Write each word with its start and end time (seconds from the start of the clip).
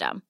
system. 0.00 0.29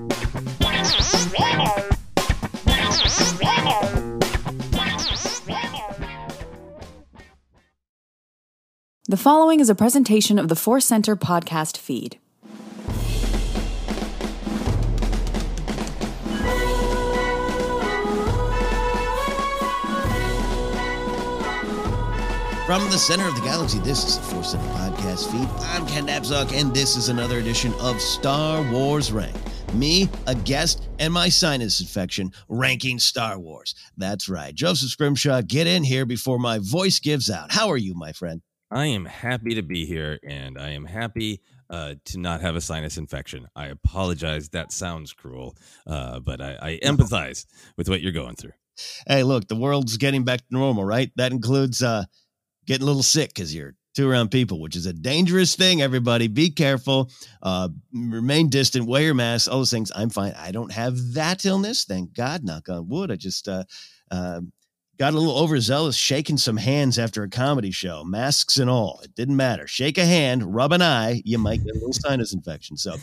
The 9.11 9.17
following 9.17 9.59
is 9.59 9.69
a 9.69 9.75
presentation 9.75 10.39
of 10.39 10.47
the 10.47 10.55
Force 10.55 10.85
Center 10.85 11.17
podcast 11.17 11.75
feed. 11.75 12.17
From 22.65 22.89
the 22.89 22.97
center 22.97 23.27
of 23.27 23.35
the 23.35 23.41
galaxy, 23.43 23.79
this 23.79 24.05
is 24.05 24.17
the 24.17 24.23
Force 24.23 24.51
Center 24.51 24.63
podcast 24.69 25.29
feed. 25.29 25.49
I'm 25.65 25.85
Ken 25.87 26.07
Napzok, 26.07 26.57
and 26.57 26.73
this 26.73 26.95
is 26.95 27.09
another 27.09 27.39
edition 27.39 27.73
of 27.81 27.99
Star 27.99 28.63
Wars 28.71 29.11
Rank. 29.11 29.35
Me, 29.73 30.07
a 30.27 30.35
guest, 30.35 30.87
and 30.99 31.13
my 31.13 31.27
sinus 31.27 31.81
infection 31.81 32.31
ranking 32.47 32.97
Star 32.97 33.37
Wars. 33.37 33.75
That's 33.97 34.29
right. 34.29 34.55
Joseph 34.55 34.91
Scrimshaw, 34.91 35.41
get 35.41 35.67
in 35.67 35.83
here 35.83 36.05
before 36.05 36.39
my 36.39 36.59
voice 36.59 36.99
gives 36.99 37.29
out. 37.29 37.51
How 37.51 37.67
are 37.67 37.75
you, 37.75 37.93
my 37.93 38.13
friend? 38.13 38.41
I 38.71 38.85
am 38.85 39.05
happy 39.05 39.55
to 39.55 39.61
be 39.61 39.85
here, 39.85 40.17
and 40.23 40.57
I 40.57 40.69
am 40.71 40.85
happy 40.85 41.41
uh, 41.69 41.95
to 42.05 42.17
not 42.19 42.41
have 42.41 42.55
a 42.55 42.61
sinus 42.61 42.97
infection. 42.97 43.47
I 43.55 43.67
apologize. 43.67 44.49
That 44.49 44.71
sounds 44.71 45.11
cruel, 45.11 45.57
uh, 45.85 46.19
but 46.19 46.41
I, 46.41 46.57
I 46.61 46.79
empathize 46.83 47.45
with 47.77 47.89
what 47.89 48.01
you're 48.01 48.13
going 48.13 48.35
through. 48.35 48.53
Hey, 49.07 49.23
look, 49.23 49.49
the 49.49 49.57
world's 49.57 49.97
getting 49.97 50.23
back 50.23 50.39
to 50.39 50.45
normal, 50.49 50.85
right? 50.85 51.11
That 51.17 51.33
includes 51.33 51.83
uh, 51.83 52.05
getting 52.65 52.83
a 52.83 52.85
little 52.85 53.03
sick 53.03 53.33
because 53.33 53.53
you're 53.53 53.75
two 53.93 54.09
around 54.09 54.31
people, 54.31 54.61
which 54.61 54.77
is 54.77 54.85
a 54.85 54.93
dangerous 54.93 55.55
thing. 55.55 55.81
Everybody, 55.81 56.29
be 56.29 56.49
careful, 56.49 57.11
uh, 57.43 57.67
remain 57.93 58.49
distant, 58.49 58.87
wear 58.87 59.03
your 59.03 59.13
mask, 59.13 59.51
all 59.51 59.57
those 59.57 59.71
things. 59.71 59.91
I'm 59.93 60.09
fine. 60.09 60.33
I 60.37 60.51
don't 60.51 60.71
have 60.71 60.95
that 61.13 61.45
illness, 61.45 61.83
thank 61.83 62.13
God. 62.13 62.45
Knock 62.45 62.69
on 62.69 62.87
wood. 62.87 63.11
I 63.11 63.17
just 63.17 63.49
uh, 63.49 63.65
uh, 64.09 64.41
got 65.01 65.15
a 65.15 65.17
little 65.17 65.35
overzealous 65.35 65.95
shaking 65.95 66.37
some 66.37 66.57
hands 66.57 66.99
after 66.99 67.23
a 67.23 67.27
comedy 67.27 67.71
show, 67.71 68.03
masks 68.03 68.59
and 68.59 68.69
all. 68.69 68.99
It 69.03 69.15
didn't 69.15 69.35
matter. 69.35 69.65
Shake 69.65 69.97
a 69.97 70.05
hand, 70.05 70.53
rub 70.53 70.71
an 70.73 70.83
eye, 70.83 71.23
you 71.25 71.39
might 71.39 71.65
get 71.65 71.71
a 71.71 71.79
little 71.79 71.91
sinus 71.91 72.35
infection. 72.35 72.77
So, 72.77 72.97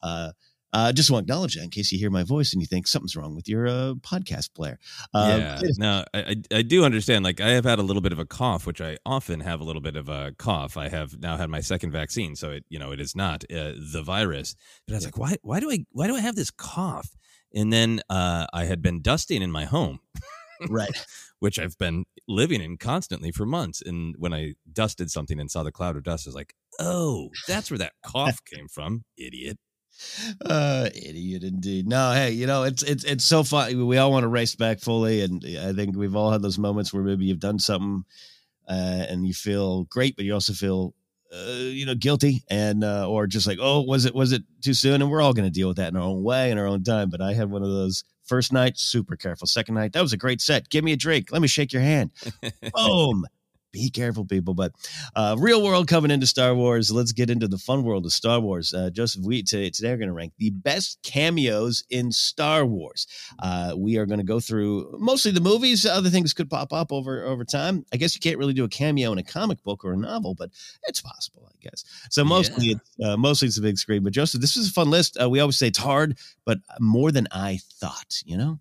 uh, 0.00 0.30
uh, 0.72 0.92
just 0.92 1.10
want 1.10 1.26
to 1.26 1.32
acknowledge 1.32 1.56
that 1.56 1.64
in 1.64 1.70
case 1.70 1.90
you 1.90 1.98
hear 1.98 2.08
my 2.08 2.22
voice 2.22 2.52
and 2.52 2.62
you 2.62 2.68
think 2.68 2.86
something's 2.86 3.16
wrong 3.16 3.34
with 3.34 3.48
your 3.48 3.66
uh, 3.66 3.94
podcast 3.94 4.54
player. 4.54 4.78
Uh, 5.12 5.38
yeah, 5.40 5.60
no, 5.76 6.04
I, 6.14 6.36
I 6.54 6.62
do 6.62 6.84
understand. 6.84 7.24
Like, 7.24 7.40
I 7.40 7.48
have 7.48 7.64
had 7.64 7.80
a 7.80 7.82
little 7.82 8.00
bit 8.00 8.12
of 8.12 8.20
a 8.20 8.24
cough, 8.24 8.64
which 8.64 8.80
I 8.80 8.98
often 9.04 9.40
have 9.40 9.60
a 9.60 9.64
little 9.64 9.82
bit 9.82 9.96
of 9.96 10.08
a 10.08 10.32
cough. 10.38 10.76
I 10.76 10.88
have 10.88 11.18
now 11.18 11.36
had 11.36 11.50
my 11.50 11.62
second 11.62 11.90
vaccine, 11.90 12.36
so 12.36 12.52
it 12.52 12.64
you 12.68 12.78
know 12.78 12.92
it 12.92 13.00
is 13.00 13.16
not 13.16 13.42
uh, 13.50 13.72
the 13.92 14.04
virus. 14.04 14.54
But 14.86 14.94
I 14.94 14.96
was 14.98 15.04
like, 15.04 15.18
why 15.18 15.36
why 15.42 15.58
do 15.58 15.68
I 15.68 15.84
why 15.90 16.06
do 16.06 16.14
I 16.14 16.20
have 16.20 16.36
this 16.36 16.52
cough? 16.52 17.10
And 17.52 17.72
then 17.72 18.00
uh, 18.08 18.46
I 18.52 18.66
had 18.66 18.80
been 18.80 19.02
dusting 19.02 19.42
in 19.42 19.50
my 19.50 19.64
home, 19.64 19.98
right, 20.68 21.06
which 21.38 21.58
I've 21.58 21.78
been 21.78 22.04
living 22.28 22.60
in 22.60 22.76
constantly 22.76 23.32
for 23.32 23.46
months. 23.46 23.82
And 23.82 24.14
when 24.18 24.32
I 24.32 24.54
dusted 24.72 25.10
something 25.10 25.38
and 25.40 25.50
saw 25.50 25.62
the 25.62 25.72
cloud 25.72 25.96
of 25.96 26.04
dust, 26.04 26.26
I 26.26 26.30
was 26.30 26.34
like, 26.34 26.54
oh, 26.78 27.30
that's 27.46 27.70
where 27.70 27.78
that 27.78 27.92
cough 28.04 28.44
came 28.54 28.68
from, 28.68 29.04
idiot. 29.16 29.58
Uh, 30.44 30.88
idiot 30.94 31.42
indeed. 31.42 31.86
No, 31.86 32.12
hey, 32.12 32.30
you 32.30 32.46
know 32.46 32.62
it's 32.62 32.82
it's 32.82 33.04
it's 33.04 33.24
so 33.24 33.42
fun. 33.42 33.86
We 33.86 33.98
all 33.98 34.10
want 34.10 34.24
to 34.24 34.28
race 34.28 34.54
back 34.54 34.80
fully, 34.80 35.20
and 35.22 35.44
I 35.60 35.72
think 35.72 35.96
we've 35.96 36.16
all 36.16 36.30
had 36.30 36.42
those 36.42 36.58
moments 36.58 36.92
where 36.92 37.02
maybe 37.02 37.26
you've 37.26 37.40
done 37.40 37.58
something 37.58 38.04
uh, 38.68 39.04
and 39.08 39.26
you 39.26 39.34
feel 39.34 39.84
great, 39.84 40.16
but 40.16 40.24
you 40.24 40.32
also 40.32 40.52
feel 40.52 40.94
uh, 41.34 41.52
you 41.52 41.84
know 41.84 41.94
guilty 41.94 42.44
and 42.48 42.82
uh, 42.82 43.08
or 43.08 43.26
just 43.26 43.46
like 43.46 43.58
oh 43.60 43.82
was 43.82 44.04
it 44.04 44.14
was 44.14 44.32
it 44.32 44.42
too 44.62 44.74
soon? 44.74 45.02
And 45.02 45.10
we're 45.10 45.20
all 45.20 45.34
going 45.34 45.48
to 45.48 45.52
deal 45.52 45.68
with 45.68 45.76
that 45.76 45.88
in 45.88 45.96
our 45.96 46.02
own 46.02 46.22
way 46.22 46.50
in 46.50 46.58
our 46.58 46.66
own 46.66 46.82
time. 46.82 47.10
But 47.10 47.20
I 47.20 47.34
had 47.34 47.50
one 47.50 47.62
of 47.62 47.68
those 47.68 48.04
first 48.30 48.52
night, 48.52 48.78
super 48.78 49.16
careful. 49.16 49.48
Second 49.48 49.74
night, 49.74 49.92
that 49.92 50.02
was 50.02 50.12
a 50.12 50.16
great 50.16 50.40
set. 50.40 50.70
Give 50.70 50.84
me 50.84 50.92
a 50.92 50.96
drink. 50.96 51.32
Let 51.32 51.42
me 51.42 51.48
shake 51.48 51.72
your 51.72 51.82
hand. 51.82 52.12
Boom 52.74 53.26
be 53.72 53.90
careful, 53.90 54.24
people. 54.24 54.54
But 54.54 54.72
uh, 55.14 55.36
real 55.38 55.62
world 55.62 55.88
coming 55.88 56.10
into 56.10 56.26
Star 56.26 56.54
Wars. 56.54 56.90
Let's 56.90 57.12
get 57.12 57.30
into 57.30 57.48
the 57.48 57.58
fun 57.58 57.82
world 57.82 58.06
of 58.06 58.12
Star 58.12 58.40
Wars. 58.40 58.74
Uh, 58.74 58.90
Joseph, 58.90 59.24
we 59.24 59.42
today, 59.42 59.70
today 59.70 59.92
are 59.92 59.96
going 59.96 60.08
to 60.08 60.14
rank 60.14 60.32
the 60.38 60.50
best 60.50 60.98
cameos 61.02 61.84
in 61.90 62.12
Star 62.12 62.64
Wars. 62.64 63.06
Uh, 63.38 63.74
we 63.76 63.96
are 63.98 64.06
going 64.06 64.18
to 64.18 64.24
go 64.24 64.40
through 64.40 64.96
mostly 64.98 65.32
the 65.32 65.40
movies. 65.40 65.86
Other 65.86 66.10
things 66.10 66.32
could 66.32 66.50
pop 66.50 66.72
up 66.72 66.92
over 66.92 67.24
over 67.24 67.44
time. 67.44 67.84
I 67.92 67.96
guess 67.96 68.14
you 68.14 68.20
can't 68.20 68.38
really 68.38 68.54
do 68.54 68.64
a 68.64 68.68
cameo 68.68 69.12
in 69.12 69.18
a 69.18 69.22
comic 69.22 69.62
book 69.62 69.84
or 69.84 69.92
a 69.92 69.96
novel, 69.96 70.34
but 70.34 70.50
it's 70.84 71.00
possible, 71.00 71.48
I 71.50 71.56
guess. 71.60 71.84
So 72.10 72.24
mostly, 72.24 72.66
yeah. 72.66 72.76
it's 72.76 73.06
uh, 73.06 73.16
mostly 73.16 73.48
it's 73.48 73.58
a 73.58 73.62
big 73.62 73.78
screen. 73.78 74.02
But 74.02 74.12
Joseph, 74.12 74.40
this 74.40 74.56
is 74.56 74.68
a 74.68 74.72
fun 74.72 74.90
list. 74.90 75.16
Uh, 75.20 75.28
we 75.28 75.40
always 75.40 75.58
say 75.58 75.68
it's 75.68 75.78
hard, 75.78 76.18
but 76.44 76.58
more 76.78 77.12
than 77.12 77.28
I 77.30 77.60
thought. 77.80 78.22
You 78.24 78.36
know. 78.36 78.60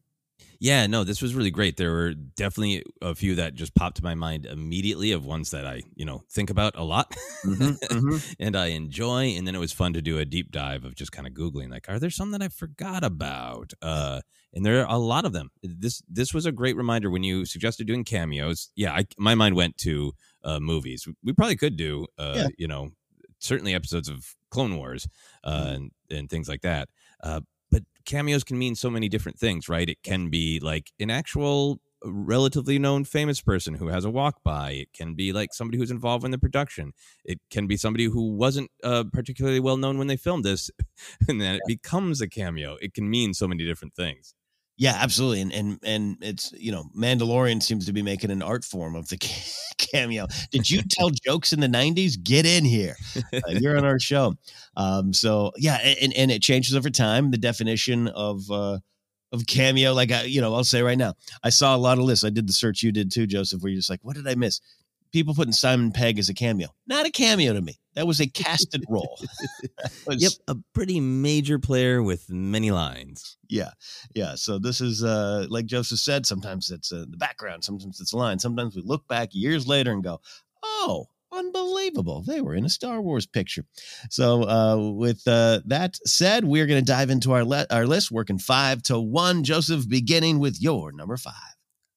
Yeah, 0.61 0.87
no, 0.87 1.05
this 1.05 1.21
was 1.21 1.33
really 1.33 1.51
great. 1.51 1.77
There 1.77 1.91
were 1.91 2.13
definitely 2.13 2.83
a 3.01 3.15
few 3.15 3.35
that 3.35 3.55
just 3.55 3.73
popped 3.75 3.97
to 3.97 4.03
my 4.03 4.13
mind 4.13 4.45
immediately 4.45 5.13
of 5.13 5.25
ones 5.25 5.51
that 5.51 5.65
I, 5.65 5.83
you 5.95 6.03
know, 6.03 6.23
think 6.29 6.49
about 6.49 6.75
a 6.75 6.83
lot 6.83 7.15
mm-hmm, 7.45 7.63
mm-hmm. 7.63 8.33
and 8.39 8.57
I 8.57 8.67
enjoy. 8.67 9.27
And 9.37 9.47
then 9.47 9.55
it 9.55 9.59
was 9.59 9.71
fun 9.71 9.93
to 9.93 10.01
do 10.01 10.19
a 10.19 10.25
deep 10.25 10.51
dive 10.51 10.83
of 10.83 10.95
just 10.95 11.13
kind 11.13 11.27
of 11.27 11.33
Googling, 11.33 11.71
like, 11.71 11.87
are 11.87 11.97
there 11.97 12.09
some 12.09 12.31
that 12.31 12.41
I 12.41 12.49
forgot 12.49 13.05
about? 13.05 13.71
Uh, 13.81 14.19
and 14.53 14.65
there 14.65 14.81
are 14.81 14.93
a 14.93 14.97
lot 14.97 15.23
of 15.23 15.31
them. 15.31 15.49
This 15.63 16.01
this 16.09 16.33
was 16.33 16.45
a 16.45 16.51
great 16.51 16.75
reminder 16.75 17.09
when 17.09 17.23
you 17.23 17.45
suggested 17.45 17.87
doing 17.87 18.03
cameos. 18.03 18.69
Yeah, 18.75 18.93
I, 18.93 19.05
my 19.17 19.35
mind 19.35 19.55
went 19.55 19.77
to 19.77 20.13
uh, 20.43 20.59
movies. 20.59 21.07
We 21.23 21.33
probably 21.33 21.55
could 21.55 21.77
do, 21.77 22.07
uh, 22.17 22.33
yeah. 22.35 22.47
you 22.57 22.67
know, 22.67 22.89
certainly 23.39 23.73
episodes 23.73 24.09
of 24.09 24.35
Clone 24.49 24.75
Wars 24.75 25.07
uh, 25.43 25.57
mm-hmm. 25.57 25.69
and, 25.69 25.91
and 26.11 26.29
things 26.29 26.49
like 26.49 26.61
that. 26.61 26.89
Uh, 27.23 27.41
cameos 28.09 28.43
can 28.43 28.57
mean 28.57 28.75
so 28.75 28.89
many 28.89 29.07
different 29.07 29.39
things, 29.39 29.69
right? 29.69 29.87
It 29.87 30.01
can 30.03 30.29
be 30.29 30.59
like 30.59 30.91
an 30.99 31.09
actual 31.09 31.79
relatively 32.03 32.79
known 32.79 33.03
famous 33.03 33.41
person 33.41 33.75
who 33.75 33.87
has 33.87 34.05
a 34.05 34.09
walk 34.09 34.41
by. 34.43 34.71
It 34.71 34.93
can 34.93 35.13
be 35.13 35.31
like 35.31 35.53
somebody 35.53 35.77
who's 35.77 35.91
involved 35.91 36.25
in 36.25 36.31
the 36.31 36.37
production. 36.37 36.93
It 37.23 37.39
can 37.51 37.67
be 37.67 37.77
somebody 37.77 38.05
who 38.05 38.31
wasn't 38.35 38.71
uh, 38.83 39.03
particularly 39.13 39.59
well 39.59 39.77
known 39.77 39.97
when 39.97 40.07
they 40.07 40.17
filmed 40.17 40.43
this, 40.43 40.71
and 41.27 41.39
then 41.39 41.55
it 41.55 41.61
becomes 41.67 42.21
a 42.21 42.27
cameo. 42.27 42.77
It 42.81 42.93
can 42.93 43.09
mean 43.09 43.33
so 43.33 43.47
many 43.47 43.65
different 43.65 43.95
things. 43.95 44.33
Yeah, 44.77 44.97
absolutely, 44.97 45.41
and 45.41 45.51
and 45.51 45.79
and 45.83 46.17
it's 46.21 46.53
you 46.53 46.71
know 46.71 46.85
Mandalorian 46.97 47.61
seems 47.61 47.85
to 47.85 47.93
be 47.93 48.01
making 48.01 48.31
an 48.31 48.41
art 48.41 48.63
form 48.63 48.95
of 48.95 49.09
the 49.09 49.17
cameo. 49.93 50.27
Did 50.51 50.69
you 50.69 50.81
tell 50.89 51.09
jokes 51.25 51.53
in 51.53 51.59
the 51.59 51.67
'90s? 51.67 52.21
Get 52.21 52.45
in 52.45 52.65
here, 52.65 52.95
uh, 53.33 53.39
you're 53.49 53.77
on 53.77 53.85
our 53.85 53.99
show. 53.99 54.35
Um, 54.75 55.13
so 55.13 55.51
yeah, 55.57 55.75
and 55.75 56.13
and 56.13 56.31
it 56.31 56.41
changes 56.41 56.75
over 56.75 56.89
time. 56.89 57.31
The 57.31 57.37
definition 57.37 58.07
of 58.07 58.49
uh, 58.51 58.79
of 59.31 59.45
cameo, 59.47 59.93
like 59.93 60.11
I, 60.11 60.23
you 60.23 60.41
know, 60.41 60.53
I'll 60.53 60.63
say 60.63 60.81
right 60.81 60.97
now, 60.97 61.13
I 61.43 61.49
saw 61.49 61.75
a 61.75 61.77
lot 61.77 61.97
of 61.97 62.03
lists. 62.03 62.25
I 62.25 62.29
did 62.29 62.47
the 62.47 62.53
search 62.53 62.83
you 62.83 62.91
did 62.91 63.11
too, 63.11 63.27
Joseph, 63.27 63.61
where 63.61 63.71
you're 63.71 63.79
just 63.79 63.89
like, 63.89 63.99
what 64.03 64.15
did 64.15 64.27
I 64.27 64.35
miss? 64.35 64.61
People 65.11 65.33
putting 65.33 65.53
Simon 65.53 65.91
Pegg 65.91 66.19
as 66.19 66.29
a 66.29 66.33
cameo. 66.33 66.67
Not 66.87 67.05
a 67.05 67.11
cameo 67.11 67.53
to 67.53 67.61
me. 67.61 67.79
That 67.95 68.07
was 68.07 68.19
a 68.19 68.27
casted 68.27 68.83
role. 68.89 69.19
was, 70.07 70.21
yep, 70.21 70.31
a 70.47 70.55
pretty 70.73 70.99
major 70.99 71.59
player 71.59 72.01
with 72.01 72.29
many 72.29 72.71
lines. 72.71 73.37
Yeah, 73.47 73.71
yeah. 74.15 74.35
So 74.35 74.59
this 74.59 74.81
is 74.81 75.03
uh, 75.03 75.47
like 75.49 75.65
Joseph 75.65 75.99
said. 75.99 76.25
Sometimes 76.25 76.71
it's 76.71 76.91
uh, 76.91 77.05
the 77.09 77.17
background. 77.17 77.63
Sometimes 77.63 77.99
it's 77.99 78.13
a 78.13 78.17
line. 78.17 78.39
Sometimes 78.39 78.75
we 78.75 78.81
look 78.83 79.07
back 79.07 79.29
years 79.33 79.67
later 79.67 79.91
and 79.91 80.03
go, 80.03 80.21
"Oh, 80.63 81.07
unbelievable! 81.31 82.23
They 82.25 82.41
were 82.41 82.55
in 82.55 82.65
a 82.65 82.69
Star 82.69 83.01
Wars 83.01 83.25
picture." 83.25 83.65
So 84.09 84.43
uh, 84.47 84.91
with 84.91 85.27
uh, 85.27 85.61
that 85.65 85.97
said, 86.05 86.45
we're 86.45 86.67
going 86.67 86.83
to 86.83 86.91
dive 86.91 87.09
into 87.09 87.33
our 87.33 87.43
le- 87.43 87.67
our 87.71 87.85
list, 87.87 88.11
working 88.11 88.39
five 88.39 88.83
to 88.83 88.99
one. 88.99 89.43
Joseph, 89.43 89.89
beginning 89.89 90.39
with 90.39 90.61
your 90.61 90.91
number 90.91 91.17
five. 91.17 91.33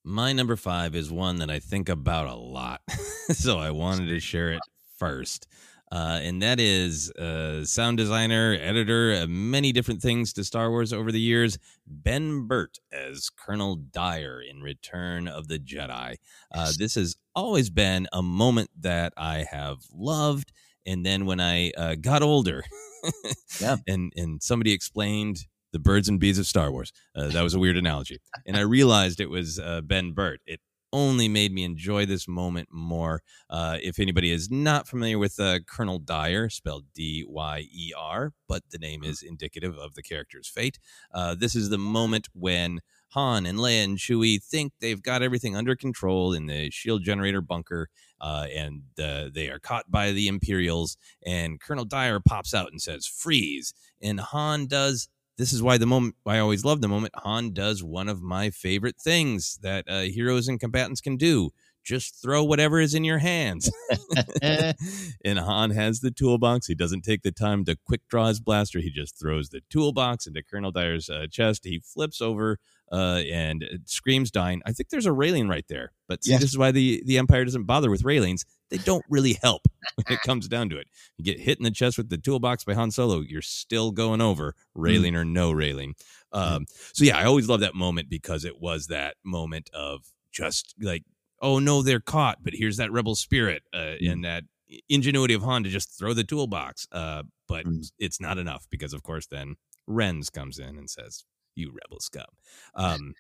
My 0.05 0.33
number 0.33 0.57
five 0.57 0.95
is 0.95 1.13
one 1.13 1.37
that 1.37 1.51
I 1.51 1.61
think 1.61 1.89
about 1.89 2.27
a 2.27 2.35
lot. 2.35 2.81
so 3.31 3.59
I 3.59 3.71
wanted 3.71 4.09
to 4.09 4.21
share 4.21 4.53
it 4.53 4.61
first. 4.99 5.47
Uh, 5.93 6.21
and 6.23 6.41
that 6.41 6.59
is 6.59 7.13
uh, 7.13 7.65
sound 7.67 7.99
designer, 7.99 8.57
editor, 8.61 9.13
uh, 9.15 9.27
many 9.29 9.73
different 9.73 10.01
things 10.01 10.33
to 10.33 10.43
Star 10.43 10.71
Wars 10.71 10.91
over 10.93 11.13
the 11.13 11.21
years. 11.21 11.59
Ben 11.87 12.47
Burtt 12.47 12.79
as 12.91 13.29
Colonel 13.29 13.77
Dyer 13.77 14.41
in 14.41 14.63
Return 14.63 15.29
of 15.29 15.49
the 15.49 15.59
Jedi. 15.59 16.17
Uh, 16.53 16.73
this 16.79 16.95
has 16.95 17.15
always 17.35 17.69
been 17.69 18.09
a 18.11 18.23
moment 18.23 18.71
that 18.81 19.13
I 19.19 19.45
have 19.51 19.81
loved. 19.93 20.53
And 20.87 21.05
then 21.05 21.27
when 21.27 21.41
I 21.41 21.73
uh, 21.77 21.95
got 21.97 22.23
older, 22.23 22.65
yeah. 23.61 23.77
and 23.87 24.13
and 24.17 24.43
somebody 24.43 24.73
explained 24.73 25.47
the 25.73 25.79
birds 25.79 26.09
and 26.09 26.21
bees 26.21 26.39
of 26.39 26.47
Star 26.47 26.71
Wars. 26.71 26.93
Uh, 27.15 27.29
that 27.29 27.43
was 27.43 27.55
a 27.55 27.59
weird 27.59 27.77
analogy. 27.77 28.21
And 28.47 28.57
I 28.57 28.61
realized 28.61 29.21
it 29.21 29.31
was 29.31 29.59
uh, 29.59 29.81
Ben 29.81 30.13
Burtt. 30.13 30.41
It 30.47 30.61
only 30.93 31.27
made 31.27 31.53
me 31.53 31.65
enjoy 31.65 32.05
this 32.07 32.29
moment 32.29 32.69
more. 32.71 33.23
Uh, 33.49 33.79
if 33.83 33.99
anybody 33.99 34.31
is 34.31 34.51
not 34.51 34.87
familiar 34.87 35.19
with 35.19 35.41
uh, 35.41 35.61
Colonel 35.67 35.99
Dyer, 35.99 36.49
spelled 36.51 36.85
D 36.95 37.25
Y 37.27 37.67
E 37.73 37.93
R, 37.97 38.33
but 38.47 38.63
the 38.71 38.79
name 38.79 39.03
is 39.03 39.23
indicative 39.23 39.77
of 39.77 39.95
the 39.95 40.03
character's 40.03 40.49
fate, 40.49 40.79
uh, 41.15 41.35
this 41.35 41.57
is 41.57 41.71
the 41.71 41.79
moment 41.79 42.29
when 42.35 42.81
Han 43.11 43.47
and 43.47 43.59
Leia 43.59 43.85
and 43.85 43.99
Chewie 43.99 44.43
think 44.43 44.73
they've 44.81 45.03
got 45.03 45.23
everything 45.23 45.55
under 45.55 45.77
control 45.77 46.33
in 46.33 46.47
the 46.47 46.71
shield 46.71 47.05
generator 47.05 47.43
bunker, 47.43 47.89
uh, 48.21 48.47
and 48.55 48.83
uh, 49.03 49.29
they 49.33 49.49
are 49.49 49.59
caught 49.59 49.91
by 49.91 50.13
the 50.13 50.29
Imperials. 50.29 50.97
And 51.25 51.61
Colonel 51.61 51.85
Dyer 51.85 52.21
pops 52.21 52.55
out 52.55 52.71
and 52.71 52.81
says, 52.81 53.07
"Freeze!" 53.07 53.75
And 54.01 54.19
Han 54.21 54.67
does 54.67 55.09
this 55.39 55.53
is 55.53 55.63
why 55.63 55.79
the 55.79 55.87
moment 55.87 56.17
I 56.27 56.39
always 56.39 56.65
love 56.65 56.81
the 56.81 56.89
moment 56.89 57.15
Han 57.17 57.53
does 57.53 57.83
one 57.83 58.09
of 58.09 58.23
my 58.23 58.51
favorite 58.51 58.97
things 59.01 59.59
that 59.63 59.85
uh, 59.89 60.03
heroes 60.03 60.49
and 60.49 60.61
combatants 60.61 61.01
can 61.01 61.17
do. 61.17 61.51
Just 61.85 62.23
throw 62.23 62.45
whatever 62.45 62.79
is 62.79 62.95
in 62.95 63.03
your 63.03 63.19
hands. 63.19 63.71
and 64.43 65.39
Han 65.39 65.71
has 65.71 66.01
the 66.01 66.13
toolbox. 66.13 66.67
He 66.67 66.75
doesn't 66.75 67.03
take 67.03 67.23
the 67.23 67.33
time 67.33 67.65
to 67.65 67.77
quick 67.85 68.03
draw 68.09 68.29
his 68.29 68.41
blaster. 68.41 68.79
He 68.79 68.91
just 68.91 69.19
throws 69.19 69.49
the 69.49 69.63
toolbox 69.69 70.27
into 70.27 70.43
Colonel 70.43 70.71
Dyer's 70.71 71.11
uh, 71.11 71.27
chest. 71.31 71.65
He 71.65 71.81
flips 71.81 72.21
over 72.21 72.59
uh, 72.93 73.23
and 73.33 73.65
screams, 73.87 74.31
dying. 74.31 74.63
I 74.67 74.73
think 74.73 74.91
there's 74.91 75.07
a 75.07 75.13
railing 75.13 75.49
right 75.49 75.65
there. 75.69 75.93
But 76.09 76.25
see, 76.25 76.33
yes. 76.33 76.43
this 76.43 76.51
is 76.51 76.59
why 76.59 76.71
the, 76.71 77.03
the 77.07 77.19
Empire 77.19 77.45
doesn't 77.45 77.65
bother 77.65 77.91
with 77.91 78.05
railings 78.05 78.45
they 78.73 78.79
don't 78.79 79.05
really 79.09 79.39
help 79.43 79.69
when 79.97 80.17
it 80.17 80.23
comes 80.23 80.49
down 80.49 80.71
to 80.71 80.79
it. 80.79 80.89
You 81.19 81.25
get 81.25 81.39
hit 81.39 81.59
in 81.59 81.65
the 81.65 81.71
chest 81.71 81.99
with 81.99 82.09
the 82.09 82.17
toolbox 82.17 82.65
by 82.65 82.73
Han 82.73 82.91
Solo, 82.91 83.21
you're 83.21 83.43
still 83.43 83.93
going 83.93 84.23
over, 84.23 84.55
railing 84.75 85.13
mm. 85.13 85.19
or 85.19 85.25
no 85.27 85.53
railing. 85.53 85.95
Um, 86.33 86.65
so 86.95 87.05
yeah, 87.05 87.19
I 87.19 87.25
always 87.25 87.49
love 87.49 87.61
that 87.61 87.75
moment 87.75 88.09
because 88.09 88.47
it 88.47 88.61
was 88.61 88.87
that 88.87 89.17
moment 89.23 89.69
of 89.75 90.07
just 90.33 90.75
like, 90.81 91.05
oh 91.43 91.59
no, 91.59 91.83
they're 91.83 92.01
caught, 92.01 92.39
but 92.43 92.55
here's 92.55 92.79
that 92.79 92.91
rebel 92.91 93.15
spirit 93.15 93.63
uh, 93.75 93.97
mm. 94.01 94.11
and 94.11 94.25
that 94.25 94.45
ingenuity 94.89 95.35
of 95.35 95.43
Han 95.43 95.65
to 95.65 95.69
just 95.69 95.97
throw 95.99 96.15
the 96.15 96.25
toolbox. 96.25 96.89
Uh, 96.91 97.25
but 97.47 97.67
mm. 97.67 97.85
it's 97.99 98.23
not 98.23 98.39
enough 98.39 98.67
because, 98.71 98.95
of 98.95 99.03
course, 99.03 99.27
then 99.27 99.57
Renz 99.87 100.33
comes 100.33 100.59
in 100.59 100.79
and 100.79 100.89
says, 100.89 101.25
"You 101.55 101.71
rebel 101.71 102.01
scum." 102.01 102.27
Um, 102.75 103.15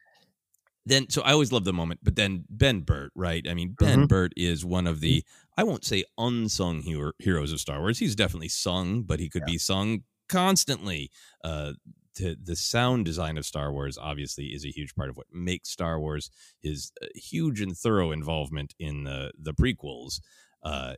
then 0.85 1.09
so 1.09 1.23
I 1.23 1.33
always 1.33 1.53
love 1.53 1.65
the 1.65 1.73
moment, 1.73 2.01
but 2.03 2.17
then 2.17 2.45
Ben 2.51 2.81
Burtt, 2.81 3.13
right? 3.15 3.47
I 3.49 3.55
mean, 3.55 3.75
Ben 3.79 4.01
mm-hmm. 4.01 4.07
Burtt 4.07 4.33
is 4.37 4.65
one 4.65 4.87
of 4.87 5.01
the 5.01 5.25
I 5.57 5.65
won't 5.65 5.85
say 5.85 6.05
unsung 6.19 6.83
hero, 6.83 7.13
heroes 7.19 7.53
of 7.53 7.61
Star 7.61 7.81
Wars. 7.81 7.99
He's 7.99 8.17
definitely 8.17 8.49
sung, 8.49 9.03
but 9.03 9.21
he 9.21 9.29
could 9.29 9.43
yeah. 9.47 9.53
be 9.53 9.59
sung 9.59 10.03
constantly. 10.29 11.11
Uh, 11.45 11.73
the 12.17 12.37
the 12.43 12.57
sound 12.57 13.05
design 13.05 13.39
of 13.39 13.47
Star 13.47 13.73
Wars 13.73 13.97
obviously 13.97 14.47
is 14.47 14.65
a 14.65 14.71
huge 14.71 14.95
part 14.95 15.09
of 15.09 15.17
what 15.17 15.27
makes 15.33 15.71
Star 15.71 16.01
Wars 16.01 16.31
his 16.63 16.93
uh, 17.03 17.07
huge 17.15 17.61
and 17.61 17.77
thorough 17.77 18.11
involvement 18.11 18.75
in 18.79 19.05
the 19.05 19.33
the 19.39 19.55
prequels, 19.55 20.21
uh, 20.63 20.95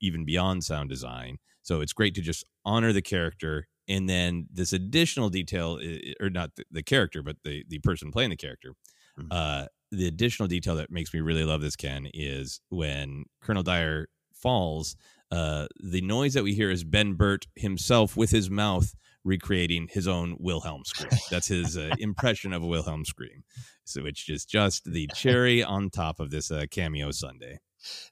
even 0.00 0.24
beyond 0.24 0.64
sound 0.64 0.90
design. 0.90 1.38
So 1.62 1.80
it's 1.80 1.92
great 1.92 2.14
to 2.14 2.22
just 2.22 2.44
honor 2.64 2.92
the 2.92 3.02
character, 3.02 3.68
and 3.88 4.08
then 4.08 4.46
this 4.52 4.72
additional 4.72 5.30
detail, 5.30 5.80
or 6.20 6.30
not 6.30 6.54
the, 6.56 6.64
the 6.70 6.82
character, 6.82 7.22
but 7.22 7.36
the 7.44 7.64
the 7.68 7.78
person 7.78 8.10
playing 8.10 8.30
the 8.30 8.36
character. 8.36 8.74
Mm-hmm. 9.18 9.28
Uh, 9.30 9.64
the 9.90 10.06
additional 10.06 10.48
detail 10.48 10.76
that 10.76 10.90
makes 10.90 11.14
me 11.14 11.20
really 11.20 11.44
love 11.44 11.62
this 11.62 11.76
Ken 11.76 12.08
is 12.12 12.60
when 12.68 13.24
Colonel 13.40 13.62
Dyer 13.62 14.08
falls. 14.34 14.96
Uh, 15.30 15.66
the 15.82 16.00
noise 16.00 16.34
that 16.34 16.44
we 16.44 16.54
hear 16.54 16.70
is 16.70 16.84
Ben 16.84 17.14
Burtt 17.14 17.46
himself 17.54 18.16
with 18.16 18.30
his 18.30 18.50
mouth 18.50 18.94
recreating 19.24 19.88
his 19.90 20.08
own 20.08 20.36
Wilhelm 20.38 20.84
scream. 20.84 21.10
That's 21.30 21.48
his 21.48 21.76
uh, 21.76 21.90
impression 21.98 22.52
of 22.52 22.62
a 22.62 22.66
Wilhelm 22.66 23.04
scream. 23.04 23.44
So 23.84 24.02
which 24.02 24.28
is 24.28 24.44
just 24.44 24.84
the 24.84 25.08
cherry 25.14 25.62
on 25.62 25.90
top 25.90 26.20
of 26.20 26.30
this 26.30 26.50
uh, 26.50 26.64
cameo 26.70 27.10
sundae. 27.10 27.58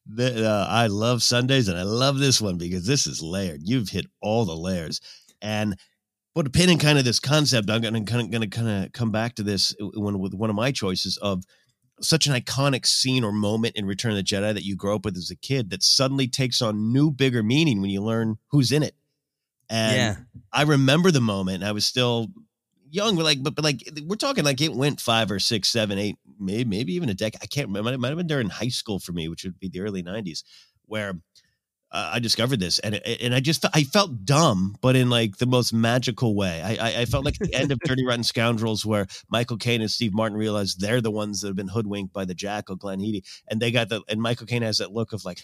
The, 0.06 0.49
uh, 0.49 0.66
I 0.68 0.87
love 0.87 1.23
sundaes 1.23 1.68
and 1.68 1.78
I 1.78 1.83
love 1.83 2.18
this 2.18 2.40
one 2.40 2.56
because 2.56 2.87
this 2.87 3.06
is 3.06 3.23
layered. 3.23 3.61
You've 3.64 3.88
hit 3.88 4.06
all 4.21 4.45
the 4.45 4.56
layers. 4.56 5.00
And 5.40 5.76
put 6.35 6.47
a 6.47 6.50
pin 6.50 6.69
in 6.69 6.78
kind 6.78 6.99
of 6.99 7.05
this 7.05 7.21
concept. 7.21 7.71
I'm 7.71 7.81
going 7.81 7.95
to 7.95 8.11
kind 8.11 8.23
of 8.23 8.31
going 8.31 8.49
to 8.49 8.57
kind 8.57 8.85
of 8.85 8.93
come 8.93 9.11
back 9.11 9.37
to 9.37 9.43
this 9.43 9.75
uh, 9.81 9.87
when, 9.95 10.19
with 10.19 10.35
one 10.35 10.50
of 10.50 10.57
my 10.57 10.71
choices 10.71 11.16
of 11.19 11.45
such 12.00 12.26
an 12.26 12.35
iconic 12.35 12.85
scene 12.87 13.25
or 13.25 13.33
moment 13.33 13.75
in 13.76 13.87
Return 13.87 14.11
of 14.11 14.19
the 14.19 14.23
Jedi 14.23 14.52
that 14.52 14.64
you 14.64 14.76
grow 14.76 14.97
up 14.97 15.05
with 15.07 15.16
as 15.16 15.31
a 15.31 15.37
kid 15.37 15.71
that 15.71 15.83
suddenly 15.83 16.28
takes 16.28 16.61
on 16.61 16.93
new, 16.93 17.11
bigger 17.11 17.43
meaning 17.43 17.81
when 17.81 17.90
you 17.90 18.02
learn 18.02 18.37
who's 18.50 18.71
in 18.71 18.83
it. 18.83 18.95
And 19.71 19.97
yeah. 19.97 20.16
I 20.52 20.62
remember 20.62 21.11
the 21.11 21.21
moment. 21.21 21.64
I 21.64 21.73
was 21.73 21.87
still 21.87 22.28
young, 22.90 23.16
but 23.16 23.25
like, 23.25 23.43
but, 23.43 23.55
but 23.55 23.64
like, 23.64 23.88
we're 24.05 24.16
talking 24.16 24.45
like 24.45 24.61
it 24.61 24.75
went 24.75 25.00
five 25.00 25.31
or 25.31 25.38
six, 25.38 25.69
seven, 25.69 25.99
eight, 25.99 26.16
maybe, 26.38 26.64
maybe 26.64 26.95
even 26.95 27.09
a 27.09 27.14
decade. 27.14 27.43
I 27.43 27.47
can't 27.47 27.69
remember. 27.69 27.93
It 27.93 27.99
might 27.99 28.09
have 28.09 28.19
been 28.19 28.26
during 28.26 28.50
high 28.50 28.69
school 28.69 28.99
for 28.99 29.12
me, 29.12 29.28
which 29.28 29.45
would 29.45 29.59
be 29.59 29.69
the 29.69 29.81
early 29.81 30.02
'90s, 30.02 30.43
where 30.85 31.14
I 31.93 32.19
discovered 32.19 32.61
this, 32.61 32.78
and 32.81 32.97
and 32.97 33.35
I 33.35 33.40
just 33.40 33.64
I 33.75 33.85
felt 33.85 34.25
dumb, 34.25 34.76
but 34.81 34.97
in 34.97 35.09
like 35.09 35.38
the 35.38 35.47
most 35.47 35.73
magical 35.73 36.35
way. 36.35 36.61
I 36.62 36.88
I, 36.88 37.00
I 37.02 37.05
felt 37.05 37.25
like 37.25 37.38
the 37.38 37.55
end 37.55 37.73
of 37.73 37.78
Dirty 37.81 38.05
Rotten 38.05 38.25
Scoundrels, 38.25 38.85
where 38.85 39.07
Michael 39.31 39.57
Caine 39.57 39.81
and 39.81 39.90
Steve 39.90 40.12
Martin 40.12 40.37
realized 40.37 40.81
they're 40.81 41.00
the 41.00 41.11
ones 41.11 41.40
that 41.40 41.49
have 41.49 41.57
been 41.57 41.69
hoodwinked 41.69 42.12
by 42.12 42.25
the 42.25 42.35
jackal 42.35 42.76
Glenne 42.76 43.00
Headly, 43.00 43.25
and 43.49 43.61
they 43.61 43.71
got 43.71 43.88
the 43.88 44.02
and 44.09 44.21
Michael 44.21 44.47
Caine 44.47 44.62
has 44.62 44.78
that 44.78 44.93
look 44.93 45.12
of 45.12 45.25
like 45.25 45.43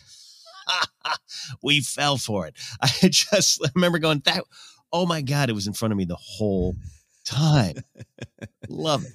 we 1.63 1.81
fell 1.81 2.19
for 2.19 2.47
it. 2.47 2.55
I 2.81 3.09
just 3.09 3.67
remember 3.75 3.99
going, 3.99 4.23
that, 4.25 4.45
oh 4.93 5.07
my 5.07 5.23
God, 5.23 5.51
it 5.51 5.55
was 5.55 5.67
in 5.67 5.73
front 5.73 5.93
of 5.93 5.99
me 5.99 6.05
the 6.05 6.17
whole 6.17 6.77
time. 7.25 7.77
Love 8.69 9.05
it. 9.05 9.13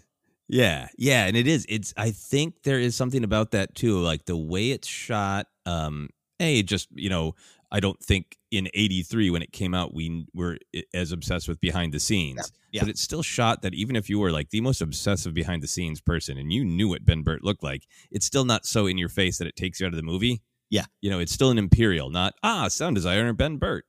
Yeah, 0.50 0.88
yeah, 0.98 1.26
and 1.26 1.36
it 1.36 1.46
is. 1.46 1.66
It's. 1.68 1.94
I 1.98 2.12
think 2.12 2.64
there 2.64 2.80
is 2.80 2.96
something 2.96 3.26
about 3.26 3.52
that 3.52 3.76
too, 3.76 4.00
like 4.00 4.26
the 4.26 4.38
way 4.38 4.72
it's 4.72 4.88
shot. 4.88 5.48
Um, 5.66 6.10
hey, 6.39 6.63
just 6.63 6.88
you 6.91 7.10
know, 7.10 7.36
I 7.72 7.79
don't 7.79 8.01
think 8.01 8.38
in 8.51 8.70
'83 8.74 9.29
when 9.29 9.41
it 9.41 9.51
came 9.51 9.74
out 9.74 9.94
we 9.94 10.25
were 10.34 10.58
as 10.94 11.12
obsessed 11.12 11.48
with 11.48 11.60
behind 11.60 11.94
the 11.94 12.00
scenes. 12.00 12.51
Yeah, 12.72 12.79
yeah. 12.79 12.82
But 12.82 12.89
it's 12.89 13.01
still 13.01 13.24
shot 13.24 13.62
that 13.62 13.74
even 13.74 13.96
if 13.96 14.10
you 14.10 14.20
were 14.20 14.32
like 14.32 14.50
the 14.50 14.62
most 14.62 14.82
obsessive 14.82 15.34
behind 15.34 15.63
the 15.63 15.67
scenes 15.67 16.01
person 16.01 16.38
and 16.38 16.51
you 16.51 16.63
knew 16.63 16.89
what 16.89 17.06
Ben 17.06 17.24
Burtt 17.24 17.44
looked 17.44 17.63
like, 17.63 17.84
it's 18.12 18.25
still 18.25 18.46
not 18.46 18.65
so 18.65 18.88
in 18.88 18.98
your 18.98 19.10
face 19.10 19.38
that 19.38 19.48
it 19.48 19.56
takes 19.56 19.79
you 19.79 19.86
out 19.86 19.94
of 19.94 19.98
the 19.98 20.03
movie. 20.03 20.41
Yeah. 20.70 20.86
You 21.01 21.10
know, 21.10 21.20
it's 21.20 21.32
still 21.32 21.50
an 21.50 21.58
Imperial, 21.58 22.10
not, 22.10 22.34
ah, 22.44 22.67
sound 22.67 22.96
designer 22.96 23.32
Ben 23.34 23.58
Burtt. 23.58 23.86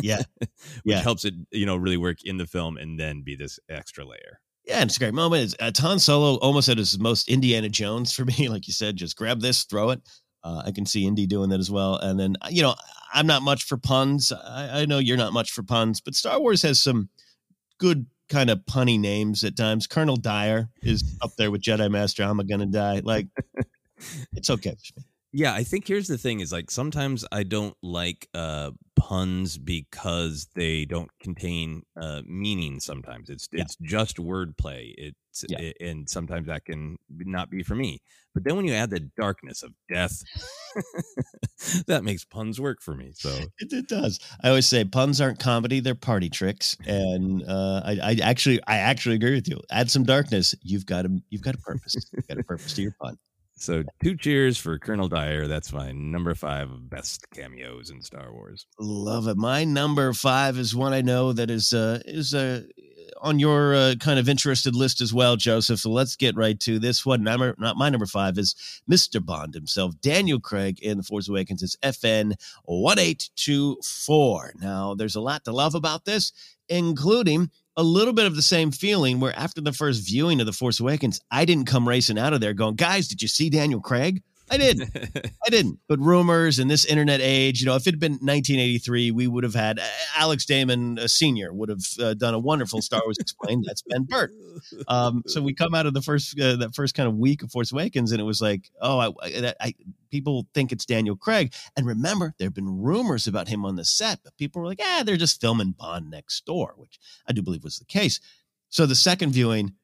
Yeah. 0.00 0.22
Which 0.38 0.50
yeah. 0.84 1.00
helps 1.00 1.24
it, 1.24 1.34
you 1.50 1.66
know, 1.66 1.76
really 1.76 1.96
work 1.96 2.18
in 2.24 2.36
the 2.36 2.46
film 2.46 2.76
and 2.76 2.98
then 2.98 3.22
be 3.22 3.34
this 3.34 3.58
extra 3.68 4.04
layer. 4.04 4.40
Yeah, 4.64 4.80
and 4.80 4.90
it's 4.90 4.96
a 4.96 5.00
great 5.00 5.14
moment. 5.14 5.44
It's, 5.44 5.80
uh, 5.80 5.82
Han 5.82 5.98
Solo 5.98 6.36
almost 6.36 6.68
at 6.68 6.76
his 6.76 6.98
most 6.98 7.28
Indiana 7.28 7.68
Jones 7.68 8.12
for 8.12 8.24
me. 8.24 8.34
Like 8.48 8.66
you 8.66 8.74
said, 8.74 8.96
just 8.96 9.16
grab 9.16 9.40
this, 9.40 9.64
throw 9.64 9.90
it. 9.90 10.00
Uh, 10.44 10.62
I 10.64 10.70
can 10.70 10.86
see 10.86 11.06
Indy 11.06 11.26
doing 11.26 11.50
that 11.50 11.60
as 11.60 11.70
well. 11.70 11.96
And 11.96 12.18
then, 12.18 12.36
you 12.50 12.62
know, 12.62 12.74
I'm 13.12 13.26
not 13.26 13.42
much 13.42 13.64
for 13.64 13.76
puns. 13.76 14.32
I, 14.32 14.82
I 14.82 14.84
know 14.86 14.98
you're 14.98 15.16
not 15.16 15.32
much 15.32 15.50
for 15.50 15.62
puns, 15.62 16.00
but 16.00 16.14
Star 16.14 16.40
Wars 16.40 16.62
has 16.62 16.80
some 16.80 17.08
good 17.78 18.06
kind 18.28 18.50
of 18.50 18.60
punny 18.60 18.98
names 18.98 19.42
at 19.44 19.56
times. 19.56 19.86
Colonel 19.86 20.16
Dyer 20.16 20.68
is 20.82 21.16
up 21.22 21.30
there 21.36 21.50
with 21.50 21.62
Jedi 21.62 21.90
Master. 21.90 22.22
Ima-Gun 22.22 22.70
Di. 22.70 23.00
Like, 23.00 23.26
it's 24.32 24.50
okay 24.50 24.76
yeah, 25.32 25.54
I 25.54 25.62
think 25.62 25.86
here's 25.86 26.08
the 26.08 26.18
thing 26.18 26.40
is 26.40 26.52
like 26.52 26.70
sometimes 26.70 27.24
I 27.30 27.42
don't 27.42 27.76
like 27.82 28.28
uh 28.34 28.70
puns 28.98 29.56
because 29.56 30.48
they 30.54 30.84
don't 30.84 31.10
contain 31.20 31.82
uh 32.00 32.22
meaning 32.26 32.80
sometimes. 32.80 33.30
It's 33.30 33.48
yeah. 33.52 33.62
it's 33.62 33.76
just 33.80 34.16
wordplay. 34.16 34.92
It's 34.98 35.44
yeah. 35.48 35.60
it, 35.60 35.76
and 35.80 36.08
sometimes 36.08 36.48
that 36.48 36.64
can 36.64 36.96
not 37.08 37.48
be 37.48 37.62
for 37.62 37.74
me. 37.74 38.00
But 38.34 38.44
then 38.44 38.56
when 38.56 38.66
you 38.66 38.74
add 38.74 38.90
the 38.90 39.08
darkness 39.16 39.62
of 39.62 39.72
death 39.88 40.22
that 41.86 42.04
makes 42.04 42.24
puns 42.24 42.60
work 42.60 42.82
for 42.82 42.94
me. 42.94 43.12
So 43.14 43.30
it, 43.58 43.72
it, 43.72 43.88
does. 43.88 44.20
I 44.42 44.48
always 44.48 44.66
say 44.66 44.84
puns 44.84 45.20
aren't 45.20 45.40
comedy, 45.40 45.80
they're 45.80 45.94
party 45.94 46.28
tricks. 46.28 46.76
And 46.86 47.42
uh 47.48 47.82
I, 47.84 47.98
I 48.02 48.18
actually 48.22 48.60
I 48.66 48.78
actually 48.78 49.14
agree 49.14 49.34
with 49.34 49.48
you. 49.48 49.60
Add 49.70 49.90
some 49.90 50.04
darkness, 50.04 50.54
you've 50.62 50.86
got 50.86 51.06
a 51.06 51.18
you've 51.30 51.42
got 51.42 51.54
a 51.54 51.58
purpose. 51.58 51.94
you've 52.12 52.28
got 52.28 52.38
a 52.38 52.44
purpose 52.44 52.74
to 52.74 52.82
your 52.82 52.96
pun. 53.00 53.16
So 53.60 53.84
two 54.02 54.16
cheers 54.16 54.56
for 54.56 54.78
Colonel 54.78 55.08
Dyer. 55.08 55.46
That's 55.46 55.72
my 55.72 55.92
number 55.92 56.34
five 56.34 56.68
best 56.88 57.28
cameos 57.30 57.90
in 57.90 58.02
Star 58.02 58.32
Wars. 58.32 58.66
Love 58.78 59.28
it. 59.28 59.36
My 59.36 59.64
number 59.64 60.12
five 60.12 60.58
is 60.58 60.74
one 60.74 60.92
I 60.92 61.00
know 61.00 61.32
that 61.32 61.50
is 61.50 61.72
uh, 61.72 62.00
is 62.04 62.34
uh, 62.34 62.62
on 63.20 63.38
your 63.38 63.74
uh, 63.74 63.94
kind 63.98 64.18
of 64.18 64.28
interested 64.28 64.74
list 64.74 65.00
as 65.00 65.12
well, 65.12 65.36
Joseph. 65.36 65.80
So 65.80 65.90
let's 65.90 66.16
get 66.16 66.36
right 66.36 66.58
to 66.60 66.78
this 66.78 67.04
one. 67.04 67.22
Number, 67.22 67.54
not 67.58 67.76
my 67.76 67.88
number 67.88 68.06
five 68.06 68.38
is 68.38 68.54
Mr. 68.90 69.24
Bond 69.24 69.54
himself, 69.54 70.00
Daniel 70.00 70.40
Craig 70.40 70.78
in 70.80 70.98
The 70.98 71.02
Force 71.02 71.28
Awakens. 71.28 71.62
It's 71.62 71.76
FN 71.82 72.34
one 72.64 72.98
eight 72.98 73.30
two 73.36 73.78
four. 73.84 74.52
Now, 74.60 74.94
there's 74.94 75.16
a 75.16 75.20
lot 75.20 75.44
to 75.44 75.52
love 75.52 75.74
about 75.74 76.04
this, 76.04 76.32
including 76.68 77.50
a 77.78 77.82
little 77.82 78.12
bit 78.12 78.26
of 78.26 78.34
the 78.34 78.42
same 78.42 78.72
feeling 78.72 79.20
where 79.20 79.34
after 79.38 79.60
the 79.60 79.72
first 79.72 80.04
viewing 80.04 80.40
of 80.40 80.46
The 80.46 80.52
Force 80.52 80.80
Awakens, 80.80 81.20
I 81.30 81.44
didn't 81.44 81.66
come 81.66 81.88
racing 81.88 82.18
out 82.18 82.32
of 82.32 82.40
there 82.40 82.52
going, 82.52 82.74
guys, 82.74 83.06
did 83.06 83.22
you 83.22 83.28
see 83.28 83.48
Daniel 83.48 83.80
Craig? 83.80 84.20
I 84.50 84.56
didn't. 84.56 84.90
I 85.46 85.50
didn't. 85.50 85.78
But 85.88 85.98
rumors 85.98 86.58
in 86.58 86.68
this 86.68 86.84
internet 86.84 87.20
age, 87.20 87.60
you 87.60 87.66
know, 87.66 87.76
if 87.76 87.86
it 87.86 87.92
had 87.92 88.00
been 88.00 88.12
1983, 88.12 89.10
we 89.10 89.26
would 89.26 89.44
have 89.44 89.54
had 89.54 89.78
uh, 89.78 89.82
Alex 90.16 90.44
Damon, 90.44 90.98
a 90.98 91.04
uh, 91.04 91.08
senior, 91.08 91.52
would 91.52 91.68
have 91.68 91.84
uh, 92.00 92.14
done 92.14 92.34
a 92.34 92.38
wonderful 92.38 92.82
Star 92.82 93.02
Wars 93.04 93.18
Explained. 93.18 93.64
That's 93.66 93.82
Ben 93.82 94.04
Burtt. 94.04 94.32
Um, 94.86 95.22
so 95.26 95.42
we 95.42 95.54
come 95.54 95.74
out 95.74 95.86
of 95.86 95.94
the 95.94 96.02
first 96.02 96.38
uh, 96.40 96.56
that 96.56 96.74
first 96.74 96.94
kind 96.94 97.08
of 97.08 97.16
week 97.16 97.42
of 97.42 97.50
Force 97.50 97.72
Awakens, 97.72 98.12
and 98.12 98.20
it 98.20 98.24
was 98.24 98.40
like, 98.40 98.70
oh, 98.80 98.98
I, 98.98 99.08
I, 99.22 99.54
I 99.60 99.74
people 100.10 100.46
think 100.54 100.72
it's 100.72 100.86
Daniel 100.86 101.16
Craig. 101.16 101.52
And 101.76 101.86
remember, 101.86 102.34
there 102.38 102.46
have 102.46 102.54
been 102.54 102.82
rumors 102.82 103.26
about 103.26 103.48
him 103.48 103.64
on 103.64 103.76
the 103.76 103.84
set, 103.84 104.20
but 104.24 104.36
people 104.36 104.62
were 104.62 104.68
like, 104.68 104.80
ah, 104.82 105.02
they're 105.04 105.16
just 105.16 105.40
filming 105.40 105.72
Bond 105.72 106.10
next 106.10 106.44
door, 106.46 106.74
which 106.76 106.98
I 107.26 107.32
do 107.32 107.42
believe 107.42 107.64
was 107.64 107.78
the 107.78 107.84
case. 107.84 108.20
So 108.70 108.86
the 108.86 108.94
second 108.94 109.32
viewing, 109.32 109.74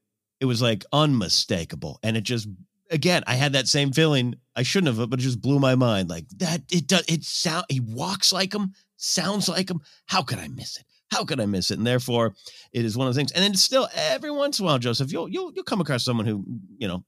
it 0.40 0.46
was 0.46 0.60
like 0.60 0.84
unmistakable, 0.92 1.98
and 2.02 2.16
it 2.16 2.22
just 2.22 2.48
again, 2.90 3.22
I 3.26 3.34
had 3.34 3.52
that 3.52 3.68
same 3.68 3.92
feeling. 3.92 4.36
I 4.56 4.62
shouldn't 4.62 4.96
have, 4.96 5.10
but 5.10 5.18
it 5.18 5.22
just 5.22 5.40
blew 5.40 5.58
my 5.58 5.74
mind. 5.74 6.08
Like 6.08 6.28
that, 6.36 6.62
it 6.70 6.86
does. 6.86 7.04
It 7.08 7.24
sound. 7.24 7.64
He 7.68 7.80
walks 7.80 8.32
like 8.32 8.54
him, 8.54 8.72
sounds 8.96 9.48
like 9.48 9.70
him. 9.70 9.80
How 10.06 10.22
could 10.22 10.38
I 10.38 10.48
miss 10.48 10.76
it? 10.76 10.84
How 11.10 11.24
could 11.24 11.40
I 11.40 11.46
miss 11.46 11.70
it? 11.70 11.78
And 11.78 11.86
therefore, 11.86 12.34
it 12.72 12.84
is 12.84 12.96
one 12.96 13.08
of 13.08 13.14
the 13.14 13.18
things. 13.18 13.32
And 13.32 13.42
then 13.42 13.54
still, 13.54 13.88
every 13.94 14.30
once 14.30 14.58
in 14.58 14.64
a 14.64 14.66
while, 14.66 14.78
Joseph, 14.78 15.12
you'll 15.12 15.28
you'll 15.28 15.52
you'll 15.54 15.64
come 15.64 15.80
across 15.80 16.04
someone 16.04 16.26
who 16.26 16.44
you 16.78 16.88
know. 16.88 17.04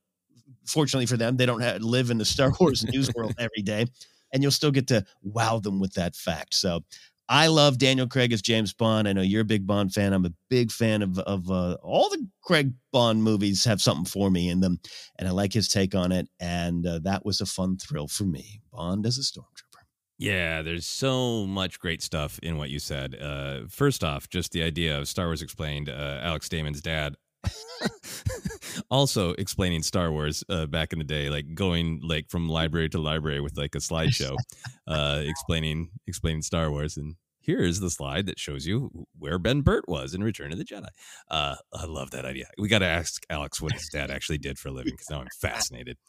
Fortunately 0.65 1.07
for 1.07 1.17
them, 1.17 1.37
they 1.37 1.47
don't 1.47 1.61
have, 1.61 1.81
live 1.81 2.11
in 2.11 2.19
the 2.19 2.25
Star 2.25 2.53
Wars 2.59 2.85
news 2.93 3.09
world 3.15 3.35
every 3.39 3.63
day, 3.63 3.87
and 4.33 4.43
you'll 4.43 4.51
still 4.51 4.73
get 4.73 4.89
to 4.89 5.05
wow 5.23 5.61
them 5.61 5.79
with 5.79 5.95
that 5.95 6.17
fact. 6.17 6.55
So 6.55 6.83
I 7.29 7.49
love 7.49 7.79
Daniel 7.79 8.07
Craig 8.07 8.33
as 8.33 8.41
James 8.41 8.73
Bond. 8.73 9.09
I 9.09 9.13
know 9.13 9.23
you're 9.23 9.43
a 9.43 9.45
big 9.45 9.67
Bond 9.67 9.93
fan. 9.93 10.13
I'm 10.13 10.25
a 10.25 10.33
big 10.49 10.71
fan 10.71 11.03
of 11.03 11.19
of 11.21 11.51
uh, 11.51 11.77
all 11.83 12.09
the 12.09 12.25
Craig 12.43 12.73
Bond 12.93 13.23
movies. 13.23 13.65
Have 13.65 13.83
something 13.83 14.05
for 14.05 14.31
me 14.31 14.49
in 14.49 14.61
them, 14.61 14.79
and 15.19 15.27
I 15.29 15.33
like 15.33 15.53
his 15.53 15.69
take 15.69 15.95
on 15.95 16.13
it. 16.13 16.29
And 16.41 16.87
uh, 16.87 17.01
that 17.03 17.25
was 17.25 17.41
a 17.41 17.47
fun 17.47 17.79
thrill 17.79 18.09
for 18.09 18.25
me. 18.25 18.61
Bond 18.73 19.07
as 19.07 19.19
a 19.19 19.23
stormtrooper. 19.23 19.83
Yeah, 20.19 20.63
there's 20.63 20.87
so 20.87 21.47
much 21.47 21.79
great 21.79 22.01
stuff 22.01 22.39
in 22.43 22.57
what 22.57 22.71
you 22.71 22.79
said. 22.79 23.17
Uh, 23.21 23.63
first 23.69 24.03
off, 24.03 24.29
just 24.29 24.53
the 24.53 24.63
idea 24.63 24.99
of 24.99 25.09
Star 25.09 25.27
Wars 25.27 25.43
Explained. 25.43 25.89
Uh, 25.89 26.21
Alex 26.23 26.49
Damon's 26.49 26.81
dad 26.81 27.17
also 28.91 29.31
explaining 29.33 29.83
Star 29.83 30.11
Wars 30.11 30.45
uh, 30.49 30.67
back 30.67 30.93
in 30.93 30.99
the 30.99 31.05
day, 31.05 31.31
like 31.31 31.55
going 31.55 32.01
like 32.03 32.29
from 32.29 32.49
library 32.49 32.89
to 32.91 32.99
library 32.99 33.41
with 33.41 33.57
like 33.57 33.75
a 33.75 33.79
slideshow, 33.79 34.37
uh, 34.87 35.23
explaining 35.25 35.91
explaining 36.07 36.43
Star 36.43 36.71
Wars. 36.71 36.97
And 36.97 37.17
here 37.41 37.61
is 37.61 37.81
the 37.81 37.91
slide 37.91 38.27
that 38.27 38.39
shows 38.39 38.67
you 38.67 39.07
where 39.19 39.39
Ben 39.39 39.61
Burtt 39.61 39.89
was 39.89 40.15
in 40.15 40.25
Return 40.25 40.53
of 40.53 40.59
the 40.59 40.65
Jedi. 40.65 40.89
Uh, 41.31 41.57
I 41.73 41.85
love 41.87 42.11
that 42.11 42.25
idea. 42.25 42.47
We 42.59 42.69
got 42.69 42.81
to 42.81 42.87
ask 42.87 43.25
Alex 43.31 43.61
what 43.63 43.73
his 43.73 43.89
dad 43.93 44.11
actually 44.11 44.39
did 44.39 44.59
for 44.59 44.69
a 44.69 44.73
living 44.73 44.95
because 44.95 45.11
now 45.11 45.21
I'm 45.21 45.29
fascinated. 45.41 45.97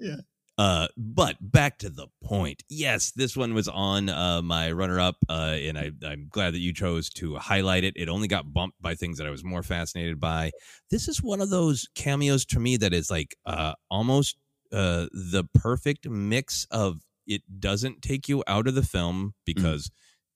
Yeah. 0.00 0.16
Uh, 0.58 0.88
but 0.96 1.36
back 1.40 1.78
to 1.78 1.88
the 1.88 2.08
point. 2.24 2.64
Yes, 2.68 3.12
this 3.12 3.36
one 3.36 3.54
was 3.54 3.68
on 3.68 4.08
uh, 4.08 4.42
my 4.42 4.72
runner-up, 4.72 5.14
uh, 5.28 5.56
and 5.56 5.78
I, 5.78 5.92
I'm 6.04 6.26
glad 6.28 6.54
that 6.54 6.58
you 6.58 6.74
chose 6.74 7.08
to 7.10 7.36
highlight 7.36 7.84
it. 7.84 7.94
It 7.96 8.08
only 8.08 8.26
got 8.26 8.52
bumped 8.52 8.82
by 8.82 8.96
things 8.96 9.18
that 9.18 9.26
I 9.26 9.30
was 9.30 9.44
more 9.44 9.62
fascinated 9.62 10.18
by. 10.18 10.50
This 10.90 11.06
is 11.06 11.22
one 11.22 11.40
of 11.40 11.50
those 11.50 11.88
cameos 11.94 12.44
to 12.46 12.58
me 12.58 12.76
that 12.78 12.92
is 12.92 13.08
like 13.08 13.36
uh, 13.46 13.74
almost 13.88 14.36
uh, 14.72 15.06
the 15.12 15.44
perfect 15.54 16.08
mix 16.08 16.66
of 16.72 17.02
it 17.28 17.42
doesn't 17.60 18.02
take 18.02 18.28
you 18.28 18.42
out 18.48 18.66
of 18.66 18.74
the 18.74 18.82
film 18.82 19.34
because 19.44 19.88
mm. 19.88 19.92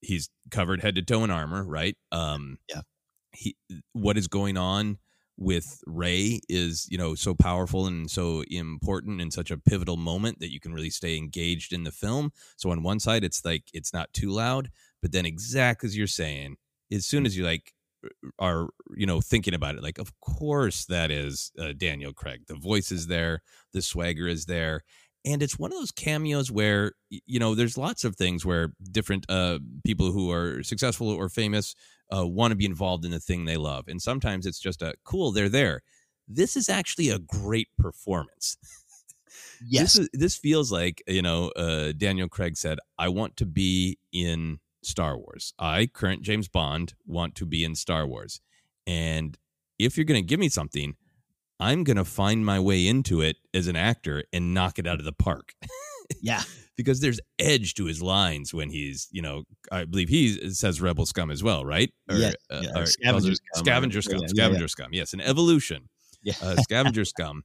he's 0.07 0.29
covered 0.51 0.81
head 0.81 0.95
to 0.95 1.01
toe 1.01 1.25
in 1.25 1.31
armor, 1.31 1.63
right? 1.65 1.97
Um, 2.13 2.59
yeah. 2.69 2.81
He, 3.35 3.57
what 3.91 4.17
is 4.17 4.27
going 4.27 4.57
on 4.57 4.99
with 5.37 5.81
Rey 5.85 6.41
is, 6.47 6.87
you 6.89 6.97
know, 6.97 7.15
so 7.15 7.33
powerful 7.33 7.87
and 7.87 8.09
so 8.09 8.43
important 8.49 9.21
in 9.21 9.31
such 9.31 9.51
a 9.51 9.57
pivotal 9.57 9.97
moment 9.97 10.39
that 10.39 10.51
you 10.51 10.59
can 10.59 10.73
really 10.73 10.89
stay 10.89 11.17
engaged 11.17 11.73
in 11.73 11.83
the 11.83 11.91
film. 11.91 12.31
So 12.55 12.69
on 12.71 12.83
one 12.83 12.99
side, 12.99 13.23
it's 13.23 13.43
like 13.43 13.63
it's 13.73 13.93
not 13.93 14.13
too 14.13 14.29
loud, 14.29 14.69
but 15.01 15.11
then 15.11 15.25
exactly 15.25 15.87
as 15.87 15.97
you're 15.97 16.07
saying, 16.07 16.57
as 16.91 17.05
soon 17.05 17.25
as 17.25 17.37
you 17.37 17.43
like 17.43 17.73
are 18.37 18.67
you 18.95 19.05
know 19.05 19.21
thinking 19.21 19.53
about 19.53 19.75
it 19.75 19.83
like 19.83 19.97
of 19.97 20.11
course 20.19 20.85
that 20.85 21.09
is 21.09 21.53
uh, 21.57 21.71
daniel 21.77 22.11
craig 22.11 22.41
the 22.47 22.55
voice 22.55 22.91
is 22.91 23.07
there 23.07 23.41
the 23.71 23.81
swagger 23.81 24.27
is 24.27 24.45
there 24.45 24.81
and 25.25 25.41
it's 25.41 25.57
one 25.57 25.71
of 25.71 25.77
those 25.77 25.91
cameos 25.91 26.51
where 26.51 26.93
you 27.09 27.39
know 27.39 27.55
there's 27.55 27.77
lots 27.77 28.03
of 28.03 28.15
things 28.15 28.45
where 28.45 28.73
different 28.91 29.25
uh, 29.29 29.59
people 29.85 30.11
who 30.11 30.31
are 30.31 30.61
successful 30.63 31.09
or 31.09 31.29
famous 31.29 31.75
uh, 32.15 32.25
want 32.25 32.51
to 32.51 32.55
be 32.55 32.65
involved 32.65 33.05
in 33.05 33.11
the 33.11 33.19
thing 33.19 33.45
they 33.45 33.57
love. 33.57 33.87
And 33.87 34.01
sometimes 34.01 34.45
it's 34.45 34.59
just 34.59 34.81
a 34.81 34.93
cool, 35.03 35.31
they're 35.31 35.49
there. 35.49 35.81
This 36.27 36.55
is 36.55 36.69
actually 36.69 37.09
a 37.09 37.19
great 37.19 37.69
performance. 37.77 38.57
Yes. 39.65 39.93
This, 39.93 39.97
is, 39.97 40.09
this 40.11 40.35
feels 40.35 40.71
like, 40.73 41.01
you 41.07 41.21
know, 41.21 41.47
uh, 41.55 41.93
Daniel 41.93 42.27
Craig 42.27 42.57
said, 42.57 42.79
I 42.99 43.07
want 43.07 43.37
to 43.37 43.45
be 43.45 43.97
in 44.11 44.59
Star 44.81 45.17
Wars. 45.17 45.53
I, 45.57 45.85
current 45.85 46.21
James 46.21 46.47
Bond, 46.47 46.93
want 47.05 47.35
to 47.35 47.45
be 47.45 47.63
in 47.63 47.75
Star 47.75 48.05
Wars. 48.05 48.41
And 48.85 49.37
if 49.79 49.97
you're 49.97 50.05
going 50.05 50.21
to 50.21 50.27
give 50.27 50.39
me 50.39 50.49
something, 50.49 50.95
I'm 51.59 51.83
going 51.83 51.97
to 51.97 52.05
find 52.05 52.45
my 52.45 52.59
way 52.59 52.87
into 52.87 53.21
it 53.21 53.37
as 53.53 53.67
an 53.67 53.75
actor 53.75 54.23
and 54.33 54.53
knock 54.53 54.79
it 54.79 54.87
out 54.87 54.99
of 54.99 55.05
the 55.05 55.13
park. 55.13 55.53
yeah. 56.21 56.43
because 56.75 56.99
there's 56.99 57.19
edge 57.39 57.75
to 57.75 57.85
his 57.85 58.01
lines 58.01 58.53
when 58.53 58.69
he's, 58.69 59.07
you 59.11 59.21
know, 59.21 59.43
I 59.71 59.85
believe 59.85 60.09
he 60.09 60.51
says 60.51 60.81
rebel 60.81 61.05
scum 61.05 61.31
as 61.31 61.43
well, 61.43 61.65
right? 61.65 61.91
Or, 62.09 62.15
yeah. 62.15 62.31
Uh, 62.49 62.61
yeah. 62.63 62.81
Or 62.81 62.85
scavenger 62.85 63.35
scum. 63.35 63.65
Scavenger 63.65 64.01
scum. 64.01 64.19
Yeah, 64.21 64.27
scavenger 64.27 64.61
yeah, 64.61 64.67
scum. 64.67 64.87
Yes. 64.91 65.13
An 65.13 65.21
evolution. 65.21 65.89
Yeah. 66.23 66.33
Uh, 66.41 66.55
scavenger 66.61 67.05
scum. 67.05 67.43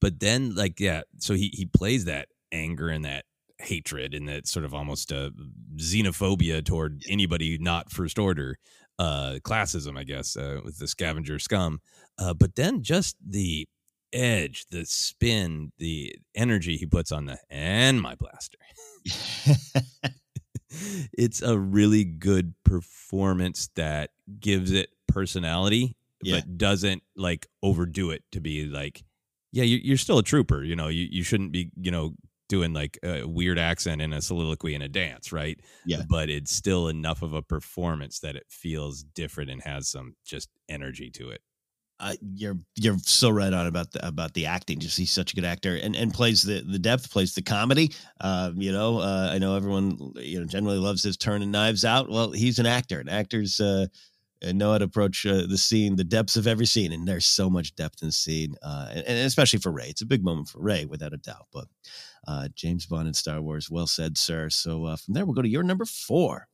But 0.00 0.20
then, 0.20 0.54
like, 0.54 0.78
yeah, 0.80 1.02
so 1.18 1.34
he, 1.34 1.48
he 1.52 1.66
plays 1.66 2.04
that 2.04 2.28
anger 2.52 2.88
and 2.88 3.04
that 3.04 3.24
hatred 3.58 4.14
and 4.14 4.28
that 4.28 4.46
sort 4.46 4.64
of 4.64 4.72
almost 4.72 5.12
uh, 5.12 5.30
xenophobia 5.76 6.64
toward 6.64 7.02
anybody 7.08 7.58
not 7.58 7.90
first 7.90 8.18
order 8.18 8.56
uh, 8.98 9.38
classism, 9.42 9.98
I 9.98 10.04
guess, 10.04 10.36
uh, 10.36 10.60
with 10.64 10.78
the 10.78 10.88
scavenger 10.88 11.38
scum. 11.38 11.80
Uh, 12.18 12.34
but 12.34 12.56
then 12.56 12.82
just 12.82 13.16
the 13.24 13.66
edge, 14.12 14.66
the 14.70 14.84
spin, 14.84 15.72
the 15.78 16.16
energy 16.34 16.76
he 16.76 16.86
puts 16.86 17.12
on 17.12 17.26
the 17.26 17.38
and 17.50 18.00
my 18.00 18.14
blaster. 18.14 18.58
it's 21.16 21.42
a 21.42 21.58
really 21.58 22.04
good 22.04 22.54
performance 22.64 23.70
that 23.76 24.10
gives 24.40 24.70
it 24.70 24.90
personality, 25.06 25.96
yeah. 26.22 26.36
but 26.36 26.58
doesn't 26.58 27.02
like 27.16 27.46
overdo 27.62 28.10
it 28.10 28.22
to 28.32 28.40
be 28.40 28.66
like, 28.66 29.02
yeah, 29.52 29.64
you're 29.64 29.96
still 29.96 30.18
a 30.18 30.22
trooper. 30.22 30.62
You 30.62 30.76
know, 30.76 30.88
you, 30.88 31.08
you 31.10 31.22
shouldn't 31.22 31.52
be, 31.52 31.70
you 31.80 31.90
know, 31.90 32.14
doing 32.48 32.72
like 32.72 32.98
a 33.02 33.24
weird 33.24 33.58
accent 33.58 34.00
in 34.00 34.12
a 34.12 34.22
soliloquy 34.22 34.74
and 34.74 34.82
a 34.82 34.88
dance, 34.88 35.32
right? 35.32 35.60
Yeah. 35.86 36.02
But 36.08 36.30
it's 36.30 36.52
still 36.52 36.88
enough 36.88 37.22
of 37.22 37.34
a 37.34 37.42
performance 37.42 38.20
that 38.20 38.36
it 38.36 38.44
feels 38.48 39.02
different 39.02 39.50
and 39.50 39.62
has 39.62 39.88
some 39.88 40.14
just 40.24 40.48
energy 40.68 41.10
to 41.10 41.30
it. 41.30 41.42
Uh, 42.00 42.14
you're 42.34 42.58
you're 42.76 42.98
so 42.98 43.30
right 43.30 43.52
on 43.52 43.66
about 43.66 43.90
the 43.92 44.06
about 44.06 44.34
the 44.34 44.46
acting. 44.46 44.78
Just 44.78 44.98
he's 44.98 45.10
such 45.10 45.32
a 45.32 45.34
good 45.34 45.44
actor, 45.44 45.76
and 45.76 45.96
and 45.96 46.12
plays 46.12 46.42
the 46.42 46.60
the 46.60 46.78
depth, 46.78 47.10
plays 47.10 47.34
the 47.34 47.42
comedy. 47.42 47.92
Uh, 48.20 48.52
you 48.54 48.72
know, 48.72 48.98
uh, 48.98 49.30
I 49.32 49.38
know 49.38 49.56
everyone 49.56 50.12
you 50.16 50.40
know 50.40 50.46
generally 50.46 50.78
loves 50.78 51.02
his 51.02 51.16
turn 51.16 51.38
turning 51.38 51.50
knives 51.50 51.84
out. 51.84 52.08
Well, 52.08 52.32
he's 52.32 52.58
an 52.58 52.66
actor, 52.66 53.00
and 53.00 53.10
actors 53.10 53.60
uh, 53.60 53.86
know 54.42 54.72
how 54.72 54.78
to 54.78 54.84
approach 54.84 55.26
uh, 55.26 55.46
the 55.48 55.58
scene, 55.58 55.96
the 55.96 56.04
depths 56.04 56.36
of 56.36 56.46
every 56.46 56.66
scene, 56.66 56.92
and 56.92 57.06
there's 57.06 57.26
so 57.26 57.50
much 57.50 57.74
depth 57.74 58.02
in 58.02 58.08
the 58.08 58.12
scene, 58.12 58.54
uh, 58.62 58.88
and, 58.90 59.04
and, 59.04 59.26
especially 59.26 59.58
for 59.58 59.72
Rey, 59.72 59.88
it's 59.88 60.02
a 60.02 60.06
big 60.06 60.24
moment 60.24 60.48
for 60.48 60.60
Rey, 60.60 60.84
without 60.84 61.12
a 61.12 61.18
doubt. 61.18 61.46
But 61.52 61.66
uh, 62.26 62.48
James 62.54 62.86
Bond 62.86 63.08
in 63.08 63.14
Star 63.14 63.40
Wars. 63.40 63.70
Well 63.70 63.86
said, 63.86 64.18
sir. 64.18 64.50
So 64.50 64.84
uh, 64.84 64.96
from 64.96 65.14
there, 65.14 65.24
we'll 65.24 65.34
go 65.34 65.42
to 65.42 65.48
your 65.48 65.62
number 65.62 65.84
four. 65.84 66.48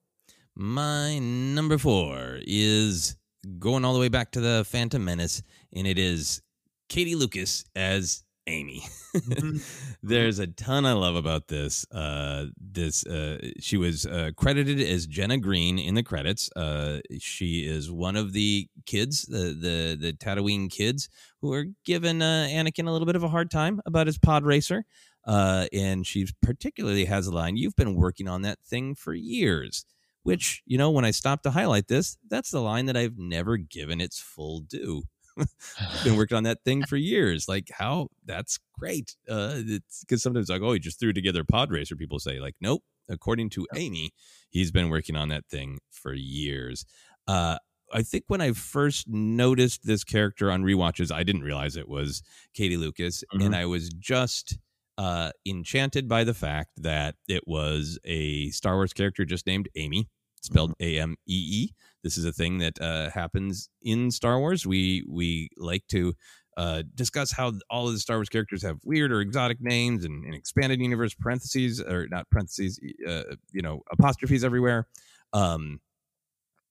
My 0.54 1.18
number 1.18 1.78
four 1.78 2.38
is 2.42 3.16
going 3.44 3.84
all 3.84 3.94
the 3.94 4.00
way 4.00 4.08
back 4.08 4.32
to 4.32 4.40
the 4.40 4.64
Phantom 4.66 5.04
Menace, 5.04 5.42
and 5.72 5.86
it 5.86 5.98
is 5.98 6.42
Katie 6.88 7.14
Lucas 7.14 7.64
as 7.74 8.24
Amee. 8.46 8.82
Mm-hmm. 9.16 9.58
There's 10.02 10.38
a 10.38 10.46
ton 10.46 10.84
I 10.84 10.92
love 10.92 11.16
about 11.16 11.48
this. 11.48 11.86
Uh, 11.90 12.46
this 12.58 13.06
uh, 13.06 13.38
she 13.58 13.76
was 13.76 14.06
uh, 14.06 14.30
credited 14.36 14.80
as 14.80 15.06
Jenna 15.06 15.38
Green 15.38 15.78
in 15.78 15.94
the 15.94 16.02
credits. 16.02 16.50
Uh, 16.54 17.00
she 17.18 17.66
is 17.66 17.90
one 17.90 18.16
of 18.16 18.32
the 18.32 18.68
kids, 18.86 19.22
the 19.22 19.54
the 19.58 19.96
the 19.98 20.12
Tatooine 20.12 20.70
kids, 20.70 21.08
who 21.40 21.52
are 21.52 21.66
giving 21.84 22.20
uh, 22.20 22.48
Anakin 22.50 22.86
a 22.86 22.90
little 22.90 23.06
bit 23.06 23.16
of 23.16 23.22
a 23.22 23.28
hard 23.28 23.50
time 23.50 23.80
about 23.86 24.06
his 24.06 24.18
pod 24.18 24.44
racer. 24.44 24.84
Uh, 25.26 25.66
and 25.72 26.06
she 26.06 26.26
particularly 26.42 27.06
has 27.06 27.26
a 27.26 27.32
line, 27.32 27.56
You've 27.56 27.76
been 27.76 27.94
working 27.94 28.28
on 28.28 28.42
that 28.42 28.58
thing 28.60 28.94
for 28.94 29.14
years, 29.14 29.86
which, 30.24 30.62
you 30.66 30.76
know, 30.76 30.90
when 30.90 31.04
I 31.04 31.12
stopped 31.12 31.44
to 31.44 31.50
highlight 31.50 31.86
this, 31.86 32.18
that's 32.28 32.50
the 32.50 32.60
line 32.60 32.86
that 32.86 32.96
I've 32.96 33.16
never 33.16 33.56
given 33.56 34.00
its 34.00 34.18
full 34.18 34.60
due. 34.60 35.04
I've 35.38 35.46
been 36.04 36.16
working 36.16 36.36
on 36.36 36.44
that 36.44 36.64
thing 36.64 36.84
for 36.84 36.96
years. 36.96 37.48
Like 37.48 37.70
how 37.72 38.08
that's 38.24 38.58
great. 38.78 39.16
Uh, 39.28 39.54
it's 39.56 40.02
because 40.04 40.22
sometimes 40.22 40.48
like, 40.48 40.62
oh, 40.62 40.72
he 40.72 40.78
just 40.78 40.98
threw 40.98 41.12
together 41.12 41.44
pod 41.44 41.70
racer. 41.70 41.96
People 41.96 42.18
say 42.18 42.40
like, 42.40 42.54
nope. 42.60 42.82
According 43.06 43.50
to 43.50 43.66
Amee, 43.74 44.12
he's 44.48 44.72
been 44.72 44.88
working 44.88 45.14
on 45.14 45.28
that 45.28 45.44
thing 45.50 45.78
for 45.90 46.14
years. 46.14 46.86
Uh, 47.28 47.58
I 47.92 48.02
think 48.02 48.24
when 48.28 48.40
I 48.40 48.52
first 48.52 49.06
noticed 49.08 49.84
this 49.84 50.04
character 50.04 50.50
on 50.50 50.62
rewatches, 50.62 51.12
I 51.12 51.22
didn't 51.22 51.42
realize 51.42 51.76
it 51.76 51.88
was 51.88 52.22
Katie 52.54 52.78
Lucas, 52.78 53.22
mm-hmm. 53.32 53.44
and 53.44 53.54
I 53.54 53.66
was 53.66 53.90
just 53.90 54.56
uh, 54.98 55.30
enchanted 55.46 56.08
by 56.08 56.24
the 56.24 56.34
fact 56.34 56.70
that 56.76 57.16
it 57.28 57.46
was 57.46 57.98
a 58.04 58.50
Star 58.50 58.76
Wars 58.76 58.92
character 58.92 59.24
just 59.24 59.46
named 59.46 59.68
Amee, 59.76 60.08
spelled 60.42 60.72
mm-hmm. 60.72 60.98
A 60.98 61.00
M 61.00 61.16
E 61.26 61.34
E. 61.34 61.74
This 62.02 62.18
is 62.18 62.24
a 62.24 62.32
thing 62.32 62.58
that 62.58 62.80
uh, 62.80 63.10
happens 63.10 63.68
in 63.82 64.10
Star 64.10 64.38
Wars. 64.38 64.66
We 64.66 65.04
we 65.08 65.48
like 65.56 65.86
to 65.88 66.14
uh, 66.56 66.82
discuss 66.94 67.32
how 67.32 67.52
all 67.70 67.88
of 67.88 67.94
the 67.94 68.00
Star 68.00 68.18
Wars 68.18 68.28
characters 68.28 68.62
have 68.62 68.78
weird 68.84 69.10
or 69.10 69.20
exotic 69.20 69.58
names 69.60 70.04
and, 70.04 70.24
and 70.24 70.34
expanded 70.34 70.80
universe 70.80 71.14
parentheses 71.14 71.80
or 71.80 72.06
not 72.08 72.30
parentheses, 72.30 72.78
uh, 73.08 73.22
you 73.52 73.62
know, 73.62 73.82
apostrophes 73.90 74.44
everywhere. 74.44 74.86
Um, 75.32 75.80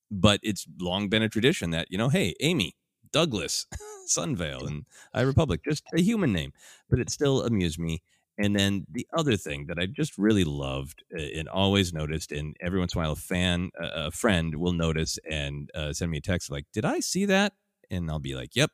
but 0.09 0.39
it's 0.43 0.65
long 0.79 1.09
been 1.09 1.23
a 1.23 1.29
tradition 1.29 1.71
that 1.71 1.87
you 1.89 1.97
know, 1.97 2.09
hey, 2.09 2.33
Amee, 2.41 2.75
Douglas, 3.11 3.65
Sunvale, 4.07 4.67
and 4.67 4.85
I 5.13 5.21
Republic, 5.21 5.61
just 5.65 5.83
a 5.93 6.01
human 6.01 6.31
name, 6.31 6.53
but 6.89 6.99
it 6.99 7.09
still 7.09 7.43
amused 7.43 7.79
me. 7.79 8.01
And 8.37 8.55
then 8.55 8.85
the 8.91 9.07
other 9.15 9.37
thing 9.37 9.67
that 9.67 9.77
I 9.77 9.85
just 9.85 10.17
really 10.17 10.43
loved 10.43 11.03
uh, 11.15 11.21
and 11.21 11.47
always 11.47 11.93
noticed, 11.93 12.31
and 12.31 12.55
every 12.61 12.79
once 12.79 12.95
in 12.95 12.99
a 12.99 13.03
while 13.03 13.11
a 13.11 13.15
fan, 13.15 13.69
a 13.79 14.11
friend 14.11 14.55
will 14.55 14.73
notice 14.73 15.19
and 15.29 15.69
uh, 15.75 15.93
send 15.93 16.11
me 16.11 16.17
a 16.17 16.21
text 16.21 16.49
like, 16.49 16.65
"Did 16.73 16.85
I 16.85 16.99
see 16.99 17.25
that?" 17.25 17.53
And 17.91 18.09
I'll 18.09 18.19
be 18.19 18.33
like, 18.33 18.55
"Yep, 18.55 18.71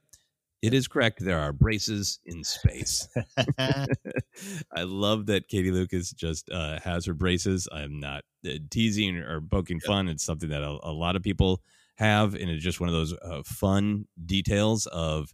it 0.62 0.74
is 0.74 0.88
correct. 0.88 1.19
There 1.19 1.39
are 1.39 1.52
braces 1.52 2.19
in 2.26 2.45
space." 2.45 3.10
I 3.60 4.84
love 4.84 5.26
that 5.26 5.50
Katie 5.50 5.72
Lucas 5.72 6.12
just 6.12 6.50
uh, 6.50 6.80
has 6.80 7.06
her 7.06 7.13
braces. 7.13 7.67
I'm 7.72 8.00
not 8.00 8.24
uh, 8.48 8.60
teasing 8.69 9.17
or 9.17 9.41
poking 9.41 9.82
fun. 9.82 10.08
It's 10.08 10.24
something 10.24 10.50
that 10.50 10.63
a, 10.63 10.78
a, 10.84 10.91
lot 10.93 11.17
of 11.17 11.22
people 11.22 11.62
have, 11.95 12.34
and 12.34 12.50
it's 12.50 12.63
just 12.63 12.80
one 12.80 12.88
of 12.88 12.95
those 12.95 13.13
uh, 13.13 13.43
fun 13.43 14.06
details 14.26 14.86
of 14.86 15.34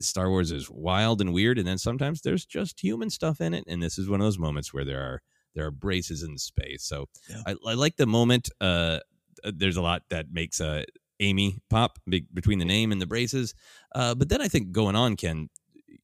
Star 0.00 0.28
Wars 0.30 0.52
is 0.52 0.70
wild 0.70 1.20
and 1.20 1.32
weird, 1.32 1.58
and 1.58 1.66
then 1.66 1.78
sometimes 1.78 2.20
there's 2.20 2.44
just 2.44 2.80
human 2.80 3.10
stuff 3.10 3.40
in 3.40 3.54
it, 3.54 3.64
and 3.66 3.82
this 3.82 3.98
is 3.98 4.08
one 4.08 4.20
of 4.20 4.26
those 4.26 4.38
moments 4.38 4.72
where 4.72 4.84
there 4.84 5.00
are 5.00 5.22
there 5.54 5.66
are 5.66 5.70
braces 5.70 6.22
in 6.22 6.36
space. 6.38 6.84
So 6.84 7.06
yeah. 7.28 7.42
I, 7.46 7.56
I, 7.66 7.74
like 7.74 7.96
the 7.96 8.06
moment. 8.06 8.50
Uh, 8.60 9.00
uh, 9.44 9.52
there's 9.54 9.76
a 9.76 9.82
lot 9.82 10.02
that 10.10 10.26
makes 10.30 10.60
uh, 10.60 10.84
Amee 11.20 11.58
pop 11.68 11.98
be- 12.08 12.26
between 12.32 12.58
the 12.58 12.64
name 12.64 12.92
and 12.92 13.00
the 13.00 13.06
braces, 13.06 13.54
uh, 13.94 14.14
but 14.14 14.28
then 14.28 14.40
I 14.40 14.48
think 14.48 14.72
going 14.72 14.96
on, 14.96 15.16
Ken, 15.16 15.48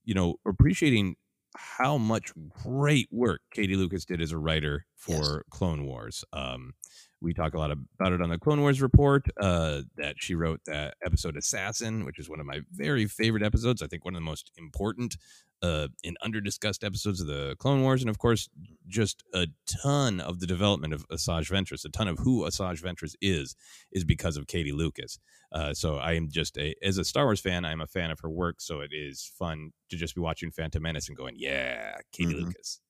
you 0.04 0.14
know, 0.14 0.36
appreciating 0.46 1.16
how 1.56 1.98
much 1.98 2.32
great 2.62 3.08
work 3.10 3.42
Katie 3.52 3.76
Lucas 3.76 4.04
did 4.04 4.20
as 4.20 4.32
a 4.32 4.38
writer 4.38 4.86
for 4.96 5.12
yes. 5.12 5.42
Clone 5.50 5.86
Wars. 5.86 6.24
Um, 6.32 6.74
we 7.22 7.32
talk 7.32 7.54
a 7.54 7.58
lot 7.58 7.70
about 7.70 8.12
it 8.12 8.20
on 8.20 8.28
the 8.28 8.38
Clone 8.38 8.60
Wars 8.60 8.82
report. 8.82 9.26
Uh, 9.40 9.82
that 9.96 10.16
she 10.18 10.34
wrote 10.34 10.60
that 10.66 10.94
episode 11.04 11.36
"Assassin," 11.36 12.04
which 12.04 12.18
is 12.18 12.28
one 12.28 12.40
of 12.40 12.46
my 12.46 12.60
very 12.72 13.06
favorite 13.06 13.42
episodes. 13.42 13.80
I 13.80 13.86
think 13.86 14.04
one 14.04 14.14
of 14.14 14.20
the 14.20 14.26
most 14.26 14.50
important 14.56 15.16
uh, 15.62 15.88
in 16.02 16.16
under-discussed 16.22 16.82
episodes 16.82 17.20
of 17.20 17.28
the 17.28 17.54
Clone 17.58 17.82
Wars, 17.82 18.02
and 18.02 18.10
of 18.10 18.18
course, 18.18 18.48
just 18.88 19.22
a 19.32 19.46
ton 19.82 20.20
of 20.20 20.40
the 20.40 20.46
development 20.46 20.92
of 20.92 21.06
Asajj 21.08 21.50
Ventress, 21.50 21.84
a 21.84 21.88
ton 21.88 22.08
of 22.08 22.18
who 22.18 22.42
Asajj 22.42 22.82
Ventress 22.82 23.14
is, 23.22 23.54
is 23.92 24.04
because 24.04 24.36
of 24.36 24.48
Katie 24.48 24.72
Lucas. 24.72 25.18
Uh, 25.52 25.72
so 25.72 25.96
I 25.96 26.14
am 26.14 26.28
just 26.30 26.58
a, 26.58 26.74
as 26.82 26.98
a 26.98 27.04
Star 27.04 27.24
Wars 27.24 27.40
fan, 27.40 27.64
I'm 27.64 27.80
a 27.80 27.86
fan 27.86 28.10
of 28.10 28.18
her 28.20 28.30
work. 28.30 28.56
So 28.58 28.80
it 28.80 28.90
is 28.92 29.30
fun 29.38 29.70
to 29.90 29.96
just 29.96 30.14
be 30.14 30.20
watching 30.20 30.50
Phantom 30.50 30.82
Menace 30.82 31.08
and 31.08 31.16
going, 31.16 31.36
yeah, 31.36 31.94
Katie 32.12 32.34
mm-hmm. 32.34 32.46
Lucas. 32.46 32.80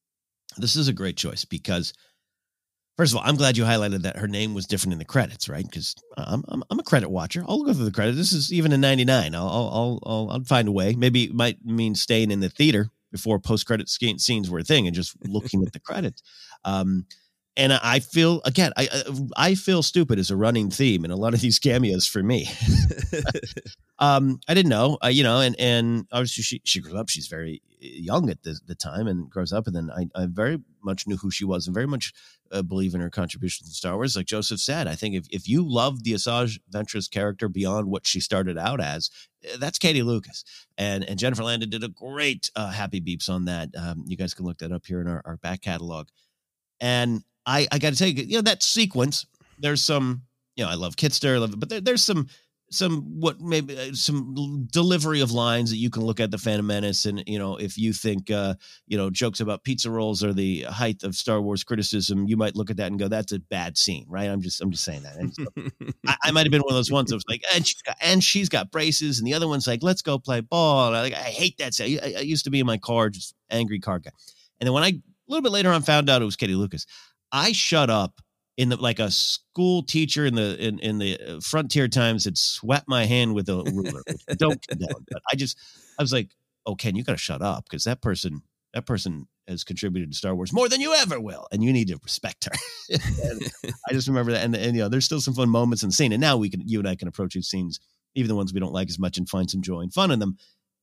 This 0.56 0.76
is 0.76 0.88
a 0.88 0.92
great 0.92 1.16
choice 1.16 1.44
because 1.44 1.92
First 2.96 3.12
of 3.12 3.18
all, 3.18 3.22
I'm 3.24 3.36
glad 3.36 3.56
you 3.56 3.64
highlighted 3.64 4.02
that 4.02 4.18
her 4.18 4.28
name 4.28 4.52
was 4.52 4.66
different 4.66 4.92
in 4.92 4.98
the 4.98 5.04
credits, 5.04 5.48
right? 5.48 5.64
Because 5.64 5.94
I'm, 6.16 6.44
I'm, 6.48 6.62
I'm 6.70 6.78
a 6.78 6.82
credit 6.82 7.10
watcher. 7.10 7.42
I'll 7.48 7.62
go 7.62 7.72
through 7.72 7.86
the 7.86 7.90
credits. 7.90 8.18
This 8.18 8.32
is 8.32 8.52
even 8.52 8.72
in 8.72 8.80
'99. 8.82 9.34
I'll 9.34 9.48
I'll 9.48 9.98
I'll 10.04 10.30
I'll 10.30 10.44
find 10.44 10.68
a 10.68 10.72
way. 10.72 10.94
Maybe 10.94 11.24
it 11.24 11.34
might 11.34 11.64
mean 11.64 11.94
staying 11.94 12.30
in 12.30 12.40
the 12.40 12.50
theater 12.50 12.90
before 13.10 13.38
post 13.38 13.66
credit 13.66 13.88
scenes 13.88 14.50
were 14.50 14.58
a 14.58 14.64
thing 14.64 14.86
and 14.86 14.94
just 14.94 15.16
looking 15.24 15.62
at 15.62 15.72
the 15.72 15.80
credits. 15.80 16.22
Um, 16.64 17.06
and 17.56 17.72
I 17.72 18.00
feel 18.00 18.40
again, 18.44 18.72
I 18.76 18.88
I 19.36 19.54
feel 19.54 19.82
stupid 19.82 20.18
as 20.18 20.30
a 20.30 20.36
running 20.36 20.70
theme 20.70 21.04
in 21.04 21.10
a 21.10 21.16
lot 21.16 21.34
of 21.34 21.40
these 21.40 21.58
cameos 21.58 22.06
for 22.06 22.22
me. 22.22 22.48
um, 23.98 24.40
I 24.48 24.54
didn't 24.54 24.70
know, 24.70 24.98
uh, 25.04 25.08
you 25.08 25.22
know, 25.22 25.40
and 25.40 25.54
and 25.58 26.06
obviously 26.12 26.42
she 26.42 26.62
she 26.64 26.80
grew 26.80 26.96
up. 26.96 27.08
She's 27.08 27.26
very 27.26 27.62
young 27.78 28.30
at 28.30 28.42
the, 28.42 28.58
the 28.66 28.74
time 28.74 29.06
and 29.06 29.28
grows 29.28 29.52
up, 29.52 29.66
and 29.66 29.76
then 29.76 29.90
I, 29.90 30.08
I 30.14 30.26
very 30.30 30.60
much 30.84 31.06
knew 31.06 31.16
who 31.16 31.30
she 31.30 31.44
was 31.44 31.66
and 31.66 31.74
very 31.74 31.86
much 31.86 32.12
uh, 32.50 32.62
believe 32.62 32.94
in 32.94 33.00
her 33.00 33.10
contributions 33.10 33.68
to 33.68 33.74
Star 33.74 33.94
Wars. 33.94 34.16
Like 34.16 34.26
Joseph 34.26 34.60
said, 34.60 34.86
I 34.86 34.94
think 34.94 35.14
if 35.14 35.26
if 35.30 35.48
you 35.48 35.66
love 35.66 36.04
the 36.04 36.12
Asajj 36.12 36.58
Ventress 36.70 37.10
character 37.10 37.48
beyond 37.48 37.88
what 37.88 38.06
she 38.06 38.20
started 38.20 38.58
out 38.58 38.80
as, 38.80 39.10
eh, 39.44 39.56
that's 39.58 39.78
Katie 39.78 40.02
Lucas, 40.02 40.44
and 40.76 41.04
and 41.04 41.18
Jennifer 41.18 41.44
Landa 41.44 41.66
did 41.66 41.84
a 41.84 41.88
great 41.88 42.50
uh, 42.56 42.70
happy 42.70 43.00
beeps 43.00 43.28
on 43.28 43.46
that. 43.46 43.70
Um, 43.76 44.04
you 44.06 44.16
guys 44.16 44.34
can 44.34 44.46
look 44.46 44.58
that 44.58 44.72
up 44.72 44.86
here 44.86 45.00
in 45.00 45.08
our, 45.08 45.22
our 45.24 45.36
back 45.38 45.60
catalog, 45.60 46.08
and 46.80 47.22
I 47.46 47.66
I 47.72 47.78
got 47.78 47.92
to 47.92 47.98
tell 47.98 48.08
you, 48.08 48.22
you 48.22 48.36
know 48.36 48.42
that 48.42 48.62
sequence. 48.62 49.26
There's 49.58 49.84
some, 49.84 50.22
you 50.56 50.64
know, 50.64 50.70
I 50.70 50.74
love 50.74 50.96
Kitster, 50.96 51.36
I 51.36 51.38
love 51.38 51.52
it, 51.52 51.60
but 51.60 51.68
there, 51.68 51.80
there's 51.80 52.02
some 52.02 52.26
some 52.72 53.20
what 53.20 53.40
maybe 53.40 53.78
uh, 53.78 53.92
some 53.92 54.66
delivery 54.70 55.20
of 55.20 55.30
lines 55.30 55.70
that 55.70 55.76
you 55.76 55.90
can 55.90 56.04
look 56.04 56.20
at 56.20 56.30
the 56.30 56.38
Phantom 56.38 56.66
Menace, 56.66 57.04
and 57.04 57.22
you 57.26 57.38
know 57.38 57.56
if 57.56 57.76
you 57.76 57.92
think 57.92 58.30
uh, 58.30 58.54
you 58.86 58.96
know 58.96 59.10
jokes 59.10 59.40
about 59.40 59.64
pizza 59.64 59.90
rolls 59.90 60.24
are 60.24 60.32
the 60.32 60.62
height 60.62 61.02
of 61.02 61.14
Star 61.14 61.40
Wars 61.40 61.64
criticism, 61.64 62.26
you 62.26 62.36
might 62.36 62.56
look 62.56 62.70
at 62.70 62.76
that 62.78 62.88
and 62.88 62.98
go, 62.98 63.08
"That's 63.08 63.32
a 63.32 63.38
bad 63.38 63.76
scene," 63.76 64.06
right? 64.08 64.28
I'm 64.28 64.40
just 64.40 64.60
I'm 64.60 64.70
just 64.70 64.84
saying 64.84 65.02
that. 65.02 65.16
And 65.16 65.34
so, 65.34 65.46
I, 66.06 66.16
I 66.24 66.30
might 66.30 66.46
have 66.46 66.52
been 66.52 66.62
one 66.62 66.72
of 66.72 66.76
those 66.76 66.90
ones 66.90 67.10
that 67.10 67.16
was 67.16 67.24
like, 67.28 67.42
and 67.54 67.66
she's 67.66 67.82
got 67.82 67.96
and 68.00 68.24
she's 68.24 68.48
got 68.48 68.70
braces, 68.70 69.18
and 69.18 69.26
the 69.26 69.34
other 69.34 69.48
one's 69.48 69.66
like, 69.66 69.82
"Let's 69.82 70.02
go 70.02 70.18
play 70.18 70.40
ball." 70.40 70.88
And 70.88 70.96
I 70.96 71.02
like 71.02 71.14
I 71.14 71.18
hate 71.18 71.58
that 71.58 71.74
scene. 71.74 72.00
I, 72.02 72.14
I 72.18 72.20
used 72.20 72.44
to 72.44 72.50
be 72.50 72.60
in 72.60 72.66
my 72.66 72.78
car, 72.78 73.10
just 73.10 73.34
angry 73.50 73.80
car 73.80 73.98
guy, 73.98 74.12
and 74.60 74.66
then 74.66 74.72
when 74.72 74.82
I 74.82 74.88
a 74.88 75.00
little 75.28 75.42
bit 75.42 75.52
later 75.52 75.70
on 75.70 75.82
found 75.82 76.10
out 76.10 76.22
it 76.22 76.26
was 76.26 76.36
Katie 76.36 76.54
Lucas, 76.54 76.86
I 77.30 77.52
shut 77.52 77.90
up 77.90 78.20
in 78.56 78.68
the 78.68 78.76
like 78.76 78.98
a 78.98 79.10
school 79.10 79.82
teacher 79.82 80.26
in 80.26 80.34
the 80.34 80.56
in, 80.64 80.78
in 80.80 80.98
the 80.98 81.18
uh, 81.18 81.40
frontier 81.40 81.88
times 81.88 82.24
had 82.24 82.36
swept 82.36 82.88
my 82.88 83.04
hand 83.04 83.34
with 83.34 83.48
a 83.48 83.62
ruler. 83.72 84.02
don't 84.36 84.64
but 84.68 85.22
I 85.30 85.36
just 85.36 85.58
I 85.98 86.02
was 86.02 86.12
like, 86.12 86.30
oh 86.66 86.74
Ken, 86.74 86.94
you 86.94 87.04
got 87.04 87.12
to 87.12 87.18
shut 87.18 87.42
up 87.42 87.64
because 87.64 87.84
that 87.84 88.02
person 88.02 88.42
that 88.74 88.86
person 88.86 89.26
has 89.48 89.64
contributed 89.64 90.10
to 90.10 90.16
Star 90.16 90.34
Wars 90.34 90.52
more 90.52 90.68
than 90.68 90.80
you 90.80 90.94
ever 90.94 91.20
will, 91.20 91.46
and 91.52 91.62
you 91.62 91.72
need 91.72 91.88
to 91.88 91.98
respect 92.02 92.46
her. 92.46 92.96
I 93.88 93.92
just 93.92 94.08
remember 94.08 94.32
that, 94.32 94.44
and, 94.44 94.54
and 94.54 94.76
you 94.76 94.82
know, 94.82 94.88
there's 94.88 95.04
still 95.04 95.20
some 95.20 95.34
fun 95.34 95.48
moments 95.48 95.82
in 95.82 95.88
the 95.88 95.94
scene, 95.94 96.12
and 96.12 96.20
now 96.20 96.36
we 96.36 96.50
can 96.50 96.66
you 96.66 96.78
and 96.78 96.88
I 96.88 96.94
can 96.94 97.08
approach 97.08 97.34
these 97.34 97.48
scenes, 97.48 97.80
even 98.14 98.28
the 98.28 98.36
ones 98.36 98.52
we 98.52 98.60
don't 98.60 98.72
like 98.72 98.88
as 98.88 98.98
much, 98.98 99.18
and 99.18 99.28
find 99.28 99.50
some 99.50 99.62
joy 99.62 99.80
and 99.80 99.92
fun 99.92 100.10
in 100.10 100.18
them. 100.18 100.36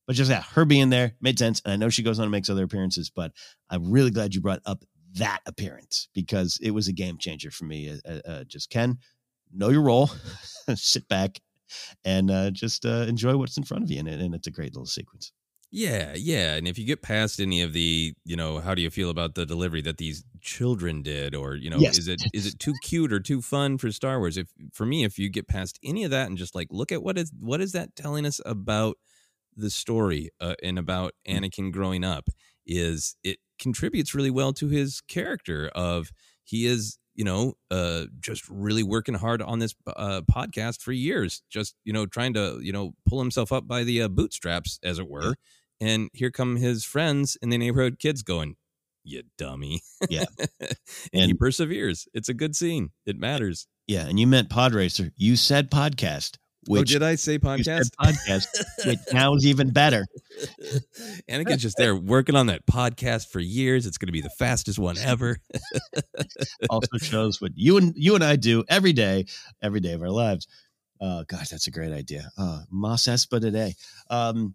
But 0.06 0.16
just 0.16 0.30
yeah, 0.30 0.42
her 0.54 0.64
being 0.64 0.90
there 0.90 1.12
made 1.20 1.38
sense, 1.38 1.62
and 1.64 1.72
I 1.72 1.76
know 1.76 1.88
she 1.88 2.02
goes 2.02 2.18
on 2.18 2.24
and 2.24 2.32
makes 2.32 2.50
other 2.50 2.64
appearances, 2.64 3.10
but 3.10 3.32
I'm 3.68 3.90
really 3.90 4.10
glad 4.10 4.34
you 4.34 4.40
brought 4.40 4.60
up 4.66 4.84
that 5.14 5.40
appearance 5.46 6.08
because 6.14 6.58
it 6.62 6.70
was 6.70 6.88
a 6.88 6.92
game 6.92 7.18
changer 7.18 7.50
for 7.50 7.64
me. 7.64 7.90
Uh, 7.90 8.10
uh, 8.10 8.28
uh 8.28 8.44
just 8.44 8.70
Ken, 8.70 8.98
know 9.52 9.68
your 9.68 9.82
role, 9.82 10.10
sit 10.74 11.08
back, 11.08 11.40
and 12.04 12.30
uh, 12.30 12.50
just 12.50 12.84
uh, 12.84 13.04
enjoy 13.08 13.36
what's 13.36 13.56
in 13.56 13.64
front 13.64 13.84
of 13.84 13.90
you, 13.90 13.98
and, 13.98 14.08
and 14.08 14.34
it's 14.34 14.46
a 14.46 14.52
great 14.52 14.74
little 14.74 14.86
sequence. 14.86 15.32
Yeah, 15.72 16.14
yeah. 16.16 16.56
And 16.56 16.66
if 16.66 16.78
you 16.78 16.84
get 16.84 17.00
past 17.00 17.40
any 17.40 17.62
of 17.62 17.72
the, 17.72 18.12
you 18.24 18.34
know, 18.34 18.58
how 18.58 18.74
do 18.74 18.82
you 18.82 18.90
feel 18.90 19.08
about 19.08 19.36
the 19.36 19.46
delivery 19.46 19.80
that 19.82 19.98
these 19.98 20.24
children 20.40 21.02
did, 21.02 21.34
or 21.34 21.54
you 21.54 21.70
know, 21.70 21.78
yes. 21.78 21.96
is 21.96 22.08
it 22.08 22.22
is 22.34 22.46
it 22.46 22.58
too 22.58 22.74
cute 22.82 23.12
or 23.12 23.20
too 23.20 23.40
fun 23.40 23.78
for 23.78 23.92
Star 23.92 24.18
Wars? 24.18 24.36
If 24.36 24.48
for 24.72 24.84
me, 24.84 25.04
if 25.04 25.16
you 25.16 25.30
get 25.30 25.46
past 25.46 25.78
any 25.84 26.02
of 26.02 26.10
that 26.10 26.26
and 26.26 26.36
just 26.36 26.56
like 26.56 26.68
look 26.70 26.90
at 26.90 27.04
what 27.04 27.16
is 27.16 27.32
what 27.38 27.60
is 27.60 27.72
that 27.72 27.94
telling 27.94 28.26
us 28.26 28.40
about 28.44 28.96
the 29.56 29.70
story 29.70 30.30
uh, 30.40 30.54
and 30.60 30.78
about 30.78 31.14
mm. 31.26 31.38
Anakin 31.38 31.70
growing 31.70 32.02
up, 32.02 32.28
is 32.66 33.14
it 33.22 33.38
contributes 33.60 34.14
really 34.14 34.30
well 34.30 34.52
to 34.54 34.68
his 34.68 35.00
character 35.02 35.70
of 35.74 36.10
he 36.44 36.66
is 36.66 36.98
you 37.14 37.24
know 37.24 37.54
uh 37.70 38.04
just 38.18 38.48
really 38.48 38.82
working 38.82 39.14
hard 39.14 39.42
on 39.42 39.58
this 39.58 39.74
uh 39.86 40.22
podcast 40.30 40.80
for 40.80 40.92
years 40.92 41.42
just 41.50 41.74
you 41.84 41.92
know 41.92 42.06
trying 42.06 42.32
to 42.34 42.58
you 42.62 42.72
know 42.72 42.94
pull 43.06 43.20
himself 43.20 43.52
up 43.52 43.68
by 43.68 43.84
the 43.84 44.02
uh, 44.02 44.08
bootstraps 44.08 44.78
as 44.82 44.98
it 44.98 45.08
were. 45.08 45.36
And 45.82 46.10
here 46.12 46.30
come 46.30 46.56
his 46.56 46.84
friends 46.84 47.38
in 47.40 47.48
the 47.48 47.56
neighborhood 47.56 47.98
kids 47.98 48.22
going 48.22 48.56
you 49.02 49.22
dummy. 49.38 49.80
Yeah. 50.10 50.24
And, 50.38 50.50
and 51.12 51.24
he 51.26 51.34
perseveres. 51.34 52.06
It's 52.12 52.28
a 52.28 52.34
good 52.34 52.54
scene. 52.54 52.90
It 53.06 53.18
matters. 53.18 53.66
Yeah 53.86 54.06
and 54.06 54.18
you 54.18 54.26
meant 54.26 54.50
pod 54.50 54.74
racer 54.74 55.10
you 55.16 55.36
said 55.36 55.70
podcast 55.70 56.36
which 56.66 56.90
oh, 56.90 56.98
did 56.98 57.02
I 57.02 57.14
say 57.14 57.38
podcast? 57.38 57.90
podcast, 58.00 58.46
which 58.86 58.98
now 59.12 59.34
is 59.34 59.46
even 59.46 59.70
better. 59.70 60.06
Anakin's 61.28 61.62
just 61.62 61.76
there 61.76 61.96
working 61.96 62.36
on 62.36 62.46
that 62.46 62.66
podcast 62.66 63.28
for 63.28 63.40
years. 63.40 63.86
It's 63.86 63.98
going 63.98 64.08
to 64.08 64.12
be 64.12 64.20
the 64.20 64.30
fastest 64.30 64.78
one 64.78 64.98
ever. 64.98 65.38
also 66.70 66.98
shows 66.98 67.40
what 67.40 67.52
you 67.54 67.78
and 67.78 67.94
you 67.96 68.14
and 68.14 68.22
I 68.22 68.36
do 68.36 68.64
every 68.68 68.92
day, 68.92 69.26
every 69.62 69.80
day 69.80 69.94
of 69.94 70.02
our 70.02 70.10
lives. 70.10 70.46
Oh 71.00 71.24
gosh, 71.26 71.48
that's 71.48 71.66
a 71.66 71.70
great 71.70 71.92
idea. 71.92 72.30
Uh, 72.36 72.60
Mos 72.70 73.04
Espa 73.04 73.40
today. 73.40 73.74
Um, 74.10 74.54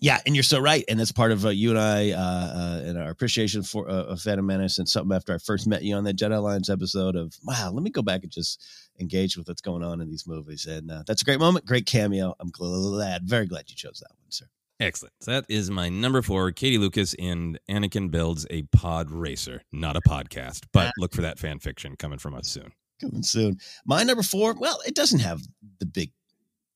yeah, 0.00 0.20
and 0.24 0.34
you're 0.34 0.42
so 0.42 0.58
right, 0.58 0.84
and 0.88 0.98
that's 0.98 1.12
part 1.12 1.32
of 1.32 1.44
uh, 1.44 1.50
you 1.50 1.70
and 1.70 1.78
I 1.78 2.10
uh, 2.10 2.16
uh, 2.16 2.82
and 2.84 2.98
our 2.98 3.10
appreciation 3.10 3.62
for 3.62 3.90
uh, 3.90 4.16
Phantom 4.16 4.44
Menace, 4.44 4.78
and 4.78 4.88
something 4.88 5.14
after 5.14 5.34
I 5.34 5.38
first 5.38 5.66
met 5.66 5.82
you 5.82 5.94
on 5.94 6.04
that 6.04 6.16
Jedi 6.16 6.36
Alliance 6.36 6.70
episode 6.70 7.14
of 7.14 7.36
wow, 7.44 7.70
let 7.72 7.82
me 7.82 7.90
go 7.90 8.02
back 8.02 8.22
and 8.22 8.32
just 8.32 8.64
engage 8.98 9.36
with 9.36 9.48
what's 9.48 9.60
going 9.60 9.82
on 9.82 10.00
in 10.00 10.08
these 10.08 10.26
movies, 10.26 10.66
and 10.66 10.90
uh, 10.90 11.02
that's 11.06 11.22
a 11.22 11.24
great 11.24 11.40
moment, 11.40 11.66
great 11.66 11.86
cameo. 11.86 12.34
I'm 12.40 12.50
glad, 12.50 13.24
very 13.24 13.46
glad 13.46 13.64
you 13.68 13.76
chose 13.76 14.00
that 14.00 14.10
one, 14.16 14.30
sir. 14.30 14.46
Excellent. 14.80 15.14
That 15.26 15.44
is 15.48 15.70
my 15.70 15.88
number 15.88 16.22
four. 16.22 16.50
Katie 16.50 16.78
Lucas 16.78 17.14
and 17.18 17.60
Anakin 17.70 18.10
builds 18.10 18.46
a 18.50 18.62
pod 18.62 19.10
racer, 19.10 19.62
not 19.70 19.96
a 19.96 20.00
podcast, 20.00 20.64
but 20.72 20.92
look 20.98 21.12
for 21.12 21.22
that 21.22 21.38
fan 21.38 21.58
fiction 21.58 21.96
coming 21.96 22.18
from 22.18 22.34
us 22.34 22.48
soon. 22.48 22.72
Coming 23.00 23.22
soon. 23.22 23.58
My 23.86 24.02
number 24.02 24.22
four. 24.22 24.54
Well, 24.54 24.80
it 24.86 24.94
doesn't 24.94 25.20
have 25.20 25.42
the 25.78 25.86
big 25.86 26.10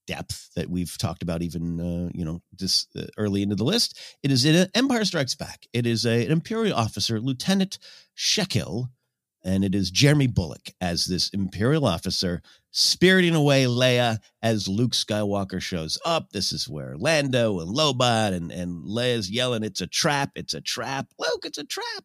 depth 0.07 0.51
that 0.55 0.71
we've 0.71 0.97
talked 0.99 1.23
about 1.23 1.43
even 1.43 1.81
uh, 1.81 2.11
you 2.15 2.25
know 2.25 2.41
this 2.59 2.87
uh, 2.97 3.07
early 3.19 3.43
into 3.43 3.57
the 3.57 3.65
list. 3.65 3.99
It 4.23 4.31
is 4.31 4.45
in 4.45 4.69
empire 4.75 5.05
strikes 5.05 5.35
back. 5.35 5.67
It 5.73 5.87
is 5.87 6.07
a, 6.07 6.25
an 6.25 6.33
imperial 6.33 6.77
officer 6.77 7.21
lieutenant 7.21 7.79
sheckil 8.17 8.89
and 9.47 9.65
it 9.65 9.75
is 9.75 9.91
jeremy 9.91 10.27
Bulloch 10.27 10.71
as 10.81 11.07
this 11.07 11.31
imperial 11.31 11.87
officer 11.87 12.43
spiriting 12.73 13.35
away 13.35 13.65
leia 13.65 14.19
as 14.43 14.69
luke 14.69 14.93
skywalker 14.93 15.63
shows 15.63 15.99
up. 16.05 16.31
This 16.31 16.53
is 16.53 16.69
where 16.69 16.97
lando 16.97 17.61
and 17.61 17.75
lobot 17.75 18.35
and, 18.35 18.51
and 18.51 18.85
leia's 18.85 19.31
yelling 19.31 19.63
it's 19.63 19.81
a 19.81 19.87
trap 19.87 20.31
it's 20.35 20.55
a 20.55 20.61
trap 20.61 21.07
luke 21.19 21.45
it's 21.45 21.59
a 21.59 21.65
trap! 21.65 22.05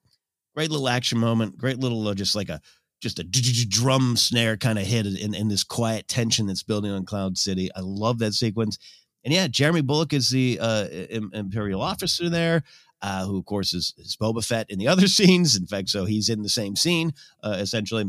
Great 0.56 0.70
little 0.70 0.90
action 0.90 1.18
moment 1.18 1.58
great 1.58 1.80
little 1.80 2.08
uh, 2.08 2.14
just 2.14 2.36
like 2.36 2.50
a 2.50 2.62
just 3.02 3.20
a 3.20 3.24
drum 3.24 4.16
snare 4.16 4.56
kind 4.56 4.80
of 4.80 4.86
hit 4.86 5.06
in, 5.06 5.34
in 5.34 5.48
this 5.48 5.64
quiet 5.64 6.08
tension 6.08 6.46
that's 6.46 6.64
building 6.64 6.92
on 6.92 7.04
Cloud 7.04 7.38
City. 7.38 7.70
I 7.76 7.82
love 7.82 8.20
that 8.20 8.34
sequence. 8.34 8.78
And 9.26 9.34
yeah, 9.34 9.48
Jeremy 9.48 9.82
Bulloch 9.82 10.14
is 10.14 10.30
the 10.30 10.60
uh, 10.62 10.88
Imperial 11.34 11.82
officer 11.82 12.30
there, 12.30 12.64
uh, 13.02 13.26
who 13.26 13.38
of 13.38 13.46
course 13.46 13.74
is, 13.74 13.94
is 13.98 14.16
Boba 14.16 14.46
Fett 14.46 14.70
in 14.70 14.80
the 14.80 14.88
other 14.88 15.08
scenes. 15.08 15.56
In 15.56 15.66
fact, 15.66 15.90
so 15.90 16.06
he's 16.06 16.30
in 16.30 16.44
the 16.44 16.50
same 16.50 16.76
scene 16.76 17.12
uh, 17.44 17.58
essentially. 17.60 18.06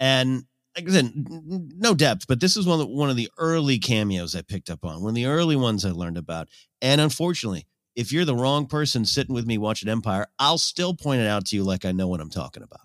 And 0.00 0.44
like 0.76 0.88
I 0.88 0.92
said, 0.92 1.12
no 1.14 1.94
depth, 1.94 2.26
but 2.26 2.40
this 2.40 2.56
is 2.56 2.66
one 2.66 2.80
of 2.80 2.86
the, 2.86 2.94
one 2.94 3.10
of 3.10 3.16
the 3.16 3.30
early 3.38 3.78
cameos 3.78 4.34
I 4.34 4.42
picked 4.42 4.70
up 4.70 4.84
on, 4.84 5.02
one 5.02 5.10
of 5.10 5.14
the 5.14 5.26
early 5.26 5.56
ones 5.56 5.84
I 5.84 5.90
learned 5.90 6.16
about. 6.16 6.48
And 6.80 7.00
unfortunately, 7.00 7.66
if 7.96 8.12
you're 8.12 8.24
the 8.24 8.36
wrong 8.36 8.66
person 8.66 9.04
sitting 9.04 9.34
with 9.34 9.46
me 9.46 9.58
watching 9.58 9.88
Empire, 9.88 10.28
I'll 10.38 10.58
still 10.58 10.94
point 10.94 11.20
it 11.20 11.26
out 11.26 11.46
to 11.46 11.56
you 11.56 11.64
like 11.64 11.84
I 11.84 11.92
know 11.92 12.08
what 12.08 12.20
I'm 12.20 12.30
talking 12.30 12.62
about. 12.62 12.80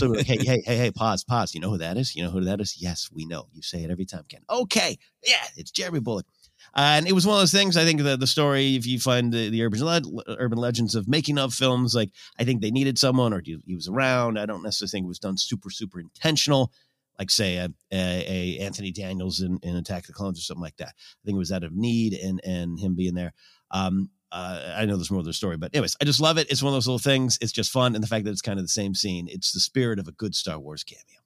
Like, 0.00 0.26
hey, 0.26 0.38
hey, 0.38 0.62
hey, 0.64 0.76
hey, 0.76 0.90
pause, 0.90 1.24
pause. 1.24 1.54
You 1.54 1.60
know 1.60 1.70
who 1.70 1.78
that 1.78 1.96
is? 1.96 2.14
You 2.14 2.24
know 2.24 2.30
who 2.30 2.42
that 2.44 2.60
is? 2.60 2.76
Yes, 2.80 3.08
we 3.12 3.24
know. 3.24 3.48
You 3.52 3.62
say 3.62 3.82
it 3.82 3.90
every 3.90 4.06
time, 4.06 4.24
Ken. 4.28 4.40
Okay. 4.48 4.98
Yeah, 5.26 5.44
it's 5.56 5.70
Jeremy 5.70 6.00
Bulloch. 6.00 6.26
Uh, 6.74 6.94
and 6.96 7.08
it 7.08 7.12
was 7.12 7.26
one 7.26 7.36
of 7.36 7.40
those 7.40 7.52
things. 7.52 7.76
I 7.76 7.84
think 7.84 8.02
the 8.02 8.16
the 8.16 8.26
story, 8.26 8.76
if 8.76 8.86
you 8.86 9.00
find 9.00 9.32
the, 9.32 9.48
the 9.48 9.62
urban 9.62 9.82
le- 9.82 10.36
urban 10.38 10.58
legends 10.58 10.94
of 10.94 11.08
making 11.08 11.38
of 11.38 11.54
films, 11.54 11.94
like 11.94 12.10
I 12.38 12.44
think 12.44 12.60
they 12.60 12.70
needed 12.70 12.98
someone, 12.98 13.32
or 13.32 13.40
he 13.40 13.74
was 13.74 13.88
around. 13.88 14.38
I 14.38 14.46
don't 14.46 14.62
necessarily 14.62 14.90
think 14.90 15.04
it 15.04 15.08
was 15.08 15.18
done 15.18 15.36
super 15.36 15.70
super 15.70 16.00
intentional, 16.00 16.70
like 17.18 17.30
say 17.30 17.56
a, 17.56 17.70
a, 17.90 18.58
a 18.58 18.58
Anthony 18.60 18.92
Daniels 18.92 19.40
in, 19.40 19.58
in 19.62 19.74
Attack 19.76 20.04
of 20.04 20.06
the 20.08 20.12
Clones 20.12 20.38
or 20.38 20.42
something 20.42 20.62
like 20.62 20.76
that. 20.76 20.94
I 20.94 21.20
think 21.24 21.36
it 21.36 21.38
was 21.38 21.52
out 21.52 21.64
of 21.64 21.72
need 21.72 22.12
and 22.12 22.40
and 22.44 22.78
him 22.78 22.94
being 22.94 23.14
there. 23.14 23.32
Um, 23.70 24.10
Uh, 24.32 24.74
I 24.76 24.84
know 24.84 24.96
there's 24.96 25.10
more 25.10 25.22
to 25.22 25.26
the 25.26 25.32
story, 25.32 25.56
but 25.56 25.74
anyways, 25.74 25.96
I 26.00 26.04
just 26.04 26.20
love 26.20 26.38
it. 26.38 26.50
It's 26.50 26.62
one 26.62 26.72
of 26.72 26.76
those 26.76 26.86
little 26.86 26.98
things. 26.98 27.38
It's 27.40 27.52
just 27.52 27.70
fun, 27.70 27.94
and 27.94 28.02
the 28.02 28.08
fact 28.08 28.24
that 28.24 28.30
it's 28.30 28.42
kind 28.42 28.58
of 28.58 28.64
the 28.64 28.68
same 28.68 28.94
scene. 28.94 29.28
It's 29.30 29.52
the 29.52 29.60
spirit 29.60 29.98
of 29.98 30.08
a 30.08 30.12
good 30.12 30.34
Star 30.34 30.58
Wars 30.58 30.84
cameo. 30.84 31.20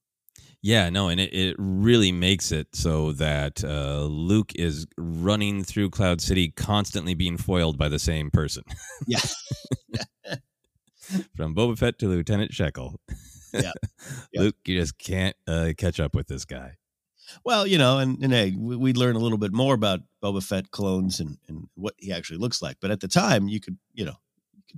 Yeah, 0.63 0.89
no, 0.89 1.09
and 1.09 1.21
it, 1.21 1.35
it 1.35 1.57
really 1.59 2.11
makes 2.11 2.51
it 2.51 2.69
so 2.75 3.13
that 3.13 3.63
uh, 3.63 4.05
Luke 4.05 4.53
is 4.55 4.87
running 4.97 5.63
through 5.63 5.91
Cloud 5.91 6.23
City, 6.23 6.49
constantly 6.57 7.13
being 7.13 7.37
foiled 7.37 7.77
by 7.77 7.91
the 7.91 7.99
same 7.99 8.31
person. 8.31 8.65
Yeah. 9.07 9.21
From 11.37 11.55
Boba 11.55 11.77
Fett 11.77 11.99
to 11.99 12.09
Lieutenant 12.09 12.51
Sheckil. 12.51 12.97
Yeah. 13.53 13.73
Yeah. 14.33 14.41
Luke, 14.41 14.57
you 14.65 14.81
just 14.81 14.99
can't 14.99 15.37
uh, 15.47 15.73
catch 15.77 16.01
up 16.01 16.15
with 16.15 16.27
this 16.27 16.45
guy. 16.45 16.77
Well, 17.45 17.67
you 17.67 17.79
know, 17.79 17.99
and, 17.99 18.23
and 18.23 18.33
hey, 18.33 18.55
we, 18.57 18.77
we 18.77 18.93
learn 18.93 19.17
a 19.17 19.21
little 19.21 19.39
bit 19.39 19.53
more 19.53 19.75
about 19.75 20.01
Boba 20.23 20.43
Fett 20.43 20.71
clones 20.71 21.21
and, 21.21 21.39
and 21.49 21.69
what 21.75 21.95
he 21.99 22.13
actually 22.13 22.39
looks 22.39 22.63
like. 22.63 22.77
But 22.81 22.91
at 22.91 23.01
the 23.01 23.09
time, 23.09 23.49
you 23.49 23.61
could, 23.61 23.79
you 23.93 24.05
know, 24.05 24.17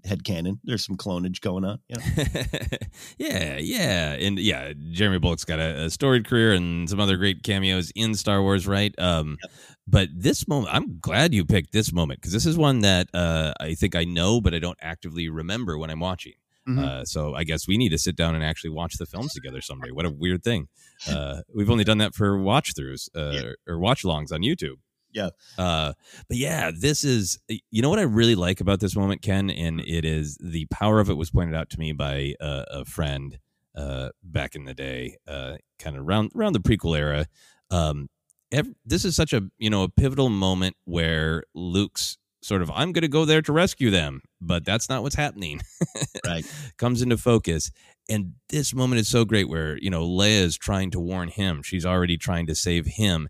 head 0.04 0.24
canon. 0.24 0.61
There's 0.64 0.85
some 0.85 0.96
clonage 0.96 1.40
going 1.40 1.64
on. 1.64 1.80
You 1.88 1.96
know? 1.96 2.02
yeah, 3.18 3.56
yeah, 3.59 4.12
and 4.12 4.38
yeah, 4.38 4.72
Jeremy 4.90 5.18
Bulloch's 5.18 5.44
got 5.44 5.59
a, 5.59 5.85
a, 5.85 5.90
storied 5.90 6.26
career 6.26 6.52
and 6.52 6.88
some 6.88 7.00
other 7.00 7.16
great 7.16 7.42
cameos 7.42 7.92
in 7.94 8.14
Star 8.14 8.42
Wars, 8.42 8.66
right? 8.66 8.94
Um, 8.98 9.38
yep. 9.42 9.52
But 9.87 10.09
this 10.14 10.48
moment, 10.48 10.74
I'm 10.74 10.98
glad 10.98 11.32
you 11.32 11.44
picked 11.44 11.72
this 11.72 11.92
moment 11.92 12.20
because 12.20 12.32
this 12.32 12.46
is 12.46 12.59
one 12.59 12.80
that 12.80 13.09
uh, 13.14 13.54
I 13.61 13.74
think 13.74 13.94
I 13.94 14.04
know, 14.04 14.40
but 14.40 14.52
I 14.52 14.59
don't 14.59 14.78
actively 14.80 15.28
remember 15.28 15.78
when 15.78 15.90
I'm 15.90 16.00
watching. 16.00 16.35
Mm-hmm. 16.68 16.79
Uh, 16.79 17.05
so 17.05 17.35
I 17.35 17.44
guess 17.44 17.68
we 17.68 17.76
need 17.79 17.90
to 17.90 17.98
sit 17.98 18.16
down 18.16 18.35
and 18.35 18.42
actually 18.42 18.70
watch 18.70 18.98
the 18.98 19.07
films 19.07 19.33
together 19.33 19.61
someday. 19.61 19.90
What 19.92 20.05
a 20.05 20.11
weird 20.11 20.42
thing. 20.42 20.68
Uh, 21.09 21.42
we've 21.55 21.70
only 21.70 21.85
done 21.85 21.98
that 21.98 22.14
for 22.14 22.38
watch 22.38 22.74
throughs 22.74 23.09
uh, 23.14 23.31
yeah. 23.31 23.52
or 23.68 23.79
watch 23.79 24.05
longs 24.05 24.33
on 24.33 24.40
YouTube. 24.40 24.76
Yeah. 25.12 25.31
Uh, 25.57 25.92
but 26.29 26.37
yeah, 26.37 26.72
this 26.76 27.05
is, 27.05 27.38
you 27.48 27.83
know 27.83 27.88
what 27.88 28.00
I 28.00 28.02
really 28.02 28.35
like 28.35 28.61
about 28.61 28.81
this 28.81 28.96
moment, 28.96 29.22
Ken? 29.22 29.48
And 29.48 29.81
it 29.81 30.05
is 30.05 30.37
the 30.38 30.66
power 30.66 31.00
of 31.00 31.09
it 31.09 31.14
was 31.14 31.31
pointed 31.31 31.55
out 31.55 31.70
to 31.70 31.79
me 31.79 31.92
by 31.92 32.35
a, 32.40 32.64
a 32.70 32.85
friend 32.85 33.38
uh, 33.74 34.11
back 34.22 34.55
in 34.55 34.64
the 34.64 34.74
day, 34.74 35.16
uh, 35.26 35.57
kind 35.79 35.96
of 35.96 36.07
around, 36.07 36.33
around 36.35 36.52
the 36.52 36.61
prequel 36.61 36.98
era. 36.98 37.26
Um, 37.70 38.09
every, 38.50 38.74
this 38.85 39.05
is 39.05 39.14
such 39.16 39.33
a, 39.33 39.42
you 39.57 39.70
know, 39.70 39.85
a 39.85 39.88
pivotal 39.88 40.29
moment 40.29 40.76
where 40.85 41.44
Luke's 41.55 42.18
sort 42.42 42.62
of, 42.62 42.70
I'm 42.70 42.92
going 42.92 43.03
to 43.03 43.09
go 43.09 43.25
there 43.25 43.42
to 43.42 43.53
rescue 43.53 43.90
them, 43.90 44.22
but 44.40 44.64
that's 44.64 44.88
not 44.88 45.03
what's 45.03 45.16
happening. 45.16 45.61
right. 46.27 46.44
Comes 46.77 47.03
into 47.03 47.16
focus. 47.16 47.70
And 48.09 48.35
this 48.51 48.75
moment 48.75 49.01
is 49.01 49.09
so 49.09 49.25
great 49.25 49.49
where, 49.49 49.79
you 49.79 49.90
know, 49.90 50.07
Leia 50.07 50.42
is 50.42 50.57
trying 50.57 50.90
to 50.92 51.01
warn 51.01 51.29
him. 51.29 51.62
She's 51.62 51.85
already 51.85 52.16
trying 52.16 52.46
to 52.46 52.55
save 52.55 52.87
him 52.87 53.29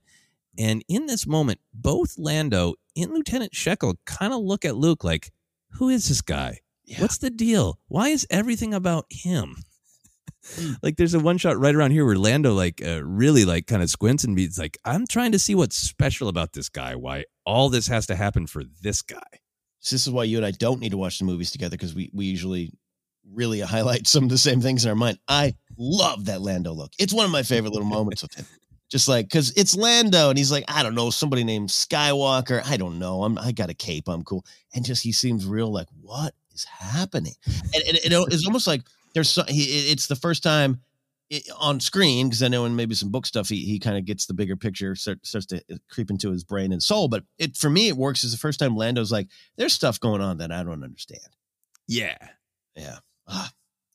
and 0.58 0.84
in 0.88 1.06
this 1.06 1.26
moment, 1.26 1.60
both 1.74 2.14
Lando 2.18 2.74
and 2.96 3.12
Lieutenant 3.12 3.52
Sheckil 3.52 3.96
kind 4.06 4.32
of 4.32 4.40
look 4.40 4.64
at 4.64 4.76
Luke 4.76 5.04
like, 5.04 5.30
who 5.72 5.88
is 5.88 6.08
this 6.08 6.22
guy? 6.22 6.60
Yeah. 6.84 7.00
What's 7.02 7.18
the 7.18 7.30
deal? 7.30 7.78
Why 7.88 8.08
is 8.08 8.26
everything 8.30 8.72
about 8.72 9.06
him? 9.10 9.56
Hmm. 10.54 10.72
like 10.82 10.96
there's 10.96 11.14
a 11.14 11.20
one 11.20 11.38
shot 11.38 11.58
right 11.58 11.74
around 11.74 11.90
here 11.90 12.04
where 12.04 12.16
Lando 12.16 12.54
like 12.54 12.80
uh, 12.84 13.02
really 13.04 13.44
like 13.44 13.66
kind 13.66 13.82
of 13.82 13.90
squints 13.90 14.24
and 14.24 14.38
he's 14.38 14.58
like, 14.58 14.78
I'm 14.84 15.06
trying 15.06 15.32
to 15.32 15.38
see 15.38 15.54
what's 15.54 15.76
special 15.76 16.28
about 16.28 16.52
this 16.52 16.68
guy. 16.68 16.94
Why 16.94 17.24
all 17.46 17.68
this 17.68 17.86
has 17.86 18.06
to 18.08 18.16
happen 18.16 18.46
for 18.46 18.64
this 18.82 19.00
guy. 19.02 19.22
So 19.80 19.94
this 19.94 20.06
is 20.06 20.12
why 20.12 20.24
you 20.24 20.36
and 20.36 20.46
I 20.46 20.50
don't 20.50 20.80
need 20.80 20.90
to 20.90 20.98
watch 20.98 21.18
the 21.18 21.24
movies 21.24 21.50
together 21.50 21.76
because 21.76 21.94
we 21.94 22.10
we 22.12 22.26
usually 22.26 22.72
really 23.32 23.60
highlight 23.74 24.06
some 24.06 24.24
of 24.24 24.30
the 24.30 24.38
same 24.38 24.60
things 24.60 24.84
in 24.84 24.90
our 24.90 24.96
mind. 24.96 25.18
I 25.28 25.54
love 25.78 26.26
that 26.26 26.42
Lando 26.42 26.72
look. 26.72 26.92
It's 26.98 27.14
one 27.14 27.24
of 27.24 27.30
my 27.30 27.42
favorite 27.42 27.72
little 27.72 27.88
moments 27.88 28.22
with 28.22 28.34
him 28.34 28.46
just 28.88 29.08
like 29.08 29.26
because 29.26 29.52
it's 29.56 29.74
Lando, 29.74 30.28
and 30.28 30.38
he's 30.38 30.52
like, 30.52 30.64
I 30.68 30.82
don't 30.82 30.94
know, 30.94 31.10
somebody 31.10 31.44
named 31.44 31.70
Skywalker. 31.70 32.62
I 32.64 32.76
don't 32.76 32.98
know. 32.98 33.24
I'm 33.24 33.38
I 33.38 33.52
got 33.52 33.70
a 33.70 33.74
cape. 33.74 34.08
I'm 34.08 34.22
cool, 34.22 34.44
and 34.74 34.84
just 34.84 35.02
he 35.02 35.12
seems 35.12 35.46
real 35.46 35.72
like, 35.72 35.88
what 36.00 36.34
is 36.54 36.64
happening? 36.64 37.34
And, 37.46 37.82
and, 37.88 37.98
and 38.04 38.32
it's 38.32 38.46
almost 38.46 38.66
like 38.66 38.82
there's 39.14 39.28
so, 39.28 39.42
he, 39.48 39.90
it's 39.90 40.06
the 40.06 40.16
first 40.16 40.42
time 40.42 40.80
on 41.58 41.80
screen 41.80 42.28
because 42.28 42.42
I 42.42 42.48
know 42.48 42.64
in 42.64 42.76
maybe 42.76 42.94
some 42.94 43.10
book 43.10 43.26
stuff 43.26 43.48
he 43.48 43.64
he 43.64 43.78
kind 43.78 43.96
of 43.96 44.04
gets 44.04 44.26
the 44.26 44.34
bigger 44.34 44.56
picture, 44.56 44.94
start, 44.94 45.24
starts 45.26 45.46
to 45.46 45.56
uh, 45.72 45.76
creep 45.90 46.10
into 46.10 46.30
his 46.30 46.44
brain 46.44 46.72
and 46.72 46.82
soul. 46.82 47.08
But 47.08 47.24
it 47.38 47.56
for 47.56 47.70
me, 47.70 47.88
it 47.88 47.96
works 47.96 48.24
as 48.24 48.32
the 48.32 48.38
first 48.38 48.60
time 48.60 48.76
Lando's 48.76 49.12
like, 49.12 49.28
there's 49.56 49.72
stuff 49.72 49.98
going 50.00 50.20
on 50.20 50.38
that 50.38 50.52
I 50.52 50.62
don't 50.62 50.84
understand. 50.84 51.20
Yeah, 51.88 52.16
yeah, 52.74 52.98
ah. 53.28 53.50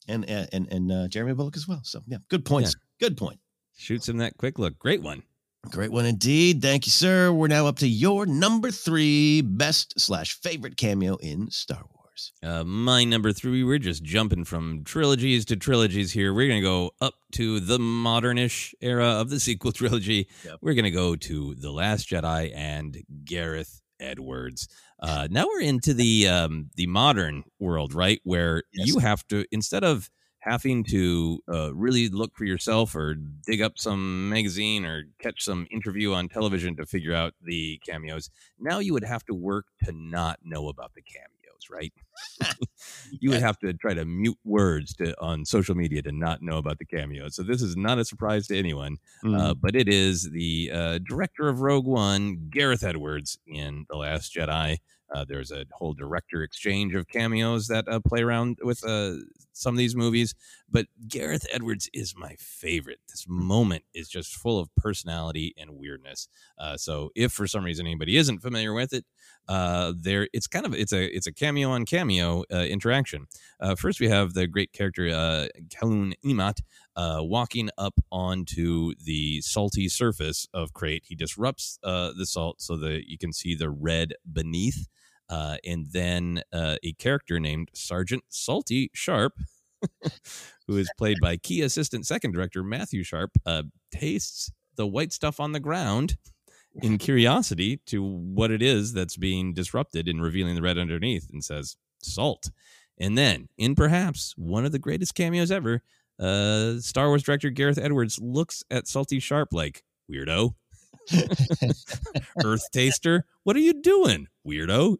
and 0.07 0.25
and 0.29 0.67
and 0.71 0.91
uh, 0.91 1.07
Jeremy 1.07 1.33
Bulloch 1.33 1.57
as 1.57 1.67
well. 1.67 1.81
So 1.83 2.01
yeah, 2.07 2.17
good 2.29 2.45
points. 2.45 2.75
Yeah. 2.75 3.07
Good 3.07 3.17
point 3.17 3.39
shoots 3.81 4.07
him 4.07 4.17
that 4.17 4.37
quick 4.37 4.59
look. 4.59 4.77
Great 4.79 5.01
one. 5.01 5.23
Great 5.69 5.91
one 5.91 6.05
indeed. 6.05 6.61
Thank 6.61 6.85
you, 6.85 6.91
sir. 6.91 7.31
We're 7.31 7.47
now 7.47 7.67
up 7.67 7.77
to 7.77 7.87
your 7.87 8.25
number 8.25 8.71
three 8.71 9.41
best 9.41 9.99
slash 9.99 10.39
favorite 10.39 10.77
cameo 10.77 11.17
in 11.17 11.51
Star 11.51 11.83
Wars. 11.93 12.00
Uh, 12.43 12.63
my 12.63 13.03
number 13.03 13.31
three. 13.31 13.63
We're 13.63 13.79
just 13.79 14.03
jumping 14.03 14.45
from 14.45 14.83
trilogies 14.83 15.45
to 15.45 15.55
trilogies 15.55 16.11
here. 16.11 16.33
We're 16.33 16.47
gonna 16.47 16.61
go 16.61 16.91
up 17.01 17.15
to 17.33 17.59
the 17.59 17.77
modernish 17.77 18.73
era 18.81 19.07
of 19.07 19.29
the 19.29 19.39
sequel 19.39 19.71
trilogy. 19.73 20.27
Yep. 20.45 20.59
We're 20.61 20.73
gonna 20.73 20.91
go 20.91 21.15
to 21.15 21.55
the 21.55 21.71
Last 21.71 22.09
Jedi 22.09 22.51
and 22.55 22.97
Gareth 23.23 23.81
Edwards. 23.99 24.67
Uh, 24.99 25.27
now 25.31 25.45
we're 25.47 25.61
into 25.61 25.93
the 25.93 26.27
um, 26.27 26.69
the 26.75 26.87
modern 26.87 27.43
world, 27.59 27.93
right? 27.93 28.19
Where 28.23 28.63
yes. 28.73 28.87
you 28.87 28.99
have 28.99 29.27
to 29.27 29.45
instead 29.51 29.83
of 29.83 30.09
having 30.41 30.83
to 30.83 31.39
uh, 31.51 31.73
really 31.73 32.09
look 32.09 32.35
for 32.35 32.45
yourself 32.45 32.95
or 32.95 33.15
dig 33.45 33.61
up 33.61 33.77
some 33.77 34.29
magazine 34.29 34.85
or 34.85 35.03
catch 35.19 35.43
some 35.43 35.67
interview 35.71 36.13
on 36.13 36.27
television 36.27 36.75
to 36.75 36.85
figure 36.85 37.13
out 37.13 37.33
the 37.43 37.79
cameos. 37.87 38.29
Now 38.59 38.79
you 38.79 38.93
would 38.93 39.03
have 39.03 39.23
to 39.25 39.35
work 39.35 39.65
to 39.83 39.91
not 39.91 40.39
know 40.43 40.67
about 40.67 40.93
the 40.95 41.03
cameos, 41.03 41.69
right? 41.69 41.93
You 43.19 43.29
would 43.29 43.41
have 43.41 43.59
to 43.59 43.73
try 43.73 43.93
to 43.93 44.05
mute 44.05 44.37
words 44.43 44.93
to 44.95 45.19
on 45.19 45.45
social 45.45 45.75
media 45.75 46.01
to 46.01 46.11
not 46.11 46.41
know 46.41 46.57
about 46.57 46.79
the 46.79 46.85
cameo. 46.85 47.29
So 47.29 47.43
this 47.43 47.61
is 47.61 47.75
not 47.75 47.99
a 47.99 48.05
surprise 48.05 48.47
to 48.47 48.57
anyone, 48.57 48.97
mm. 49.23 49.39
uh, 49.39 49.53
but 49.53 49.75
it 49.75 49.87
is 49.87 50.29
the 50.31 50.71
uh, 50.73 50.99
director 50.99 51.47
of 51.47 51.61
Rogue 51.61 51.85
One, 51.85 52.47
Gareth 52.49 52.83
Edwards, 52.83 53.37
in 53.47 53.85
The 53.89 53.97
Last 53.97 54.33
Jedi. 54.33 54.77
Uh, 55.13 55.25
there's 55.27 55.51
a 55.51 55.65
whole 55.73 55.93
director 55.93 56.41
exchange 56.43 56.95
of 56.95 57.07
cameos 57.07 57.67
that 57.67 57.87
uh, 57.87 57.99
play 57.99 58.21
around 58.21 58.57
with 58.61 58.83
uh, 58.85 59.13
some 59.53 59.73
of 59.73 59.77
these 59.77 59.95
movies, 59.95 60.33
but 60.69 60.87
Gareth 61.07 61.45
Edwards 61.51 61.89
is 61.93 62.15
my 62.15 62.35
favorite. 62.39 62.99
This 63.09 63.25
moment 63.27 63.83
is 63.93 64.07
just 64.07 64.35
full 64.35 64.59
of 64.59 64.73
personality 64.75 65.53
and 65.57 65.71
weirdness. 65.71 66.29
Uh, 66.57 66.77
so, 66.77 67.09
if 67.15 67.33
for 67.33 67.45
some 67.45 67.65
reason 67.65 67.85
anybody 67.85 68.15
isn't 68.15 68.39
familiar 68.39 68.73
with 68.73 68.93
it, 68.93 69.05
uh, 69.49 69.91
there 69.97 70.29
it's 70.33 70.47
kind 70.47 70.65
of 70.65 70.73
it's 70.73 70.93
a 70.93 71.05
it's 71.15 71.27
a 71.27 71.33
cameo 71.33 71.71
on 71.71 71.85
cameo 71.85 72.43
uh, 72.53 72.59
interaction. 72.59 73.27
first, 73.77 73.99
we 73.99 74.07
have 74.07 74.33
the 74.33 74.47
great 74.47 74.71
character 74.71 75.09
uh, 75.09 75.47
Kalun 75.67 76.13
Imat 76.25 76.61
walking 76.95 77.69
up 77.77 77.99
onto 78.11 78.93
the 79.03 79.41
salty 79.41 79.89
surface 79.89 80.47
of 80.53 80.73
Crait. 80.73 81.03
He 81.05 81.15
disrupts 81.15 81.79
the 81.83 82.25
salt 82.25 82.61
so 82.61 82.77
that 82.77 83.03
you 83.07 83.17
can 83.17 83.33
see 83.33 83.55
the 83.55 83.69
red 83.69 84.13
beneath. 84.31 84.87
Uh, 85.31 85.55
and 85.65 85.87
then 85.91 86.43
uh, 86.51 86.75
a 86.83 86.91
character 86.93 87.39
named 87.39 87.69
Sergeant 87.73 88.23
Salty 88.29 88.91
Sharp, 88.93 89.33
who 90.67 90.77
is 90.77 90.91
played 90.97 91.17
by 91.21 91.37
key 91.37 91.61
assistant 91.61 92.05
second 92.05 92.33
director 92.33 92.63
Matthew 92.63 93.03
Sharp, 93.03 93.31
uh, 93.45 93.63
tastes 93.91 94.51
the 94.75 94.85
white 94.85 95.13
stuff 95.13 95.39
on 95.39 95.53
the 95.53 95.59
ground 95.59 96.17
in 96.75 96.97
curiosity 96.97 97.77
to 97.85 98.03
what 98.03 98.51
it 98.51 98.61
is 98.61 98.93
that's 98.93 99.17
being 99.17 99.53
disrupted 99.53 100.07
and 100.07 100.21
revealing 100.21 100.55
the 100.55 100.61
red 100.61 100.77
underneath 100.77 101.29
and 101.31 101.43
says, 101.43 101.77
Salt. 102.03 102.51
And 102.97 103.17
then, 103.17 103.47
in 103.57 103.75
perhaps 103.75 104.33
one 104.37 104.65
of 104.65 104.71
the 104.71 104.79
greatest 104.79 105.15
cameos 105.15 105.51
ever, 105.51 105.81
uh, 106.19 106.77
Star 106.79 107.07
Wars 107.07 107.23
director 107.23 107.49
Gareth 107.49 107.79
Edwards 107.79 108.19
looks 108.21 108.63
at 108.69 108.87
Salty 108.87 109.19
Sharp 109.19 109.49
like, 109.53 109.83
Weirdo. 110.11 110.55
Earth 112.45 112.69
taster, 112.71 113.25
what 113.43 113.55
are 113.55 113.59
you 113.59 113.73
doing, 113.73 114.27
weirdo? 114.47 114.97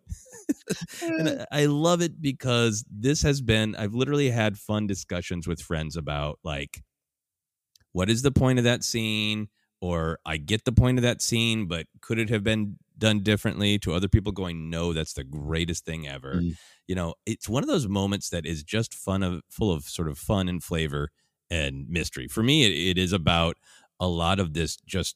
and 1.01 1.45
I 1.51 1.65
love 1.65 2.01
it 2.01 2.21
because 2.21 2.85
this 2.89 3.21
has 3.23 3.41
been, 3.41 3.75
I've 3.75 3.93
literally 3.93 4.29
had 4.29 4.57
fun 4.57 4.87
discussions 4.87 5.47
with 5.47 5.61
friends 5.61 5.95
about 5.95 6.39
like, 6.43 6.83
what 7.93 8.09
is 8.09 8.21
the 8.21 8.31
point 8.31 8.59
of 8.59 8.65
that 8.65 8.83
scene? 8.83 9.49
Or 9.81 10.19
I 10.25 10.37
get 10.37 10.65
the 10.65 10.71
point 10.71 10.99
of 10.99 11.03
that 11.03 11.21
scene, 11.21 11.67
but 11.67 11.87
could 12.01 12.19
it 12.19 12.29
have 12.29 12.43
been 12.43 12.77
done 13.01 13.21
differently 13.21 13.79
to 13.79 13.93
other 13.93 14.07
people 14.07 14.31
going, 14.31 14.69
no, 14.69 14.93
that's 14.93 15.13
the 15.13 15.23
greatest 15.23 15.85
thing 15.85 16.07
ever. 16.07 16.35
Mm. 16.35 16.55
You 16.87 16.95
know, 16.95 17.15
it's 17.25 17.49
one 17.49 17.63
of 17.63 17.67
those 17.67 17.87
moments 17.87 18.29
that 18.29 18.45
is 18.45 18.63
just 18.63 18.93
fun 18.93 19.23
of 19.23 19.41
full 19.49 19.71
of 19.71 19.85
sort 19.85 20.07
of 20.07 20.17
fun 20.17 20.47
and 20.47 20.63
flavor 20.63 21.09
and 21.49 21.89
mystery. 21.89 22.27
For 22.27 22.43
me, 22.43 22.63
it, 22.63 22.97
it 22.97 23.01
is 23.01 23.11
about 23.11 23.57
a 23.99 24.07
lot 24.07 24.39
of 24.39 24.53
this 24.53 24.77
just 24.77 25.15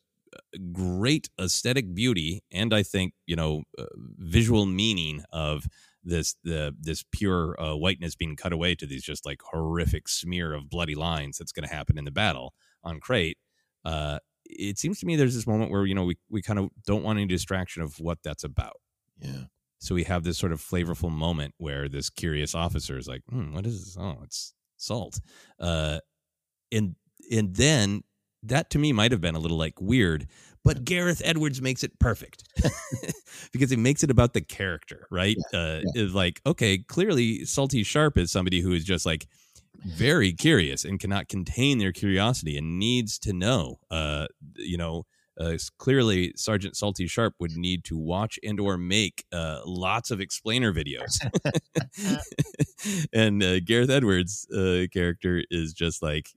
great 0.72 1.30
aesthetic 1.40 1.94
beauty 1.94 2.42
and 2.52 2.74
I 2.74 2.84
think 2.84 3.14
you 3.26 3.36
know 3.36 3.64
uh, 3.78 3.86
visual 4.18 4.66
meaning 4.66 5.24
of 5.32 5.66
this 6.04 6.36
the 6.44 6.74
this 6.80 7.04
pure 7.12 7.60
uh, 7.62 7.76
whiteness 7.76 8.16
being 8.16 8.36
cut 8.36 8.54
away 8.54 8.76
to 8.76 8.86
these 8.86 9.04
just 9.04 9.26
like 9.26 9.42
horrific 9.52 10.08
smear 10.08 10.54
of 10.54 10.70
bloody 10.70 10.96
lines 10.96 11.38
that's 11.38 11.52
going 11.52 11.68
to 11.68 11.74
happen 11.74 11.98
in 11.98 12.06
the 12.06 12.12
battle 12.12 12.54
on 12.84 13.00
Crait. 13.00 13.38
Uh, 13.84 14.20
it 14.46 14.78
seems 14.78 15.00
to 15.00 15.06
me 15.06 15.16
there's 15.16 15.36
this 15.36 15.48
moment 15.48 15.72
where 15.72 15.86
you 15.86 15.96
know 15.96 16.06
we 16.06 16.18
we 16.30 16.42
kind 16.42 16.60
of 16.60 16.70
don't 16.86 17.04
want 17.04 17.18
any 17.18 17.28
distraction 17.28 17.82
of 17.82 18.00
what 18.00 18.20
that's 18.24 18.44
about. 18.44 18.80
Yeah. 19.20 19.46
So 19.80 19.96
we 19.96 20.04
have 20.04 20.24
this 20.24 20.38
sort 20.38 20.52
of 20.52 20.62
flavorful 20.62 21.12
moment 21.12 21.54
where 21.58 21.90
this 21.90 22.10
curious 22.10 22.56
officer 22.56 22.98
is 22.98 23.08
like, 23.08 23.22
hmm, 23.30 23.54
"What 23.54 23.66
is 23.66 23.84
this? 23.84 23.98
Oh, 24.00 24.20
it's 24.24 24.54
salt." 24.78 25.20
Uh, 25.60 26.00
and 26.72 26.96
and 27.32 27.56
then 27.56 28.04
that 28.48 28.70
to 28.72 28.80
me 28.80 28.94
might 28.94 29.12
have 29.12 29.22
been 29.22 29.36
a 29.36 29.40
little 29.40 29.58
like 29.58 29.80
weird, 29.80 30.28
but 30.64 30.84
Gareth 30.84 31.22
Edwards 31.24 31.62
makes 31.62 31.84
it 31.84 32.00
perfect 32.00 32.44
because 33.52 33.70
he 33.70 33.76
makes 33.76 34.04
it 34.04 34.10
about 34.10 34.34
the 34.34 34.42
character, 34.42 35.08
right? 35.12 35.38
Yeah, 35.54 35.60
uh, 35.60 35.82
yeah. 35.94 36.02
Is 36.04 36.16
like, 36.16 36.42
okay, 36.46 36.80
clearly 36.80 37.46
Salty 37.46 37.84
Sharp 37.84 38.18
is 38.18 38.32
somebody 38.32 38.62
who 38.62 38.74
is 38.74 38.84
just 38.84 39.06
like 39.06 39.28
very 39.86 40.34
curious 40.34 40.84
and 40.84 41.00
cannot 41.00 41.28
contain 41.28 41.78
their 41.78 41.92
curiosity 41.92 42.58
and 42.58 42.80
needs 42.80 43.20
to 43.20 43.34
know. 43.34 43.80
Uh, 43.92 44.26
you 44.56 44.78
know, 44.78 45.04
uh, 45.40 45.58
clearly 45.78 46.34
Sergeant 46.36 46.76
Salty 46.76 47.08
Sharp 47.08 47.36
would 47.40 47.56
need 47.56 47.84
to 47.86 47.98
watch 47.98 48.40
and 48.44 48.60
or 48.60 48.78
make 48.78 49.26
uh, 49.32 49.60
lots 49.66 50.12
of 50.12 50.20
explainer 50.20 50.74
videos. 50.74 51.20
and 53.14 53.44
uh, 53.44 53.60
Gareth 53.60 53.90
Edwards' 53.90 54.48
uh, 54.50 54.86
character 54.92 55.44
is 55.52 55.74
just 55.74 56.02
like, 56.02 56.30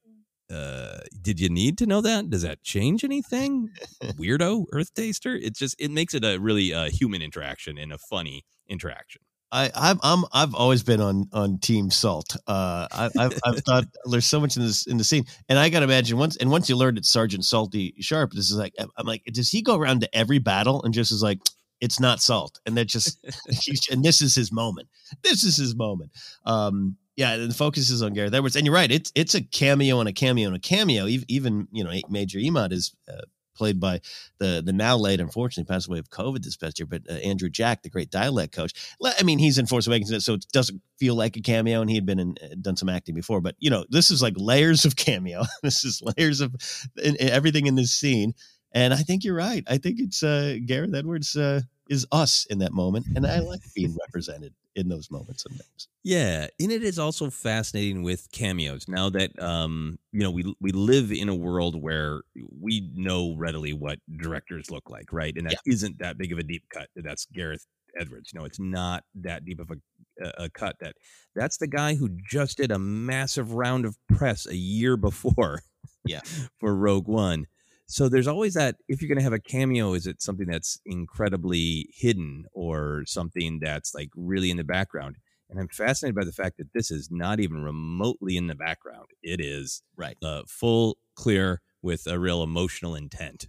uh, 0.51 1.01
did 1.21 1.41
you 1.41 1.49
need 1.49 1.79
to 1.79 1.87
know 1.87 2.01
that? 2.01 2.31
Does 2.31 2.43
that 2.43 2.63
change 2.63 3.05
anything? 3.05 3.71
Weirdo 4.03 4.67
Earth 4.73 4.95
Taster. 4.95 5.35
It's 5.35 5.59
just 5.59 5.77
it 5.79 5.91
makes 5.91 6.15
it 6.15 6.25
a 6.25 6.39
really 6.39 6.73
uh, 6.73 6.89
human 6.91 7.23
interaction 7.23 7.79
and 7.79 7.93
a 7.93 7.99
funny 7.99 8.45
interaction. 8.69 9.23
I, 9.51 9.71
I've 9.75 9.99
I'm 10.03 10.25
I've 10.33 10.55
always 10.55 10.83
been 10.83 11.01
on 11.01 11.29
on 11.33 11.59
Team 11.59 11.91
Salt. 11.91 12.37
Uh, 12.47 12.87
I, 12.91 13.11
I've 13.19 13.39
I've 13.45 13.59
thought 13.65 13.85
there's 14.11 14.27
so 14.27 14.41
much 14.41 14.57
in 14.57 14.63
this 14.63 14.87
in 14.87 14.99
the 14.99 15.05
scene, 15.05 15.25
and 15.49 15.59
I 15.59 15.69
got 15.69 15.81
to 15.81 15.85
imagine 15.85 16.19
once 16.19 16.37
and 16.37 16.51
once 16.51 16.69
you 16.69 16.77
learn 16.77 16.97
it's 16.97 17.11
Sergeant 17.11 17.45
Salty 17.45 17.95
Sharp, 18.01 18.33
this 18.33 18.51
is 18.51 18.57
like 18.57 18.75
I'm 18.79 19.07
like, 19.07 19.25
does 19.33 19.51
he 19.51 19.63
go 19.63 19.77
around 19.77 20.01
to 20.03 20.17
every 20.17 20.39
battle 20.39 20.83
and 20.83 20.93
just 20.93 21.13
is 21.13 21.23
like, 21.23 21.39
it's 21.81 21.99
not 21.99 22.21
salt, 22.21 22.61
and 22.67 22.77
that 22.77 22.87
just 22.87 23.25
and 23.91 24.05
this 24.05 24.21
is 24.21 24.35
his 24.35 24.53
moment. 24.53 24.89
This 25.23 25.45
is 25.45 25.57
his 25.57 25.75
moment. 25.75 26.13
Um, 26.45 26.97
yeah, 27.18 27.33
and 27.33 27.50
the 27.50 27.54
focus 27.54 27.90
is 27.90 28.00
on 28.00 28.12
Gareth 28.12 28.33
Edwards, 28.33 28.54
and 28.54 28.64
you're 28.64 28.74
right. 28.74 28.92
It's 28.92 29.11
it's 29.16 29.35
a 29.35 29.42
cameo 29.42 29.98
and 29.98 30.09
a 30.09 30.12
cameo 30.12 30.46
and 30.46 30.54
a 30.54 30.61
cameo. 30.61 31.09
Even, 31.09 31.66
you 31.72 31.83
know, 31.83 31.90
Major 32.09 32.38
Ematt 32.38 32.70
is 32.70 32.94
uh, 33.12 33.22
played 33.57 33.81
by 33.81 34.00
the 34.38 34.62
the 34.64 34.72
now 34.72 34.96
late, 34.96 35.18
unfortunately 35.18 35.68
passed 35.68 35.88
away 35.88 35.98
of 35.98 36.11
COVID 36.11 36.44
this 36.44 36.57
past 36.57 36.78
year, 36.78 36.87
but 36.87 37.02
uh, 37.11 37.14
Andrew 37.14 37.50
Jack, 37.50 37.83
the 37.83 37.90
great 37.90 38.12
dialect 38.12 38.54
coach. 38.54 38.72
I 39.04 39.24
mean, 39.24 39.40
he's 39.40 39.59
in 39.59 39.66
Force 39.66 39.88
Awakens, 39.88 40.24
so 40.24 40.35
it 40.35 40.46
doesn't 40.52 40.81
feel 40.96 41.16
like 41.16 41.37
a 41.37 41.40
cameo, 41.40 41.81
and 41.81 41.90
he 41.90 41.96
had 41.96 42.07
been 42.07 42.20
in 42.20 42.37
uh, 42.40 42.54
done 42.62 42.76
some 42.76 42.88
acting 42.88 43.16
before. 43.16 43.40
But 43.40 43.57
you 43.59 43.68
know, 43.68 43.85
this 43.90 44.12
is 44.12 44.22
like 44.22 44.35
layers 44.37 44.85
of 44.85 44.94
cameo. 44.94 45.42
this 45.64 45.85
is 45.85 46.00
layers 46.16 46.40
of 46.40 46.54
in, 47.02 47.16
in 47.16 47.31
everything 47.31 47.66
in 47.66 47.74
this 47.74 47.90
scene, 47.90 48.33
and 48.70 48.94
I 48.94 48.98
think 48.98 49.24
you're 49.24 49.35
right. 49.35 49.64
I 49.66 49.78
think 49.78 49.98
it's 49.98 50.22
uh, 50.22 50.59
Gareth 50.64 50.94
Edwards 50.94 51.35
uh, 51.35 51.62
is 51.88 52.07
us 52.12 52.46
in 52.51 52.59
that 52.59 52.72
moment, 52.72 53.07
and 53.14 53.27
I 53.27 53.40
like 53.40 53.61
being 53.74 53.96
represented 53.98 54.55
in 54.74 54.88
those 54.88 55.11
moments 55.11 55.42
sometimes. 55.42 55.88
Yeah, 56.05 56.46
and 56.61 56.70
it 56.70 56.83
is 56.83 56.98
also 56.98 57.31
fascinating 57.31 58.03
with 58.03 58.31
cameos. 58.33 58.87
Now 58.88 59.11
that 59.11 59.40
um, 59.42 59.98
you 60.12 60.20
know, 60.20 60.31
we 60.31 60.55
we 60.61 60.72
live 60.72 61.12
in 61.12 61.29
a 61.29 61.35
world 61.35 61.81
where 61.81 62.22
we 62.61 62.90
know 62.94 63.35
readily 63.37 63.72
what 63.72 63.98
directors 64.16 64.70
look 64.70 64.88
like, 64.90 65.12
right? 65.12 65.35
And 65.37 65.46
that 65.51 65.59
not 65.66 65.98
that 65.98 66.18
big 66.18 66.33
of 66.33 66.38
a 66.38 66.42
deep 66.42 66.64
cut. 66.72 66.88
that 66.94 67.05
That's 67.05 67.27
Gareth 67.27 67.66
Edwards. 67.98 68.31
You 68.33 68.40
know, 68.40 68.46
it's 68.46 68.61
not 68.61 69.05
that 69.16 69.44
deep 69.44 69.61
of 69.61 69.70
a, 69.70 70.24
a 70.24 70.44
a 70.44 70.51
cut. 70.51 70.77
That 70.81 70.94
that's 71.35 71.59
the 71.59 71.66
guy 71.66 71.94
who 71.94 72.11
just 72.31 72.59
did 72.59 72.70
a 72.70 72.79
massive 72.79 73.53
round 73.53 73.85
of 73.85 73.96
press 74.09 74.46
a 74.46 74.57
year 74.57 74.96
before. 74.96 75.61
Yeah. 76.05 76.20
for 76.61 76.74
Rogue 76.74 77.09
One. 77.09 77.46
So 77.90 78.11
there's 78.11 78.29
always 78.29 78.53
that 78.55 78.77
if 78.87 79.01
you're 79.01 79.09
going 79.09 79.18
to 79.18 79.24
have 79.24 79.33
a 79.33 79.38
cameo, 79.38 79.94
is 79.94 80.07
it 80.07 80.20
something 80.20 80.46
that's 80.46 80.79
incredibly 80.85 81.88
hidden 81.90 82.44
or 82.53 83.05
something 83.07 83.61
that's 83.61 83.94
like 83.94 84.11
really 84.14 84.51
in 84.51 84.59
the 84.59 84.64
background? 84.64 85.16
And 85.48 85.59
I'm 85.59 85.68
fascinated 85.68 86.14
by 86.14 86.27
the 86.27 86.33
fact 86.33 86.59
that 86.59 86.74
this 86.74 86.90
is 86.90 87.11
not 87.11 87.40
even 87.40 87.62
remotely 87.62 88.37
in 88.37 88.46
the 88.46 88.55
background. 88.55 89.07
It 89.22 89.40
is 89.40 89.83
right, 89.96 90.18
uh, 90.22 90.42
full, 90.46 90.98
clear, 91.14 91.62
with 91.81 92.07
a 92.07 92.18
real 92.18 92.42
emotional 92.42 92.94
intent. 92.94 93.48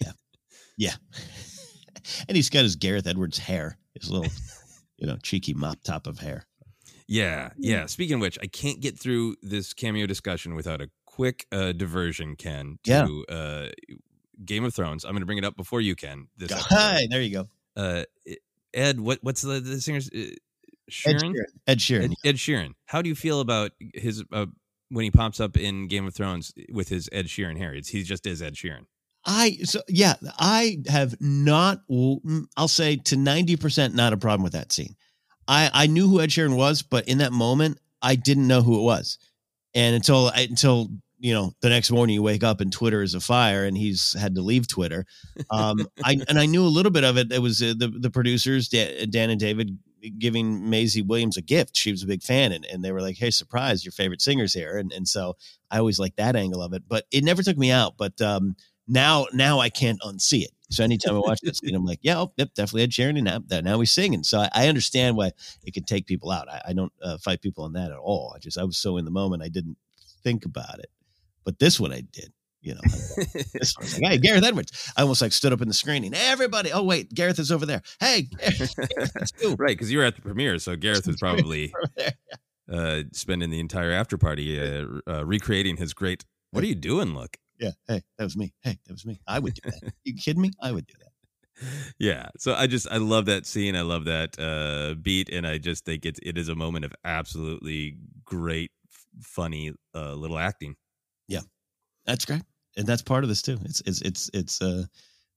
Yeah, 0.00 0.12
yeah. 0.76 0.94
and 2.28 2.36
he's 2.36 2.50
got 2.50 2.64
his 2.64 2.74
Gareth 2.74 3.06
Edwards 3.06 3.38
hair, 3.38 3.78
his 3.94 4.10
little, 4.10 4.32
you 4.98 5.06
know, 5.06 5.16
cheeky 5.22 5.54
mop 5.54 5.84
top 5.84 6.08
of 6.08 6.18
hair. 6.18 6.46
Yeah, 7.06 7.50
yeah. 7.56 7.86
Speaking 7.86 8.14
of 8.14 8.20
which, 8.20 8.36
I 8.42 8.48
can't 8.48 8.80
get 8.80 8.98
through 8.98 9.36
this 9.42 9.72
cameo 9.72 10.06
discussion 10.06 10.56
without 10.56 10.80
a 10.80 10.90
quick 11.16 11.46
uh, 11.50 11.72
diversion, 11.72 12.36
Ken, 12.36 12.78
to 12.84 13.24
uh, 13.30 13.68
Game 14.44 14.64
of 14.64 14.74
Thrones. 14.74 15.04
I'm 15.04 15.12
going 15.12 15.22
to 15.22 15.26
bring 15.26 15.38
it 15.38 15.44
up 15.44 15.56
before 15.56 15.80
you 15.80 15.96
can. 15.96 16.28
This. 16.36 16.52
Hi, 16.52 17.06
there 17.08 17.22
you 17.22 17.32
go. 17.32 17.48
uh, 17.76 18.04
Ed, 18.74 19.00
what 19.00 19.18
what's 19.22 19.40
the, 19.40 19.60
the 19.60 19.80
singer's 19.80 20.10
uh, 20.14 20.34
Sheeran? 20.90 21.34
Ed 21.66 21.78
Sheeran. 21.78 22.04
Ed, 22.04 22.14
Ed 22.24 22.34
Sheeran. 22.36 22.74
How 22.86 23.00
do 23.00 23.08
you 23.08 23.14
feel 23.14 23.40
about 23.40 23.72
his 23.94 24.22
uh, 24.30 24.46
when 24.90 25.04
he 25.04 25.10
pops 25.10 25.40
up 25.40 25.56
in 25.56 25.88
Game 25.88 26.06
of 26.06 26.14
Thrones 26.14 26.52
with 26.70 26.90
his 26.90 27.08
Ed 27.12 27.26
Sheeran 27.26 27.56
hair? 27.56 27.74
It's, 27.74 27.88
he 27.88 28.02
just 28.02 28.26
is 28.26 28.42
Ed 28.42 28.54
Sheeran. 28.54 28.84
I 29.24 29.58
so 29.64 29.80
yeah, 29.88 30.14
I 30.38 30.78
have 30.88 31.16
not. 31.20 31.80
I'll 32.56 32.68
say 32.68 32.96
to 32.96 33.16
ninety 33.16 33.56
percent, 33.56 33.94
not 33.94 34.12
a 34.12 34.16
problem 34.16 34.44
with 34.44 34.52
that 34.52 34.70
scene. 34.70 34.94
I 35.48 35.70
I 35.72 35.86
knew 35.86 36.08
who 36.08 36.20
Ed 36.20 36.28
Sheeran 36.28 36.56
was, 36.56 36.82
but 36.82 37.08
in 37.08 37.18
that 37.18 37.32
moment, 37.32 37.78
I 38.02 38.16
didn't 38.16 38.46
know 38.46 38.62
who 38.62 38.78
it 38.78 38.82
was, 38.82 39.18
and 39.74 39.96
until 39.96 40.28
until 40.28 40.90
you 41.18 41.32
know 41.32 41.52
the 41.60 41.68
next 41.68 41.90
morning 41.90 42.14
you 42.14 42.22
wake 42.22 42.44
up 42.44 42.60
and 42.60 42.72
Twitter 42.72 43.02
is 43.02 43.14
afire, 43.14 43.64
and 43.64 43.76
he's 43.76 44.14
had 44.18 44.34
to 44.34 44.42
leave 44.42 44.68
Twitter. 44.68 45.06
Um, 45.50 45.86
I 46.04 46.18
and 46.28 46.38
I 46.38 46.46
knew 46.46 46.62
a 46.64 46.68
little 46.68 46.92
bit 46.92 47.04
of 47.04 47.16
it. 47.16 47.32
It 47.32 47.40
was 47.40 47.62
uh, 47.62 47.74
the 47.76 47.88
the 47.88 48.10
producers 48.10 48.68
Dan, 48.68 49.30
and 49.30 49.40
David 49.40 49.78
giving 50.18 50.68
Maisie 50.70 51.02
Williams 51.02 51.36
a 51.36 51.42
gift. 51.42 51.76
She 51.76 51.90
was 51.90 52.02
a 52.02 52.06
big 52.06 52.22
fan, 52.22 52.52
and, 52.52 52.64
and 52.66 52.84
they 52.84 52.92
were 52.92 53.00
like, 53.02 53.16
"Hey, 53.16 53.30
surprise! 53.30 53.84
Your 53.84 53.92
favorite 53.92 54.22
singer's 54.22 54.52
here." 54.54 54.76
And 54.78 54.92
and 54.92 55.08
so 55.08 55.36
I 55.70 55.78
always 55.78 55.98
like 55.98 56.16
that 56.16 56.36
angle 56.36 56.62
of 56.62 56.72
it, 56.72 56.84
but 56.86 57.06
it 57.10 57.24
never 57.24 57.42
took 57.42 57.56
me 57.56 57.70
out. 57.70 57.96
But 57.96 58.20
um, 58.20 58.56
now 58.86 59.26
now 59.32 59.58
I 59.60 59.68
can't 59.70 60.00
unsee 60.02 60.42
it. 60.42 60.50
So 60.70 60.82
anytime 60.82 61.14
I 61.14 61.20
watch 61.20 61.40
this 61.42 61.58
scene, 61.58 61.74
I'm 61.76 61.84
like, 61.84 62.00
yeah, 62.02 62.18
oh, 62.18 62.32
yep, 62.36 62.52
definitely 62.54 62.82
Ed 62.82 62.90
Sheeran, 62.90 63.22
now, 63.22 63.38
that- 63.46 63.62
now 63.62 63.78
he's 63.78 63.92
singing. 63.92 64.24
So 64.24 64.40
I, 64.40 64.48
I 64.52 64.68
understand 64.68 65.16
why 65.16 65.30
it 65.62 65.74
can 65.74 65.84
take 65.84 66.06
people 66.06 66.32
out. 66.32 66.48
I, 66.48 66.60
I 66.68 66.72
don't 66.72 66.92
uh, 67.00 67.18
fight 67.18 67.40
people 67.40 67.62
on 67.64 67.74
that 67.74 67.92
at 67.92 67.98
all. 67.98 68.32
I 68.34 68.40
just 68.40 68.58
I 68.58 68.64
was 68.64 68.76
so 68.76 68.96
in 68.96 69.04
the 69.04 69.12
moment, 69.12 69.44
I 69.44 69.48
didn't 69.48 69.76
think 70.24 70.44
about 70.44 70.80
it. 70.80 70.90
But 71.46 71.58
this 71.58 71.80
one 71.80 71.92
I 71.92 72.02
did. 72.12 72.32
You 72.60 72.74
know, 72.74 72.80
this 73.54 73.74
one 73.76 73.82
I 73.82 73.84
was 73.84 74.00
like, 74.00 74.12
hey, 74.12 74.18
Gareth 74.18 74.44
Edwards. 74.44 74.92
I 74.96 75.02
almost 75.02 75.22
like 75.22 75.32
stood 75.32 75.52
up 75.52 75.62
in 75.62 75.68
the 75.68 75.74
screening. 75.74 76.12
Everybody, 76.14 76.72
oh 76.72 76.82
wait, 76.82 77.14
Gareth 77.14 77.38
is 77.38 77.52
over 77.52 77.64
there. 77.64 77.80
Hey, 78.00 78.26
right, 79.56 79.68
because 79.68 79.90
you 79.90 79.98
were 79.98 80.04
at 80.04 80.16
the 80.16 80.22
premiere, 80.22 80.58
so 80.58 80.74
Gareth 80.76 81.06
was 81.06 81.16
probably 81.16 81.72
uh, 82.70 83.02
spending 83.12 83.50
the 83.50 83.60
entire 83.60 83.92
after 83.92 84.18
party 84.18 84.60
uh, 84.60 84.84
uh, 85.08 85.24
recreating 85.24 85.76
his 85.76 85.94
great. 85.94 86.24
What 86.50 86.64
are 86.64 86.66
you 86.66 86.74
doing? 86.74 87.14
Look. 87.14 87.36
Yeah. 87.60 87.70
Hey, 87.86 88.02
that 88.18 88.24
was 88.24 88.36
me. 88.36 88.52
Hey, 88.62 88.78
that 88.86 88.92
was 88.92 89.06
me. 89.06 89.20
I 89.26 89.38
would 89.38 89.54
do 89.54 89.70
that. 89.70 89.92
You 90.04 90.14
kidding 90.14 90.42
me? 90.42 90.50
I 90.60 90.72
would 90.72 90.86
do 90.86 90.94
that. 90.98 91.10
yeah 91.98 92.28
so 92.36 92.54
i 92.54 92.66
just 92.66 92.86
i 92.90 92.98
love 92.98 93.24
that 93.24 93.46
scene 93.46 93.74
i 93.76 93.80
love 93.80 94.04
that 94.04 94.38
uh 94.38 94.94
beat 95.00 95.30
and 95.30 95.46
i 95.46 95.56
just 95.56 95.84
think 95.84 96.04
it's 96.04 96.20
it 96.22 96.36
is 96.36 96.48
a 96.48 96.54
moment 96.54 96.84
of 96.84 96.92
absolutely 97.04 97.96
great 98.24 98.70
funny 99.22 99.72
uh 99.94 100.12
little 100.12 100.38
acting 100.38 100.76
that's 102.06 102.24
great, 102.24 102.42
and 102.76 102.86
that's 102.86 103.02
part 103.02 103.24
of 103.24 103.28
this 103.28 103.42
too. 103.42 103.58
It's 103.64 103.82
it's 103.86 104.00
it's 104.02 104.30
it's 104.32 104.62
uh, 104.62 104.84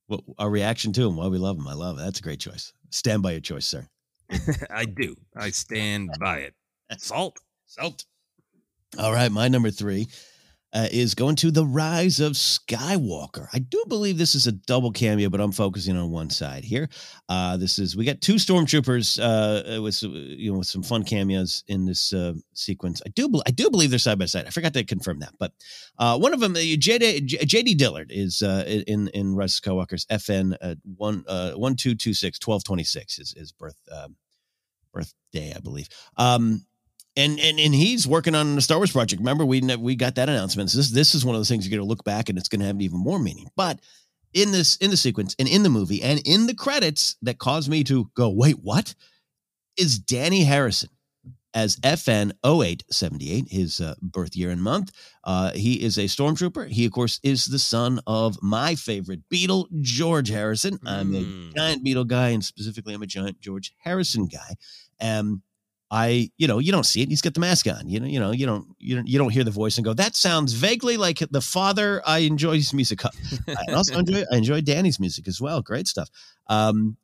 what 0.08 0.22
our 0.38 0.50
reaction 0.50 0.94
to 0.94 1.08
him, 1.08 1.16
why 1.16 1.28
we 1.28 1.38
love 1.38 1.58
him. 1.58 1.68
I 1.68 1.74
love 1.74 1.98
it. 1.98 2.02
That's 2.02 2.20
a 2.20 2.24
great 2.24 2.40
choice. 2.40 2.74
Stand 2.92 3.22
by 3.24 3.32
your 3.32 3.42
choice, 3.42 3.66
sir. 3.66 3.88
i 4.70 4.86
do 4.86 5.16
i 5.36 5.50
stand 5.50 6.12
by 6.20 6.38
it 6.38 6.54
salt 7.00 7.38
salt 7.66 8.06
All 9.00 9.12
right, 9.12 9.32
my 9.32 9.48
number 9.48 9.72
three 9.72 10.08
uh, 10.74 10.88
is 10.92 11.16
going 11.16 11.36
to 11.38 11.52
the 11.52 11.66
Rise 11.66 12.20
of 12.20 12.34
Skywalker. 12.34 13.48
I 13.54 13.60
do 13.60 13.84
believe 13.88 14.18
this 14.18 14.36
is 14.36 14.48
a 14.48 14.52
double 14.52 14.92
cameo, 14.92 15.30
but 15.30 15.42
I'm 15.42 15.52
focusing 15.52 15.98
on 15.98 16.12
one 16.12 16.30
side 16.30 16.64
here. 16.64 16.90
Uh, 17.28 17.58
this 17.58 17.80
is 17.80 17.96
we 17.96 18.06
got 18.06 18.22
two 18.22 18.36
stormtroopers 18.36 19.20
uh, 19.20 19.82
with 19.82 19.96
some- 19.96 20.14
you 20.14 20.52
know 20.52 20.60
with 20.60 20.68
some 20.68 20.84
fun 20.84 21.04
cameos 21.04 21.64
in 21.68 21.86
this 21.86 22.14
uh, 22.14 22.34
sequence. 22.54 23.02
I 23.06 23.10
do 23.10 23.30
I 23.48 23.52
do 23.52 23.70
believe 23.70 23.90
they're 23.90 24.00
side 24.00 24.20
by 24.20 24.26
side. 24.26 24.46
I 24.46 24.52
forgot 24.52 24.74
to 24.74 24.84
confirm 24.84 25.20
that, 25.20 25.34
but 25.40 25.54
uh, 25.98 26.18
one 26.18 26.34
of 26.34 26.40
them, 26.40 26.56
uh, 26.56 26.60
JD, 26.60 27.28
JD 27.28 27.78
Dillard, 27.78 28.12
is 28.12 28.42
uh, 28.44 28.64
in 28.68 29.08
in 29.10 29.36
Rise 29.36 29.58
of 29.58 29.64
Skywalker's 29.64 30.06
FN 30.06 30.56
uh, 30.62 30.76
one 30.98 31.24
uh, 31.28 31.54
one 31.54 31.76
two 31.76 31.96
two 31.96 32.14
six 32.14 32.38
twelve 32.38 32.64
twenty 32.64 32.84
six 32.84 33.18
is 33.20 33.32
his 33.32 33.52
birth 33.52 33.78
birthday, 34.94 35.54
I 35.56 35.60
believe. 35.60 35.88
Um, 36.18 36.66
and 37.20 37.40
and 37.40 37.60
and 37.60 37.74
he's 37.76 38.08
working 38.08 38.34
on 38.36 38.58
a 38.58 38.62
Star 38.62 38.78
Wars 38.78 38.92
project. 38.92 39.20
Remember, 39.20 39.46
we 39.46 39.62
we 39.78 39.96
got 39.96 40.16
that 40.16 40.30
announcement. 40.30 40.72
So 40.72 40.78
this 40.80 40.90
this 40.92 41.14
is 41.16 41.26
one 41.26 41.36
of 41.36 41.40
those 41.40 41.50
things 41.50 41.66
you're 41.68 41.78
going 41.78 41.86
to 41.86 41.90
look 41.90 42.04
back 42.04 42.30
and 42.30 42.38
it's 42.38 42.50
going 42.50 42.62
to 42.62 42.66
have 42.68 42.82
even 42.82 42.98
more 43.00 43.20
meaning. 43.20 43.48
But 43.56 43.80
in 44.34 44.52
this 44.52 44.76
in 44.78 44.90
the 44.92 44.98
sequence 44.98 45.36
and 45.40 45.48
in 45.48 45.64
the 45.64 45.70
movie 45.70 46.02
and 46.02 46.22
in 46.26 46.48
the 46.48 46.54
credits 46.56 47.18
that 47.22 47.38
caused 47.40 47.70
me 47.70 47.84
to 47.86 48.10
go, 48.16 48.30
wait, 48.30 48.60
what? 48.62 48.96
Is 49.78 50.00
Dhani 50.00 50.46
Harrison 50.46 50.90
as 51.54 51.78
FN0878, 51.78 53.50
his 53.50 53.80
uh, 53.82 53.96
birth 54.02 54.36
year 54.36 54.50
and 54.52 54.62
month. 54.62 54.92
Uh, 55.24 55.52
he 55.52 55.82
is 55.84 55.98
a 55.98 56.02
stormtrooper. 56.04 56.68
He, 56.70 56.86
of 56.86 56.92
course, 56.92 57.20
is 57.24 57.46
the 57.46 57.60
son 57.60 58.00
of 58.08 58.38
my 58.42 58.76
favorite 58.76 59.22
Beatle, 59.34 59.66
George 59.82 60.30
Harrison. 60.30 60.78
I'm 60.86 61.14
a 61.16 61.24
Mm. 61.24 61.56
giant 61.56 61.86
Beatle 61.86 62.08
guy, 62.08 62.30
and 62.30 62.44
specifically, 62.46 62.94
I'm 62.94 63.02
a 63.02 63.08
giant 63.08 63.40
George 63.42 63.74
Harrison 63.80 64.28
guy. 64.28 64.56
Um, 65.02 65.42
I, 65.92 66.30
you 66.38 66.48
know, 66.48 66.60
you 66.60 66.72
don't 66.72 66.86
see 66.86 67.02
it. 67.02 67.10
He's 67.10 67.22
got 67.22 67.34
the 67.34 67.40
mask 67.40 67.68
on. 67.68 67.90
You 67.90 68.00
know, 68.00 68.06
you 68.06 68.20
know, 68.20 68.32
you 68.32 68.46
don't, 68.46 68.68
you 68.78 68.96
don't, 68.96 69.08
you 69.08 69.18
don't 69.18 69.32
hear 69.32 69.44
the 69.44 69.52
voice 69.52 69.78
and 69.78 69.86
go, 69.86 69.94
"That 69.94 70.16
sounds 70.16 70.54
vaguely 70.54 70.98
like 70.98 71.20
the 71.32 71.42
father." 71.42 72.02
I 72.06 72.20
enjoy 72.20 72.56
his 72.58 72.74
music. 72.74 73.04
I 73.06 73.74
also 73.74 73.98
enjoy, 74.00 74.24
I 74.32 74.38
enjoy 74.38 74.62
Dhani's 74.62 75.00
music 75.00 75.28
as 75.28 75.42
well. 75.42 75.62
Great 75.62 75.88
stuff. 75.88 76.10
Um, 76.48 76.98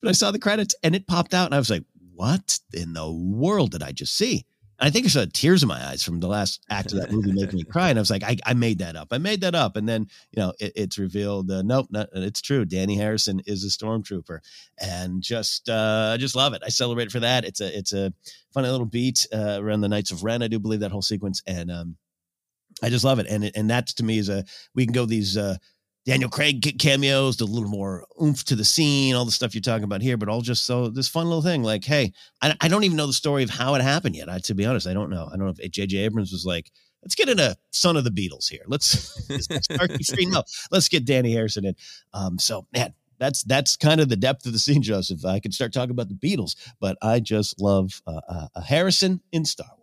but 0.00 0.08
I 0.08 0.12
saw 0.12 0.30
the 0.30 0.38
credits 0.38 0.74
and 0.82 0.94
it 0.94 1.06
popped 1.06 1.34
out, 1.34 1.46
and 1.46 1.54
I 1.54 1.58
was 1.58 1.70
like, 1.70 1.84
"What 2.14 2.58
in 2.72 2.94
the 2.94 3.10
world 3.10 3.72
did 3.72 3.82
I 3.82 3.92
just 3.92 4.16
see?" 4.16 4.46
I 4.82 4.90
think 4.90 5.06
I 5.06 5.10
saw 5.10 5.24
tears 5.32 5.62
in 5.62 5.68
my 5.68 5.80
eyes 5.80 6.02
from 6.02 6.18
the 6.18 6.26
last 6.26 6.60
act 6.68 6.92
of 6.92 6.98
that 6.98 7.12
movie 7.12 7.30
making 7.40 7.56
me 7.56 7.62
cry. 7.62 7.90
And 7.90 7.98
I 7.98 8.02
was 8.02 8.10
like, 8.10 8.24
I, 8.24 8.36
I 8.44 8.54
made 8.54 8.80
that 8.80 8.96
up. 8.96 9.08
I 9.12 9.18
made 9.18 9.42
that 9.42 9.54
up. 9.54 9.76
And 9.76 9.88
then, 9.88 10.08
you 10.32 10.42
know, 10.42 10.52
it, 10.58 10.72
it's 10.74 10.98
revealed, 10.98 11.48
uh, 11.52 11.62
nope, 11.62 11.86
not, 11.90 12.08
it's 12.12 12.40
true. 12.40 12.64
Dhani 12.64 12.96
Harrison 12.96 13.40
is 13.46 13.64
a 13.64 13.68
stormtrooper 13.68 14.40
and 14.78 15.22
just, 15.22 15.68
uh, 15.68 16.10
I 16.14 16.16
just 16.16 16.34
love 16.34 16.52
it. 16.52 16.62
I 16.66 16.68
celebrate 16.68 17.06
it 17.06 17.12
for 17.12 17.20
that. 17.20 17.44
It's 17.44 17.60
a, 17.60 17.78
it's 17.78 17.92
a 17.92 18.12
funny 18.52 18.68
little 18.68 18.86
beat, 18.86 19.24
uh, 19.32 19.58
around 19.60 19.82
the 19.82 19.88
Knights 19.88 20.10
of 20.10 20.24
Ren. 20.24 20.42
I 20.42 20.48
do 20.48 20.58
believe 20.58 20.80
that 20.80 20.90
whole 20.90 21.00
sequence. 21.00 21.42
And, 21.46 21.70
um, 21.70 21.96
I 22.82 22.88
just 22.88 23.04
love 23.04 23.20
it. 23.20 23.26
And, 23.28 23.44
it, 23.44 23.56
and 23.56 23.70
that 23.70 23.86
to 23.86 24.02
me 24.02 24.18
is 24.18 24.28
a, 24.28 24.44
we 24.74 24.84
can 24.84 24.92
go 24.92 25.06
these, 25.06 25.36
uh, 25.36 25.58
Daniel 26.04 26.30
Craig 26.30 26.78
cameos, 26.80 27.36
the 27.36 27.44
little 27.44 27.68
more 27.68 28.06
oomph 28.20 28.42
to 28.44 28.56
the 28.56 28.64
scene, 28.64 29.14
all 29.14 29.24
the 29.24 29.30
stuff 29.30 29.54
you're 29.54 29.62
talking 29.62 29.84
about 29.84 30.02
here, 30.02 30.16
but 30.16 30.28
all 30.28 30.40
just 30.40 30.66
so 30.66 30.88
this 30.88 31.08
fun 31.08 31.26
little 31.26 31.42
thing. 31.42 31.62
Like, 31.62 31.84
hey, 31.84 32.12
I, 32.40 32.56
I 32.60 32.68
don't 32.68 32.84
even 32.84 32.96
know 32.96 33.06
the 33.06 33.12
story 33.12 33.44
of 33.44 33.50
how 33.50 33.74
it 33.76 33.82
happened 33.82 34.16
yet. 34.16 34.28
I, 34.28 34.38
to 34.40 34.54
be 34.54 34.66
honest, 34.66 34.86
I 34.88 34.94
don't 34.94 35.10
know. 35.10 35.28
I 35.32 35.36
don't 35.36 35.46
know 35.46 35.54
if 35.56 35.70
J.J. 35.70 35.98
Abrams 35.98 36.32
was 36.32 36.44
like, 36.44 36.70
let's 37.02 37.14
get 37.14 37.28
in 37.28 37.38
a 37.38 37.56
son 37.70 37.96
of 37.96 38.02
the 38.02 38.10
Beatles 38.10 38.48
here. 38.48 38.62
Let's, 38.66 39.30
let's 39.30 39.64
start 39.64 39.90
the. 39.90 40.26
No, 40.26 40.42
let's 40.72 40.88
get 40.88 41.06
Dhani 41.06 41.32
Harrison 41.32 41.66
in. 41.66 41.76
Um, 42.12 42.36
so 42.38 42.66
man, 42.74 42.94
that's 43.18 43.44
that's 43.44 43.76
kind 43.76 44.00
of 44.00 44.08
the 44.08 44.16
depth 44.16 44.44
of 44.46 44.52
the 44.52 44.58
scene, 44.58 44.82
Joseph. 44.82 45.24
I 45.24 45.38
could 45.38 45.54
start 45.54 45.72
talking 45.72 45.92
about 45.92 46.08
the 46.08 46.14
Beatles, 46.14 46.56
but 46.80 46.96
I 47.00 47.20
just 47.20 47.60
love 47.60 48.02
uh, 48.08 48.20
uh, 48.28 48.60
Harrison 48.60 49.20
in 49.30 49.44
Star 49.44 49.68
Wars. 49.68 49.81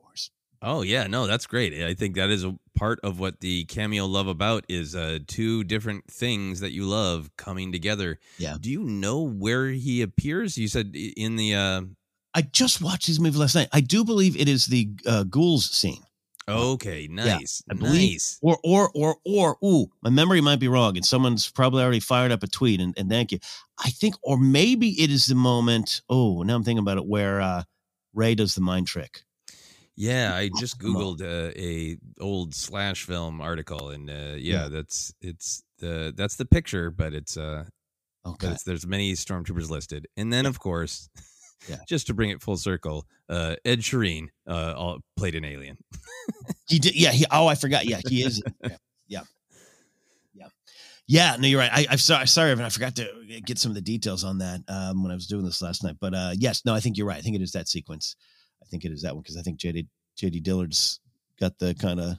Oh 0.62 0.82
yeah, 0.82 1.08
no, 1.08 1.26
that's 1.26 1.46
great. 1.46 1.74
I 1.84 1.94
think 1.94 2.16
that 2.16 2.30
is 2.30 2.44
a 2.44 2.56
part 2.76 3.00
of 3.02 3.20
what 3.20 3.40
the 3.40 3.66
cameo 3.66 4.06
love 4.06 4.28
about 4.28 4.66
is 4.68 4.96
uh 4.96 5.20
two 5.28 5.64
different 5.64 6.10
things 6.12 6.60
that 6.60 6.72
you 6.72 6.86
love 6.86 7.30
coming 7.38 7.72
together. 7.72 8.20
Yeah. 8.38 8.58
Do 8.60 8.70
you 8.70 8.84
know 8.84 9.22
where 9.22 9.68
he 9.70 10.02
appears? 10.02 10.58
You 10.58 10.68
said 10.68 10.96
in 10.96 11.36
the 11.38 11.56
uh 11.56 11.82
I 12.34 12.42
just 12.44 12.82
watched 12.82 13.08
this 13.08 13.20
movie 13.20 13.38
last 13.40 13.56
night. 13.56 13.70
I 13.74 13.82
do 13.82 14.04
believe 14.04 14.36
it 14.38 14.48
is 14.48 14.66
the 14.68 14.90
uh, 15.06 15.24
ghouls 15.24 15.70
scene. 15.70 16.04
Okay, 16.48 17.08
nice. 17.10 17.62
I 17.70 17.74
believe- 17.76 18.12
nice. 18.14 18.38
Or 18.42 18.58
or 18.64 18.92
or 18.94 19.18
or 19.26 19.58
ooh, 19.64 19.88
my 20.02 20.10
memory 20.10 20.42
might 20.42 20.60
be 20.60 20.68
wrong, 20.68 20.96
and 20.98 21.06
someone's 21.06 21.50
probably 21.50 21.84
already 21.84 22.00
fired 22.00 22.32
up 22.32 22.44
a 22.44 22.48
tweet. 22.48 22.82
And, 22.82 22.94
and 22.98 23.10
thank 23.10 23.32
you. 23.32 23.40
I 23.84 23.90
think, 23.92 24.16
or 24.24 24.38
maybe 24.38 24.90
it 25.02 25.10
is 25.12 25.26
the 25.28 25.36
moment. 25.36 26.02
Oh, 26.10 26.42
now 26.44 26.56
I'm 26.56 26.64
thinking 26.64 26.80
about 26.82 26.98
it, 26.98 27.06
where 27.06 27.40
uh, 27.40 27.64
Rey 28.14 28.36
does 28.36 28.56
the 28.56 28.62
mind 28.62 28.88
trick. 28.88 29.22
Yeah, 30.00 30.34
I 30.34 30.50
just 30.58 30.80
googled 30.84 31.22
uh, 31.22 31.52
a 31.58 31.98
old 32.22 32.56
slash 32.56 33.04
film 33.04 33.42
article 33.42 33.90
and 33.90 34.10
uh 34.10 34.36
yeah, 34.38 34.70
that's 34.70 35.14
it's 35.22 35.62
the 35.80 36.14
that's 36.16 36.38
the 36.38 36.46
picture, 36.46 36.90
but 36.90 37.14
it's 37.14 37.36
uh 37.36 37.66
but 38.24 38.32
Okay, 38.32 38.48
it's, 38.48 38.64
there's 38.64 38.88
many 38.88 39.12
stormtroopers 39.14 39.70
listed. 39.70 40.08
And 40.16 40.32
then 40.32 40.46
of 40.46 40.58
course, 40.60 41.10
Yeah. 41.68 41.78
just 41.90 42.08
to 42.08 42.14
bring 42.14 42.30
it 42.30 42.42
full 42.42 42.56
circle, 42.56 43.06
uh 43.28 43.58
Ed 43.66 43.80
Sheeran 43.80 44.30
uh 44.48 44.74
all, 44.78 45.00
played 45.18 45.36
an 45.36 45.44
alien. 45.44 45.78
he 46.70 46.80
did. 46.80 46.96
Yeah, 46.96 47.12
he. 47.12 47.26
Oh, 47.30 47.48
I 47.48 47.56
forgot. 47.56 47.86
Yeah, 47.86 48.00
he 48.08 48.24
is. 48.24 48.42
yeah, 48.64 48.78
yeah, 49.10 49.22
yeah. 50.34 50.48
Yeah, 51.08 51.36
no, 51.38 51.48
you're 51.48 51.60
right. 51.60 51.72
I, 51.74 51.88
I'm 51.92 51.98
sorry, 51.98 52.26
sorry, 52.28 52.52
Evan. 52.52 52.64
I 52.64 52.70
forgot 52.70 52.96
to 52.96 53.08
get 53.46 53.58
some 53.58 53.72
of 53.72 53.76
the 53.76 53.82
details 53.82 54.24
on 54.24 54.38
that 54.38 54.62
um, 54.70 55.04
when 55.04 55.12
I 55.12 55.16
was 55.16 55.28
doing 55.28 55.44
this 55.44 55.62
last 55.62 55.84
night. 55.84 55.98
But 56.00 56.14
uh, 56.14 56.32
yes, 56.38 56.64
no, 56.64 56.74
I 56.74 56.80
think 56.80 56.98
you're 56.98 57.08
right. 57.08 57.18
I 57.18 57.22
think 57.22 57.36
it 57.36 57.42
is 57.42 57.52
that 57.52 57.68
sequence. 57.68 58.16
I 58.62 58.66
think 58.66 58.86
it 58.86 58.92
is 58.92 59.02
that 59.04 59.16
one 59.16 59.22
because 59.22 59.38
I 59.38 59.42
think 59.42 59.60
JD 59.60 59.88
JD 60.20 60.44
Dillard's 60.44 61.00
got 61.40 61.58
the 61.60 61.76
kind 61.76 62.00
of 62.00 62.18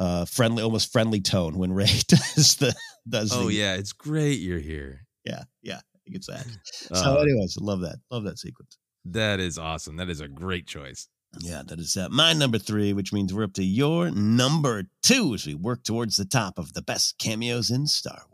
uh, 0.00 0.24
friendly, 0.24 0.62
almost 0.62 0.92
friendly 0.92 1.20
tone 1.20 1.56
when 1.56 1.72
Rey 1.72 1.86
does 2.08 2.56
the 2.56 2.74
does. 3.08 3.32
Oh 3.32 3.46
the, 3.48 3.54
yeah, 3.54 3.74
it's 3.74 3.92
great 3.92 4.40
you're 4.40 4.58
here. 4.58 5.06
yeah, 5.24 5.44
yeah. 5.62 5.76
I 5.76 5.98
think 6.04 6.16
it's 6.16 6.26
that. 6.26 6.46
Uh, 6.90 7.02
So, 7.02 7.16
anyways, 7.16 7.56
love 7.58 7.80
that. 7.80 7.96
Love 8.10 8.24
that 8.24 8.38
sequence. 8.38 8.78
that 9.06 9.40
is 9.40 9.58
awesome. 9.58 9.96
That 9.96 10.10
is 10.10 10.20
a 10.20 10.28
great 10.28 10.66
choice. 10.66 11.08
Yeah, 11.40 11.62
that 11.66 11.78
is 11.78 11.96
uh, 11.96 12.08
my 12.10 12.32
number 12.32 12.58
three, 12.58 12.92
which 12.92 13.12
means 13.12 13.32
we're 13.34 13.44
up 13.44 13.54
to 13.54 13.64
your 13.64 14.10
number 14.10 14.84
two 15.02 15.34
as 15.34 15.46
we 15.46 15.54
work 15.54 15.82
towards 15.82 16.16
the 16.16 16.24
top 16.24 16.58
of 16.58 16.74
the 16.74 16.82
best 16.82 17.18
cameos 17.18 17.70
in 17.70 17.86
Star 17.86 18.22
Wars. 18.30 18.33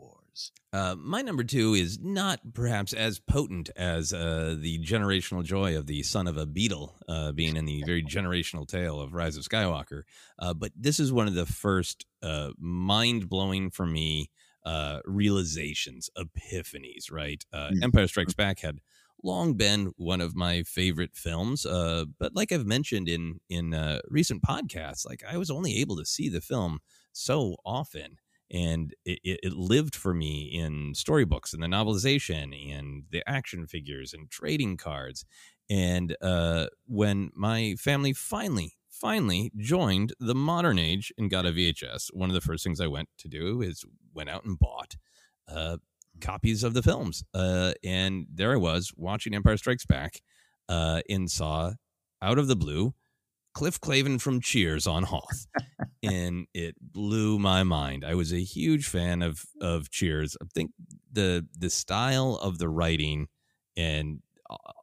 Uh, 0.73 0.95
my 0.97 1.21
number 1.21 1.43
two 1.43 1.73
is 1.73 1.99
not 1.99 2.39
perhaps 2.53 2.93
as 2.93 3.19
potent 3.19 3.69
as 3.75 4.13
uh, 4.13 4.55
the 4.57 4.79
generational 4.79 5.43
joy 5.43 5.75
of 5.77 5.85
the 5.85 6.01
son 6.03 6.27
of 6.27 6.37
a 6.37 6.45
beetle 6.45 6.97
uh, 7.09 7.31
being 7.33 7.57
in 7.57 7.65
the 7.65 7.83
very 7.83 8.01
generational 8.01 8.65
tale 8.65 9.01
of 9.01 9.13
Rise 9.13 9.35
of 9.35 9.43
Skywalker. 9.43 10.03
Uh, 10.39 10.53
but 10.53 10.71
this 10.75 10.99
is 10.99 11.11
one 11.11 11.27
of 11.27 11.33
the 11.35 11.45
first 11.45 12.05
uh, 12.23 12.51
mind 12.57 13.27
blowing 13.27 13.69
for 13.69 13.85
me 13.85 14.29
uh, 14.65 14.99
realizations, 15.05 16.09
epiphanies, 16.17 17.11
right? 17.11 17.43
Uh, 17.51 17.71
Mm. 17.71 17.83
Empire 17.83 18.07
Strikes 18.07 18.33
Back 18.33 18.59
had 18.59 18.79
long 19.23 19.55
been 19.55 19.91
one 19.97 20.21
of 20.21 20.35
my 20.35 20.63
favorite 20.63 21.15
films. 21.15 21.65
Uh, 21.65 22.05
but 22.17 22.35
like 22.35 22.51
I've 22.51 22.65
mentioned 22.65 23.07
in, 23.09 23.39
in 23.49 23.73
uh, 23.73 23.99
recent 24.07 24.41
podcasts, 24.41 25.05
like 25.05 25.23
I 25.29 25.37
was 25.37 25.51
only 25.51 25.77
able 25.77 25.97
to 25.97 26.05
see 26.05 26.29
the 26.29 26.41
film 26.41 26.79
so 27.11 27.57
often 27.65 28.17
and 28.51 28.93
it, 29.05 29.19
it, 29.23 29.53
lived 29.53 29.95
for 29.95 30.13
me 30.13 30.51
in 30.53 30.93
storybooks 30.93 31.53
and 31.53 31.63
the 31.63 31.67
novelization 31.67 32.53
and 32.75 33.03
the 33.09 33.23
action 33.27 33.65
figures 33.65 34.13
and 34.13 34.29
trading 34.29 34.75
cards. 34.75 35.25
And 35.69 36.15
uh, 36.21 36.67
when 36.85 37.31
my 37.33 37.75
family 37.79 38.13
finally 38.13 38.73
finally 38.89 39.51
joined 39.57 40.13
the 40.19 40.35
modern 40.35 40.77
age 40.77 41.13
and 41.17 41.31
got 41.31 41.45
a 41.45 41.49
vhs 41.49 42.13
one 42.13 42.29
of 42.29 42.35
the 42.35 42.41
first 42.41 42.63
things 42.63 42.79
i 42.79 42.85
went 42.85 43.09
to 43.17 43.27
do 43.27 43.61
is 43.61 43.83
went 44.13 44.29
out 44.29 44.43
and 44.43 44.59
bought 44.59 44.95
uh, 45.47 45.77
copies 46.19 46.63
of 46.63 46.73
the 46.73 46.83
films. 46.83 47.23
Uh, 47.33 47.73
and 47.83 48.27
there 48.31 48.53
i 48.53 48.57
was 48.57 48.91
watching 48.95 49.33
empire 49.33 49.57
strikes 49.57 49.85
back 49.85 50.21
uh, 50.69 51.01
and 51.09 51.31
saw 51.31 51.71
out 52.21 52.37
of 52.37 52.47
the 52.47 52.55
blue 52.55 52.93
cliff 53.53 53.79
clavin 53.79 54.19
from 54.19 54.41
cheers 54.41 54.87
on 54.87 55.03
hoth 55.03 55.47
and 56.03 56.47
it 56.53 56.75
blew 56.81 57.37
my 57.37 57.63
mind. 57.63 58.03
I 58.05 58.15
was 58.15 58.33
a 58.33 58.43
huge 58.43 58.87
fan 58.87 59.21
of 59.21 59.45
of 59.59 59.89
Cheers. 59.89 60.35
I 60.41 60.45
think 60.53 60.71
the 61.11 61.47
the 61.57 61.69
style 61.69 62.39
of 62.41 62.57
the 62.57 62.69
writing 62.69 63.27
and 63.77 64.19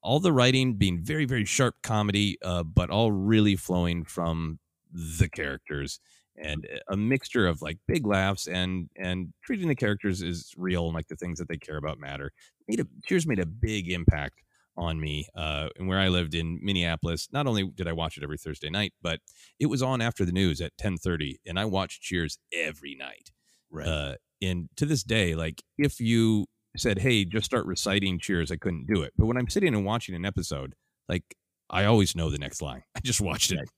all 0.03 0.21
the 0.21 0.33
writing 0.33 0.75
being 0.75 1.03
very 1.03 1.25
very 1.25 1.45
sharp 1.45 1.77
comedy, 1.83 2.39
uh, 2.43 2.63
but 2.63 2.91
all 2.91 3.13
really 3.13 3.57
flowing 3.57 4.05
from 4.05 4.59
the 4.93 5.29
characters 5.29 6.01
and 6.41 6.67
a 6.89 6.97
mixture 6.97 7.47
of 7.47 7.61
like 7.63 7.79
big 7.89 8.07
laughs 8.07 8.47
and 8.47 8.89
and 8.97 9.33
treating 9.43 9.69
the 9.69 9.75
characters 9.75 10.23
as 10.23 10.53
real 10.57 10.87
and 10.87 10.95
like 10.95 11.09
the 11.09 11.17
things 11.17 11.39
that 11.39 11.49
they 11.49 11.57
care 11.57 11.77
about 11.77 11.99
matter. 11.99 12.33
Made 12.69 12.81
a, 12.81 12.87
Cheers 13.07 13.27
made 13.27 13.41
a 13.41 13.47
big 13.47 13.91
impact 13.91 14.43
on 14.79 15.01
me 15.01 15.27
uh, 15.35 15.69
and 15.77 15.89
where 15.89 15.99
I 15.99 16.09
lived 16.09 16.35
in 16.35 16.59
Minneapolis. 16.63 17.29
Not 17.33 17.47
only 17.47 17.69
did 17.75 17.89
I 17.89 17.93
watch 17.93 18.17
it 18.17 18.23
every 18.23 18.39
Thursday 18.39 18.71
night, 18.71 18.93
but 19.03 19.21
it 19.59 19.67
was 19.67 19.83
on 19.83 20.01
after 20.01 20.25
the 20.25 20.33
news 20.33 20.61
at 20.61 20.77
10:30 20.81 21.37
and 21.47 21.59
I 21.59 21.65
watched 21.65 22.03
Cheers 22.03 22.39
every 22.53 22.95
night. 22.95 23.31
Right. 23.71 23.87
Uh, 23.87 24.15
and 24.41 24.69
to 24.77 24.87
this 24.87 25.03
day, 25.03 25.35
like 25.35 25.63
if 25.77 26.01
you 26.01 26.47
said, 26.77 27.01
"Hey, 27.01 27.25
just 27.25 27.47
start 27.47 27.67
reciting 27.67 28.19
Cheers," 28.21 28.51
I 28.51 28.57
couldn't 28.57 28.87
do 28.87 29.03
it. 29.03 29.13
But 29.17 29.27
when 29.27 29.37
I'm 29.37 29.49
sitting 29.49 29.75
and 29.75 29.85
watching 29.85 30.15
an 30.15 30.25
episode, 30.25 30.75
like 31.09 31.25
I 31.69 31.85
always 31.85 32.15
know 32.15 32.31
the 32.31 32.39
next 32.39 32.63
line. 32.63 32.83
I 32.95 33.01
just 33.01 33.21
watched 33.21 33.53
it 33.53 33.69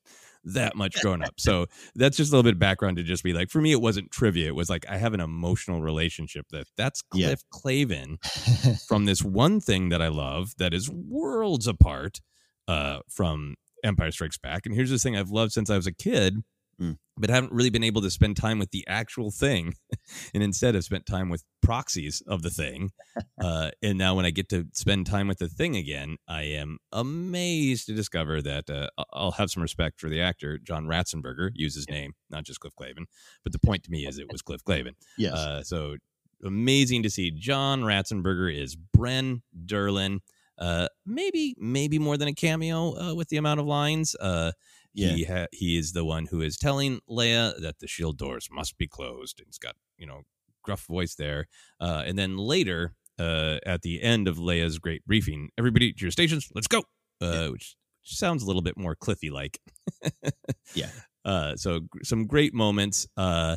that 0.45 0.75
much 0.77 1.01
growing 1.03 1.23
up. 1.23 1.35
So 1.39 1.67
that's 1.95 2.17
just 2.17 2.33
a 2.33 2.37
little 2.37 2.43
bit 2.49 2.55
of 2.55 2.59
background 2.59 2.97
to 2.97 3.03
just 3.03 3.23
be 3.23 3.33
like, 3.33 3.51
for 3.51 3.61
me, 3.61 3.73
it 3.73 3.81
wasn't 3.81 4.11
trivia. 4.11 4.49
It 4.49 4.55
was 4.55 4.71
like 4.71 4.87
I 4.89 4.97
have 4.97 5.15
an 5.15 5.21
emotional 5.21 5.83
relationship 5.83 6.47
that 6.51 6.67
that's 6.77 7.03
Yeah. 7.13 7.29
Cliff 7.29 7.43
Clavin 7.53 8.87
from 8.89 9.05
this 9.05 9.23
one 9.23 9.61
thing 9.61 9.91
that 9.91 10.01
I 10.01 10.09
love 10.09 10.55
that 10.59 10.73
is 10.73 10.91
worlds 10.91 11.67
apart 11.67 12.21
uh, 12.69 13.01
from 13.09 13.57
Empire 13.85 14.11
Strikes 14.13 14.39
Back. 14.39 14.67
And 14.67 14.75
here's 14.75 14.91
this 14.91 15.03
thing 15.03 15.17
I've 15.17 15.31
loved 15.31 15.53
since 15.53 15.71
I 15.71 15.77
was 15.77 15.87
a 15.87 15.93
kid, 15.93 16.43
Mm. 16.81 16.97
but 17.17 17.29
haven't 17.29 17.53
really 17.53 17.69
been 17.69 17.85
able 17.85 18.01
to 18.01 18.11
spend 18.11 18.39
time 18.39 18.59
with 18.59 18.71
the 18.71 18.85
actual 18.89 19.31
thing, 19.31 19.75
and 20.35 20.43
instead 20.43 20.75
have 20.75 20.85
spent 20.85 21.05
time 21.05 21.29
with 21.29 21.45
proxies 21.63 22.23
of 22.27 22.43
the 22.43 22.51
thing. 22.51 22.91
Uh, 23.43 23.71
and 23.83 23.97
now 23.97 24.15
when 24.15 24.27
I 24.27 24.31
get 24.31 24.49
to 24.51 24.67
spend 24.75 25.07
time 25.07 25.27
with 25.27 25.39
the 25.39 25.49
thing 25.49 25.75
again, 25.75 26.17
I 26.29 26.43
am 26.43 26.79
amazed 26.93 27.87
to 27.87 27.95
discover 27.95 28.43
that 28.43 28.69
uh, 28.69 28.89
I'll 29.13 29.33
have 29.33 29.51
some 29.51 29.63
respect 29.63 29.99
for 29.99 30.09
the 30.09 30.21
actor 30.21 30.59
John 30.59 30.87
Ratzenberger, 30.87 31.51
use 31.55 31.75
his 31.75 31.89
name, 31.89 32.13
not 32.29 32.45
just 32.45 32.61
Cliff 32.61 32.75
Clavin. 32.79 33.07
But 33.43 33.53
the 33.53 33.59
point 33.59 33.83
to 33.85 33.91
me 33.91 34.07
is 34.07 34.19
it 34.19 34.31
was 34.31 34.43
Cliff 34.43 34.63
Clavin. 34.63 34.93
yes. 35.17 35.33
Uh, 35.35 35.63
so 35.63 35.97
amazing 36.45 37.03
to 37.03 37.11
see. 37.11 37.31
John 37.31 37.83
Ratzenberger 37.83 38.55
is 38.55 38.77
Bren 38.77 39.41
Derlin. 39.67 40.21
Uh, 40.59 40.89
maybe 41.07 41.55
maybe 41.59 41.99
more 41.99 42.19
than 42.19 42.29
a 42.29 42.35
cameo 42.35 42.95
uh, 42.99 43.15
with 43.15 43.29
the 43.29 43.39
amount 43.39 43.61
of 43.61 43.67
lines. 43.67 44.15
Uh, 44.21 44.53
Yeah. 44.93 45.11
he 45.11 45.25
ha- 45.25 45.47
he 45.53 45.79
is 45.79 45.93
the 45.93 46.05
one 46.05 46.27
who 46.27 46.41
is 46.41 46.57
telling 46.57 47.01
Leia 47.09 47.61
that 47.61 47.79
the 47.79 47.87
shield 47.87 48.19
doors 48.19 48.49
must 48.51 48.77
be 48.77 48.87
closed. 48.89 49.39
And 49.39 49.47
he's 49.47 49.59
got 49.59 49.77
you 49.97 50.07
know 50.07 50.23
gruff 50.63 50.87
voice 50.87 51.15
there. 51.15 51.47
Uh, 51.81 52.03
and 52.07 52.19
then 52.19 52.37
later, 52.37 52.95
uh, 53.19 53.59
at 53.65 53.83
the 53.83 54.03
end 54.03 54.29
of 54.29 54.39
Leia's 54.39 54.79
great 54.79 55.05
briefing, 55.07 55.51
everybody 55.59 55.93
to 55.93 56.01
your 56.03 56.11
stations, 56.11 56.49
let's 56.55 56.67
go. 56.67 56.83
Uh, 57.21 57.49
which, 57.49 57.77
which 58.03 58.17
sounds 58.17 58.43
a 58.43 58.47
little 58.47 58.63
bit 58.63 58.77
more 58.79 58.95
Cliffy 58.95 59.31
like. 59.31 59.59
Yeah. 60.75 60.91
Uh, 61.25 61.57
so 61.57 61.81
some 62.03 62.27
great 62.27 62.55
moments. 62.55 63.07
Uh, 63.17 63.57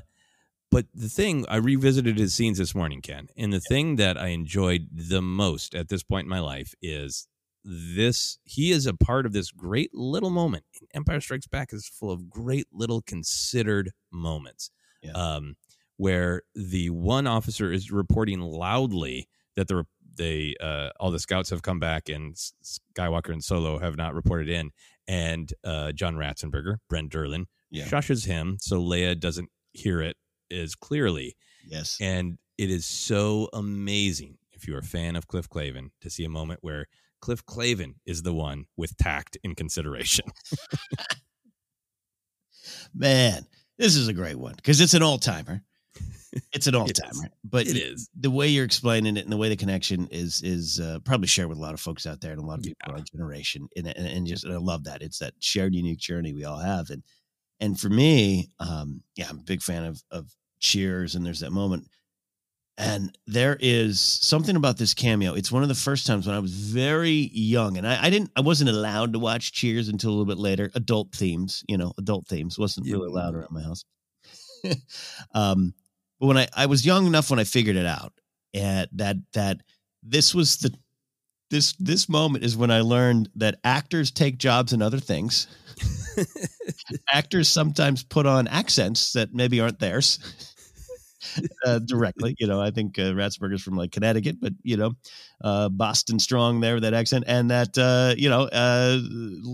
but 0.71 0.87
the 0.95 1.09
thing 1.09 1.45
I 1.47 1.57
revisited 1.57 2.17
his 2.17 2.33
scenes 2.33 2.57
this 2.57 2.73
morning, 2.73 3.01
Ken, 3.01 3.27
and 3.37 3.53
the 3.53 3.59
thing 3.59 3.97
that 3.97 4.17
I 4.17 4.29
enjoyed 4.29 4.87
the 4.91 5.21
most 5.21 5.75
at 5.75 5.89
this 5.89 6.01
point 6.01 6.25
in 6.25 6.29
my 6.29 6.39
life 6.39 6.73
is 6.81 7.27
this. 7.63 8.37
He 8.43 8.71
is 8.71 8.85
a 8.85 8.93
part 8.93 9.25
of 9.25 9.33
this 9.33 9.51
great 9.51 9.93
little 9.93 10.29
moment. 10.29 10.65
Empire 10.93 11.21
Strikes 11.21 11.47
Back 11.47 11.73
is 11.73 11.87
full 11.87 12.11
of 12.11 12.29
great 12.29 12.67
little 12.71 13.01
considered 13.01 13.91
moments, 14.11 14.69
Yeah. 15.01 15.11
um, 15.11 15.55
where 15.97 16.43
the 16.55 16.89
one 16.89 17.27
officer 17.27 17.71
is 17.71 17.91
reporting 17.91 18.39
loudly 18.39 19.27
that 19.55 19.67
the 19.67 19.85
they 20.15 20.55
uh, 20.61 20.89
all 20.99 21.09
the 21.09 21.17
scouts 21.19 21.49
have 21.49 21.63
come 21.63 21.79
back 21.79 22.07
and 22.07 22.35
Skywalker 22.35 23.29
and 23.33 23.43
Solo 23.43 23.79
have 23.79 23.97
not 23.97 24.13
reported 24.13 24.47
in, 24.47 24.69
and 25.07 25.51
uh, 25.63 25.91
John 25.91 26.15
Ratzenberger, 26.15 26.77
Bren 26.91 27.09
Derlin, 27.09 27.45
Yeah. 27.71 27.85
shushes 27.85 28.25
him 28.27 28.57
so 28.61 28.79
Leia 28.79 29.19
doesn't 29.19 29.49
hear 29.71 30.01
it 30.01 30.15
as 30.51 30.75
clearly. 30.75 31.35
Yes. 31.65 31.97
And 31.99 32.37
it 32.59 32.69
is 32.69 32.85
so 32.85 33.49
amazing 33.53 34.37
if 34.51 34.67
you're 34.67 34.77
a 34.77 34.83
fan 34.83 35.15
of 35.15 35.27
Cliff 35.27 35.49
Clavin 35.49 35.89
to 36.01 36.11
see 36.11 36.23
a 36.25 36.29
moment 36.29 36.59
where 36.61 36.85
Cliff 37.23 37.45
Clavin 37.45 37.93
is 38.05 38.21
the 38.21 38.33
one 38.33 38.65
with 38.75 38.97
tact 38.97 39.37
and 39.45 39.55
consideration. 39.55 40.25
Man, 42.93 43.45
this 43.77 43.95
is 43.95 44.09
a 44.09 44.13
great 44.13 44.35
one 44.35 44.55
because 44.57 44.81
it's 44.81 44.93
an 44.93 45.03
all 45.03 45.17
timer. 45.17 45.63
It's 46.51 46.67
an 46.67 46.75
all 46.75 46.85
timer, 46.85 47.29
but 47.45 47.65
It 47.65 47.77
is. 47.77 48.09
the 48.19 48.29
way 48.29 48.49
you're 48.49 48.65
explaining 48.65 49.15
it 49.15 49.23
and 49.23 49.31
the 49.31 49.37
way 49.37 49.47
the 49.47 49.55
connection 49.55 50.09
is 50.11 50.41
is 50.43 50.81
uh, 50.81 50.99
probably 51.05 51.27
shared 51.27 51.47
with 51.47 51.59
a 51.59 51.61
lot 51.61 51.73
of 51.73 51.79
folks 51.79 52.05
out 52.05 52.19
there 52.19 52.33
and 52.33 52.41
a 52.41 52.45
lot 52.45 52.57
of 52.57 52.65
people 52.65 52.75
in 52.87 52.95
our 52.95 52.99
generation. 52.99 53.69
And, 53.77 53.87
and 53.87 54.05
and 54.05 54.27
just 54.27 54.43
and 54.43 54.53
I 54.53 54.57
love 54.57 54.83
that 54.83 55.01
it's 55.01 55.19
that 55.19 55.33
shared 55.39 55.73
unique 55.73 55.99
journey 55.99 56.33
we 56.33 56.43
all 56.43 56.59
have. 56.59 56.89
And 56.89 57.03
and 57.61 57.79
for 57.79 57.87
me, 57.87 58.49
um, 58.59 59.01
yeah, 59.15 59.27
I'm 59.29 59.39
a 59.39 59.43
big 59.43 59.61
fan 59.61 59.85
of 59.85 60.03
of 60.11 60.29
Cheers. 60.59 61.15
And 61.15 61.25
there's 61.25 61.39
that 61.39 61.53
moment. 61.53 61.87
And 62.77 63.15
there 63.27 63.55
is 63.59 63.99
something 63.99 64.55
about 64.55 64.77
this 64.77 64.95
cameo. 64.95 65.35
It's 65.35 65.51
one 65.51 65.61
of 65.61 65.69
the 65.69 65.75
first 65.75 66.07
times 66.07 66.25
when 66.25 66.35
I 66.35 66.39
was 66.39 66.53
very 66.53 67.29
young, 67.31 67.77
and 67.77 67.87
I, 67.87 68.05
I 68.05 68.09
didn't, 68.09 68.31
I 68.35 68.41
wasn't 68.41 68.71
allowed 68.71 69.13
to 69.13 69.19
watch 69.19 69.51
Cheers 69.51 69.89
until 69.89 70.09
a 70.09 70.13
little 70.13 70.25
bit 70.25 70.39
later. 70.39 70.71
Adult 70.73 71.13
themes, 71.13 71.63
you 71.67 71.77
know, 71.77 71.93
adult 71.99 72.27
themes 72.27 72.57
wasn't 72.57 72.87
really 72.87 73.07
allowed 73.07 73.35
around 73.35 73.51
my 73.51 73.61
house. 73.61 73.85
um, 75.35 75.75
but 76.19 76.25
when 76.25 76.37
I, 76.37 76.47
I 76.55 76.65
was 76.65 76.83
young 76.85 77.05
enough 77.05 77.29
when 77.29 77.39
I 77.39 77.43
figured 77.43 77.75
it 77.75 77.85
out, 77.85 78.13
and 78.55 78.87
that 78.93 79.17
that 79.33 79.61
this 80.01 80.33
was 80.33 80.57
the 80.57 80.73
this 81.51 81.73
this 81.73 82.09
moment 82.09 82.43
is 82.43 82.57
when 82.57 82.71
I 82.71 82.81
learned 82.81 83.29
that 83.35 83.59
actors 83.63 84.09
take 84.09 84.39
jobs 84.39 84.73
in 84.73 84.81
other 84.81 84.99
things. 84.99 85.45
actors 87.13 87.49
sometimes 87.49 88.03
put 88.03 88.25
on 88.25 88.47
accents 88.47 89.13
that 89.13 89.33
maybe 89.33 89.59
aren't 89.59 89.79
theirs 89.79 90.52
uh, 91.65 91.79
directly. 91.79 92.35
You 92.39 92.47
know, 92.47 92.61
I 92.61 92.71
think 92.71 92.97
uh, 92.99 93.13
Ratzberger's 93.13 93.61
from 93.61 93.75
like 93.75 93.91
Connecticut, 93.91 94.37
but 94.41 94.53
you 94.63 94.77
know, 94.77 94.93
uh, 95.41 95.69
Boston 95.69 96.19
strong 96.19 96.59
there 96.59 96.79
that 96.79 96.93
accent, 96.93 97.25
and 97.27 97.49
that 97.51 97.77
uh, 97.77 98.15
you 98.17 98.29
know, 98.29 98.43
uh, 98.43 98.99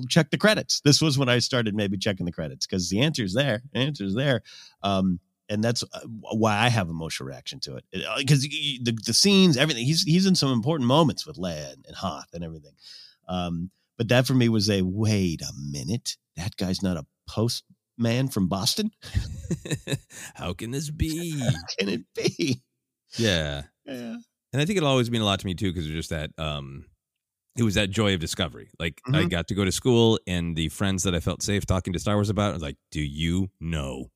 check 0.09 0.31
the 0.31 0.37
credits. 0.37 0.81
This 0.81 1.01
was 1.01 1.17
when 1.17 1.29
I 1.29 1.39
started 1.39 1.75
maybe 1.75 1.97
checking 1.97 2.25
the 2.25 2.31
credits 2.31 2.65
because 2.65 2.89
the 2.89 3.01
answer's 3.01 3.33
there. 3.33 3.61
The 3.73 3.79
answer's 3.79 4.15
there. 4.15 4.41
Um, 4.83 5.19
and 5.49 5.63
that's 5.63 5.83
uh, 5.83 6.01
why 6.05 6.57
I 6.57 6.69
have 6.69 6.89
emotional 6.89 7.27
reaction 7.27 7.59
to 7.61 7.75
it 7.75 7.83
because 8.17 8.41
the, 8.41 8.97
the 9.05 9.13
scenes, 9.13 9.57
everything. 9.57 9.85
He's 9.85 10.03
he's 10.03 10.25
in 10.25 10.35
some 10.35 10.51
important 10.51 10.87
moments 10.87 11.25
with 11.25 11.37
Leia 11.37 11.73
and, 11.73 11.85
and 11.87 11.95
Hoth 11.95 12.29
and 12.33 12.43
everything. 12.43 12.73
Um, 13.27 13.71
but 13.97 14.07
that 14.09 14.27
for 14.27 14.33
me 14.33 14.47
was 14.47 14.69
a 14.69 14.81
wait 14.81 15.41
a 15.41 15.51
minute. 15.59 16.17
That 16.37 16.55
guy's 16.55 16.81
not 16.81 16.97
a 16.97 17.05
postman 17.99 18.27
from 18.29 18.47
Boston. 18.47 18.91
How 20.35 20.53
can 20.53 20.71
this 20.71 20.89
be? 20.89 21.39
How 21.39 21.51
can 21.77 21.89
it 21.89 22.01
be? 22.15 22.61
Yeah. 23.17 23.63
Yeah. 23.85 24.17
And 24.53 24.61
I 24.61 24.65
think 24.65 24.77
it'll 24.77 24.89
always 24.89 25.11
mean 25.11 25.21
a 25.21 25.25
lot 25.25 25.39
to 25.39 25.45
me 25.45 25.53
too, 25.53 25.71
because 25.71 25.85
it's 25.85 25.93
just 25.95 26.09
that 26.09 26.31
um 26.37 26.85
it 27.57 27.63
was 27.63 27.75
that 27.75 27.89
joy 27.89 28.13
of 28.13 28.19
discovery. 28.19 28.69
Like 28.79 29.01
I 29.07 29.23
Mhm. 29.23 29.29
got 29.29 29.47
to 29.49 29.55
go 29.55 29.65
to 29.65 29.71
school 29.71 30.19
and 30.27 30.55
the 30.55 30.69
friends 30.69 31.03
that 31.03 31.13
I 31.15 31.19
felt 31.19 31.41
safe 31.43 31.65
talking 31.65 31.93
to 31.93 31.99
Star 31.99 32.15
Wars 32.15 32.29
about, 32.29 32.51
I 32.51 32.53
was 32.53 32.61
like, 32.61 32.77
Do 32.91 33.01
you 33.01 33.49
know 33.59 34.11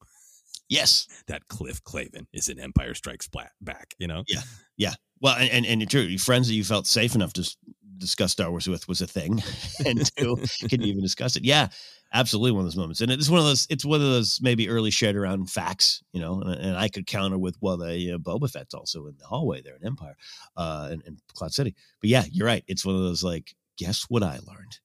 Yes. 0.70 1.08
that 1.28 1.48
Cliff 1.50 1.84
Clavin 1.84 2.26
is 2.34 2.48
in 2.50 2.60
Empire 2.60 2.94
Strikes 2.94 3.28
Back? 3.62 3.96
You 4.00 4.08
know? 4.08 4.24
Yeah. 4.28 4.42
Yeah. 4.78 4.94
Well, 5.20 5.36
and, 5.36 5.66
and, 5.66 5.82
and 5.82 5.90
true. 5.90 6.18
Friends 6.18 6.48
that 6.48 6.54
you 6.54 6.64
felt 6.64 6.88
safe 6.88 7.16
enough 7.16 7.34
to 7.34 7.56
discuss 7.98 8.32
Star 8.32 8.50
Wars 8.50 8.68
with 8.68 8.88
was 8.88 9.02
a 9.02 9.08
thing. 9.08 9.42
and 9.86 10.16
two, 10.16 10.38
can 10.70 10.82
you 10.82 10.88
even 10.88 11.02
discuss 11.02 11.36
it? 11.36 11.44
Yeah, 11.44 11.70
absolutely 12.14 12.52
one 12.52 12.62
of 12.62 12.66
those 12.66 12.78
moments. 12.78 13.02
And 13.02 13.12
it's 13.12 13.30
one 13.30 13.40
of 13.40 13.46
those, 13.46 13.68
it's 13.70 13.86
one 13.86 14.02
of 14.02 14.08
those 14.08 14.40
maybe 14.42 14.70
early 14.70 14.92
shared 14.92 15.16
around 15.16 15.50
facts, 15.50 16.04
you 16.14 16.22
know, 16.22 16.42
and, 16.42 16.54
and 16.54 16.78
I 16.78 16.88
could 16.88 17.08
counter 17.08 17.38
with, 17.38 17.58
well, 17.62 17.78
the 17.78 18.14
uh, 18.14 18.18
Boba 18.18 18.50
Fett's 18.50 18.74
also 18.74 19.08
in 19.08 19.16
the 19.18 19.26
hallway 19.26 19.62
there 19.62 19.76
in 19.76 19.86
Empire, 19.86 20.16
uh, 20.58 20.90
in, 20.92 21.02
in 21.06 21.18
Cloud 21.34 21.54
City. 21.54 21.76
But 22.02 22.10
yeah, 22.10 22.24
you're 22.32 22.48
right. 22.48 22.64
It's 22.68 22.86
one 22.86 22.96
of 22.96 23.02
those 23.02 23.24
like, 23.24 23.56
guess 23.78 24.04
what 24.10 24.24
I 24.24 24.40
learned? 24.46 24.80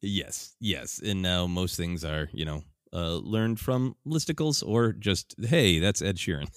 Yes, 0.00 0.54
yes. 0.60 1.00
And 1.04 1.22
now 1.22 1.46
most 1.46 1.76
things 1.76 2.04
are, 2.04 2.28
you 2.32 2.44
know, 2.44 2.62
uh, 2.92 3.16
learned 3.16 3.58
from 3.58 3.96
listicles 4.06 4.62
or 4.66 4.92
just, 4.92 5.34
hey, 5.40 5.80
that's 5.80 6.00
Ed 6.00 6.16
Sheeran. 6.16 6.48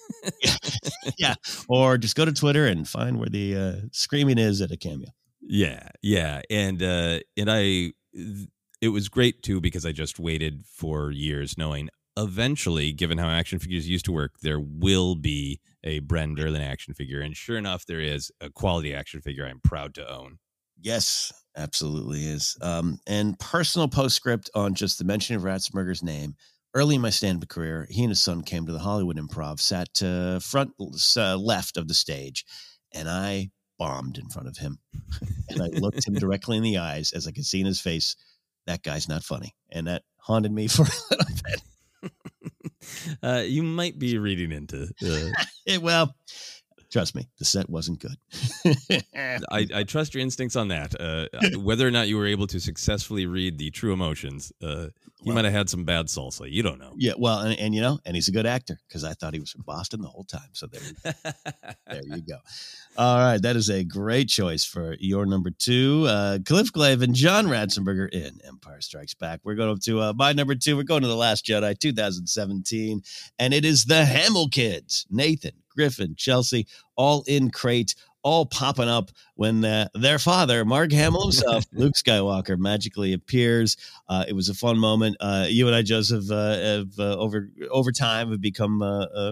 yeah. 1.18 1.34
Or 1.68 1.98
just 1.98 2.14
go 2.14 2.24
to 2.24 2.32
Twitter 2.32 2.66
and 2.66 2.86
find 2.86 3.18
where 3.18 3.28
the 3.28 3.56
uh, 3.56 3.86
screaming 3.90 4.38
is 4.38 4.60
at 4.60 4.70
a 4.70 4.76
cameo. 4.76 5.08
Yeah, 5.50 5.88
yeah, 6.02 6.42
and 6.50 6.82
uh, 6.82 7.20
and 7.38 7.50
I, 7.50 7.92
it 8.82 8.88
was 8.88 9.08
great 9.08 9.42
too 9.42 9.62
because 9.62 9.86
I 9.86 9.92
just 9.92 10.18
waited 10.18 10.66
for 10.66 11.10
years, 11.10 11.56
knowing 11.56 11.88
eventually, 12.18 12.92
given 12.92 13.16
how 13.16 13.30
action 13.30 13.58
figures 13.58 13.88
used 13.88 14.04
to 14.04 14.12
work, 14.12 14.34
there 14.42 14.60
will 14.60 15.14
be 15.14 15.60
a 15.82 16.00
Bren 16.00 16.36
Derlin 16.36 16.60
action 16.60 16.92
figure, 16.92 17.22
and 17.22 17.34
sure 17.34 17.56
enough, 17.56 17.86
there 17.86 18.00
is 18.00 18.30
a 18.42 18.50
quality 18.50 18.94
action 18.94 19.22
figure 19.22 19.46
I'm 19.46 19.60
proud 19.60 19.94
to 19.94 20.06
own. 20.06 20.38
Yes, 20.78 21.32
absolutely 21.56 22.26
is. 22.26 22.54
Um, 22.60 22.98
and 23.06 23.38
personal 23.38 23.88
postscript 23.88 24.50
on 24.54 24.74
just 24.74 24.98
the 24.98 25.04
mention 25.04 25.34
of 25.34 25.42
Ratzberger's 25.42 26.02
name. 26.02 26.34
Early 26.74 26.96
in 26.96 27.00
my 27.00 27.10
stand-up 27.10 27.48
career, 27.48 27.86
he 27.88 28.02
and 28.02 28.10
his 28.10 28.22
son 28.22 28.42
came 28.42 28.66
to 28.66 28.72
the 28.72 28.78
Hollywood 28.78 29.16
Improv, 29.16 29.60
sat 29.60 30.02
uh, 30.02 30.40
front 30.40 30.72
uh, 31.16 31.36
left 31.38 31.78
of 31.78 31.88
the 31.88 31.94
stage, 31.94 32.44
and 32.92 33.08
I 33.08 33.48
bombed 33.78 34.18
in 34.18 34.28
front 34.28 34.48
of 34.48 34.56
him. 34.58 34.78
and 35.48 35.62
I 35.62 35.66
looked 35.66 36.06
him 36.06 36.14
directly 36.14 36.56
in 36.56 36.62
the 36.62 36.78
eyes 36.78 37.12
as 37.12 37.26
I 37.26 37.32
could 37.32 37.44
see 37.46 37.60
in 37.60 37.66
his 37.66 37.80
face, 37.80 38.16
that 38.66 38.82
guy's 38.82 39.08
not 39.08 39.24
funny. 39.24 39.54
And 39.70 39.86
that 39.86 40.02
haunted 40.18 40.52
me 40.52 40.66
for 40.68 40.82
a 40.82 41.14
little 41.16 41.34
bit. 41.44 41.62
Uh, 43.22 43.42
you 43.44 43.62
might 43.62 43.98
be 43.98 44.16
reading 44.18 44.52
into. 44.52 44.88
Uh, 45.04 45.30
Eh, 45.66 45.76
well, 45.78 46.14
trust 46.90 47.14
me, 47.14 47.28
the 47.38 47.44
set 47.44 47.68
wasn't 47.68 47.98
good. 47.98 48.16
I, 49.50 49.66
I 49.74 49.82
trust 49.82 50.14
your 50.14 50.22
instincts 50.22 50.56
on 50.56 50.68
that. 50.68 50.98
Uh, 50.98 51.26
whether 51.58 51.86
or 51.86 51.90
not 51.90 52.08
you 52.08 52.16
were 52.16 52.26
able 52.26 52.46
to 52.46 52.60
successfully 52.60 53.26
read 53.26 53.58
the 53.58 53.70
true 53.70 53.92
emotions, 53.92 54.52
uh, 54.62 54.86
he 55.22 55.28
Well- 55.30 55.34
might 55.36 55.44
have 55.44 55.54
had 55.54 55.68
some 55.70 55.84
bad 55.84 56.06
salsa. 56.06 56.50
You 56.50 56.62
don't 56.62 56.78
know. 56.78 56.94
Yeah, 56.96 57.12
well, 57.18 57.40
and, 57.40 57.58
and 57.58 57.74
you 57.74 57.80
know, 57.80 57.98
and 58.04 58.14
he's 58.14 58.28
a 58.28 58.32
good 58.32 58.46
actor 58.46 58.78
because 58.88 59.02
I 59.04 59.14
thought 59.14 59.34
he 59.34 59.40
was 59.40 59.50
from 59.50 59.62
Boston 59.62 60.00
the 60.00 60.08
whole 60.08 60.24
time. 60.24 60.48
So 60.52 60.66
there, 60.66 60.80
there 61.86 62.02
you 62.04 62.22
go. 62.22 62.38
All 62.96 63.18
right, 63.18 63.40
that 63.42 63.54
is 63.56 63.68
a 63.70 63.84
great 63.84 64.28
choice 64.28 64.64
for 64.64 64.96
your 64.98 65.24
number 65.26 65.50
two, 65.50 66.04
uh, 66.08 66.38
Cliff 66.44 66.72
Clavin, 66.72 67.12
John 67.12 67.46
Ratzenberger 67.46 68.08
in 68.12 68.40
Empire 68.46 68.80
Strikes 68.80 69.14
Back. 69.14 69.40
We're 69.44 69.54
going 69.54 69.78
to 69.78 70.00
uh, 70.00 70.12
my 70.16 70.32
number 70.32 70.54
two. 70.56 70.76
We're 70.76 70.82
going 70.82 71.02
to 71.02 71.08
the 71.08 71.16
Last 71.16 71.44
Jedi, 71.46 71.78
2017, 71.78 73.02
and 73.38 73.54
it 73.54 73.64
is 73.64 73.84
the 73.84 74.04
Hamill 74.04 74.48
kids, 74.48 75.06
Nathan, 75.10 75.52
Griffin, 75.78 76.16
Chelsea, 76.16 76.66
all 76.96 77.22
in 77.28 77.50
crate. 77.50 77.94
All 78.24 78.44
popping 78.44 78.88
up 78.88 79.12
when 79.36 79.64
uh, 79.64 79.88
their 79.94 80.18
father, 80.18 80.64
Mark 80.64 80.90
Hamill 80.90 81.22
himself, 81.22 81.64
Luke 81.72 81.94
Skywalker, 81.94 82.58
magically 82.58 83.12
appears. 83.12 83.76
Uh, 84.08 84.24
it 84.26 84.32
was 84.32 84.48
a 84.48 84.54
fun 84.54 84.76
moment. 84.76 85.16
Uh, 85.20 85.46
you 85.48 85.68
and 85.68 85.74
I, 85.74 85.82
Joseph, 85.82 86.28
uh, 86.28 86.58
have 86.58 86.98
uh, 86.98 87.16
over 87.16 87.48
over 87.70 87.92
time 87.92 88.32
have 88.32 88.40
become 88.40 88.82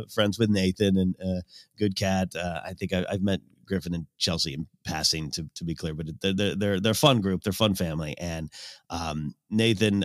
friends 0.09 0.39
with 0.39 0.51
Nathan 0.51 0.97
and 0.97 1.17
uh, 1.21 1.41
Good 1.77 1.97
Cat. 1.97 2.37
Uh, 2.37 2.61
I 2.65 2.75
think 2.75 2.93
I, 2.93 3.05
I've 3.11 3.23
met 3.23 3.41
Griffin 3.67 3.93
and 3.93 4.07
Chelsea 4.19 4.55
in 4.55 4.69
passing, 4.85 5.33
to 5.33 5.51
to 5.57 5.65
be 5.65 5.75
clear, 5.75 5.93
but 5.93 6.07
they're 6.23 6.55
they're 6.55 6.81
they're, 6.81 6.95
fun 6.95 7.21
group. 7.21 7.43
They're 7.43 7.51
a 7.51 7.55
fun 7.55 7.75
family, 7.75 8.17
and 8.19 8.51
um, 8.89 9.35
Nathan. 9.51 10.05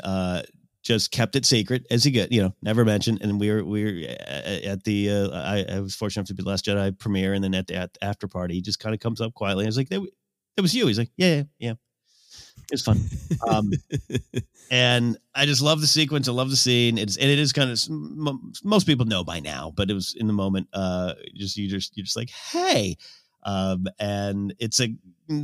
Just 0.84 1.11
kept 1.11 1.36
it 1.36 1.45
secret 1.45 1.86
as 1.91 2.03
he 2.03 2.11
get, 2.11 2.32
you 2.32 2.41
know, 2.41 2.55
never 2.63 2.84
mentioned. 2.84 3.19
And 3.21 3.39
we 3.39 3.51
were 3.51 3.63
we 3.63 3.84
were 3.84 4.09
at 4.27 4.84
the 4.84 5.11
uh, 5.11 5.29
I, 5.29 5.65
I 5.75 5.79
was 5.79 5.95
fortunate 5.95 6.21
enough 6.21 6.27
to 6.29 6.34
be 6.34 6.43
the 6.43 6.49
Last 6.49 6.65
Jedi 6.65 6.97
premiere, 6.97 7.34
and 7.34 7.43
then 7.43 7.53
at 7.53 7.67
the 7.67 7.75
at 7.75 7.97
after 8.01 8.27
party, 8.27 8.55
he 8.55 8.61
just 8.61 8.79
kind 8.79 8.95
of 8.95 8.99
comes 8.99 9.21
up 9.21 9.34
quietly. 9.34 9.65
and 9.65 9.69
was 9.69 9.77
like, 9.77 9.89
they, 9.89 9.99
it 10.57 10.61
was 10.61 10.73
you. 10.73 10.88
He's 10.88 10.97
like, 10.97 11.11
yeah, 11.17 11.36
yeah, 11.36 11.43
yeah. 11.59 11.73
It's 12.71 12.82
fun. 12.82 12.99
Um, 13.47 13.71
and 14.71 15.17
I 15.36 15.45
just 15.45 15.61
love 15.61 15.82
the 15.82 15.88
sequence. 15.88 16.27
I 16.27 16.32
love 16.32 16.49
the 16.49 16.55
scene. 16.55 16.97
It's 16.97 17.17
and 17.17 17.29
it 17.29 17.39
is 17.39 17.53
kind 17.53 17.69
of 17.69 17.79
most 18.63 18.86
people 18.86 19.05
know 19.05 19.23
by 19.23 19.39
now, 19.39 19.73
but 19.75 19.89
it 19.89 19.93
was 19.93 20.15
in 20.17 20.27
the 20.27 20.34
moment. 20.34 20.67
Uh, 20.73 21.13
just 21.36 21.57
you 21.57 21.67
just 21.67 21.95
you're 21.97 22.05
just 22.05 22.17
like, 22.17 22.29
hey, 22.29 22.97
um, 23.43 23.88
and 23.99 24.53
it's 24.59 24.79
a 24.79 24.93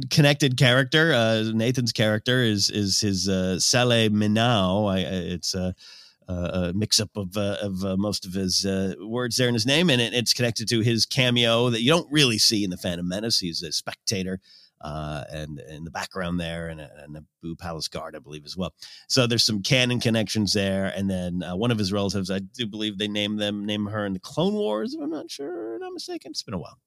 connected 0.10 0.58
character. 0.58 1.14
Uh, 1.14 1.52
Nathan's 1.54 1.92
character 1.92 2.42
is 2.42 2.70
is 2.70 3.00
his 3.00 3.28
uh, 3.28 3.60
Saleh 3.60 4.12
Minau. 4.12 4.86
I, 4.86 5.00
it's 5.00 5.54
a, 5.54 5.74
a 6.28 6.74
mix 6.74 7.00
up 7.00 7.16
of 7.16 7.38
uh, 7.38 7.58
of 7.62 7.84
uh, 7.84 7.98
most 7.98 8.26
of 8.26 8.34
his 8.34 8.66
uh, 8.66 8.96
words 9.02 9.38
there 9.38 9.48
in 9.48 9.54
his 9.54 9.66
name, 9.66 9.90
and 9.90 10.02
it, 10.02 10.14
it's 10.14 10.34
connected 10.34 10.68
to 10.70 10.82
his 10.82 11.06
cameo 11.06 11.70
that 11.70 11.82
you 11.82 11.90
don't 11.90 12.12
really 12.12 12.38
see 12.38 12.64
in 12.64 12.70
the 12.70 12.78
Phantom 12.78 13.08
Menace. 13.08 13.40
He's 13.40 13.64
a 13.64 13.72
spectator 13.72 14.40
uh, 14.82 15.24
and 15.32 15.60
in 15.60 15.84
the 15.84 15.92
background 15.92 16.40
there, 16.40 16.68
and 16.68 16.82
and 16.82 17.18
a 17.18 17.24
Boo 17.42 17.56
Palace 17.56 17.88
guard, 17.88 18.16
I 18.16 18.20
believe, 18.20 18.46
as 18.46 18.58
well. 18.58 18.74
So 19.08 19.28
there's 19.28 19.44
some 19.44 19.62
canon 19.62 20.00
connections 20.00 20.54
there, 20.54 20.94
and 20.96 21.10
then 21.10 21.44
uh, 21.44 21.56
one 21.56 21.72
of 21.72 21.78
his 21.78 21.94
relatives, 21.94 22.30
I 22.30 22.40
do 22.40 22.68
believe 22.68 22.98
they 22.98 23.08
named 23.08 23.40
them, 23.40 23.66
name 23.66 23.88
her 23.88 24.06
in 24.06 24.14
the 24.14 24.20
Clone 24.20 24.54
Wars. 24.54 24.94
If 24.94 25.02
I'm 25.02 25.10
not 25.10 25.32
sure, 25.32 25.76
I'm 25.76 25.82
not 25.82 25.94
mistaken. 25.94 26.32
It's 26.32 26.44
been 26.44 26.54
a 26.54 26.60
while. 26.60 26.78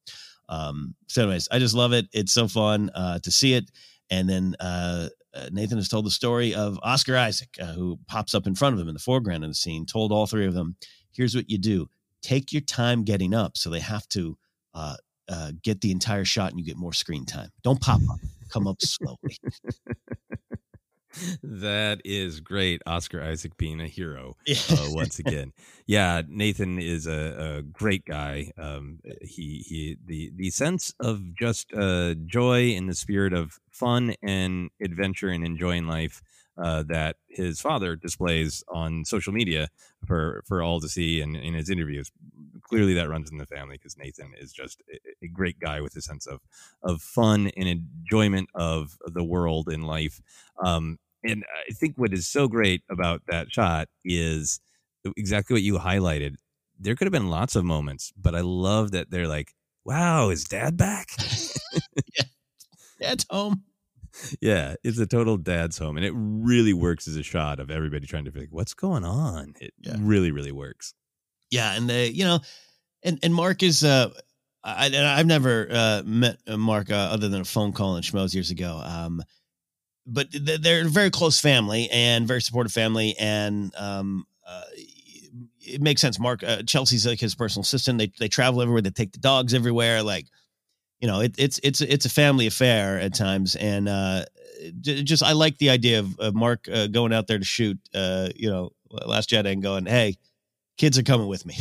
Um, 0.51 0.95
so, 1.07 1.23
anyways, 1.23 1.49
I 1.51 1.59
just 1.59 1.75
love 1.75 1.93
it. 1.95 2.07
It's 2.13 2.33
so 2.33 2.49
fun 2.49 2.91
uh, 2.95 3.21
to 3.21 3.31
see 3.31 3.55
it, 3.55 3.71
and 4.11 4.29
then. 4.29 4.57
Uh, 4.61 5.09
uh 5.33 5.49
Nathan 5.53 5.79
has 5.79 5.89
told 5.89 6.07
the 6.07 6.11
story 6.11 6.57
of 6.57 6.77
Oscar 6.83 7.17
Isaac, 7.17 7.51
uh, 7.63 7.67
who 7.67 8.01
pops 8.09 8.35
up 8.35 8.49
in 8.49 8.57
front 8.57 8.75
of 8.75 8.81
him 8.81 8.89
in 8.89 8.95
the 8.95 8.99
foreground 8.99 9.45
of 9.45 9.51
the 9.51 9.55
scene. 9.55 9.87
Told 9.87 10.11
all 10.11 10.27
three 10.27 10.45
of 10.45 10.55
them, 10.55 10.75
"Here's 11.13 11.37
what 11.37 11.49
you 11.49 11.57
do: 11.57 11.89
take 12.21 12.53
your 12.53 12.63
time 12.63 13.05
getting 13.05 13.33
up." 13.33 13.57
So 13.57 13.71
they 13.71 13.79
have 13.79 14.09
to 14.09 14.37
uh, 14.75 14.97
uh, 15.31 15.53
get 15.63 15.81
the 15.81 15.93
entire 15.93 16.25
shot 16.25 16.51
and 16.51 16.59
you 16.59 16.67
get 16.67 16.77
more 16.77 16.93
screen 16.93 17.25
time. 17.25 17.51
Don't 17.63 17.81
pop 17.81 18.01
up, 18.11 18.19
come 18.49 18.67
up 18.67 18.79
slowly. 18.83 19.39
That 21.43 22.01
is 22.05 22.41
great. 22.41 22.83
Oscar 22.87 23.23
Isaac 23.23 23.57
being 23.57 23.81
a 23.81 23.87
hero 23.89 24.37
uh, 24.71 24.87
once 24.89 25.19
again. 25.19 25.53
Yeah, 25.87 26.23
Nathan 26.29 26.79
is 26.79 27.07
a, 27.07 27.59
a 27.59 27.63
great 27.63 28.05
guy. 28.05 28.53
Um, 28.59 29.01
he 29.21 29.65
he 29.67 29.97
the 30.05 30.33
the 30.35 30.51
sense 30.51 30.95
of 31.01 31.35
just 31.35 31.73
uh, 31.75 32.15
joy 32.27 32.71
in 32.71 32.87
the 32.87 32.95
spirit 32.95 33.33
of 33.33 33.59
fun 33.71 34.15
and 34.23 34.71
adventure 34.83 35.29
and 35.29 35.45
enjoying 35.45 35.87
life 35.87 36.23
uh, 36.61 36.83
that 36.89 37.17
his 37.29 37.61
father 37.61 37.97
displays 37.97 38.63
on 38.69 39.05
social 39.05 39.33
media 39.33 39.69
for 40.07 40.43
for 40.47 40.63
all 40.63 40.81
to 40.81 40.89
see 40.89 41.21
and 41.21 41.37
in 41.37 41.55
his 41.55 41.71
interviews. 41.71 42.11
Clearly, 42.71 42.95
that 42.95 43.09
runs 43.09 43.31
in 43.31 43.39
the 43.39 43.47
family 43.47 43.77
because 43.77 43.99
Nathan 43.99 44.33
is 44.39 44.53
just 44.53 44.83
a, 44.93 44.99
a, 45.25 45.29
great 45.29 45.59
guy 45.59 45.81
with 45.81 45.97
a 45.97 46.01
sense 46.01 46.27
of 46.27 46.41
of 46.83 47.03
fun 47.03 47.51
and 47.57 47.69
enjoyment 47.69 48.49
of 48.55 48.97
the 49.05 49.25
world 49.25 49.69
and 49.69 49.87
life. 49.87 50.21
Um, 50.63 50.99
and 51.23 51.45
I 51.69 51.73
think 51.73 51.99
what 51.99 52.15
is 52.15 52.27
so 52.27 52.49
great 52.49 52.83
about 52.91 53.23
that 53.29 53.51
shot 53.51 53.89
is 54.05 54.61
exactly 55.17 55.55
what 55.55 55.63
you 55.63 55.79
highlighted. 55.79 56.37
There 56.79 56.95
could 56.95 57.07
have 57.07 57.13
been 57.13 57.29
lots 57.29 57.57
of 57.57 57.65
moments, 57.65 58.13
but 58.17 58.35
I 58.35 58.41
love 58.41 58.93
that 58.93 59.11
they're 59.11 59.29
like, 59.29 59.53
"Wow, 59.85 60.31
is 60.31 60.45
Dad 60.45 60.77
back?" 60.77 61.09
yeah, 62.17 62.25
Dad's 63.01 63.27
home 63.29 63.65
yeah, 64.41 64.75
it's 64.83 64.99
a 64.99 65.07
total 65.07 65.37
dad's 65.37 65.79
home, 65.79 65.97
and 65.97 66.05
it 66.05 66.13
really 66.15 66.73
works 66.73 67.07
as 67.09 67.17
a 67.17 67.23
shot 67.23 67.61
of 67.61 67.71
everybody 67.71 68.07
trying 68.07 68.25
to 68.25 68.31
figure 68.31 68.49
what's 68.51 68.75
going 68.75 69.05
on. 69.05 69.55
It 69.61 69.73
yeah. 69.81 69.97
really, 69.99 70.31
really 70.31 70.53
works. 70.53 70.95
Yeah, 71.51 71.75
and 71.75 71.89
they, 71.89 72.09
you 72.09 72.25
know, 72.25 72.41
and 73.03 73.19
and 73.23 73.35
Mark 73.35 73.63
is 73.63 73.83
uh, 73.85 74.11
I 74.63 74.91
I've 74.95 75.27
never 75.27 75.69
uh, 75.71 76.03
met 76.05 76.39
Mark 76.49 76.91
uh, 76.91 76.95
other 76.95 77.29
than 77.29 77.41
a 77.41 77.45
phone 77.45 77.73
call 77.73 77.97
and 77.97 78.05
schmoes 78.05 78.35
years 78.35 78.51
ago. 78.51 78.81
Um, 78.85 79.23
but 80.07 80.29
they're 80.33 80.87
a 80.87 80.89
very 80.89 81.11
close 81.11 81.39
family 81.39 81.89
and 81.91 82.27
very 82.27 82.43
supportive 82.43 82.73
family, 82.73 83.15
and 83.19 83.75
um, 83.77 84.27
uh, 84.47 84.63
it 85.61 85.81
makes 85.81 86.01
sense. 86.01 86.19
Mark 86.19 86.43
uh, 86.43 86.63
Chelsea's 86.63 87.07
like 87.07 87.21
his 87.21 87.35
personal 87.35 87.63
assistant. 87.63 87.99
They 87.99 88.13
they 88.19 88.29
travel 88.29 88.63
everywhere. 88.63 88.83
They 88.83 88.91
take 88.91 89.13
the 89.13 89.19
dogs 89.19 89.55
everywhere. 89.55 90.03
Like 90.03 90.27
you 91.01 91.09
know, 91.09 91.21
it, 91.21 91.35
it's 91.39 91.61
it's 91.63 91.81
it's 91.81 92.07
a 92.07 92.11
family 92.11 92.47
affair 92.47 92.99
at 92.99 93.15
times, 93.15 93.57
and 93.57 93.89
uh, 93.89 94.25
just 94.83 95.23
I 95.23 95.33
like 95.33 95.59
the 95.59 95.71
idea 95.71 96.01
of, 96.01 96.19
of 96.19 96.35
Mark 96.35 96.69
uh, 96.73 96.87
going 96.87 97.13
out 97.13 97.27
there 97.27 97.39
to 97.39 97.45
shoot, 97.45 97.79
uh, 97.95 98.29
you 98.37 98.51
know, 98.51 98.71
Last 98.91 99.31
Jedi 99.31 99.53
and 99.53 99.63
going, 99.63 99.87
"Hey, 99.87 100.17
kids 100.81 100.99
are 100.99 101.03
coming 101.03 101.29
with 101.29 101.45
me." 101.45 101.57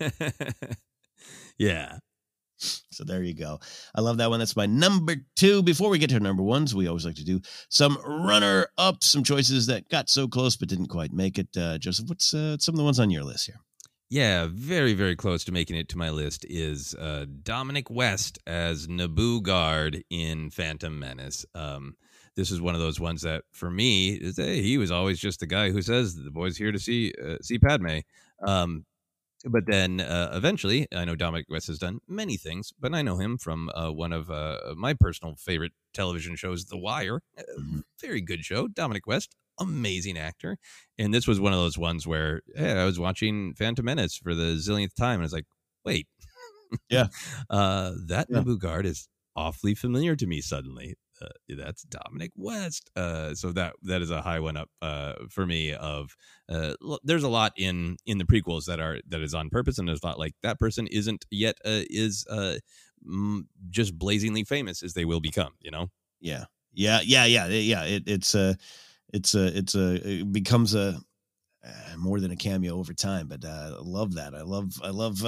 yeah. 1.58 1.98
So 2.92 3.02
there 3.02 3.22
you 3.22 3.34
go. 3.34 3.58
I 3.94 4.00
love 4.00 4.18
that 4.18 4.30
one. 4.30 4.38
That's 4.38 4.54
my 4.54 4.66
number 4.66 5.16
two. 5.34 5.62
Before 5.62 5.90
we 5.90 5.98
get 5.98 6.10
to 6.10 6.20
number 6.20 6.44
ones, 6.44 6.74
we 6.74 6.86
always 6.86 7.04
like 7.04 7.16
to 7.16 7.24
do 7.24 7.40
some 7.68 7.98
runner 8.06 8.68
up, 8.78 9.02
some 9.02 9.24
choices 9.24 9.66
that 9.66 9.88
got 9.88 10.08
so 10.08 10.28
close 10.28 10.56
but 10.56 10.68
didn't 10.68 10.86
quite 10.86 11.12
make 11.12 11.38
it. 11.38 11.48
Uh, 11.56 11.78
Joseph, 11.78 12.08
what's 12.08 12.32
uh, 12.32 12.56
some 12.58 12.74
of 12.74 12.78
the 12.78 12.84
ones 12.84 13.00
on 13.00 13.10
your 13.10 13.24
list 13.24 13.46
here? 13.46 13.56
Yeah, 14.10 14.46
very, 14.52 14.92
very 14.92 15.16
close 15.16 15.42
to 15.44 15.52
making 15.52 15.76
it 15.76 15.88
to 15.88 15.98
my 15.98 16.10
list 16.10 16.44
is 16.48 16.94
uh, 16.94 17.24
Dominic 17.42 17.90
West 17.90 18.38
as 18.46 18.86
Naboo 18.86 19.42
Guard 19.42 20.04
in 20.10 20.50
Phantom 20.50 20.96
Menace. 20.96 21.46
Um, 21.54 21.96
this 22.36 22.50
is 22.50 22.60
one 22.60 22.74
of 22.74 22.80
those 22.80 23.00
ones 23.00 23.22
that, 23.22 23.44
for 23.52 23.70
me, 23.70 24.10
is 24.12 24.36
hey, 24.36 24.62
he 24.62 24.76
was 24.76 24.90
always 24.90 25.18
just 25.18 25.40
the 25.40 25.46
guy 25.46 25.70
who 25.70 25.82
says 25.82 26.14
the 26.14 26.30
boy's 26.30 26.58
here 26.58 26.72
to 26.72 26.78
see 26.78 27.12
uh, 27.24 27.36
see 27.40 27.58
Padme. 27.58 28.00
Um, 28.46 28.84
but 29.44 29.66
then 29.66 30.00
uh, 30.00 30.32
eventually, 30.34 30.86
I 30.94 31.04
know 31.04 31.16
Dominic 31.16 31.46
West 31.48 31.66
has 31.66 31.78
done 31.78 31.98
many 32.06 32.36
things, 32.36 32.72
but 32.78 32.94
I 32.94 33.02
know 33.02 33.16
him 33.16 33.38
from 33.38 33.70
uh, 33.74 33.90
one 33.90 34.12
of 34.12 34.30
uh, 34.30 34.74
my 34.76 34.94
personal 34.94 35.34
favorite 35.36 35.72
television 35.92 36.36
shows, 36.36 36.66
The 36.66 36.78
Wire. 36.78 37.22
Mm-hmm. 37.38 37.80
Very 38.00 38.20
good 38.20 38.44
show. 38.44 38.68
Dominic 38.68 39.06
West, 39.06 39.34
amazing 39.58 40.16
actor. 40.16 40.58
And 40.98 41.12
this 41.12 41.26
was 41.26 41.40
one 41.40 41.52
of 41.52 41.58
those 41.58 41.78
ones 41.78 42.06
where 42.06 42.42
hey, 42.54 42.72
I 42.72 42.84
was 42.84 42.98
watching 42.98 43.54
Phantom 43.54 43.84
Menace 43.84 44.16
for 44.16 44.34
the 44.34 44.54
zillionth 44.54 44.94
time, 44.94 45.14
and 45.14 45.22
I 45.22 45.24
was 45.24 45.32
like, 45.32 45.46
wait, 45.84 46.06
yeah, 46.88 47.06
uh, 47.50 47.92
that 48.06 48.28
yeah. 48.30 48.38
Naboo 48.38 48.58
guard 48.58 48.86
is 48.86 49.08
awfully 49.34 49.74
familiar 49.74 50.14
to 50.16 50.26
me 50.26 50.40
suddenly. 50.40 50.94
Uh, 51.22 51.28
that's 51.56 51.82
Dominic 51.84 52.32
West. 52.36 52.90
Uh, 52.96 53.34
so 53.34 53.52
that 53.52 53.74
that 53.82 54.02
is 54.02 54.10
a 54.10 54.22
high 54.22 54.40
one 54.40 54.56
up 54.56 54.68
uh, 54.80 55.14
for 55.30 55.46
me. 55.46 55.72
Of 55.72 56.16
uh, 56.48 56.74
there's 57.04 57.22
a 57.22 57.28
lot 57.28 57.52
in 57.56 57.96
in 58.06 58.18
the 58.18 58.24
prequels 58.24 58.66
that 58.66 58.80
are 58.80 58.98
that 59.08 59.20
is 59.22 59.34
on 59.34 59.50
purpose, 59.50 59.78
and 59.78 59.88
there's 59.88 60.02
a 60.02 60.06
lot 60.06 60.18
like 60.18 60.34
that 60.42 60.58
person 60.58 60.86
isn't 60.86 61.24
yet 61.30 61.56
uh, 61.64 61.84
is 61.90 62.26
uh, 62.30 62.56
just 63.70 63.98
blazingly 63.98 64.44
famous 64.44 64.82
as 64.82 64.94
they 64.94 65.04
will 65.04 65.20
become. 65.20 65.52
You 65.60 65.70
know? 65.70 65.86
Yeah, 66.20 66.44
yeah, 66.72 67.00
yeah, 67.02 67.24
yeah, 67.24 67.46
yeah. 67.46 67.84
It, 67.84 68.04
it's 68.06 68.34
a 68.34 68.56
it's 69.12 69.34
a 69.34 69.56
it's 69.56 69.74
a 69.74 70.20
it 70.20 70.32
becomes 70.32 70.74
a 70.74 71.00
more 71.96 72.18
than 72.18 72.32
a 72.32 72.36
cameo 72.36 72.76
over 72.76 72.94
time. 72.94 73.28
But 73.28 73.44
I 73.44 73.74
love 73.80 74.14
that. 74.14 74.34
I 74.34 74.42
love 74.42 74.72
I 74.82 74.90
love 74.90 75.22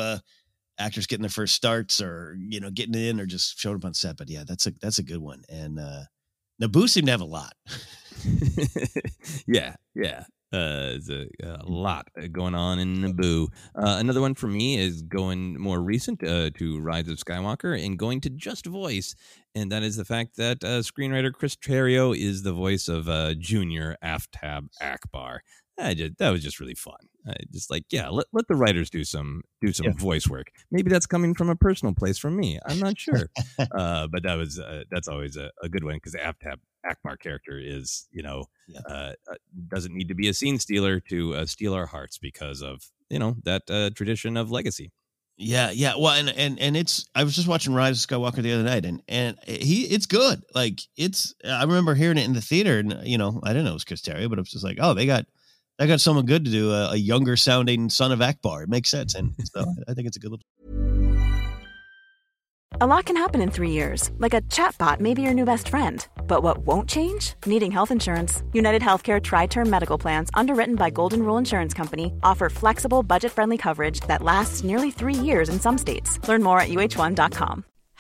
actors 0.79 1.07
getting 1.07 1.23
their 1.23 1.31
first 1.31 1.55
starts 1.55 2.01
or 2.01 2.37
you 2.39 2.61
know 2.61 2.71
getting 2.71 2.95
in 2.95 3.21
or 3.21 3.27
just 3.27 3.59
showing 3.59 3.77
up 3.77 3.85
on 3.85 3.95
set. 3.95 4.17
But 4.17 4.29
yeah, 4.29 4.45
that's 4.47 4.67
a 4.67 4.73
that's 4.81 4.99
a 4.99 5.03
good 5.03 5.21
one. 5.21 5.43
And 5.49 5.79
uh, 5.79 6.05
Naboo 6.63 6.89
seemed 6.89 7.07
to 7.07 7.13
have 7.13 7.21
a 7.21 7.25
lot. 7.25 7.55
yeah, 9.47 9.77
yeah. 9.95 10.25
Uh, 10.53 10.95
there's 10.95 11.11
a, 11.11 11.27
a, 11.43 11.67
lot 11.67 12.07
going 12.31 12.55
on 12.55 12.79
in 12.79 12.99
Naboo. 12.99 13.49
Uh, 13.75 13.97
another 13.99 14.21
one 14.21 14.37
for 14.37 14.47
me 14.47 14.79
is 14.79 15.03
going 15.03 15.61
more 15.61 15.83
recent 15.83 16.23
uh, 16.23 16.51
to 16.51 16.79
Rise 16.79 17.09
of 17.09 17.19
Skywalker 17.19 17.85
and 17.85 17.99
going 17.99 18.21
to 18.21 18.31
Just 18.31 18.67
Voice, 18.67 19.17
and 19.57 19.73
that 19.73 19.83
is 19.83 19.97
the 19.97 20.05
fact 20.05 20.37
that 20.37 20.63
uh, 20.63 20.79
screenwriter 20.81 21.33
Chris 21.33 21.57
Terrio 21.57 22.17
is 22.17 22.45
the 22.45 22.53
voice 22.53 22.87
of 22.87 23.09
uh, 23.09 23.35
Junior 23.35 23.97
Aftab 24.01 24.69
Ackbar. 24.81 25.39
I 25.79 25.95
just, 25.95 26.19
that 26.19 26.31
was 26.31 26.43
just 26.43 26.61
really 26.61 26.75
fun. 26.75 26.99
I 27.27 27.35
just 27.53 27.71
like, 27.71 27.85
yeah, 27.91 28.09
let, 28.09 28.27
let 28.33 28.47
the 28.49 28.55
writers 28.55 28.91
do 28.91 29.03
some 29.03 29.43
do 29.61 29.73
some 29.73 29.87
yeah. 29.87 29.93
voice 29.97 30.29
work. 30.29 30.49
Maybe 30.71 30.91
that's 30.91 31.07
coming 31.07 31.35
from 31.35 31.49
a 31.49 31.57
personal 31.57 31.95
place 31.95 32.19
from 32.19 32.37
me. 32.37 32.61
I'm 32.67 32.79
not 32.79 32.99
sure, 32.99 33.31
uh, 33.59 34.07
but 34.09 34.23
that 34.25 34.35
was 34.35 34.59
uh, 34.59 34.85
that's 34.91 35.09
always 35.09 35.37
a, 35.37 35.51
a 35.63 35.69
good 35.69 35.85
one 35.85 35.95
because 35.95 36.13
the 36.13 36.19
Aftab 36.19 36.59
Ackbar 36.87 37.19
character 37.19 37.59
is, 37.59 38.07
you 38.13 38.23
know, 38.23 38.45
yeah. 38.69 38.81
uh, 38.89 39.13
uh 39.31 39.35
doesn't 39.69 39.95
need 39.95 40.09
to 40.09 40.15
be 40.15 40.29
a 40.29 40.35
scene 40.35 40.59
stealer 40.59 41.01
to 41.01 41.35
uh, 41.35 41.47
steal 41.47 41.75
our 41.75 41.87
hearts 41.87 42.19
because 42.19 42.63
of 42.63 42.83
you 43.09 43.19
know 43.19 43.37
that 43.45 43.63
uh, 43.71 43.91
tradition 43.95 44.37
of 44.37 44.51
legacy. 44.51 44.93
Yeah, 45.37 45.71
yeah. 45.73 45.95
Well, 45.99 46.13
and 46.13 46.29
and 46.29 46.61
and 46.61 46.77
it's. 46.77 47.07
I 47.15 47.25
was 47.25 47.35
just 47.35 47.49
watching 47.49 47.75
Rise 47.75 48.05
of 48.05 48.09
Skywalker 48.09 48.43
the 48.43 48.53
other 48.53 48.63
night, 48.63 48.85
and 48.85 49.03
and 49.09 49.37
he, 49.47 49.83
it's 49.85 50.07
good. 50.07 50.45
Like 50.55 50.81
it's. 50.97 51.35
I 51.45 51.65
remember 51.65 51.95
hearing 51.95 52.19
it 52.19 52.25
in 52.25 52.35
the 52.35 52.41
theater, 52.41 52.79
and 52.79 53.01
you 53.03 53.19
know, 53.19 53.41
I 53.43 53.49
didn't 53.49 53.65
know 53.65 53.71
it 53.71 53.75
was 53.75 53.85
Chris 53.85 54.03
Terrio, 54.03 54.29
but 54.29 54.39
it 54.39 54.43
was 54.43 54.53
just 54.53 54.65
like, 54.65 54.79
oh, 54.81 54.95
they 54.95 55.07
got 55.07 55.27
they 55.79 55.87
got 55.87 56.01
someone 56.01 56.27
good 56.27 56.45
to 56.45 56.51
do 56.51 56.73
a, 56.73 56.93
a 56.93 56.97
younger 56.97 57.37
sounding 57.37 57.91
son 57.91 58.13
of 58.13 58.21
Ackbar. 58.21 58.65
It 58.65 58.69
makes 58.69 58.91
sense, 58.91 59.15
and 59.15 59.33
so 59.45 59.65
I 59.89 59.95
think 59.95 60.07
it's 60.09 60.17
a 60.17 60.21
good. 60.21 60.33
Little- 60.33 60.45
a 62.81 62.89
lot 62.89 63.05
can 63.05 63.17
happen 63.17 63.41
in 63.41 63.53
three 63.53 63.71
years, 63.71 64.11
like 64.19 64.35
a 64.35 64.41
chatbot 64.43 64.99
may 64.99 65.15
be 65.15 65.23
your 65.23 65.33
new 65.33 65.45
best 65.45 65.69
friend. 65.69 66.05
But 66.27 66.43
what 66.43 66.59
won't 66.67 66.89
change? 66.89 67.35
Needing 67.47 67.71
health 67.71 67.93
insurance. 67.93 68.43
United 68.53 68.83
Healthcare 68.83 69.21
TriTerm 69.23 69.69
Medical 69.69 69.97
Plans, 69.97 70.29
underwritten 70.35 70.75
by 70.75 70.91
Golden 70.91 71.23
Rule 71.23 71.39
Insurance 71.39 71.73
Company, 71.73 72.13
offer 72.25 72.49
flexible, 72.51 73.05
budget 73.05 73.31
friendly 73.31 73.57
coverage 73.59 74.01
that 74.09 74.23
lasts 74.23 74.65
nearly 74.65 74.91
three 74.91 75.15
years 75.15 75.49
in 75.49 75.61
some 75.61 75.79
states. 75.79 76.19
Learn 76.27 76.43
more 76.43 76.59
at 76.61 76.69
uh1.com. 76.69 77.65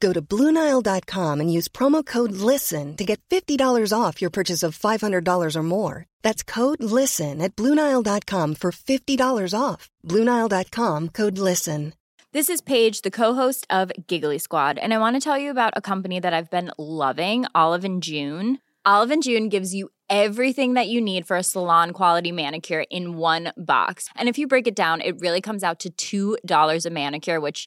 Go 0.00 0.14
to 0.14 0.22
Bluenile.com 0.22 1.40
and 1.40 1.52
use 1.52 1.68
promo 1.68 2.04
code 2.04 2.32
LISTEN 2.32 2.96
to 2.96 3.04
get 3.04 3.20
$50 3.28 3.92
off 3.92 4.22
your 4.22 4.30
purchase 4.30 4.62
of 4.62 4.78
$500 4.78 5.56
or 5.56 5.62
more. 5.62 6.06
That's 6.22 6.42
code 6.42 6.82
LISTEN 6.82 7.42
at 7.42 7.54
Bluenile.com 7.54 8.54
for 8.54 8.72
$50 8.72 9.54
off. 9.58 9.90
Bluenile.com 10.06 11.08
code 11.10 11.38
LISTEN. 11.38 11.92
This 12.32 12.48
is 12.48 12.60
Paige, 12.60 13.02
the 13.02 13.10
co-host 13.10 13.66
of 13.70 13.90
Giggly 14.06 14.38
Squad, 14.38 14.78
and 14.78 14.94
I 14.94 14.98
want 14.98 15.16
to 15.16 15.20
tell 15.20 15.36
you 15.36 15.50
about 15.50 15.72
a 15.74 15.80
company 15.80 16.20
that 16.20 16.32
I've 16.32 16.48
been 16.48 16.70
loving, 16.78 17.44
Olive 17.56 17.84
and 17.84 18.00
June. 18.00 18.58
Olive 18.84 19.10
and 19.10 19.20
June 19.20 19.48
gives 19.48 19.74
you 19.74 19.88
everything 20.08 20.74
that 20.74 20.86
you 20.86 21.00
need 21.00 21.26
for 21.26 21.36
a 21.36 21.42
salon 21.42 21.90
quality 21.90 22.30
manicure 22.30 22.84
in 22.88 23.16
one 23.16 23.52
box. 23.56 24.08
And 24.16 24.28
if 24.28 24.38
you 24.38 24.46
break 24.46 24.68
it 24.68 24.76
down, 24.76 25.00
it 25.00 25.18
really 25.18 25.40
comes 25.40 25.64
out 25.64 25.86
to 25.96 26.38
$2 26.38 26.86
a 26.86 26.90
manicure, 26.90 27.40
which 27.40 27.66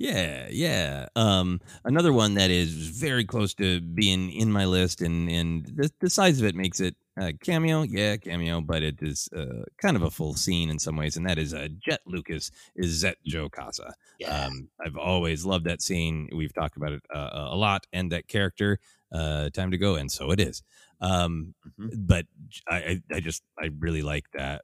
Yeah, 0.00 0.48
yeah. 0.50 1.08
Um, 1.14 1.60
another 1.84 2.10
one 2.10 2.32
that 2.36 2.50
is 2.50 2.72
very 2.72 3.22
close 3.22 3.52
to 3.56 3.82
being 3.82 4.32
in 4.32 4.50
my 4.50 4.64
list, 4.64 5.02
and 5.02 5.30
and 5.30 5.66
the, 5.66 5.90
the 6.00 6.08
size 6.08 6.40
of 6.40 6.46
it 6.46 6.54
makes 6.54 6.80
it 6.80 6.96
a 7.18 7.34
cameo. 7.34 7.82
Yeah, 7.82 8.16
cameo, 8.16 8.62
but 8.62 8.82
it 8.82 9.02
is 9.02 9.28
uh, 9.36 9.64
kind 9.76 9.96
of 9.96 10.02
a 10.02 10.10
full 10.10 10.32
scene 10.32 10.70
in 10.70 10.78
some 10.78 10.96
ways, 10.96 11.18
and 11.18 11.28
that 11.28 11.36
is 11.36 11.52
uh, 11.52 11.68
Jett 11.78 12.00
Lucas 12.06 12.50
is 12.74 12.92
Zet 12.98 13.16
Joe 13.26 13.50
Casa. 13.50 13.92
Yeah. 14.18 14.46
Um, 14.46 14.70
I've 14.82 14.96
always 14.96 15.44
loved 15.44 15.66
that 15.66 15.82
scene. 15.82 16.30
We've 16.34 16.54
talked 16.54 16.78
about 16.78 16.92
it 16.92 17.02
uh, 17.14 17.48
a 17.50 17.56
lot, 17.56 17.86
and 17.92 18.10
that 18.10 18.26
character. 18.26 18.80
Uh, 19.12 19.50
time 19.50 19.72
to 19.72 19.76
go, 19.76 19.96
and 19.96 20.10
so 20.10 20.30
it 20.30 20.40
is. 20.40 20.62
Um, 21.00 21.54
but 21.76 22.26
I, 22.68 22.76
I, 22.76 23.02
I 23.16 23.20
just 23.20 23.42
I 23.58 23.70
really 23.78 24.02
like 24.02 24.26
that 24.34 24.62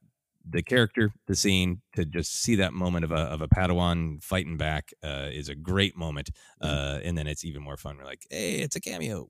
the 0.49 0.63
character, 0.63 1.13
the 1.27 1.35
scene, 1.35 1.83
to 1.95 2.05
just 2.05 2.43
see 2.43 2.57
that 2.57 2.73
moment 2.73 3.05
of 3.05 3.13
a 3.13 3.17
of 3.17 3.41
a 3.41 3.49
Padawan 3.49 4.23
fighting 4.23 4.57
back 4.57 4.93
uh, 5.03 5.29
is 5.33 5.49
a 5.49 5.55
great 5.55 5.97
moment. 5.97 6.31
Uh, 6.61 7.01
and 7.03 7.17
then 7.17 7.27
it's 7.27 7.45
even 7.45 7.63
more 7.63 7.77
fun. 7.77 7.97
We're 7.99 8.05
like, 8.05 8.27
hey, 8.31 8.57
it's 8.57 8.77
a 8.77 8.81
cameo. 8.81 9.29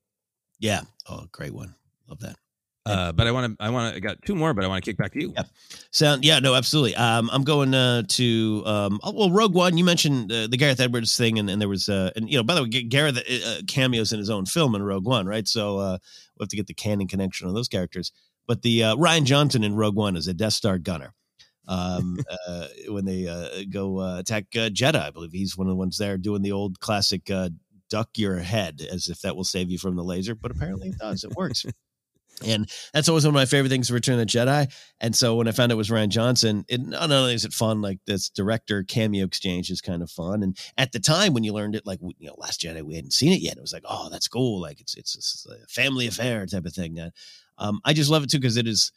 Yeah. 0.59 0.83
Oh, 1.09 1.27
great 1.33 1.55
one. 1.55 1.75
Love 2.09 2.21
that. 2.21 2.37
Uh, 2.87 3.11
but 3.11 3.27
I 3.27 3.33
want 3.33 3.59
to, 3.59 3.65
I 3.65 3.69
want 3.69 3.93
to, 3.93 3.97
I 3.97 4.01
got 4.01 4.23
two 4.25 4.37
more, 4.37 4.55
but 4.55 4.65
I 4.65 4.69
want 4.69 4.85
to 4.85 4.89
kick 4.89 4.97
back 4.97 5.13
to 5.13 5.21
you. 5.21 5.33
Yeah. 5.35 5.43
Sound 5.91 6.25
yeah, 6.25 6.39
no, 6.39 6.55
absolutely. 6.55 6.95
Um, 6.95 7.29
I'm 7.33 7.43
going 7.43 7.75
uh, 7.75 8.05
to 8.11 8.63
um, 8.65 9.01
oh, 9.03 9.13
well, 9.13 9.31
Rogue 9.33 9.55
One. 9.55 9.77
You 9.77 9.85
mentioned 9.85 10.31
uh, 10.31 10.47
the 10.47 10.57
Gareth 10.57 10.79
Edwards 10.79 11.17
thing, 11.17 11.41
and, 11.41 11.51
and 11.51 11.61
there 11.61 11.69
was 11.69 11.89
uh, 11.89 12.13
and 12.15 12.31
you 12.31 12.37
know, 12.37 12.45
by 12.45 12.55
the 12.55 12.63
way, 12.63 12.69
Gareth 12.69 13.19
uh, 13.19 13.63
cameos 13.67 14.13
in 14.13 14.21
his 14.21 14.31
own 14.31 14.47
film 14.47 14.77
in 14.77 14.85
Rogue 14.85 15.05
One, 15.05 15.27
right? 15.27 15.49
So 15.49 15.79
uh, 15.79 15.99
we'll 16.39 16.45
have 16.45 16.49
to 16.51 16.57
get 16.57 16.69
the 16.69 16.75
canon 16.75 17.09
connection 17.09 17.49
on 17.49 17.55
those 17.55 17.69
characters. 17.69 18.13
But 18.47 18.63
the 18.63 18.85
uh, 18.85 18.97
Rian 18.97 19.25
Johnson 19.25 19.65
in 19.65 19.75
Rogue 19.75 19.97
One 19.97 20.17
is 20.17 20.29
a 20.29 20.35
Death 20.35 20.55
Star 20.55 20.79
gunner. 20.79 21.15
Um, 21.69 22.19
uh, 22.49 22.67
when 22.89 23.05
they 23.05 23.27
uh, 23.27 23.65
go 23.69 24.01
uh, 24.01 24.19
attack 24.19 24.45
uh, 24.55 24.71
Jedha, 24.71 25.01
I 25.01 25.11
believe 25.11 25.33
he's 25.33 25.57
one 25.57 25.67
of 25.67 25.73
the 25.73 25.77
ones 25.77 25.99
there 25.99 26.17
doing 26.17 26.43
the 26.43 26.53
old 26.53 26.81
classic 26.81 27.31
uh, 27.31 27.51
duck 27.91 28.11
your 28.17 28.39
head 28.39 28.87
as 28.91 29.09
if 29.09 29.21
that 29.23 29.37
will 29.37 29.45
save 29.45 29.71
you 29.71 29.79
from 29.79 29.97
the 29.97 30.05
laser. 30.05 30.35
But 30.35 30.51
apparently 30.51 30.89
it 30.89 30.99
does. 30.99 31.25
It 31.25 31.35
works. 31.37 31.67
And 32.45 32.71
that's 32.93 33.09
always 33.09 33.25
one 33.25 33.31
of 33.31 33.35
my 33.35 33.47
favorite 33.47 33.71
things, 33.71 33.89
to 33.89 33.95
Return 33.95 34.21
of 34.21 34.21
the 34.21 34.27
Jedi. 34.27 34.71
And 35.01 35.17
so 35.17 35.37
when 35.37 35.49
I 35.49 35.53
found 35.53 35.73
it 35.73 35.77
was 35.77 35.89
Rian 35.89 36.09
Johnson, 36.09 36.65
it 36.69 36.81
not 36.81 37.11
only 37.11 37.35
is 37.35 37.45
it 37.45 37.53
fun, 37.53 37.81
like 37.81 37.99
this 38.07 38.29
director 38.29 38.83
cameo 38.83 39.25
exchange 39.25 39.71
is 39.71 39.81
kind 39.81 40.03
of 40.03 40.11
fun. 40.11 40.43
And 40.43 40.59
at 40.77 40.93
the 40.93 41.01
time 41.01 41.33
when 41.33 41.45
you 41.45 41.55
learned 41.55 41.77
it, 41.77 41.87
like 41.87 42.01
you 42.19 42.27
know, 42.29 42.35
Last 42.37 42.61
Jedi, 42.61 42.83
we 42.83 42.97
hadn't 42.97 43.15
seen 43.15 43.33
it 43.33 43.41
yet. 43.41 43.57
It 43.57 43.63
was 43.63 43.73
like, 43.73 43.85
oh, 43.89 44.11
that's 44.11 44.29
cool. 44.29 44.61
Like 44.61 44.81
it's 44.81 44.97
it's, 44.97 45.17
it's 45.17 45.47
a 45.47 45.67
family 45.69 46.07
affair 46.07 46.45
type 46.47 46.67
of 46.67 46.75
thing. 46.75 47.01
Uh, 47.01 47.11
um, 47.59 47.81
I 47.85 47.93
just 47.93 48.11
love 48.11 48.23
it 48.25 48.31
too 48.31 48.39
because 48.39 48.57
it 48.57 48.67
is 48.67 48.93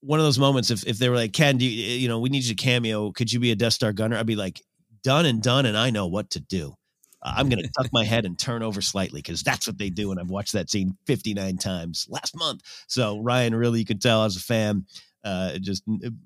one 0.00 0.20
of 0.20 0.24
those 0.24 0.38
moments. 0.38 0.70
If 0.70 0.86
if 0.86 0.98
they 0.98 1.08
were 1.08 1.16
like, 1.16 1.32
Ken, 1.32 1.58
do 1.58 1.64
you, 1.64 1.98
you 1.98 2.08
know, 2.08 2.20
we 2.20 2.28
need 2.28 2.44
you 2.44 2.54
to 2.54 2.62
cameo. 2.62 3.12
Could 3.12 3.32
you 3.32 3.40
be 3.40 3.50
a 3.50 3.56
Death 3.56 3.74
Star 3.74 3.92
gunner? 3.92 4.16
I'd 4.16 4.26
be 4.26 4.36
like, 4.36 4.62
done 5.02 5.26
and 5.26 5.42
done, 5.42 5.66
and 5.66 5.76
I 5.76 5.90
know 5.90 6.06
what 6.06 6.30
to 6.30 6.40
do. 6.40 6.74
I'm 7.22 7.48
going 7.48 7.62
to 7.62 7.70
tuck 7.76 7.88
my 7.92 8.04
head 8.04 8.24
and 8.24 8.38
turn 8.38 8.62
over 8.62 8.80
slightly 8.80 9.20
because 9.20 9.42
that's 9.42 9.66
what 9.66 9.76
they 9.76 9.90
do. 9.90 10.12
And 10.12 10.20
I've 10.20 10.30
watched 10.30 10.52
that 10.52 10.70
scene 10.70 10.96
59 11.06 11.58
times 11.58 12.06
last 12.08 12.36
month. 12.36 12.62
So 12.86 13.18
Ryan, 13.18 13.56
really, 13.56 13.80
you 13.80 13.84
could 13.84 14.00
tell 14.00 14.24
as 14.24 14.36
a 14.36 14.40
fan. 14.40 14.86
Uh, 15.24 15.58
just 15.58 15.82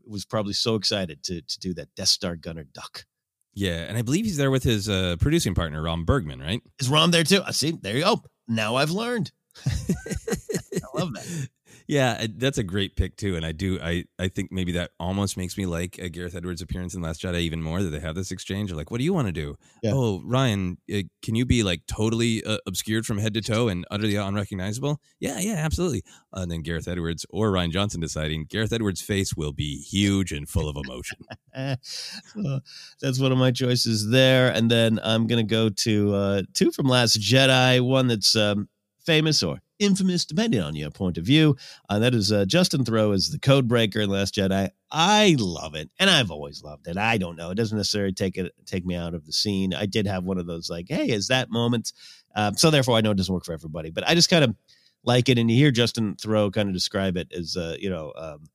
was 0.06 0.26
probably 0.26 0.52
so 0.52 0.74
excited 0.74 1.22
to 1.24 1.40
to 1.40 1.60
do 1.60 1.72
that 1.74 1.88
Death 1.96 2.08
Star 2.08 2.36
Gunner 2.36 2.64
duck. 2.74 3.06
Yeah, 3.54 3.84
and 3.88 3.96
I 3.96 4.02
believe 4.02 4.24
he's 4.24 4.36
there 4.36 4.50
with 4.50 4.62
his 4.62 4.88
uh, 4.88 5.16
producing 5.18 5.54
partner 5.54 5.82
Ram 5.82 6.04
Bergman, 6.04 6.40
right? 6.40 6.62
Is 6.78 6.88
Ron 6.88 7.10
there 7.10 7.24
too? 7.24 7.42
I 7.44 7.52
see. 7.52 7.72
There 7.72 7.96
you 7.96 8.04
go. 8.04 8.22
Now 8.48 8.76
I've 8.76 8.90
learned. 8.90 9.32
I 10.94 10.98
love 11.00 11.14
that. 11.14 11.48
Yeah, 11.86 12.26
that's 12.36 12.58
a 12.58 12.62
great 12.62 12.96
pick 12.96 13.16
too, 13.16 13.36
and 13.36 13.44
I 13.44 13.52
do. 13.52 13.78
I 13.82 14.04
I 14.18 14.28
think 14.28 14.52
maybe 14.52 14.72
that 14.72 14.90
almost 15.00 15.36
makes 15.36 15.56
me 15.56 15.66
like 15.66 15.98
a 15.98 16.08
Gareth 16.08 16.34
Edwards 16.34 16.62
appearance 16.62 16.94
in 16.94 17.02
Last 17.02 17.22
Jedi 17.22 17.40
even 17.40 17.62
more. 17.62 17.82
That 17.82 17.90
they 17.90 18.00
have 18.00 18.14
this 18.14 18.30
exchange 18.30 18.70
of 18.70 18.76
like, 18.76 18.90
"What 18.90 18.98
do 18.98 19.04
you 19.04 19.12
want 19.12 19.28
to 19.28 19.32
do?" 19.32 19.56
Yeah. 19.82 19.92
Oh, 19.94 20.22
Ryan, 20.24 20.78
uh, 20.92 21.02
can 21.22 21.34
you 21.34 21.44
be 21.44 21.62
like 21.62 21.82
totally 21.86 22.44
uh, 22.44 22.58
obscured 22.66 23.06
from 23.06 23.18
head 23.18 23.34
to 23.34 23.40
toe 23.40 23.68
and 23.68 23.84
utterly 23.90 24.16
unrecognizable? 24.16 25.00
Yeah, 25.20 25.38
yeah, 25.40 25.54
absolutely. 25.54 26.02
And 26.32 26.50
then 26.50 26.62
Gareth 26.62 26.88
Edwards 26.88 27.26
or 27.30 27.50
Rian 27.50 27.72
Johnson 27.72 28.00
deciding 28.00 28.46
Gareth 28.48 28.72
Edwards' 28.72 29.02
face 29.02 29.34
will 29.34 29.52
be 29.52 29.82
huge 29.82 30.32
and 30.32 30.48
full 30.48 30.68
of 30.68 30.76
emotion. 30.76 31.18
so 31.82 32.60
that's 33.00 33.20
one 33.20 33.32
of 33.32 33.38
my 33.38 33.50
choices 33.50 34.08
there. 34.10 34.50
And 34.52 34.70
then 34.70 35.00
I'm 35.02 35.26
gonna 35.26 35.42
go 35.42 35.68
to 35.68 36.14
uh, 36.14 36.42
two 36.54 36.70
from 36.70 36.86
Last 36.86 37.20
Jedi. 37.20 37.80
One 37.80 38.06
that's 38.06 38.36
um, 38.36 38.68
famous 39.04 39.42
or 39.42 39.58
infamous, 39.78 40.24
depending 40.24 40.60
on 40.60 40.74
your 40.74 40.90
point 40.90 41.18
of 41.18 41.24
view. 41.24 41.56
Uh, 41.88 41.98
that 41.98 42.14
is 42.14 42.32
uh, 42.32 42.44
Justin 42.44 42.84
Theroux 42.84 43.14
as 43.14 43.30
the 43.30 43.38
code 43.38 43.68
breaker 43.68 44.00
in 44.00 44.10
Last 44.10 44.34
Jedi. 44.34 44.70
I 44.90 45.36
love 45.38 45.74
it, 45.74 45.90
and 45.98 46.08
I've 46.08 46.30
always 46.30 46.62
loved 46.62 46.86
it. 46.86 46.96
I 46.96 47.18
don't 47.18 47.36
know; 47.36 47.50
it 47.50 47.56
doesn't 47.56 47.76
necessarily 47.76 48.12
take 48.12 48.36
it 48.36 48.52
take 48.66 48.86
me 48.86 48.94
out 48.94 49.14
of 49.14 49.26
the 49.26 49.32
scene. 49.32 49.74
I 49.74 49.86
did 49.86 50.06
have 50.06 50.24
one 50.24 50.38
of 50.38 50.46
those 50.46 50.70
like, 50.70 50.86
"Hey, 50.88 51.10
is 51.10 51.28
that 51.28 51.50
moment?" 51.50 51.92
Um, 52.34 52.56
so 52.56 52.70
therefore, 52.70 52.96
I 52.96 53.00
know 53.00 53.10
it 53.10 53.16
doesn't 53.16 53.34
work 53.34 53.44
for 53.44 53.52
everybody, 53.52 53.90
but 53.90 54.08
I 54.08 54.14
just 54.14 54.30
kind 54.30 54.44
of 54.44 54.54
like 55.04 55.28
it. 55.28 55.38
And 55.38 55.50
you 55.50 55.56
hear 55.56 55.70
Justin 55.70 56.14
Theroux 56.16 56.52
kind 56.52 56.68
of 56.68 56.74
describe 56.74 57.16
it 57.16 57.32
as, 57.32 57.56
uh, 57.56 57.76
you 57.78 57.90
know. 57.90 58.12
Um, 58.16 58.48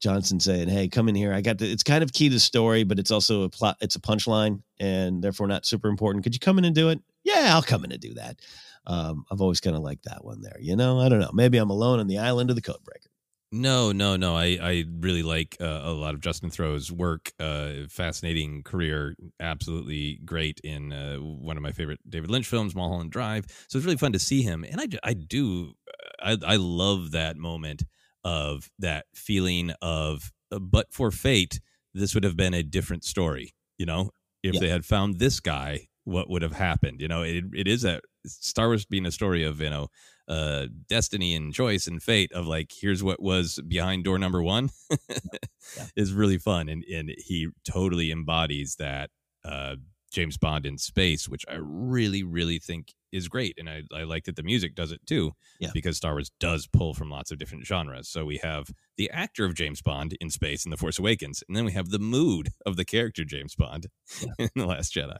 Johnson 0.00 0.40
saying, 0.40 0.68
"Hey, 0.68 0.88
come 0.88 1.08
in 1.08 1.14
here. 1.14 1.32
I 1.32 1.42
got 1.42 1.58
the. 1.58 1.70
It's 1.70 1.84
kind 1.84 2.02
of 2.02 2.12
key 2.12 2.28
to 2.28 2.34
the 2.34 2.40
story, 2.40 2.82
but 2.82 2.98
it's 2.98 3.12
also 3.12 3.42
a 3.42 3.48
plot. 3.48 3.76
It's 3.80 3.94
a 3.94 4.00
punchline, 4.00 4.62
and 4.80 5.22
therefore 5.22 5.46
not 5.46 5.64
super 5.64 5.88
important. 5.88 6.24
Could 6.24 6.34
you 6.34 6.40
come 6.40 6.58
in 6.58 6.64
and 6.64 6.74
do 6.74 6.88
it? 6.88 7.00
Yeah, 7.22 7.52
I'll 7.54 7.62
come 7.62 7.84
in 7.84 7.92
and 7.92 8.00
do 8.00 8.14
that. 8.14 8.40
Um, 8.86 9.24
I've 9.30 9.40
always 9.40 9.60
kind 9.60 9.76
of 9.76 9.82
liked 9.82 10.04
that 10.04 10.24
one 10.24 10.42
there. 10.42 10.58
You 10.60 10.76
know, 10.76 11.00
I 11.00 11.08
don't 11.08 11.20
know. 11.20 11.30
Maybe 11.32 11.58
I'm 11.58 11.70
alone 11.70 12.00
on 12.00 12.06
the 12.08 12.18
island 12.18 12.50
of 12.50 12.56
the 12.56 12.62
codebreaker. 12.62 13.08
No, 13.54 13.92
no, 13.92 14.16
no. 14.16 14.34
I, 14.34 14.58
I 14.62 14.84
really 15.00 15.22
like 15.22 15.58
uh, 15.60 15.80
a 15.84 15.92
lot 15.92 16.14
of 16.14 16.20
Justin 16.20 16.48
Theroux's 16.48 16.90
work. 16.90 17.32
Uh, 17.38 17.86
fascinating 17.86 18.62
career, 18.62 19.14
absolutely 19.40 20.20
great 20.24 20.58
in 20.64 20.90
uh, 20.90 21.18
one 21.18 21.58
of 21.58 21.62
my 21.62 21.70
favorite 21.72 22.00
David 22.08 22.30
Lynch 22.30 22.46
films, 22.46 22.74
Mulholland 22.74 23.10
Drive. 23.12 23.44
So 23.68 23.76
it's 23.76 23.84
really 23.84 23.98
fun 23.98 24.12
to 24.14 24.18
see 24.18 24.40
him, 24.40 24.64
and 24.64 24.80
I, 24.80 24.86
I 25.04 25.12
do, 25.12 25.74
I, 26.18 26.38
I 26.46 26.56
love 26.56 27.10
that 27.10 27.36
moment 27.36 27.82
of 28.24 28.70
that 28.78 29.04
feeling 29.14 29.72
of, 29.82 30.32
uh, 30.50 30.58
but 30.58 30.90
for 30.90 31.10
fate, 31.10 31.60
this 31.92 32.14
would 32.14 32.24
have 32.24 32.38
been 32.38 32.54
a 32.54 32.62
different 32.62 33.04
story. 33.04 33.52
You 33.76 33.84
know, 33.84 34.12
if 34.42 34.56
Yeah. 34.56 34.60
they 34.60 34.70
had 34.70 34.86
found 34.86 35.18
this 35.18 35.40
guy, 35.40 35.88
what 36.04 36.30
would 36.30 36.40
have 36.40 36.52
happened? 36.52 37.02
You 37.02 37.08
know, 37.08 37.22
it 37.22 37.44
it 37.52 37.68
is 37.68 37.84
a 37.84 38.00
Star 38.26 38.68
Wars 38.68 38.84
being 38.84 39.06
a 39.06 39.12
story 39.12 39.44
of 39.44 39.60
you 39.60 39.70
know 39.70 39.88
uh 40.28 40.66
destiny 40.88 41.34
and 41.34 41.52
choice 41.52 41.86
and 41.86 42.02
fate 42.02 42.32
of 42.32 42.46
like 42.46 42.70
here's 42.80 43.02
what 43.02 43.20
was 43.20 43.58
behind 43.66 44.04
door 44.04 44.18
number 44.18 44.42
one 44.42 44.70
is 45.96 46.12
really 46.12 46.38
fun. 46.38 46.68
And 46.68 46.84
and 46.84 47.12
he 47.18 47.48
totally 47.64 48.10
embodies 48.10 48.76
that 48.78 49.10
uh 49.44 49.76
James 50.12 50.36
Bond 50.36 50.66
in 50.66 50.76
space 50.78 51.28
which 51.28 51.44
I 51.48 51.56
really 51.58 52.22
really 52.22 52.58
think 52.58 52.92
is 53.12 53.28
great. 53.28 53.56
And 53.58 53.68
I, 53.68 53.82
I 53.94 54.04
like 54.04 54.24
that 54.24 54.36
the 54.36 54.42
music 54.42 54.74
does 54.74 54.90
it 54.92 55.04
too 55.06 55.32
Yeah. 55.60 55.70
because 55.74 55.98
Star 55.98 56.12
Wars 56.12 56.30
does 56.40 56.66
pull 56.66 56.94
from 56.94 57.10
lots 57.10 57.30
of 57.30 57.38
different 57.38 57.66
genres. 57.66 58.08
So 58.08 58.24
we 58.24 58.38
have 58.38 58.68
the 58.96 59.10
actor 59.10 59.44
of 59.44 59.54
James 59.54 59.82
Bond 59.82 60.16
in 60.18 60.30
space 60.30 60.64
in 60.64 60.70
The 60.70 60.78
Force 60.78 60.98
Awakens 60.98 61.42
and 61.46 61.56
then 61.56 61.64
we 61.64 61.72
have 61.72 61.90
the 61.90 61.98
mood 61.98 62.50
of 62.64 62.76
the 62.76 62.84
character 62.84 63.24
James 63.24 63.54
Bond 63.54 63.88
in 64.38 64.48
The 64.54 64.66
Last 64.66 64.94
Jedi 64.94 65.18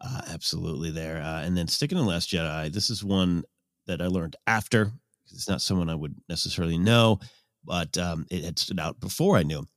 Uh, 0.00 0.20
absolutely 0.28 0.90
there. 0.90 1.22
Uh, 1.22 1.42
and 1.42 1.56
then 1.56 1.68
sticking 1.68 1.98
in 1.98 2.06
Last 2.06 2.30
Jedi, 2.30 2.72
this 2.72 2.90
is 2.90 3.02
one 3.02 3.44
that 3.86 4.02
I 4.02 4.06
learned 4.06 4.36
after. 4.46 4.86
'cause 4.86 5.32
It's 5.32 5.48
not 5.48 5.62
someone 5.62 5.88
I 5.88 5.94
would 5.94 6.14
necessarily 6.28 6.78
know, 6.78 7.18
but 7.64 7.96
um, 7.98 8.26
it 8.30 8.44
had 8.44 8.58
stood 8.58 8.78
out 8.78 9.00
before 9.00 9.36
I 9.36 9.42
knew 9.42 9.60
him. 9.60 9.68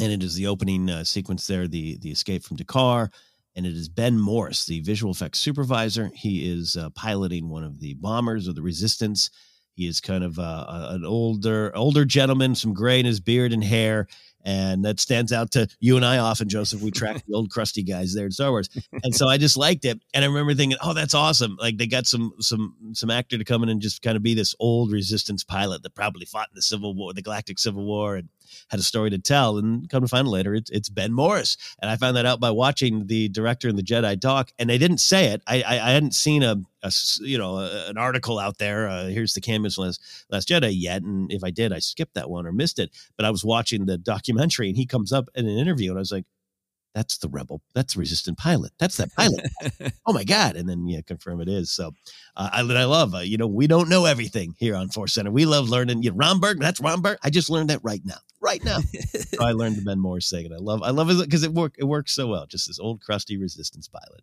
And 0.00 0.12
it 0.12 0.22
is 0.22 0.34
the 0.34 0.46
opening 0.46 0.88
uh, 0.90 1.04
sequence 1.04 1.46
there, 1.46 1.68
the 1.68 1.98
the 1.98 2.10
escape 2.10 2.44
from 2.44 2.56
D'Qar. 2.56 3.10
And 3.56 3.66
it 3.66 3.74
is 3.74 3.88
Ben 3.88 4.18
Morris, 4.18 4.64
the 4.66 4.80
visual 4.80 5.12
effects 5.12 5.40
supervisor. 5.40 6.10
He 6.14 6.50
is 6.50 6.76
uh, 6.76 6.90
piloting 6.90 7.48
one 7.48 7.64
of 7.64 7.80
the 7.80 7.94
bombers 7.94 8.46
of 8.48 8.54
the 8.54 8.62
Resistance. 8.62 9.30
He 9.74 9.86
is 9.86 10.00
kind 10.00 10.24
of 10.24 10.38
uh, 10.38 10.88
an 10.90 11.04
older 11.04 11.76
older 11.76 12.04
gentleman, 12.04 12.54
some 12.54 12.72
gray 12.74 13.00
in 13.00 13.06
his 13.06 13.20
beard 13.20 13.52
and 13.52 13.64
hair, 13.64 14.06
and 14.44 14.84
that 14.84 15.00
stands 15.00 15.32
out 15.32 15.52
to 15.52 15.68
you 15.80 15.96
and 15.96 16.04
I 16.04 16.18
often, 16.18 16.48
Joseph. 16.48 16.82
We 16.82 16.90
track 16.90 17.22
the 17.28 17.34
old 17.34 17.50
crusty 17.50 17.82
guys 17.82 18.14
there 18.14 18.26
in 18.26 18.32
Star 18.32 18.50
Wars, 18.50 18.68
and 19.02 19.14
so 19.14 19.28
I 19.28 19.38
just 19.38 19.56
liked 19.56 19.84
it. 19.84 20.00
And 20.14 20.24
I 20.24 20.28
remember 20.28 20.54
thinking, 20.54 20.78
"Oh, 20.82 20.94
that's 20.94 21.14
awesome!" 21.14 21.56
Like 21.60 21.76
they 21.76 21.86
got 21.86 22.06
some 22.06 22.32
some 22.40 22.74
some 22.92 23.10
actor 23.10 23.38
to 23.38 23.44
come 23.44 23.62
in 23.62 23.68
and 23.68 23.80
just 23.80 24.02
kind 24.02 24.16
of 24.16 24.22
be 24.22 24.34
this 24.34 24.54
old 24.58 24.92
Resistance 24.92 25.44
pilot 25.44 25.82
that 25.82 25.94
probably 25.94 26.26
fought 26.26 26.48
in 26.50 26.54
the 26.54 26.62
Civil 26.62 26.94
War, 26.94 27.12
the 27.12 27.22
Galactic 27.22 27.58
Civil 27.58 27.84
War, 27.84 28.16
and 28.16 28.28
had 28.68 28.80
a 28.80 28.84
story 28.84 29.10
to 29.10 29.18
tell. 29.18 29.58
And 29.58 29.88
come 29.88 30.02
to 30.02 30.08
find 30.08 30.26
out 30.26 30.30
later, 30.30 30.54
it's 30.54 30.70
it's 30.70 30.88
Ben 30.88 31.12
Morris, 31.12 31.56
and 31.80 31.90
I 31.90 31.96
found 31.96 32.16
that 32.16 32.26
out 32.26 32.40
by 32.40 32.50
watching 32.50 33.06
the 33.06 33.28
director 33.28 33.68
and 33.68 33.78
the 33.78 33.82
Jedi 33.82 34.20
talk. 34.20 34.50
And 34.58 34.68
they 34.68 34.78
didn't 34.78 34.98
say 34.98 35.26
it. 35.26 35.42
I 35.46 35.62
I, 35.62 35.74
I 35.74 35.90
hadn't 35.92 36.14
seen 36.14 36.42
a, 36.42 36.56
you 37.20 37.38
know 37.38 37.58
a, 37.58 37.88
an 37.88 37.98
article 37.98 38.38
out 38.38 38.58
there. 38.58 38.88
Uh, 38.88 39.06
here's 39.06 39.34
the 39.34 39.40
cameos 39.40 39.74
from 39.74 39.84
last, 39.84 40.00
last 40.30 40.48
Jedi 40.48 40.72
yet, 40.74 41.02
and 41.02 41.32
if 41.32 41.44
I 41.44 41.50
did, 41.50 41.72
I 41.72 41.78
skipped 41.78 42.14
that 42.14 42.30
one 42.30 42.46
or 42.46 42.52
missed 42.52 42.78
it. 42.78 42.90
But 43.16 43.26
I 43.26 43.30
was 43.30 43.44
watching 43.44 43.86
the 43.86 43.98
documentary, 43.98 44.68
and 44.68 44.76
he 44.76 44.86
comes 44.86 45.12
up 45.12 45.28
in 45.34 45.46
an 45.46 45.58
interview, 45.58 45.90
and 45.90 45.98
I 45.98 46.00
was 46.00 46.12
like. 46.12 46.24
That's 46.94 47.18
the 47.18 47.28
rebel. 47.28 47.62
That's 47.74 47.94
the 47.94 48.00
resistant 48.00 48.38
pilot. 48.38 48.72
That's 48.78 48.96
that 48.96 49.12
pilot. 49.16 49.48
oh 50.06 50.12
my 50.12 50.24
god! 50.24 50.56
And 50.56 50.68
then 50.68 50.86
yeah, 50.88 51.00
confirm 51.06 51.40
it 51.40 51.48
is. 51.48 51.70
So 51.70 51.92
uh, 52.36 52.50
I 52.52 52.60
I 52.60 52.84
love. 52.84 53.14
Uh, 53.14 53.18
you 53.18 53.36
know, 53.36 53.46
we 53.46 53.66
don't 53.66 53.88
know 53.88 54.06
everything 54.06 54.54
here 54.58 54.74
on 54.74 54.88
Force 54.88 55.14
Center. 55.14 55.30
We 55.30 55.46
love 55.46 55.68
learning. 55.68 56.02
You 56.02 56.10
know, 56.10 56.16
Ron. 56.16 56.40
That's 56.58 56.80
Ron 56.80 57.00
Berg. 57.00 57.18
I 57.22 57.30
just 57.30 57.50
learned 57.50 57.70
that 57.70 57.80
right 57.82 58.02
now. 58.04 58.18
Right 58.40 58.64
now. 58.64 58.78
so 58.80 59.44
I 59.44 59.52
learned 59.52 59.76
the 59.76 59.82
Ben 59.82 60.00
Morris 60.00 60.30
thing, 60.30 60.46
and 60.46 60.54
I 60.54 60.58
love. 60.58 60.82
I 60.82 60.90
love 60.90 61.10
it 61.10 61.22
because 61.24 61.44
it 61.44 61.52
work. 61.52 61.74
It 61.78 61.84
works 61.84 62.12
so 62.12 62.26
well. 62.26 62.46
Just 62.46 62.66
this 62.66 62.80
old 62.80 63.00
crusty 63.00 63.36
resistance 63.36 63.86
pilot. 63.88 64.22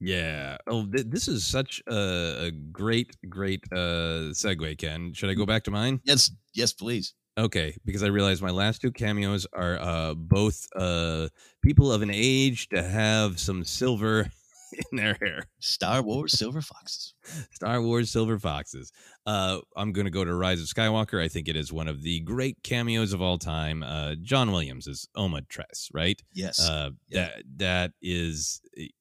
Yeah. 0.00 0.58
Oh, 0.66 0.86
th- 0.86 1.06
this 1.08 1.28
is 1.28 1.46
such 1.46 1.82
a, 1.88 2.46
a 2.46 2.50
great, 2.50 3.16
great 3.28 3.64
uh, 3.72 4.30
segue, 4.32 4.78
Ken. 4.78 5.12
Should 5.12 5.30
I 5.30 5.34
go 5.34 5.44
back 5.44 5.64
to 5.64 5.70
mine? 5.70 6.00
Yes. 6.04 6.30
Yes, 6.54 6.72
please. 6.72 7.14
Okay, 7.38 7.76
because 7.84 8.02
I 8.02 8.08
realized 8.08 8.42
my 8.42 8.50
last 8.50 8.80
two 8.80 8.90
cameos 8.90 9.46
are 9.52 9.78
uh, 9.80 10.14
both 10.14 10.66
uh, 10.74 11.28
people 11.62 11.92
of 11.92 12.02
an 12.02 12.10
age 12.12 12.68
to 12.70 12.82
have 12.82 13.38
some 13.38 13.62
silver 13.64 14.28
in 14.90 14.96
their 14.98 15.16
hair. 15.20 15.44
Star 15.60 16.02
Wars 16.02 16.32
Silver 16.38 16.60
Foxes. 16.60 17.14
Star 17.52 17.80
Wars 17.80 18.10
Silver 18.10 18.40
Foxes. 18.40 18.90
Uh, 19.24 19.60
I'm 19.76 19.92
going 19.92 20.06
to 20.06 20.10
go 20.10 20.24
to 20.24 20.34
Rise 20.34 20.60
of 20.60 20.66
Skywalker. 20.66 21.22
I 21.22 21.28
think 21.28 21.48
it 21.48 21.54
is 21.54 21.72
one 21.72 21.86
of 21.86 22.02
the 22.02 22.20
great 22.20 22.56
cameos 22.64 23.12
of 23.12 23.22
all 23.22 23.38
time. 23.38 23.84
Uh, 23.84 24.16
John 24.20 24.50
Williams 24.50 24.88
is 24.88 25.06
Oma 25.14 25.42
Tres, 25.48 25.88
right? 25.94 26.20
Yes. 26.32 26.58
Uh, 26.60 26.90
That 27.12 27.42
that 27.58 27.92
is. 28.02 28.60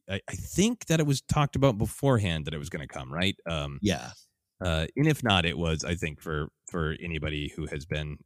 I, 0.10 0.22
I 0.30 0.36
think 0.36 0.86
that 0.86 1.00
it 1.00 1.08
was 1.08 1.22
talked 1.22 1.56
about 1.56 1.78
beforehand 1.80 2.46
that 2.46 2.54
it 2.54 2.60
was 2.60 2.70
going 2.70 2.88
to 2.88 2.94
come, 2.94 3.12
right? 3.12 3.36
Um, 3.50 3.80
yeah. 3.82 4.12
Uh, 4.60 4.88
and 4.96 5.08
if 5.08 5.24
not, 5.24 5.46
it 5.46 5.58
was. 5.58 5.84
I 5.84 5.96
think 5.96 6.20
for 6.20 6.50
for 6.70 6.96
anybody 7.02 7.54
who 7.56 7.66
has 7.68 7.86
been 7.86 8.18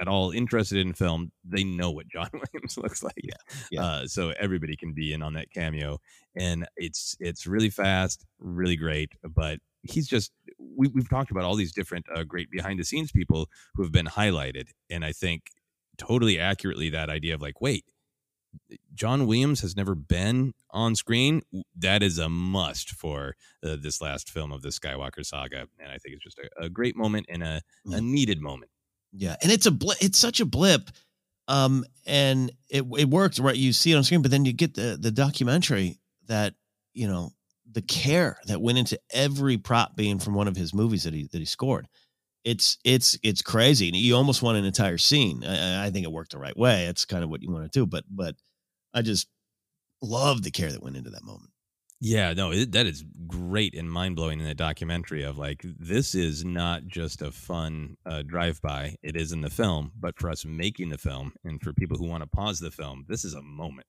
at 0.00 0.08
all 0.08 0.30
interested 0.30 0.78
in 0.78 0.92
film, 0.92 1.30
they 1.44 1.64
know 1.64 1.90
what 1.90 2.08
John 2.08 2.28
Williams 2.32 2.76
looks 2.76 3.02
like. 3.02 3.14
Yeah. 3.22 3.34
yeah. 3.70 3.82
Uh, 3.82 4.06
so 4.06 4.32
everybody 4.38 4.76
can 4.76 4.92
be 4.92 5.12
in 5.12 5.22
on 5.22 5.34
that 5.34 5.50
cameo, 5.50 5.98
and 6.36 6.66
it's 6.76 7.16
it's 7.20 7.46
really 7.46 7.70
fast, 7.70 8.24
really 8.38 8.76
great. 8.76 9.12
But 9.22 9.60
he's 9.82 10.08
just 10.08 10.32
we, 10.58 10.88
we've 10.88 11.08
talked 11.08 11.30
about 11.30 11.44
all 11.44 11.54
these 11.54 11.72
different 11.72 12.06
uh, 12.14 12.24
great 12.24 12.50
behind 12.50 12.80
the 12.80 12.84
scenes 12.84 13.12
people 13.12 13.48
who 13.74 13.82
have 13.82 13.92
been 13.92 14.06
highlighted, 14.06 14.68
and 14.90 15.04
I 15.04 15.12
think 15.12 15.42
totally 15.98 16.38
accurately 16.38 16.90
that 16.90 17.10
idea 17.10 17.34
of 17.34 17.40
like, 17.40 17.60
wait, 17.60 17.84
John 18.94 19.26
Williams 19.26 19.60
has 19.60 19.76
never 19.76 19.94
been 19.94 20.54
on 20.70 20.94
screen. 20.94 21.42
That 21.76 22.02
is 22.02 22.18
a 22.18 22.28
must 22.28 22.90
for 22.90 23.34
uh, 23.64 23.76
this 23.80 24.00
last 24.00 24.30
film 24.30 24.52
of 24.52 24.62
the 24.62 24.68
Skywalker 24.68 25.24
saga, 25.24 25.66
and 25.78 25.90
I 25.90 25.98
think 25.98 26.14
it's 26.14 26.24
just 26.24 26.38
a, 26.38 26.64
a 26.64 26.68
great 26.68 26.96
moment 26.96 27.26
and 27.28 27.42
a, 27.42 27.62
a 27.86 28.00
needed 28.00 28.40
moment. 28.40 28.70
Yeah, 29.12 29.36
and 29.42 29.50
it's 29.50 29.66
a 29.66 29.70
bl- 29.70 29.92
it's 30.00 30.18
such 30.18 30.40
a 30.40 30.46
blip, 30.46 30.90
um, 31.48 31.84
and 32.06 32.52
it 32.68 32.84
it 32.98 33.08
works 33.08 33.38
right. 33.38 33.56
You 33.56 33.72
see 33.72 33.92
it 33.92 33.96
on 33.96 34.04
screen, 34.04 34.22
but 34.22 34.30
then 34.30 34.44
you 34.44 34.52
get 34.52 34.74
the 34.74 34.98
the 35.00 35.10
documentary 35.10 35.98
that 36.26 36.54
you 36.92 37.06
know 37.06 37.30
the 37.70 37.82
care 37.82 38.38
that 38.46 38.60
went 38.60 38.78
into 38.78 38.98
every 39.12 39.58
prop 39.58 39.96
being 39.96 40.18
from 40.18 40.34
one 40.34 40.48
of 40.48 40.56
his 40.56 40.74
movies 40.74 41.04
that 41.04 41.14
he 41.14 41.28
that 41.32 41.38
he 41.38 41.44
scored. 41.44 41.86
It's 42.46 42.78
it's 42.84 43.18
it's 43.24 43.42
crazy. 43.42 43.88
And 43.88 43.96
you 43.96 44.14
almost 44.14 44.40
want 44.40 44.56
an 44.56 44.64
entire 44.64 44.98
scene. 44.98 45.42
I, 45.44 45.86
I 45.86 45.90
think 45.90 46.06
it 46.06 46.12
worked 46.12 46.30
the 46.30 46.38
right 46.38 46.56
way. 46.56 46.84
It's 46.84 47.04
kind 47.04 47.24
of 47.24 47.28
what 47.28 47.42
you 47.42 47.50
want 47.50 47.64
to 47.64 47.78
do, 47.78 47.86
but 47.86 48.04
but 48.08 48.36
I 48.94 49.02
just 49.02 49.26
love 50.00 50.42
the 50.42 50.52
care 50.52 50.70
that 50.70 50.82
went 50.82 50.96
into 50.96 51.10
that 51.10 51.24
moment. 51.24 51.50
Yeah, 52.00 52.34
no, 52.34 52.52
it, 52.52 52.72
that 52.72 52.86
is 52.86 53.04
great 53.26 53.74
and 53.74 53.90
mind 53.90 54.14
blowing 54.16 54.38
in 54.38 54.46
the 54.46 54.54
documentary. 54.54 55.24
Of 55.24 55.38
like, 55.38 55.64
this 55.64 56.14
is 56.14 56.44
not 56.44 56.86
just 56.86 57.20
a 57.20 57.32
fun 57.32 57.96
uh, 58.06 58.22
drive 58.22 58.62
by; 58.62 58.94
it 59.02 59.16
is 59.16 59.32
in 59.32 59.40
the 59.40 59.50
film. 59.50 59.90
But 59.98 60.16
for 60.16 60.30
us 60.30 60.44
making 60.44 60.90
the 60.90 60.98
film, 60.98 61.32
and 61.42 61.60
for 61.60 61.72
people 61.72 61.96
who 61.96 62.06
want 62.06 62.22
to 62.22 62.28
pause 62.28 62.60
the 62.60 62.70
film, 62.70 63.06
this 63.08 63.24
is 63.24 63.34
a 63.34 63.42
moment. 63.42 63.88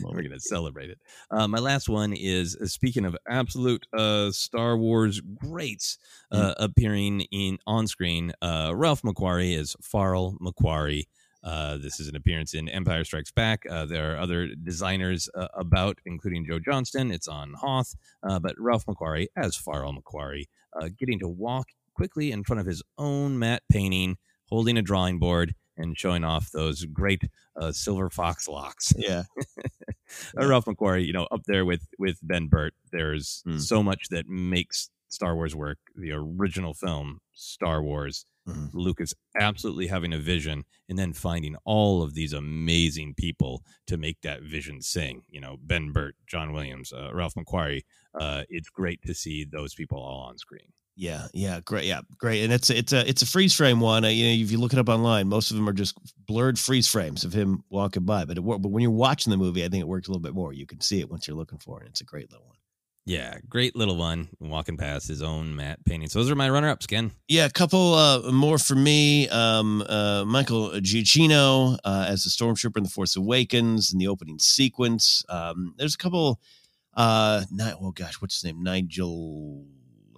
We're 0.00 0.22
going 0.22 0.30
to 0.30 0.40
celebrate 0.40 0.90
it. 0.90 0.98
Uh, 1.30 1.48
my 1.48 1.58
last 1.58 1.88
one 1.88 2.12
is 2.12 2.56
uh, 2.56 2.66
speaking 2.66 3.04
of 3.04 3.16
absolute 3.28 3.86
uh, 3.96 4.30
Star 4.30 4.76
Wars 4.76 5.20
greats 5.20 5.98
uh, 6.30 6.48
mm. 6.48 6.54
appearing 6.58 7.20
in 7.32 7.58
on 7.66 7.86
screen. 7.86 8.32
Uh, 8.42 8.72
Ralph 8.74 9.02
McQuarrie 9.02 9.56
is 9.56 9.76
Pharl 9.82 10.36
McQuarrie. 10.38 11.04
Uh, 11.44 11.76
this 11.76 12.00
is 12.00 12.08
an 12.08 12.16
appearance 12.16 12.54
in 12.54 12.68
Empire 12.68 13.04
Strikes 13.04 13.30
Back. 13.30 13.62
there 13.68 14.14
are 14.14 14.18
other 14.18 14.48
designers 14.64 15.28
about, 15.54 15.98
including 16.04 16.44
Joe 16.44 16.58
Johnston. 16.58 17.12
It's 17.12 17.28
on 17.28 17.54
Hoth, 17.54 17.94
but 18.22 18.54
Ralph 18.58 18.84
McQuarrie 18.86 19.26
as 19.36 19.56
Pharl 19.56 19.96
McQuarrie, 19.96 20.46
getting 20.98 21.20
to 21.20 21.28
walk 21.28 21.68
quickly 21.94 22.32
in 22.32 22.42
front 22.42 22.60
of 22.60 22.66
his 22.66 22.82
own 22.98 23.38
matte 23.38 23.62
painting, 23.70 24.16
holding 24.48 24.76
a 24.76 24.82
drawing 24.82 25.20
board 25.20 25.54
and 25.76 25.98
showing 25.98 26.24
off 26.24 26.50
those 26.50 26.84
great 26.84 27.22
uh, 27.56 27.72
silver 27.72 28.10
fox 28.10 28.48
locks. 28.48 28.92
Yeah. 29.06 29.24
yeah. 30.34 30.44
Ralph 30.46 30.64
McQuarrie, 30.64 31.06
you 31.06 31.12
know, 31.12 31.28
up 31.30 31.42
there 31.46 31.64
with 31.64 31.86
with 31.98 32.18
Ben 32.22 32.46
Burtt. 32.46 32.74
There's 32.90 33.42
mm. 33.46 33.60
so 33.60 33.82
much 33.82 34.08
that 34.10 34.28
makes 34.28 34.90
Star 35.08 35.34
Wars 35.34 35.54
work. 35.54 35.78
The 35.94 36.12
original 36.12 36.74
film, 36.74 37.20
Star 37.32 37.82
Wars. 37.82 38.24
Mm. 38.48 38.70
Lucas 38.74 39.12
absolutely 39.40 39.88
having 39.88 40.12
a 40.12 40.18
vision 40.18 40.64
and 40.88 40.96
then 40.96 41.12
finding 41.12 41.56
all 41.64 42.02
of 42.02 42.14
these 42.14 42.32
amazing 42.32 43.14
people 43.14 43.62
to 43.88 43.96
make 43.96 44.20
that 44.22 44.42
vision 44.42 44.80
sing. 44.80 45.22
You 45.28 45.40
know, 45.40 45.56
Ben 45.60 45.90
Burtt, 45.92 46.14
John 46.28 46.52
Williams, 46.52 46.92
uh, 46.92 47.10
Ralph 47.12 47.34
McQuarrie. 47.34 47.82
Uh, 48.18 48.42
it's 48.48 48.68
great 48.68 49.02
to 49.02 49.14
see 49.14 49.44
those 49.44 49.74
people 49.74 49.98
all 49.98 50.20
on 50.28 50.38
screen. 50.38 50.72
Yeah, 50.98 51.26
yeah, 51.34 51.60
great, 51.60 51.84
yeah, 51.84 52.00
great, 52.16 52.42
and 52.42 52.50
it's 52.50 52.70
it's 52.70 52.94
a 52.94 53.06
it's 53.06 53.20
a 53.20 53.26
freeze 53.26 53.52
frame 53.52 53.80
one. 53.80 54.04
You 54.04 54.24
know, 54.24 54.42
if 54.42 54.50
you 54.50 54.58
look 54.58 54.72
it 54.72 54.78
up 54.78 54.88
online, 54.88 55.28
most 55.28 55.50
of 55.50 55.56
them 55.58 55.68
are 55.68 55.74
just 55.74 55.94
blurred 56.26 56.58
freeze 56.58 56.88
frames 56.88 57.22
of 57.22 57.34
him 57.34 57.62
walking 57.68 58.04
by. 58.04 58.24
But 58.24 58.38
it, 58.38 58.40
but 58.40 58.62
when 58.62 58.80
you're 58.82 58.90
watching 58.90 59.30
the 59.30 59.36
movie, 59.36 59.62
I 59.62 59.68
think 59.68 59.82
it 59.82 59.88
works 59.88 60.08
a 60.08 60.10
little 60.10 60.22
bit 60.22 60.34
more. 60.34 60.54
You 60.54 60.64
can 60.64 60.80
see 60.80 61.00
it 61.00 61.10
once 61.10 61.28
you're 61.28 61.36
looking 61.36 61.58
for 61.58 61.82
it. 61.82 61.88
It's 61.88 62.00
a 62.00 62.04
great 62.04 62.30
little 62.32 62.46
one. 62.46 62.56
Yeah, 63.04 63.36
great 63.48 63.76
little 63.76 63.96
one. 63.96 64.30
Walking 64.40 64.78
past 64.78 65.06
his 65.06 65.22
own 65.22 65.54
matte 65.54 65.84
painting. 65.84 66.08
So 66.08 66.18
those 66.18 66.30
are 66.30 66.34
my 66.34 66.48
runner-ups, 66.48 66.86
Ken. 66.86 67.12
Yeah, 67.28 67.44
a 67.44 67.50
couple 67.50 67.94
uh, 67.94 68.32
more 68.32 68.58
for 68.58 68.74
me. 68.74 69.28
Um, 69.28 69.84
uh, 69.88 70.24
Michael 70.24 70.70
Giacchino 70.70 71.78
uh, 71.84 72.06
as 72.08 72.24
the 72.24 72.30
stormtrooper 72.30 72.78
in 72.78 72.82
The 72.82 72.88
Force 72.88 73.14
Awakens 73.14 73.92
in 73.92 73.98
the 73.98 74.08
opening 74.08 74.38
sequence. 74.38 75.24
Um, 75.28 75.74
there's 75.76 75.94
a 75.94 75.98
couple. 75.98 76.40
Uh, 76.94 77.44
not, 77.52 77.74
oh 77.80 77.92
gosh, 77.92 78.14
what's 78.22 78.40
his 78.40 78.44
name? 78.44 78.62
Nigel 78.62 79.66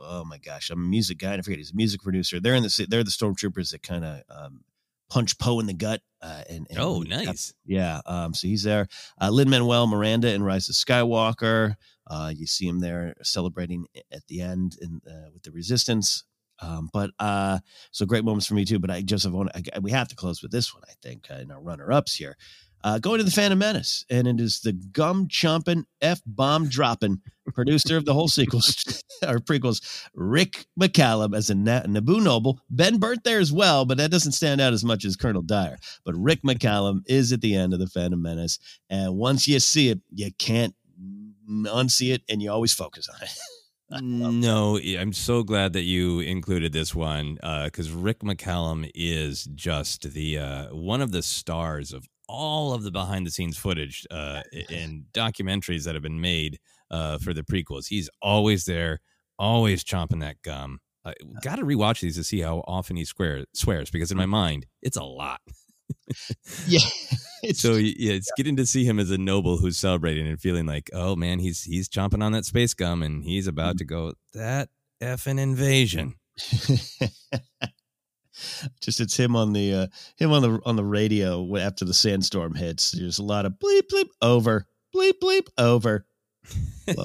oh 0.09 0.25
my 0.25 0.39
gosh, 0.39 0.71
I'm 0.71 0.85
a 0.85 0.89
music 0.89 1.19
guy. 1.19 1.35
I 1.35 1.41
forget 1.43 1.59
he's 1.59 1.73
a 1.73 1.77
music 1.77 2.03
producer. 2.03 2.41
They're 2.41 2.55
in 2.55 2.63
the 2.63 2.87
they're 2.89 3.05
the 3.05 3.11
stormtroopers 3.11 3.71
that 3.73 3.83
kind 3.83 4.05
of 4.05 4.23
um, 4.31 4.61
punch 5.09 5.39
Poe 5.39 5.61
in 5.61 5.67
the 5.67 5.75
gut. 5.75 6.01
Uh, 6.21 6.43
and, 6.49 6.67
and 6.71 6.79
oh, 6.79 7.03
nice. 7.03 7.55
yeah. 7.65 8.01
Um, 8.07 8.35
so 8.35 8.49
he's 8.49 8.65
there. 8.65 8.89
Uh, 9.21 9.31
Lin 9.31 9.51
Manuel 9.51 9.87
Miranda 9.87 10.33
in 10.33 10.43
Rise 10.43 10.69
of 10.69 10.75
Skywalker. 10.75 11.75
Uh, 12.07 12.33
you 12.35 12.47
see 12.47 12.67
him 12.67 12.81
there 12.81 13.15
celebrating 13.23 13.87
at 14.11 14.27
the 14.27 14.41
end 14.41 14.77
in, 14.81 15.01
uh, 15.07 15.29
with 15.33 15.43
the 15.43 15.53
Resistance. 15.53 16.25
Um, 16.61 16.91
but 16.93 17.11
uh, 17.21 17.61
so 17.93 18.05
great 18.05 18.25
moments 18.25 18.47
for 18.47 18.55
me 18.55 18.65
too. 18.65 18.79
But 18.79 18.91
I 18.91 19.03
just 19.03 19.31
want 19.31 19.51
I, 19.55 19.79
we 19.79 19.93
have 19.93 20.09
to 20.09 20.17
close 20.17 20.43
with 20.43 20.51
this 20.51 20.75
one. 20.75 20.83
I 20.89 20.95
think 21.03 21.29
uh, 21.31 21.35
in 21.35 21.51
our 21.51 21.61
runner 21.61 21.93
ups 21.93 22.15
here. 22.15 22.37
Uh, 22.85 22.99
going 22.99 23.18
to 23.18 23.24
the 23.24 23.31
Phantom 23.31 23.59
Menace, 23.59 24.05
and 24.09 24.29
it 24.29 24.41
is 24.41 24.61
the 24.61 24.72
gum 24.72 25.26
chomping, 25.29 25.85
f 26.01 26.20
bomb 26.26 26.68
dropping 26.68 27.20
producer 27.53 27.97
of 27.97 28.05
the 28.05 28.14
whole 28.14 28.29
sequels 28.29 29.03
or 29.26 29.39
prequels, 29.39 30.07
Rick 30.14 30.66
McCallum 30.81 31.35
as 31.35 31.51
a 31.51 31.55
Na- 31.55 31.83
Naboo 31.83 32.22
Noble. 32.22 32.61
Ben 32.70 32.99
Burtt 32.99 33.24
there 33.24 33.41
as 33.41 33.53
well, 33.53 33.85
but 33.85 33.99
that 33.99 34.11
doesn't 34.11 34.33
stand 34.33 34.61
out 34.61 34.72
as 34.72 34.85
much 34.85 35.05
as 35.05 35.16
Colonel 35.16 35.43
Dyer. 35.43 35.79
But 36.05 36.14
Rick 36.16 36.43
McCallum 36.43 37.03
is 37.07 37.33
at 37.33 37.41
the 37.41 37.55
end 37.55 37.72
of 37.72 37.81
the 37.81 37.87
Phantom 37.87 38.20
Menace, 38.20 38.59
and 38.91 39.16
once 39.16 39.49
you 39.49 39.59
see 39.61 39.89
it, 39.89 40.01
you 40.14 40.31
can't 40.39 40.74
unsee 41.49 42.14
it, 42.14 42.22
and 42.29 42.43
you 42.43 42.51
always 42.51 42.72
focus 42.72 43.09
on 43.09 43.22
it. 43.22 43.31
no, 44.03 44.79
I'm 44.79 45.14
so 45.14 45.43
glad 45.43 45.72
that 45.72 45.83
you 45.83 46.20
included 46.20 46.72
this 46.72 46.95
one 46.95 47.35
because 47.64 47.91
uh, 47.93 47.99
Rick 47.99 48.20
McCallum 48.20 48.91
is 48.95 49.45
just 49.55 50.12
the 50.12 50.39
uh, 50.39 50.74
one 50.74 51.01
of 51.01 51.11
the 51.11 51.22
stars 51.22 51.93
of 51.93 52.07
all 52.29 52.72
of 52.72 52.83
the 52.83 52.91
behind 52.91 53.26
the 53.26 53.31
scenes 53.31 53.57
footage 53.57 54.07
uh, 54.11 54.43
and 54.70 55.05
documentaries 55.12 55.85
that 55.85 55.95
have 55.95 56.03
been 56.03 56.20
made 56.20 56.59
uh, 56.91 57.18
for 57.18 57.33
the 57.33 57.43
prequels. 57.43 57.87
He's 57.89 58.11
always 58.20 58.64
there, 58.64 59.01
always 59.39 59.85
chomping 59.85 60.20
that 60.20 60.43
gum. 60.43 60.81
Uh, 61.05 61.12
Got 61.43 61.57
to 61.57 61.62
rewatch 61.62 62.01
these 62.01 62.16
to 62.16 62.24
see 62.24 62.41
how 62.41 62.64
often 62.66 62.97
he 62.97 63.05
swear, 63.05 63.45
swears 63.55 63.91
because 63.91 64.11
in 64.11 64.18
my 64.18 64.26
mind, 64.26 64.66
it's 64.83 64.97
a 64.97 65.05
lot. 65.05 65.41
yeah. 66.66 66.81
so 67.53 67.74
yeah, 67.74 68.12
it's 68.14 68.29
yeah. 68.29 68.33
getting 68.37 68.57
to 68.57 68.66
see 68.66 68.85
him 68.85 68.99
as 68.99 69.11
a 69.11 69.18
noble 69.18 69.59
who's 69.59 69.79
celebrating 69.79 70.26
and 70.26 70.41
feeling 70.41 70.66
like, 70.66 70.91
oh 70.93 71.14
man, 71.16 71.39
he's 71.39 71.62
he's 71.62 71.89
chomping 71.89 72.22
on 72.22 72.33
that 72.33 72.45
space 72.45 72.74
gum 72.74 73.03
and 73.03 73.24
he's 73.24 73.47
about 73.47 73.76
mm-hmm. 73.76 73.79
to 73.79 73.85
go 73.85 74.12
that 74.35 74.68
effing 75.01 75.39
invasion. 75.39 76.14
just 78.80 79.01
it's 79.01 79.16
him 79.16 79.36
on 79.36 79.53
the 79.53 79.74
uh, 79.74 79.86
him 80.16 80.32
on 80.32 80.43
the 80.43 80.61
on 80.64 80.76
the 80.76 80.84
radio 80.84 81.57
after 81.57 81.84
the 81.84 81.95
sandstorm 81.95 82.55
hits. 82.55 82.93
There's 82.93 83.18
a 83.18 83.24
lot 83.24 83.47
of 83.47 83.53
bleep 83.53 83.82
bleep 83.93 84.09
over 84.22 84.66
bleep 84.95 85.14
bleep 85.22 85.49
over. 85.59 86.07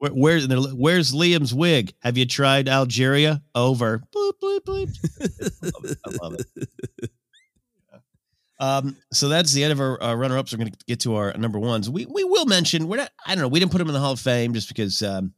Where, 0.00 0.12
where's 0.12 0.46
where's 0.46 1.12
Liam's 1.12 1.52
wig? 1.52 1.92
Have 2.02 2.16
you 2.16 2.24
tried 2.24 2.68
Algeria? 2.68 3.42
Over. 3.52 4.00
Bleep 4.14 4.32
bleep 4.40 4.60
bleep. 4.60 5.96
I 6.06 6.10
love 6.22 6.34
it. 6.34 7.10
Um, 8.60 8.96
so 9.12 9.28
that's 9.28 9.52
the 9.52 9.62
end 9.62 9.72
of 9.72 9.80
our, 9.80 10.16
runner 10.16 10.38
ups. 10.38 10.52
We're 10.52 10.58
going 10.58 10.72
to 10.72 10.78
get 10.86 11.00
to 11.00 11.16
our 11.16 11.32
number 11.34 11.58
ones. 11.58 11.88
We 11.88 12.06
we 12.06 12.24
will 12.24 12.46
mention 12.46 12.88
we're 12.88 12.96
not. 12.96 13.10
I 13.26 13.34
don't 13.34 13.42
know. 13.42 13.48
We 13.48 13.60
didn't 13.60 13.72
put 13.72 13.80
him 13.80 13.88
in 13.88 13.94
the 13.94 14.00
Hall 14.00 14.12
of 14.12 14.20
Fame 14.20 14.54
just 14.54 14.68
because 14.68 15.02
um, 15.02 15.32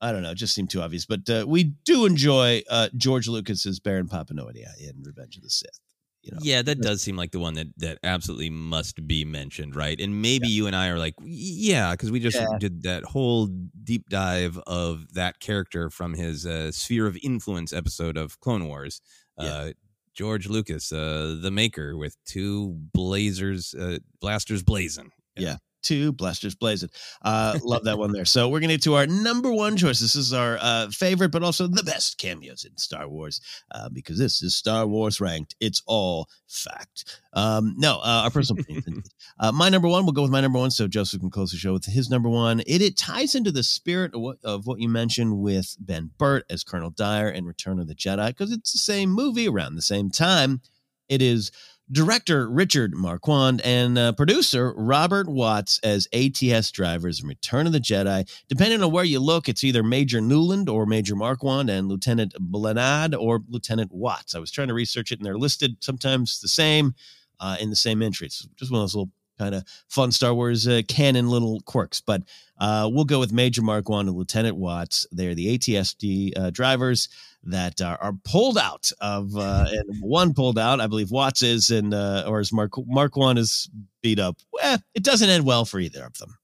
I 0.00 0.12
don't 0.12 0.22
know, 0.22 0.30
it 0.30 0.36
just 0.36 0.54
seemed 0.54 0.70
too 0.70 0.82
obvious. 0.82 1.06
But 1.06 1.28
uh, 1.28 1.44
we 1.46 1.64
do 1.64 2.06
enjoy 2.06 2.62
uh, 2.70 2.88
George 2.96 3.28
Lucas's 3.28 3.80
Baron 3.80 4.08
Papanoida 4.08 4.66
in 4.80 5.02
Revenge 5.02 5.36
of 5.36 5.42
the 5.42 5.50
Sith. 5.50 5.80
You 6.22 6.32
know? 6.32 6.38
Yeah, 6.42 6.62
that 6.62 6.82
does 6.82 7.00
seem 7.00 7.16
like 7.16 7.30
the 7.30 7.38
one 7.38 7.54
that 7.54 7.68
that 7.78 7.98
absolutely 8.02 8.50
must 8.50 9.06
be 9.06 9.24
mentioned, 9.24 9.74
right? 9.74 9.98
And 9.98 10.20
maybe 10.20 10.48
yeah. 10.48 10.54
you 10.54 10.66
and 10.66 10.76
I 10.76 10.88
are 10.88 10.98
like, 10.98 11.14
yeah, 11.22 11.92
because 11.92 12.10
we 12.10 12.20
just 12.20 12.36
yeah. 12.36 12.46
did 12.58 12.82
that 12.82 13.04
whole 13.04 13.46
deep 13.46 14.08
dive 14.10 14.58
of 14.66 15.14
that 15.14 15.40
character 15.40 15.88
from 15.88 16.14
his 16.14 16.44
uh, 16.44 16.72
Sphere 16.72 17.06
of 17.06 17.16
Influence 17.22 17.72
episode 17.72 18.18
of 18.18 18.38
Clone 18.40 18.66
Wars. 18.66 19.00
Yeah. 19.38 19.46
Uh, 19.46 19.72
George 20.12 20.48
Lucas, 20.48 20.92
uh, 20.92 21.38
the 21.40 21.50
maker, 21.50 21.96
with 21.96 22.16
two 22.26 22.76
blazers, 22.92 23.72
uh, 23.72 23.98
blasters 24.20 24.62
blazing. 24.62 25.12
Yeah 25.36 25.56
two 25.82 26.12
blasters 26.12 26.54
blazing. 26.54 26.90
Uh, 27.22 27.58
love 27.62 27.84
that 27.84 27.98
one 27.98 28.12
there. 28.12 28.24
So 28.24 28.48
we're 28.48 28.60
gonna 28.60 28.74
get 28.74 28.82
to 28.82 28.94
our 28.94 29.06
number 29.06 29.52
one 29.52 29.76
choice. 29.76 30.00
This 30.00 30.16
is 30.16 30.32
our 30.32 30.58
uh, 30.60 30.88
favorite, 30.90 31.30
but 31.30 31.42
also 31.42 31.66
the 31.66 31.82
best 31.82 32.18
cameos 32.18 32.64
in 32.64 32.76
Star 32.76 33.08
Wars 33.08 33.40
uh, 33.70 33.88
because 33.88 34.18
this 34.18 34.42
is 34.42 34.54
Star 34.54 34.86
Wars 34.86 35.20
ranked. 35.20 35.54
It's 35.60 35.82
all 35.86 36.28
fact. 36.46 37.20
Um, 37.32 37.74
no, 37.78 37.96
uh, 37.96 38.22
our 38.24 38.30
personal 38.30 38.62
opinion. 38.62 39.02
uh, 39.38 39.52
my 39.52 39.68
number 39.68 39.88
one. 39.88 40.04
We'll 40.04 40.12
go 40.12 40.22
with 40.22 40.30
my 40.30 40.40
number 40.40 40.58
one. 40.58 40.70
So 40.70 40.88
Joseph 40.88 41.20
can 41.20 41.30
close 41.30 41.52
the 41.52 41.58
show 41.58 41.72
with 41.72 41.86
his 41.86 42.10
number 42.10 42.28
one. 42.28 42.60
It 42.60 42.82
it 42.82 42.96
ties 42.96 43.34
into 43.34 43.52
the 43.52 43.62
spirit 43.62 44.14
of 44.14 44.20
what 44.20 44.38
of 44.44 44.66
what 44.66 44.80
you 44.80 44.88
mentioned 44.88 45.38
with 45.38 45.76
Ben 45.78 46.10
Burtt 46.18 46.44
as 46.50 46.64
Colonel 46.64 46.90
Dyer 46.90 47.30
in 47.30 47.44
Return 47.44 47.78
of 47.78 47.88
the 47.88 47.94
Jedi 47.94 48.28
because 48.28 48.52
it's 48.52 48.72
the 48.72 48.78
same 48.78 49.10
movie 49.10 49.48
around 49.48 49.74
the 49.74 49.82
same 49.82 50.10
time. 50.10 50.60
It 51.08 51.22
is 51.22 51.50
director 51.92 52.48
Richard 52.48 52.94
Marquand, 52.94 53.60
and 53.62 53.98
uh, 53.98 54.12
producer 54.12 54.72
Robert 54.76 55.28
Watts 55.28 55.80
as 55.82 56.08
ATS 56.12 56.70
drivers 56.70 57.20
in 57.20 57.28
Return 57.28 57.66
of 57.66 57.72
the 57.72 57.80
Jedi. 57.80 58.28
Depending 58.48 58.82
on 58.82 58.92
where 58.92 59.04
you 59.04 59.20
look, 59.20 59.48
it's 59.48 59.64
either 59.64 59.82
Major 59.82 60.20
Newland 60.20 60.68
or 60.68 60.86
Major 60.86 61.16
Marquand 61.16 61.70
and 61.70 61.88
Lieutenant 61.88 62.34
Blenad 62.40 63.18
or 63.18 63.40
Lieutenant 63.48 63.92
Watts. 63.92 64.34
I 64.34 64.38
was 64.38 64.50
trying 64.50 64.68
to 64.68 64.74
research 64.74 65.12
it, 65.12 65.18
and 65.18 65.26
they're 65.26 65.38
listed 65.38 65.76
sometimes 65.80 66.40
the 66.40 66.48
same 66.48 66.94
uh, 67.40 67.56
in 67.60 67.70
the 67.70 67.76
same 67.76 68.02
entry. 68.02 68.26
It's 68.26 68.46
just 68.56 68.70
one 68.70 68.80
of 68.80 68.82
those 68.82 68.94
little 68.94 69.10
kind 69.40 69.54
of 69.54 69.64
fun 69.88 70.12
Star 70.12 70.34
Wars 70.34 70.68
uh, 70.68 70.82
canon 70.86 71.30
little 71.30 71.60
quirks. 71.62 72.00
But 72.00 72.22
uh, 72.58 72.90
we'll 72.92 73.04
go 73.04 73.18
with 73.18 73.32
Major 73.32 73.62
Marquand 73.62 74.08
and 74.08 74.16
Lieutenant 74.16 74.56
Watts. 74.56 75.06
They're 75.10 75.34
the 75.34 75.58
ATST 75.58 76.38
uh, 76.38 76.50
drivers 76.50 77.08
that 77.44 77.80
are, 77.80 77.98
are, 78.02 78.12
pulled 78.24 78.58
out 78.58 78.90
of, 79.00 79.34
uh, 79.34 79.64
and 79.70 80.02
one 80.02 80.34
pulled 80.34 80.58
out, 80.58 80.78
I 80.78 80.86
believe 80.86 81.10
Watts 81.10 81.42
is, 81.42 81.70
and 81.70 81.94
uh, 81.94 82.24
or 82.26 82.40
is 82.40 82.52
Mark 82.52 82.72
Marquand 82.86 83.38
is 83.38 83.70
beat 84.02 84.18
up. 84.18 84.36
Well, 84.52 84.78
it 84.94 85.02
doesn't 85.02 85.28
end 85.28 85.46
well 85.46 85.64
for 85.64 85.80
either 85.80 86.04
of 86.04 86.18
them. 86.18 86.38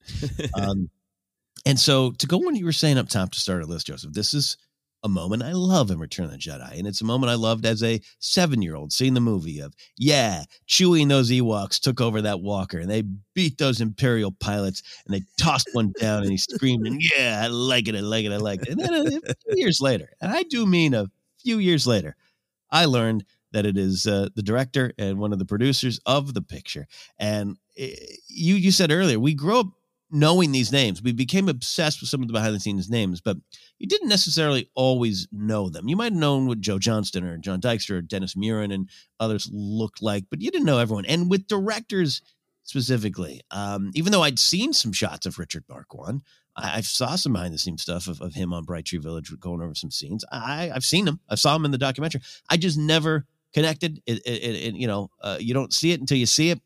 um, 0.54 0.90
and 1.66 1.78
so 1.78 2.12
to 2.12 2.26
go 2.26 2.38
when 2.38 2.54
you 2.54 2.64
were 2.64 2.72
saying 2.72 2.96
up 2.96 3.08
top 3.08 3.32
to 3.32 3.40
start 3.40 3.62
a 3.62 3.66
list, 3.66 3.88
Joseph, 3.88 4.12
this 4.12 4.32
is 4.32 4.56
a 5.06 5.08
moment 5.08 5.42
I 5.44 5.52
love 5.52 5.90
in 5.90 5.98
Return 5.98 6.26
of 6.26 6.32
the 6.32 6.36
Jedi. 6.36 6.76
And 6.78 6.86
it's 6.86 7.00
a 7.00 7.04
moment 7.04 7.30
I 7.30 7.36
loved 7.36 7.64
as 7.64 7.82
a 7.82 8.00
seven 8.18 8.60
year 8.60 8.74
old 8.74 8.92
seeing 8.92 9.14
the 9.14 9.20
movie 9.20 9.60
of, 9.60 9.72
yeah, 9.96 10.42
Chewie 10.68 11.02
and 11.02 11.10
those 11.10 11.30
Ewoks 11.30 11.80
took 11.80 12.00
over 12.00 12.20
that 12.22 12.40
walker 12.40 12.78
and 12.78 12.90
they 12.90 13.04
beat 13.34 13.56
those 13.56 13.80
Imperial 13.80 14.32
pilots 14.32 14.82
and 15.06 15.14
they 15.14 15.22
tossed 15.38 15.68
one 15.72 15.92
down 15.98 16.22
and 16.22 16.30
he 16.30 16.36
screamed, 16.36 16.86
and 16.86 17.00
yeah, 17.16 17.40
I 17.44 17.46
like 17.46 17.88
it, 17.88 17.94
I 17.94 18.00
like 18.00 18.24
it, 18.26 18.32
I 18.32 18.36
like 18.36 18.62
it. 18.62 18.68
And 18.70 18.80
then 18.80 18.94
a 18.94 19.34
few 19.46 19.54
years 19.54 19.80
later, 19.80 20.10
and 20.20 20.32
I 20.32 20.42
do 20.42 20.66
mean 20.66 20.92
a 20.92 21.06
few 21.42 21.58
years 21.58 21.86
later, 21.86 22.16
I 22.70 22.86
learned 22.86 23.24
that 23.52 23.64
it 23.64 23.78
is 23.78 24.06
uh, 24.06 24.28
the 24.34 24.42
director 24.42 24.92
and 24.98 25.18
one 25.18 25.32
of 25.32 25.38
the 25.38 25.44
producers 25.46 26.00
of 26.04 26.34
the 26.34 26.42
picture. 26.42 26.86
And 27.18 27.56
eh, 27.78 27.94
you 28.28 28.56
you 28.56 28.72
said 28.72 28.90
earlier, 28.90 29.20
we 29.20 29.34
grew 29.34 29.60
up 29.60 29.68
knowing 30.10 30.52
these 30.52 30.72
names. 30.72 31.02
We 31.02 31.12
became 31.12 31.48
obsessed 31.48 32.00
with 32.00 32.08
some 32.08 32.22
of 32.22 32.28
the 32.28 32.32
behind 32.32 32.54
the 32.54 32.60
scenes 32.60 32.88
names, 32.88 33.20
but 33.20 33.36
you 33.78 33.86
didn't 33.86 34.08
necessarily 34.08 34.70
always 34.74 35.26
know 35.32 35.68
them. 35.68 35.88
You 35.88 35.96
might 35.96 36.12
have 36.12 36.20
known 36.20 36.46
what 36.46 36.60
Joe 36.60 36.78
Johnston 36.78 37.24
or 37.24 37.38
John 37.38 37.60
Dykstra 37.60 37.96
or 37.96 38.02
Dennis 38.02 38.34
Muren 38.34 38.72
and 38.72 38.88
others 39.18 39.48
looked 39.52 40.02
like, 40.02 40.24
but 40.30 40.40
you 40.40 40.50
didn't 40.50 40.66
know 40.66 40.78
everyone. 40.78 41.06
And 41.06 41.28
with 41.28 41.48
directors 41.48 42.22
specifically, 42.62 43.42
um, 43.50 43.90
even 43.94 44.12
though 44.12 44.22
I'd 44.22 44.38
seen 44.38 44.72
some 44.72 44.92
shots 44.92 45.26
of 45.26 45.38
Richard 45.38 45.64
Marquand, 45.68 46.22
I, 46.56 46.78
I 46.78 46.80
saw 46.82 47.16
some 47.16 47.32
behind 47.32 47.54
the 47.54 47.58
scenes 47.58 47.82
stuff 47.82 48.06
of, 48.06 48.20
of 48.20 48.34
him 48.34 48.52
on 48.52 48.64
Bright 48.64 48.86
Tree 48.86 48.98
Village 48.98 49.32
going 49.40 49.60
over 49.60 49.74
some 49.74 49.90
scenes. 49.90 50.24
I, 50.30 50.70
I've 50.74 50.84
seen 50.84 51.06
him. 51.06 51.20
I 51.28 51.34
saw 51.34 51.54
him 51.56 51.64
in 51.64 51.70
the 51.70 51.78
documentary. 51.78 52.22
I 52.48 52.56
just 52.56 52.78
never 52.78 53.26
connected. 53.52 54.00
It, 54.06 54.20
it, 54.26 54.30
it 54.30 54.74
you 54.74 54.86
know, 54.86 55.10
uh, 55.20 55.38
you 55.40 55.54
don't 55.54 55.72
see 55.72 55.92
it 55.92 56.00
until 56.00 56.18
you 56.18 56.26
see 56.26 56.50
it. 56.50 56.60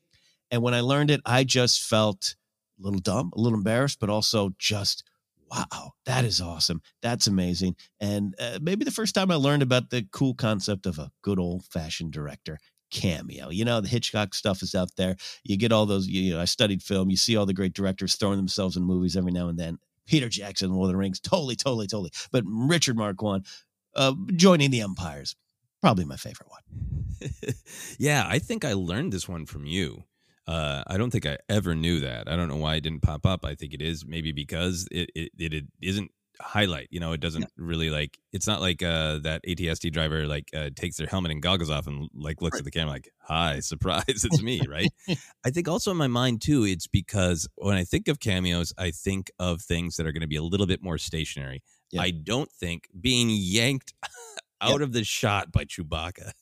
And 0.51 0.63
when 0.63 0.75
I 0.75 0.81
learned 0.81 1.11
it, 1.11 1.21
I 1.25 1.45
just 1.45 1.83
felt 1.83 2.35
a 2.81 2.85
little 2.85 3.01
dumb, 3.01 3.31
a 3.35 3.41
little 3.41 3.59
embarrassed, 3.59 3.99
but 4.01 4.11
also 4.11 4.51
just 4.59 5.05
wow, 5.51 5.93
that 6.07 6.25
is 6.25 6.41
awesome. 6.41 6.81
That's 7.03 7.27
amazing. 7.27 7.75
And 8.01 8.35
uh, 8.39 8.59
maybe 8.63 8.85
the 8.85 8.91
first 8.91 9.15
time 9.15 9.31
I 9.31 9.35
learned 9.35 9.63
about 9.63 9.91
the 9.91 10.07
cool 10.13 10.35
concept 10.35 10.87
of 10.87 10.99
a 10.99 11.11
good 11.23 11.41
old 11.41 11.65
fashioned 11.65 12.13
director 12.13 12.59
cameo. 12.91 13.51
You 13.51 13.65
know, 13.65 13.81
the 13.81 13.89
Hitchcock 13.89 14.35
stuff 14.35 14.63
is 14.63 14.75
out 14.75 14.91
there. 14.97 15.17
You 15.45 15.57
get 15.57 15.73
all 15.73 15.87
those, 15.87 16.07
you 16.07 16.35
know, 16.35 16.41
I 16.41 16.45
studied 16.45 16.83
film. 16.83 17.11
You 17.11 17.17
see 17.17 17.37
all 17.37 17.47
the 17.47 17.55
great 17.55 17.73
directors 17.73 18.15
throwing 18.15 18.37
themselves 18.37 18.77
in 18.77 18.85
movies 18.85 19.17
every 19.17 19.33
now 19.33 19.49
and 19.49 19.59
then. 19.59 19.79
Peter 20.07 20.29
Jackson, 20.29 20.73
Lord 20.73 20.89
of 20.89 20.93
the 20.93 20.97
Rings, 20.97 21.21
totally, 21.21 21.57
totally, 21.57 21.87
totally. 21.87 22.11
But 22.33 22.45
Richard 22.47 22.97
Marquand 22.97 23.47
uh, 23.95 24.15
joining 24.35 24.71
the 24.71 24.81
Empires, 24.83 25.37
probably 25.81 26.05
my 26.05 26.17
favorite 26.17 26.49
one. 26.49 27.31
yeah, 27.99 28.27
I 28.29 28.39
think 28.39 28.65
I 28.65 28.73
learned 28.73 29.13
this 29.13 29.29
one 29.29 29.47
from 29.47 29.67
you. 29.67 30.05
Uh, 30.47 30.83
I 30.87 30.97
don't 30.97 31.11
think 31.11 31.27
I 31.27 31.39
ever 31.49 31.75
knew 31.75 32.01
that. 32.01 32.29
I 32.29 32.37
don't 32.37 32.49
know 32.49 32.57
why 32.57 32.77
it 32.77 32.81
didn't 32.81 33.03
pop 33.03 33.27
up. 33.27 33.45
I 33.45 33.55
think 33.55 33.73
it 33.73 33.83
is 33.83 34.05
maybe 34.07 34.33
because 34.33 34.89
it 34.91 35.11
it, 35.15 35.31
it, 35.39 35.55
it 35.55 35.65
isn't 35.81 36.11
highlight. 36.41 36.89
You 36.91 37.01
know, 37.01 37.13
it 37.13 37.21
doesn't 37.21 37.47
really 37.57 37.91
like. 37.91 38.19
It's 38.33 38.47
not 38.47 38.61
like 38.61 38.83
uh, 38.83 39.19
that 39.19 39.43
ATST 39.47 39.93
driver 39.93 40.27
like 40.27 40.51
uh, 40.55 40.71
takes 40.75 40.97
their 40.97 41.07
helmet 41.07 41.31
and 41.31 41.43
goggles 41.43 41.71
off 41.71 41.87
and 41.87 42.09
like 42.15 42.43
looks 42.43 42.55
right. 42.55 42.61
at 42.61 42.65
the 42.65 42.71
camera 42.71 42.93
like, 42.93 43.11
"Hi, 43.21 43.61
surprise, 43.61 44.05
it's 44.09 44.43
me!" 44.43 44.61
Right. 44.69 44.91
I 45.45 45.51
think 45.51 45.69
also 45.69 45.91
in 45.91 45.97
my 45.97 46.09
mind 46.09 46.41
too, 46.41 46.65
it's 46.65 46.87
because 46.87 47.49
when 47.57 47.77
I 47.77 47.85
think 47.85 48.09
of 48.09 48.21
cameos, 48.21 48.73
I 48.79 48.91
think 48.91 49.31
of 49.39 49.63
things 49.63 49.97
that 49.97 50.07
are 50.07 50.13
going 50.13 50.23
to 50.23 50.29
be 50.29 50.37
a 50.37 50.43
little 50.43 50.67
bit 50.67 50.83
more 50.83 50.99
stationary. 50.99 51.63
Yeah. 51.91 52.03
I 52.03 52.11
don't 52.11 52.51
think 52.51 52.89
being 52.99 53.29
yanked 53.31 53.95
out 54.61 54.79
yeah. 54.79 54.85
of 54.85 54.93
the 54.93 55.05
shot 55.05 55.53
by 55.53 55.65
Chewbacca. 55.65 56.33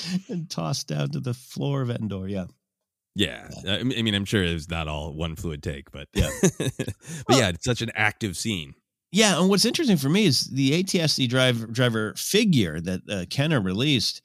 and 0.28 0.48
tossed 0.50 0.88
down 0.88 1.10
to 1.10 1.20
the 1.20 1.34
floor 1.34 1.82
of 1.82 1.90
Endor. 1.90 2.28
Yeah. 2.28 2.46
Yeah. 3.14 3.48
I 3.66 3.82
mean, 3.82 4.14
I'm 4.14 4.24
sure 4.24 4.42
it's 4.42 4.70
not 4.70 4.88
all 4.88 5.12
one 5.12 5.36
fluid 5.36 5.62
take, 5.62 5.90
but 5.90 6.08
yeah. 6.14 6.30
but 6.58 6.88
well, 7.28 7.38
yeah, 7.38 7.48
it's 7.48 7.64
such 7.64 7.82
an 7.82 7.90
active 7.94 8.36
scene. 8.36 8.74
Yeah. 9.10 9.38
And 9.38 9.50
what's 9.50 9.66
interesting 9.66 9.98
for 9.98 10.08
me 10.08 10.24
is 10.24 10.44
the 10.44 10.82
ATST 10.82 11.28
driver 11.28 11.66
driver 11.66 12.14
figure 12.16 12.80
that 12.80 13.00
uh, 13.10 13.24
Kenner 13.28 13.60
released. 13.60 14.22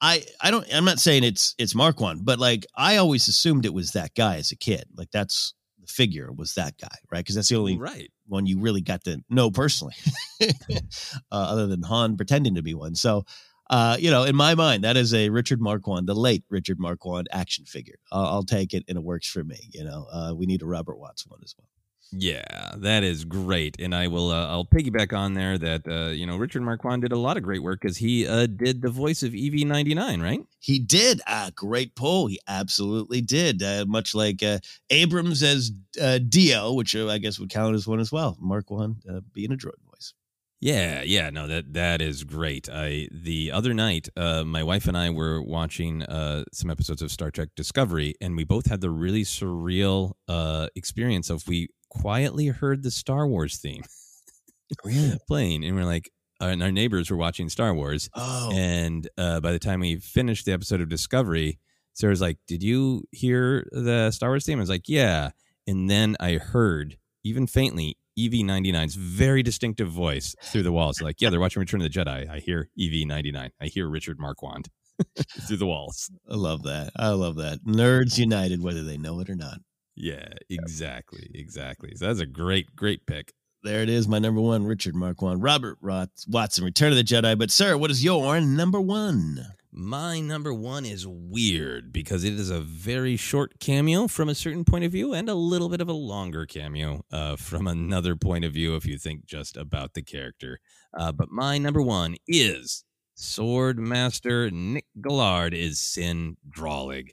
I, 0.00 0.24
I 0.40 0.52
don't, 0.52 0.64
I'm 0.72 0.84
not 0.84 1.00
saying 1.00 1.24
it's, 1.24 1.56
it's 1.58 1.74
Mark 1.74 2.00
one, 2.00 2.20
but 2.22 2.38
like 2.38 2.64
I 2.76 2.98
always 2.98 3.26
assumed 3.26 3.66
it 3.66 3.74
was 3.74 3.92
that 3.92 4.14
guy 4.14 4.36
as 4.36 4.52
a 4.52 4.56
kid. 4.56 4.84
Like 4.94 5.10
that's 5.10 5.54
the 5.80 5.92
figure 5.92 6.30
was 6.30 6.54
that 6.54 6.78
guy, 6.80 6.94
right? 7.10 7.18
Because 7.18 7.34
that's 7.34 7.48
the 7.48 7.56
only 7.56 7.76
right. 7.76 8.08
one 8.26 8.46
you 8.46 8.60
really 8.60 8.80
got 8.80 9.02
to 9.04 9.20
know 9.28 9.50
personally, 9.50 9.94
uh, 10.40 10.46
other 11.30 11.66
than 11.66 11.82
Han 11.82 12.16
pretending 12.16 12.54
to 12.54 12.62
be 12.62 12.74
one. 12.74 12.94
So, 12.94 13.24
uh, 13.70 13.96
you 13.98 14.10
know, 14.10 14.24
in 14.24 14.34
my 14.36 14.54
mind, 14.54 14.84
that 14.84 14.96
is 14.96 15.12
a 15.12 15.28
Richard 15.28 15.60
Marquand, 15.60 16.06
the 16.06 16.14
late 16.14 16.44
Richard 16.48 16.78
Marquand 16.78 17.28
action 17.32 17.64
figure. 17.64 17.98
I'll, 18.10 18.26
I'll 18.26 18.44
take 18.44 18.72
it, 18.74 18.84
and 18.88 18.96
it 18.96 19.04
works 19.04 19.28
for 19.28 19.44
me. 19.44 19.58
You 19.72 19.84
know, 19.84 20.06
uh, 20.10 20.34
we 20.34 20.46
need 20.46 20.62
a 20.62 20.66
Robert 20.66 20.98
Watts 20.98 21.26
one 21.26 21.40
as 21.42 21.54
well. 21.58 21.66
Yeah, 22.10 22.70
that 22.76 23.04
is 23.04 23.26
great, 23.26 23.76
and 23.78 23.94
I 23.94 24.08
will. 24.08 24.30
Uh, 24.30 24.46
I'll 24.46 24.64
piggyback 24.64 25.16
on 25.16 25.34
there 25.34 25.58
that 25.58 25.86
uh, 25.86 26.08
you 26.08 26.24
know 26.24 26.38
Richard 26.38 26.62
Marquand 26.62 27.02
did 27.02 27.12
a 27.12 27.18
lot 27.18 27.36
of 27.36 27.42
great 27.42 27.62
work 27.62 27.82
because 27.82 27.98
he 27.98 28.26
uh, 28.26 28.46
did 28.46 28.80
the 28.80 28.88
voice 28.88 29.22
of 29.22 29.34
EV-9D9, 29.34 30.22
right? 30.22 30.40
He 30.58 30.78
did. 30.78 31.20
Ah, 31.26 31.50
great 31.54 31.94
pull. 31.94 32.28
He 32.28 32.40
absolutely 32.48 33.20
did. 33.20 33.62
Uh, 33.62 33.84
much 33.86 34.14
like 34.14 34.42
uh, 34.42 34.58
Abrams 34.88 35.42
as 35.42 35.70
uh, 36.00 36.18
D-O, 36.26 36.72
which 36.72 36.96
I 36.96 37.18
guess 37.18 37.38
would 37.38 37.50
count 37.50 37.74
as 37.74 37.86
one 37.86 38.00
as 38.00 38.10
well. 38.10 38.38
Marquand 38.40 39.02
uh, 39.10 39.20
being 39.34 39.52
a 39.52 39.56
droid. 39.56 39.74
Yeah, 40.60 41.02
yeah, 41.02 41.30
no, 41.30 41.46
that 41.46 41.72
that 41.74 42.02
is 42.02 42.24
great. 42.24 42.68
I 42.68 43.08
the 43.12 43.52
other 43.52 43.74
night, 43.74 44.08
uh, 44.16 44.42
my 44.42 44.64
wife 44.64 44.88
and 44.88 44.98
I 44.98 45.10
were 45.10 45.40
watching 45.40 46.02
uh, 46.02 46.44
some 46.52 46.68
episodes 46.68 47.00
of 47.00 47.12
Star 47.12 47.30
Trek 47.30 47.50
Discovery, 47.54 48.14
and 48.20 48.36
we 48.36 48.42
both 48.42 48.66
had 48.66 48.80
the 48.80 48.90
really 48.90 49.22
surreal 49.22 50.14
uh, 50.26 50.66
experience 50.74 51.30
of 51.30 51.46
we 51.46 51.68
quietly 51.90 52.48
heard 52.48 52.82
the 52.82 52.90
Star 52.90 53.28
Wars 53.28 53.58
theme 53.58 53.82
really? 54.84 55.16
playing, 55.28 55.64
and 55.64 55.76
we're 55.76 55.84
like, 55.84 56.10
and 56.40 56.60
our 56.60 56.72
neighbors 56.72 57.08
were 57.08 57.16
watching 57.16 57.48
Star 57.48 57.72
Wars, 57.72 58.10
oh. 58.14 58.50
and 58.52 59.08
uh, 59.16 59.38
by 59.38 59.52
the 59.52 59.60
time 59.60 59.78
we 59.78 59.96
finished 59.96 60.44
the 60.44 60.52
episode 60.52 60.80
of 60.80 60.88
Discovery, 60.88 61.60
Sarah's 61.94 62.20
like, 62.20 62.38
"Did 62.48 62.64
you 62.64 63.04
hear 63.12 63.68
the 63.70 64.10
Star 64.10 64.30
Wars 64.30 64.44
theme?" 64.44 64.58
I 64.58 64.62
was 64.62 64.70
like, 64.70 64.88
"Yeah," 64.88 65.30
and 65.68 65.88
then 65.88 66.16
I 66.18 66.32
heard 66.32 66.98
even 67.22 67.46
faintly 67.46 67.96
EV-9D9's 68.18 68.94
very 68.94 69.42
distinctive 69.42 69.88
voice 69.88 70.34
through 70.42 70.62
the 70.62 70.72
walls. 70.72 71.00
Like, 71.00 71.20
yeah, 71.20 71.30
they're 71.30 71.40
watching 71.40 71.60
Return 71.60 71.80
of 71.80 71.92
the 71.92 71.98
Jedi. 71.98 72.28
I 72.28 72.38
hear 72.38 72.68
EV-9D9. 72.78 73.50
I 73.60 73.66
hear 73.66 73.88
Richard 73.88 74.18
Marquand 74.18 74.68
through 75.46 75.56
the 75.58 75.66
walls. 75.66 76.10
I 76.30 76.34
love 76.34 76.62
that. 76.64 76.90
I 76.96 77.10
love 77.10 77.36
that. 77.36 77.64
Nerds 77.64 78.18
united, 78.18 78.62
whether 78.62 78.82
they 78.82 78.98
know 78.98 79.20
it 79.20 79.30
or 79.30 79.36
not. 79.36 79.58
Yeah, 79.94 80.28
exactly. 80.48 81.30
Exactly. 81.34 81.92
So 81.96 82.06
that's 82.06 82.20
a 82.20 82.26
great, 82.26 82.74
great 82.76 83.06
pick. 83.06 83.32
There 83.64 83.82
it 83.82 83.88
is, 83.88 84.06
my 84.06 84.20
number 84.20 84.40
one, 84.40 84.64
Richard 84.64 84.94
Marquand, 84.94 85.42
Robert 85.42 85.78
Watson, 85.82 86.64
Return 86.64 86.92
of 86.92 86.96
the 86.96 87.02
Jedi. 87.02 87.36
But, 87.36 87.50
sir, 87.50 87.76
what 87.76 87.90
is 87.90 88.04
your 88.04 88.40
number 88.40 88.80
one? 88.80 89.44
My 89.70 90.20
number 90.20 90.52
one 90.54 90.86
is 90.86 91.06
weird 91.06 91.92
because 91.92 92.24
it 92.24 92.32
is 92.32 92.48
a 92.48 92.60
very 92.60 93.16
short 93.16 93.60
cameo 93.60 94.08
from 94.08 94.30
a 94.30 94.34
certain 94.34 94.64
point 94.64 94.84
of 94.84 94.92
view 94.92 95.12
and 95.12 95.28
a 95.28 95.34
little 95.34 95.68
bit 95.68 95.82
of 95.82 95.88
a 95.88 95.92
longer 95.92 96.46
cameo 96.46 97.04
uh, 97.12 97.36
from 97.36 97.66
another 97.66 98.16
point 98.16 98.46
of 98.46 98.52
view 98.52 98.76
if 98.76 98.86
you 98.86 98.96
think 98.96 99.26
just 99.26 99.58
about 99.58 99.92
the 99.92 100.02
character. 100.02 100.58
Uh, 100.96 101.12
but 101.12 101.30
my 101.30 101.58
number 101.58 101.82
one 101.82 102.16
is 102.26 102.84
Sword 103.14 103.78
Master 103.78 104.50
Nick 104.50 104.86
Gillard 105.06 105.52
is 105.52 105.78
Cin 105.78 106.38
Drallig. 106.48 107.10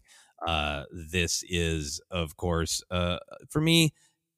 Uh, 0.47 0.83
this 0.91 1.43
is, 1.49 1.99
of 2.09 2.37
course, 2.37 2.81
uh, 2.89 3.17
for 3.49 3.59
me, 3.59 3.91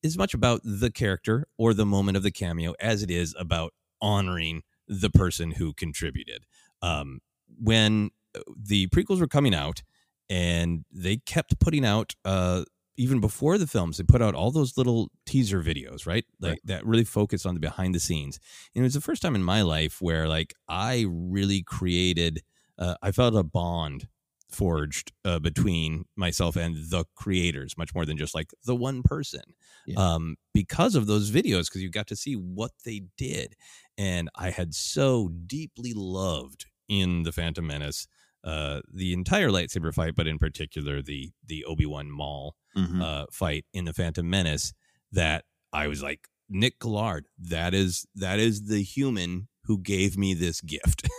as 0.03 0.17
much 0.17 0.33
about 0.33 0.61
the 0.63 0.89
character 0.89 1.47
or 1.57 1.73
the 1.73 1.85
moment 1.85 2.17
of 2.17 2.23
the 2.23 2.31
cameo 2.31 2.73
as 2.79 3.03
it 3.03 3.11
is 3.11 3.35
about 3.37 3.73
honoring 4.01 4.63
the 4.87 5.09
person 5.09 5.51
who 5.51 5.73
contributed. 5.73 6.45
Um, 6.81 7.19
when 7.61 8.09
the 8.55 8.87
prequels 8.87 9.19
were 9.19 9.27
coming 9.27 9.55
out 9.55 9.81
and 10.29 10.85
they 10.91 11.17
kept 11.17 11.59
putting 11.59 11.85
out 11.85 12.13
uh 12.25 12.63
even 12.97 13.19
before 13.19 13.57
the 13.57 13.67
films 13.67 13.97
they 13.97 14.03
put 14.03 14.21
out 14.21 14.35
all 14.35 14.51
those 14.51 14.77
little 14.77 15.09
teaser 15.25 15.61
videos 15.61 16.05
right 16.05 16.25
like 16.41 16.51
right. 16.51 16.59
that 16.65 16.85
really 16.85 17.03
focused 17.03 17.45
on 17.45 17.53
the 17.53 17.59
behind 17.59 17.95
the 17.95 17.99
scenes 17.99 18.39
and 18.75 18.81
it 18.81 18.85
was 18.85 18.93
the 18.93 19.01
first 19.01 19.21
time 19.21 19.35
in 19.35 19.43
my 19.43 19.61
life 19.61 20.01
where 20.01 20.27
like 20.27 20.53
i 20.67 21.05
really 21.07 21.63
created 21.63 22.41
uh, 22.77 22.95
i 23.01 23.11
felt 23.11 23.35
a 23.35 23.43
bond 23.43 24.07
forged 24.49 25.11
uh, 25.25 25.39
between 25.39 26.05
myself 26.15 26.55
and 26.55 26.89
the 26.89 27.03
creators 27.15 27.77
much 27.77 27.93
more 27.93 28.05
than 28.05 28.17
just 28.17 28.33
like 28.33 28.49
the 28.63 28.75
one 28.75 29.03
person 29.03 29.41
yeah. 29.85 29.99
um, 29.99 30.37
because 30.53 30.95
of 30.95 31.05
those 31.05 31.31
videos 31.31 31.65
because 31.65 31.83
you 31.83 31.89
got 31.89 32.07
to 32.07 32.15
see 32.15 32.33
what 32.33 32.71
they 32.85 33.01
did 33.17 33.55
and 33.97 34.29
i 34.35 34.49
had 34.49 34.73
so 34.73 35.29
deeply 35.47 35.93
loved 35.93 36.65
in 36.87 37.23
the 37.23 37.31
phantom 37.31 37.67
menace 37.67 38.07
uh, 38.47 38.79
the 38.93 39.13
entire 39.13 39.49
lightsaber 39.49 39.93
fight, 39.93 40.15
but 40.15 40.25
in 40.25 40.39
particular 40.39 41.01
the 41.01 41.31
the 41.45 41.65
Obi 41.65 41.85
Wan 41.85 42.09
Maul 42.09 42.55
mm-hmm. 42.75 43.01
uh, 43.01 43.25
fight 43.31 43.65
in 43.73 43.85
the 43.85 43.93
Phantom 43.93 44.27
Menace. 44.29 44.73
That 45.11 45.43
I 45.73 45.87
was 45.87 46.01
like 46.01 46.27
Nick 46.49 46.75
Gillard. 46.81 47.25
That 47.37 47.73
is 47.73 48.05
that 48.15 48.39
is 48.39 48.67
the 48.67 48.83
human 48.83 49.49
who 49.65 49.79
gave 49.79 50.17
me 50.17 50.33
this 50.33 50.61
gift. 50.61 51.09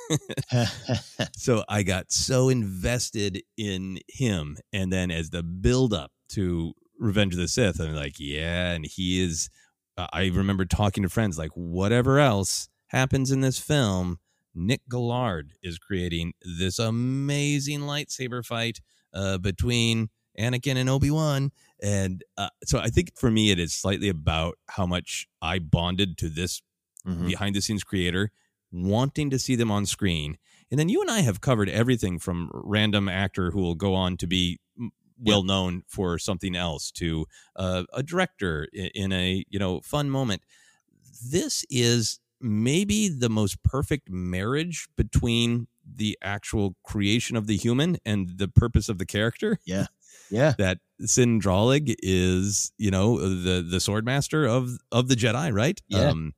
so 1.36 1.64
I 1.68 1.82
got 1.82 2.10
so 2.10 2.48
invested 2.48 3.42
in 3.58 3.98
him, 4.08 4.56
and 4.72 4.90
then 4.90 5.10
as 5.10 5.28
the 5.28 5.42
build 5.42 5.92
up 5.92 6.12
to 6.30 6.72
Revenge 6.98 7.34
of 7.34 7.40
the 7.40 7.48
Sith, 7.48 7.78
I'm 7.78 7.94
like, 7.94 8.14
yeah, 8.18 8.72
and 8.72 8.86
he 8.86 9.22
is 9.22 9.50
I 9.98 10.30
remember 10.32 10.64
talking 10.64 11.02
to 11.02 11.08
friends 11.08 11.36
like, 11.36 11.50
whatever 11.54 12.20
else 12.20 12.68
happens 12.86 13.30
in 13.32 13.40
this 13.40 13.58
film, 13.58 14.18
Nick 14.58 14.82
Gillard 14.90 15.52
is 15.62 15.78
creating 15.78 16.32
this 16.58 16.78
amazing 16.78 17.80
lightsaber 17.80 18.44
fight 18.44 18.80
uh, 19.14 19.38
between 19.38 20.10
Anakin 20.38 20.76
and 20.76 20.88
Obi 20.88 21.10
Wan, 21.10 21.50
and 21.82 22.22
uh, 22.36 22.50
so 22.64 22.78
I 22.78 22.88
think 22.88 23.12
for 23.16 23.30
me 23.30 23.50
it 23.50 23.58
is 23.58 23.74
slightly 23.74 24.08
about 24.08 24.58
how 24.68 24.86
much 24.86 25.26
I 25.42 25.58
bonded 25.58 26.18
to 26.18 26.28
this 26.28 26.62
Mhm. 27.06 27.26
behind 27.26 27.54
the 27.54 27.62
scenes 27.62 27.84
creator, 27.84 28.30
wanting 28.70 29.30
to 29.30 29.38
see 29.38 29.54
them 29.56 29.70
on 29.70 29.86
screen, 29.86 30.36
and 30.70 30.78
then 30.78 30.88
you 30.88 31.00
and 31.00 31.10
I 31.10 31.20
have 31.20 31.40
covered 31.40 31.68
everything 31.70 32.18
from 32.18 32.50
random 32.52 33.08
actor 33.08 33.50
who 33.52 33.60
will 33.62 33.76
go 33.76 33.94
on 33.94 34.16
to 34.18 34.26
be 34.26 34.58
well 35.20 35.42
known 35.42 35.82
for 35.88 36.18
something 36.18 36.54
else 36.54 36.90
to 36.92 37.26
uh, 37.56 37.84
a 37.92 38.02
director 38.02 38.68
in 38.72 39.12
a 39.12 39.44
you 39.48 39.58
know 39.58 39.80
fun 39.80 40.10
moment. 40.10 40.42
This 41.30 41.64
is 41.70 42.20
maybe 42.40 43.08
the 43.08 43.28
most 43.28 43.62
perfect 43.62 44.08
marriage 44.10 44.88
between 44.96 45.66
the 45.84 46.18
actual 46.22 46.76
creation 46.84 47.36
of 47.36 47.46
the 47.46 47.56
human 47.56 47.96
and 48.04 48.38
the 48.38 48.48
purpose 48.48 48.88
of 48.88 48.98
the 48.98 49.06
character. 49.06 49.58
Yeah. 49.66 49.86
Yeah. 50.30 50.54
That 50.58 50.78
Cin 51.00 51.40
Drallig 51.40 51.94
is, 52.00 52.70
you 52.76 52.90
know, 52.90 53.18
the 53.18 53.62
the 53.62 53.80
sword 53.80 54.04
master 54.04 54.44
of 54.46 54.78
of 54.92 55.08
the 55.08 55.14
Jedi, 55.14 55.52
right? 55.52 55.80
Yeah. 55.88 56.10
Um 56.10 56.34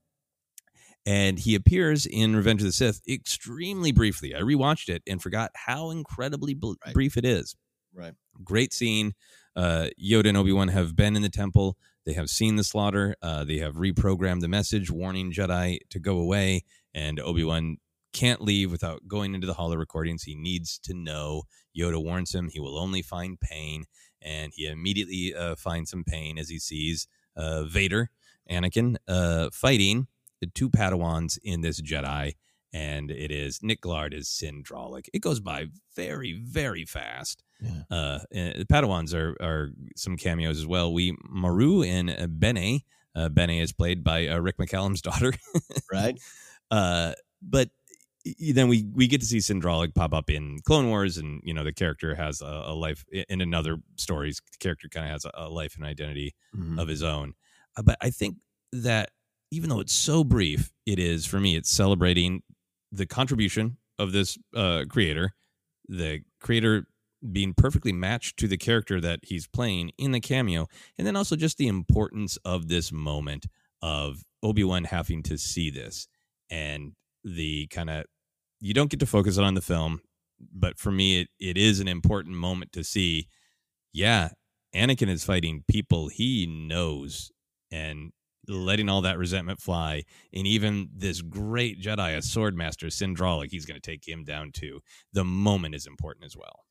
and 1.06 1.38
he 1.38 1.54
appears 1.54 2.06
in 2.06 2.36
Revenge 2.36 2.60
of 2.60 2.66
the 2.66 2.72
Sith 2.72 3.00
extremely 3.08 3.90
briefly. 3.90 4.34
I 4.34 4.40
rewatched 4.40 4.88
it 4.88 5.02
and 5.08 5.20
forgot 5.20 5.50
how 5.54 5.90
incredibly 5.90 6.54
bl- 6.54 6.74
brief 6.92 7.16
it 7.16 7.24
is. 7.24 7.56
Right. 7.94 8.12
Great 8.44 8.72
scene. 8.72 9.14
Uh, 9.56 9.88
Yoda 10.00 10.26
and 10.28 10.36
Obi 10.36 10.52
Wan 10.52 10.68
have 10.68 10.94
been 10.94 11.16
in 11.16 11.22
the 11.22 11.28
temple. 11.28 11.76
They 12.10 12.14
have 12.14 12.28
seen 12.28 12.56
the 12.56 12.64
slaughter. 12.64 13.14
Uh, 13.22 13.44
they 13.44 13.58
have 13.58 13.76
reprogrammed 13.76 14.40
the 14.40 14.48
message 14.48 14.90
warning 14.90 15.30
Jedi 15.30 15.78
to 15.90 16.00
go 16.00 16.18
away. 16.18 16.64
And 16.92 17.20
Obi 17.20 17.44
Wan 17.44 17.76
can't 18.12 18.40
leave 18.40 18.72
without 18.72 19.06
going 19.06 19.32
into 19.32 19.46
the 19.46 19.54
holo 19.54 19.76
recordings. 19.76 20.24
He 20.24 20.34
needs 20.34 20.80
to 20.80 20.92
know. 20.92 21.44
Yoda 21.78 22.02
warns 22.02 22.34
him 22.34 22.48
he 22.48 22.58
will 22.58 22.76
only 22.76 23.00
find 23.00 23.38
pain. 23.38 23.84
And 24.20 24.52
he 24.52 24.66
immediately 24.66 25.32
uh, 25.36 25.54
finds 25.54 25.92
some 25.92 26.02
pain 26.02 26.36
as 26.36 26.48
he 26.48 26.58
sees 26.58 27.06
uh, 27.36 27.62
Vader, 27.62 28.10
Anakin, 28.50 28.96
uh, 29.06 29.50
fighting 29.52 30.08
the 30.40 30.48
two 30.48 30.68
Padawans 30.68 31.38
in 31.44 31.60
this 31.60 31.80
Jedi. 31.80 32.32
And 32.72 33.12
it 33.12 33.30
is 33.30 33.60
Nick 33.62 33.84
Gillard 33.84 34.14
is 34.14 34.28
Cin. 34.28 34.64
It 35.14 35.22
goes 35.22 35.38
by 35.38 35.66
very, 35.94 36.42
very 36.44 36.84
fast. 36.84 37.44
Uh, 37.90 38.18
and 38.32 38.60
the 38.60 38.64
Padawans 38.66 39.14
are 39.14 39.36
are 39.42 39.70
some 39.96 40.16
cameos 40.16 40.58
as 40.58 40.66
well. 40.66 40.92
We 40.92 41.16
Maru 41.28 41.82
and 41.82 42.38
Bene. 42.40 42.80
Uh, 43.14 43.28
Bene 43.28 43.60
is 43.60 43.72
played 43.72 44.04
by 44.04 44.28
uh, 44.28 44.38
Rick 44.38 44.56
McCallum's 44.58 45.02
daughter, 45.08 45.32
right? 45.92 46.18
Uh, 46.72 47.14
but 47.42 47.68
then 48.38 48.68
we 48.68 48.86
we 48.94 49.08
get 49.08 49.20
to 49.20 49.26
see 49.26 49.40
Cin 49.40 49.60
Drallig 49.60 49.92
pop 49.92 50.14
up 50.14 50.30
in 50.30 50.60
Clone 50.64 50.88
Wars, 50.88 51.16
and 51.16 51.40
you 51.42 51.52
know 51.52 51.64
the 51.64 51.72
character 51.72 52.14
has 52.14 52.40
a, 52.42 52.62
a 52.66 52.74
life 52.74 53.04
in 53.10 53.40
another 53.40 53.78
stories. 53.96 54.40
The 54.52 54.58
character 54.58 54.88
kind 54.88 55.06
of 55.06 55.10
has 55.10 55.24
a, 55.24 55.30
a 55.34 55.48
life 55.48 55.74
and 55.74 55.84
identity 55.84 56.34
Mhm. 56.56 56.80
of 56.80 56.86
his 56.86 57.02
own. 57.02 57.32
Uh, 57.76 57.82
but 57.82 57.96
I 58.00 58.10
think 58.10 58.36
that 58.72 59.10
even 59.50 59.68
though 59.68 59.80
it's 59.80 59.92
so 59.92 60.22
brief, 60.22 60.70
it 60.86 61.00
is 61.00 61.26
for 61.26 61.40
me. 61.40 61.56
It's 61.56 61.70
celebrating 61.72 62.42
the 62.92 63.06
contribution 63.06 63.78
of 63.98 64.12
this 64.12 64.38
uh, 64.54 64.84
creator, 64.88 65.32
the 65.88 66.20
creator 66.40 66.86
being 67.32 67.54
perfectly 67.54 67.92
matched 67.92 68.38
to 68.38 68.48
the 68.48 68.56
character 68.56 69.00
that 69.00 69.20
he's 69.22 69.46
playing 69.46 69.92
in 69.98 70.12
the 70.12 70.20
cameo, 70.20 70.66
and 70.96 71.06
then 71.06 71.16
also 71.16 71.36
just 71.36 71.58
the 71.58 71.68
importance 71.68 72.38
of 72.44 72.68
this 72.68 72.90
moment 72.90 73.46
of 73.82 74.22
Obi 74.42 74.64
Wan 74.64 74.84
having 74.84 75.22
to 75.24 75.36
see 75.38 75.70
this 75.70 76.08
and 76.50 76.92
the 77.24 77.66
kind 77.68 77.90
of 77.90 78.04
you 78.60 78.74
don't 78.74 78.90
get 78.90 79.00
to 79.00 79.06
focus 79.06 79.38
on 79.38 79.54
the 79.54 79.60
film, 79.62 80.00
but 80.38 80.78
for 80.78 80.90
me, 80.90 81.20
it, 81.22 81.28
it 81.38 81.56
is 81.56 81.80
an 81.80 81.88
important 81.88 82.36
moment 82.36 82.72
to 82.72 82.84
see. 82.84 83.28
Yeah, 83.92 84.30
Anakin 84.74 85.08
is 85.08 85.24
fighting 85.24 85.64
people 85.68 86.08
he 86.08 86.46
knows 86.46 87.30
and 87.70 88.12
letting 88.48 88.88
all 88.88 89.00
that 89.02 89.18
resentment 89.18 89.60
fly. 89.60 90.04
And 90.32 90.46
even 90.46 90.90
this 90.94 91.22
great 91.22 91.80
Jedi, 91.80 92.16
a 92.16 92.22
sword 92.22 92.56
master, 92.56 92.86
he's 92.86 93.66
going 93.66 93.80
to 93.80 93.90
take 93.90 94.06
him 94.06 94.24
down 94.24 94.52
too. 94.52 94.80
The 95.12 95.24
moment 95.24 95.74
is 95.74 95.86
important 95.86 96.24
as 96.26 96.36
well. 96.36 96.64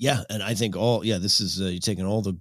Yeah, 0.00 0.22
and 0.30 0.42
I 0.42 0.54
think 0.54 0.76
all 0.76 1.04
yeah, 1.04 1.18
this 1.18 1.42
is 1.42 1.60
uh, 1.60 1.66
you're 1.66 1.78
taking 1.78 2.06
all 2.06 2.22
the 2.22 2.38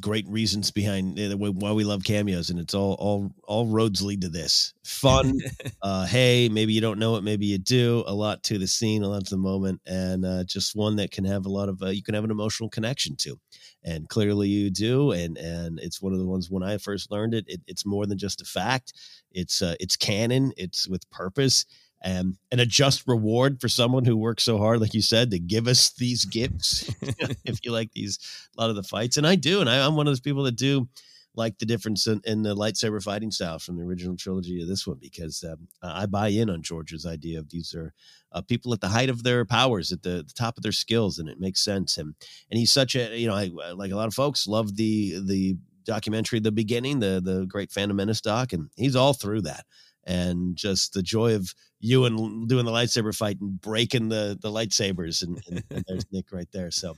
great 0.00 0.28
reasons 0.28 0.70
behind 0.70 1.18
uh, 1.18 1.36
why 1.36 1.72
we 1.72 1.82
love 1.82 2.04
cameos, 2.04 2.50
and 2.50 2.60
it's 2.60 2.72
all 2.72 2.94
all 3.00 3.32
all 3.48 3.66
roads 3.66 4.00
lead 4.00 4.20
to 4.20 4.28
this 4.28 4.74
fun. 4.84 5.40
uh, 5.82 6.06
hey, 6.06 6.48
maybe 6.48 6.72
you 6.72 6.80
don't 6.80 7.00
know 7.00 7.16
it, 7.16 7.24
maybe 7.24 7.46
you 7.46 7.58
do. 7.58 8.04
A 8.06 8.14
lot 8.14 8.44
to 8.44 8.58
the 8.58 8.68
scene, 8.68 9.02
a 9.02 9.08
lot 9.08 9.24
to 9.24 9.30
the 9.30 9.38
moment, 9.38 9.80
and 9.86 10.24
uh, 10.24 10.44
just 10.44 10.76
one 10.76 10.94
that 10.96 11.10
can 11.10 11.24
have 11.24 11.46
a 11.46 11.50
lot 11.50 11.68
of 11.68 11.82
uh, 11.82 11.88
you 11.88 12.04
can 12.04 12.14
have 12.14 12.22
an 12.22 12.30
emotional 12.30 12.70
connection 12.70 13.16
to, 13.16 13.40
and 13.82 14.08
clearly 14.08 14.46
you 14.46 14.70
do. 14.70 15.10
And 15.10 15.36
and 15.36 15.80
it's 15.80 16.00
one 16.00 16.12
of 16.12 16.20
the 16.20 16.28
ones 16.28 16.48
when 16.48 16.62
I 16.62 16.78
first 16.78 17.10
learned 17.10 17.34
it, 17.34 17.44
it 17.48 17.60
it's 17.66 17.84
more 17.84 18.06
than 18.06 18.18
just 18.18 18.40
a 18.40 18.44
fact. 18.44 18.92
It's 19.32 19.62
uh, 19.62 19.74
it's 19.80 19.96
canon. 19.96 20.52
It's 20.56 20.88
with 20.88 21.10
purpose 21.10 21.66
and 22.00 22.36
and 22.50 22.60
a 22.60 22.66
just 22.66 23.06
reward 23.06 23.60
for 23.60 23.68
someone 23.68 24.04
who 24.04 24.16
works 24.16 24.44
so 24.44 24.58
hard, 24.58 24.80
like 24.80 24.94
you 24.94 25.02
said, 25.02 25.30
to 25.30 25.38
give 25.38 25.66
us 25.66 25.90
these 25.90 26.24
gifts. 26.24 26.88
if 27.44 27.64
you 27.64 27.72
like 27.72 27.92
these, 27.92 28.18
a 28.56 28.60
lot 28.60 28.70
of 28.70 28.76
the 28.76 28.82
fights, 28.82 29.16
and 29.16 29.26
I 29.26 29.34
do, 29.34 29.60
and 29.60 29.68
I, 29.68 29.84
I'm 29.84 29.96
one 29.96 30.06
of 30.06 30.10
those 30.10 30.20
people 30.20 30.44
that 30.44 30.56
do 30.56 30.88
like 31.34 31.58
the 31.58 31.66
difference 31.66 32.06
in, 32.06 32.20
in 32.24 32.42
the 32.42 32.54
lightsaber 32.54 33.02
fighting 33.02 33.30
style 33.30 33.58
from 33.58 33.76
the 33.76 33.84
original 33.84 34.16
trilogy 34.16 34.58
to 34.58 34.66
this 34.66 34.86
one 34.86 34.98
because 35.00 35.44
um, 35.44 35.68
I 35.82 36.06
buy 36.06 36.28
in 36.28 36.50
on 36.50 36.62
George's 36.62 37.06
idea 37.06 37.38
of 37.38 37.50
these 37.50 37.74
are 37.74 37.92
uh, 38.32 38.42
people 38.42 38.72
at 38.72 38.80
the 38.80 38.88
height 38.88 39.08
of 39.08 39.22
their 39.22 39.44
powers, 39.44 39.92
at 39.92 40.02
the, 40.02 40.24
the 40.26 40.34
top 40.36 40.56
of 40.56 40.62
their 40.62 40.72
skills, 40.72 41.18
and 41.18 41.28
it 41.28 41.40
makes 41.40 41.64
sense. 41.64 41.96
And 41.96 42.14
and 42.50 42.58
he's 42.58 42.72
such 42.72 42.94
a 42.94 43.16
you 43.16 43.26
know, 43.26 43.34
I, 43.34 43.50
like 43.74 43.92
a 43.92 43.96
lot 43.96 44.08
of 44.08 44.14
folks 44.14 44.46
love 44.46 44.76
the 44.76 45.20
the 45.24 45.56
documentary, 45.84 46.40
the 46.40 46.52
beginning, 46.52 47.00
the 47.00 47.20
the 47.24 47.46
Great 47.46 47.72
Phantom 47.72 47.96
Menace 47.96 48.20
doc, 48.20 48.52
and 48.52 48.70
he's 48.76 48.96
all 48.96 49.14
through 49.14 49.42
that 49.42 49.64
and 50.08 50.56
just 50.56 50.94
the 50.94 51.02
joy 51.02 51.34
of 51.34 51.54
you 51.78 52.06
and 52.06 52.48
doing 52.48 52.64
the 52.64 52.72
lightsaber 52.72 53.14
fight 53.14 53.38
and 53.40 53.60
breaking 53.60 54.08
the 54.08 54.36
the 54.40 54.50
lightsabers 54.50 55.22
and, 55.22 55.40
and, 55.48 55.62
and 55.70 55.84
there's 55.86 56.06
nick 56.10 56.32
right 56.32 56.48
there 56.52 56.70
so 56.70 56.96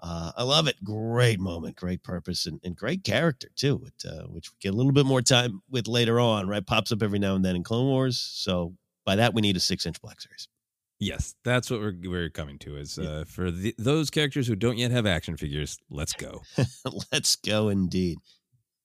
uh, 0.00 0.32
i 0.36 0.42
love 0.42 0.66
it 0.66 0.82
great 0.82 1.38
moment 1.38 1.76
great 1.76 2.02
purpose 2.02 2.46
and, 2.46 2.58
and 2.64 2.74
great 2.74 3.04
character 3.04 3.48
too 3.54 3.76
which, 3.76 4.04
uh, 4.04 4.24
which 4.24 4.50
we 4.50 4.56
get 4.60 4.74
a 4.74 4.76
little 4.76 4.92
bit 4.92 5.06
more 5.06 5.22
time 5.22 5.60
with 5.70 5.86
later 5.86 6.18
on 6.18 6.48
right 6.48 6.66
pops 6.66 6.90
up 6.90 7.02
every 7.02 7.18
now 7.18 7.36
and 7.36 7.44
then 7.44 7.54
in 7.54 7.62
clone 7.62 7.86
wars 7.86 8.18
so 8.18 8.74
by 9.04 9.14
that 9.14 9.34
we 9.34 9.42
need 9.42 9.56
a 9.56 9.60
six 9.60 9.86
inch 9.86 10.00
black 10.00 10.20
series 10.20 10.48
Yes, 10.98 11.34
that's 11.44 11.70
what 11.70 11.80
we're 11.80 11.94
we're 12.04 12.30
coming 12.30 12.58
to. 12.60 12.78
Is 12.78 12.98
uh, 12.98 13.24
for 13.26 13.50
the, 13.50 13.74
those 13.76 14.08
characters 14.08 14.46
who 14.46 14.56
don't 14.56 14.78
yet 14.78 14.90
have 14.92 15.04
action 15.04 15.36
figures, 15.36 15.76
let's 15.90 16.14
go. 16.14 16.40
Let's 17.12 17.36
go 17.36 17.68
indeed. 17.68 18.16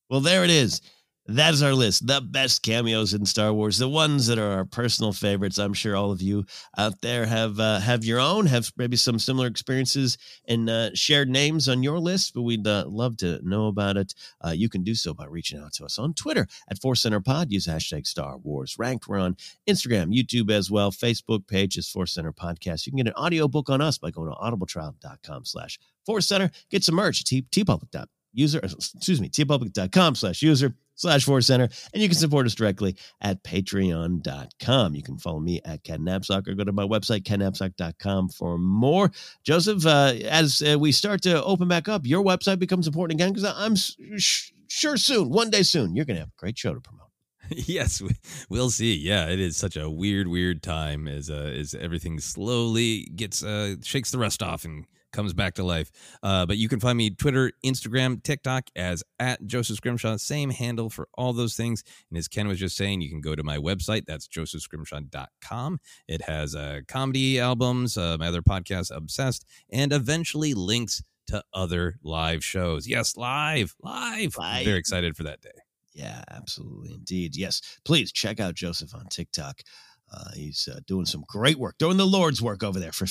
Well, 0.10 0.20
there 0.20 0.44
it 0.44 0.50
is. 0.50 0.82
That 1.28 1.54
is 1.54 1.62
our 1.62 1.74
list. 1.74 2.08
The 2.08 2.20
best 2.20 2.64
cameos 2.64 3.14
in 3.14 3.26
Star 3.26 3.54
Wars, 3.54 3.78
the 3.78 3.88
ones 3.88 4.26
that 4.26 4.40
are 4.40 4.52
our 4.54 4.66
personal 4.66 5.14
favorites. 5.14 5.60
I'm 5.60 5.74
sure 5.74 5.96
all 5.96 6.12
of 6.12 6.22
you 6.22 6.46
out 6.80 7.02
there 7.02 7.28
have 7.28 7.60
uh, 7.60 7.80
have 7.80 8.04
your 8.04 8.20
own, 8.20 8.48
have 8.48 8.72
maybe 8.76 8.98
some 8.98 9.20
similar 9.20 9.46
experiences 9.46 10.18
and 10.48 10.68
uh, 10.68 10.90
shared 10.96 11.30
names 11.30 11.70
on 11.70 11.84
your 11.84 12.00
list. 12.00 12.34
But 12.34 12.42
we'd 12.42 12.66
uh, 12.66 12.86
love 12.88 13.18
to 13.18 13.40
know 13.48 13.68
about 13.68 13.98
it. 13.98 14.16
Uh, 14.44 14.50
you 14.50 14.68
can 14.68 14.84
do 14.84 14.96
so 14.96 15.14
by 15.14 15.26
reaching 15.26 15.60
out 15.60 15.74
to 15.74 15.86
us 15.86 16.00
on 16.00 16.16
Twitter 16.16 16.48
at 16.70 16.82
Force 16.82 17.02
Center 17.04 17.22
Pod. 17.22 17.52
Use 17.52 17.68
hashtag 17.68 18.08
Star 18.08 18.38
Wars 18.38 18.76
Ranked. 18.80 19.08
We're 19.08 19.20
on 19.20 19.38
Instagram, 19.70 20.12
YouTube 20.14 20.50
as 20.50 20.72
well. 20.72 20.92
Facebook 20.92 21.48
page 21.48 21.78
is 21.78 21.88
Force 21.88 22.14
Center 22.14 22.34
Podcast. 22.34 22.88
You 22.88 22.94
can 22.94 22.98
get 22.98 23.08
an 23.08 23.14
audiobook 23.14 23.70
on 23.70 23.80
us 23.80 24.00
by 24.00 24.10
going 24.10 24.32
to 24.32 24.36
audibletrial.com 24.38 25.46
slash 25.46 25.78
Force 26.04 26.28
Center. 26.28 26.50
Get 26.72 26.84
some 26.84 26.96
merch 26.96 27.22
at 27.22 27.28
t- 27.28 27.46
teepublic.com 27.52 28.08
user 28.34 28.60
excuse 28.60 29.20
me 29.22 29.30
teepublic.com 29.30 30.16
slash 30.16 30.42
user 30.42 30.76
slash 30.96 31.26
force 31.26 31.48
center. 31.48 31.68
And 31.94 32.02
you 32.02 32.10
can 32.10 32.18
support 32.18 32.46
us 32.46 32.56
directly 32.56 32.96
at 33.22 33.44
patreon.com 33.44 34.96
you 34.96 35.04
can 35.04 35.18
follow 35.18 35.40
me 35.40 35.62
at 35.66 35.84
ken 35.84 36.02
napzok 36.02 36.48
or 36.48 36.54
go 36.54 36.64
to 36.64 36.72
my 36.72 36.84
website 36.86 37.24
kennapzok.com 37.24 38.30
for 38.30 38.58
more. 38.58 39.12
Joseph 39.44 39.86
uh, 39.86 40.14
as 40.30 40.62
uh, 40.62 40.78
we 40.78 40.92
start 40.92 41.22
to 41.24 41.44
open 41.44 41.68
back 41.68 41.90
up 41.90 42.06
your 42.06 42.24
website 42.24 42.60
becomes 42.60 42.88
important 42.88 43.20
again 43.20 43.34
because 43.34 43.52
i'm 43.58 43.76
sh- 43.76 44.52
sure 44.68 44.98
soon 44.98 45.30
one 45.30 45.50
day 45.50 45.64
soon 45.64 45.96
you're 45.96 46.06
gonna 46.06 46.20
have 46.20 46.30
a 46.30 46.40
great 46.40 46.58
show 46.58 46.74
to 46.74 46.80
promote. 46.80 47.02
Yes, 47.68 48.02
we, 48.02 48.12
we'll 48.50 48.70
see. 48.70 48.96
Yeah, 48.96 49.28
it 49.28 49.40
is 49.40 49.58
such 49.58 49.76
a 49.76 49.90
weird, 49.90 50.28
weird 50.28 50.64
time 50.64 51.08
as 51.08 51.30
uh, 51.30 51.52
as 51.54 51.76
everything 51.76 52.20
slowly 52.20 53.12
gets 53.16 53.44
uh, 53.44 53.76
shakes 53.84 54.12
the 54.12 54.18
rust 54.18 54.42
off 54.42 54.64
and 54.64 54.86
comes 55.12 55.34
back 55.34 55.56
to 55.56 55.64
life. 55.64 55.92
Uh, 56.24 56.46
but 56.46 56.58
you 56.58 56.68
can 56.70 56.80
find 56.80 56.98
me 56.98 57.10
Twitter, 57.10 57.52
Instagram, 57.66 58.22
TikTok 58.24 58.70
as 58.76 59.04
at 59.20 59.46
Joseph 59.46 59.78
Scrimshaw. 59.78 60.18
Same 60.18 60.50
handle 60.50 60.90
for 60.90 61.08
all 61.14 61.34
those 61.34 61.56
things. 61.56 61.84
And 62.10 62.18
as 62.18 62.28
Ken 62.28 62.48
was 62.48 62.60
just 62.60 62.76
saying, 62.76 63.02
you 63.02 63.10
can 63.10 63.22
go 63.22 63.36
to 63.36 63.44
my 63.44 63.58
website. 63.58 64.06
That's 64.06 64.28
josephscrimshaw.com. 64.28 65.80
It 66.08 66.22
has 66.24 66.56
uh, 66.56 66.82
comedy 66.88 67.40
albums, 67.40 67.98
uh, 67.98 68.18
my 68.20 68.28
other 68.28 68.42
podcast, 68.42 68.96
Obsessed, 68.96 69.46
and 69.72 69.94
eventually 69.94 70.54
links 70.54 71.04
to 71.28 71.44
other 71.54 71.98
live 72.04 72.44
shows. 72.44 72.88
Yes, 72.88 73.16
live, 73.16 73.76
live. 73.82 74.36
I'm 74.40 74.58
Live. 74.58 74.66
very 74.66 74.80
excited 74.80 75.16
for 75.16 75.24
that 75.24 75.42
day. 75.42 75.52
Yeah, 75.94 76.24
absolutely. 76.32 76.94
Indeed. 76.94 77.36
Yes. 77.36 77.62
Please 77.84 78.12
check 78.12 78.40
out 78.40 78.56
Joseph 78.56 78.96
on 78.96 79.08
TikTok. 79.08 79.62
Uh, 80.14 80.32
he's 80.36 80.68
uh, 80.72 80.80
doing 80.88 81.06
some 81.06 81.24
great 81.28 81.58
work, 81.58 81.78
doing 81.78 81.98
the 81.98 82.06
Lord's 82.06 82.42
work 82.42 82.64
over 82.64 82.80
there 82.80 82.92
for 82.92 83.06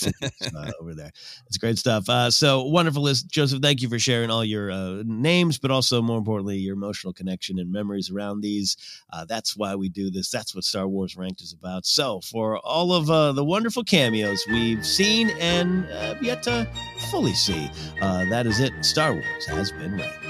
uh, 0.56 0.70
over 0.80 0.94
there. 0.94 1.10
It's 1.46 1.56
great 1.56 1.78
stuff. 1.78 2.08
Uh, 2.08 2.30
so 2.30 2.64
wonderful 2.64 3.02
list, 3.02 3.30
Joseph. 3.30 3.62
Thank 3.62 3.80
you 3.80 3.88
for 3.88 3.98
sharing 3.98 4.30
all 4.30 4.44
your 4.44 4.70
uh, 4.70 5.02
names, 5.06 5.58
but 5.58 5.70
also 5.70 6.02
more 6.02 6.18
importantly, 6.18 6.58
your 6.58 6.74
emotional 6.74 7.12
connection 7.12 7.58
and 7.58 7.72
memories 7.72 8.10
around 8.10 8.42
these. 8.42 8.76
Uh, 9.12 9.24
that's 9.24 9.56
why 9.56 9.74
we 9.74 9.88
do 9.88 10.10
this. 10.10 10.30
That's 10.30 10.54
what 10.54 10.64
Star 10.64 10.86
Wars 10.86 11.16
Ranked 11.16 11.40
is 11.40 11.52
about. 11.52 11.86
So 11.86 12.20
for 12.20 12.58
all 12.58 12.92
of 12.92 13.06
the 13.34 13.44
wonderful 13.44 13.84
cameos 13.84 14.44
we've 14.48 14.84
seen 14.84 15.30
and 15.40 15.86
yet 16.22 16.42
to 16.44 16.68
fully 17.10 17.34
see, 17.34 17.70
that 18.00 18.46
is 18.46 18.60
it. 18.60 18.72
Star 18.84 19.12
Wars 19.14 19.46
has 19.46 19.72
been 19.72 19.96
ranked. 19.96 20.29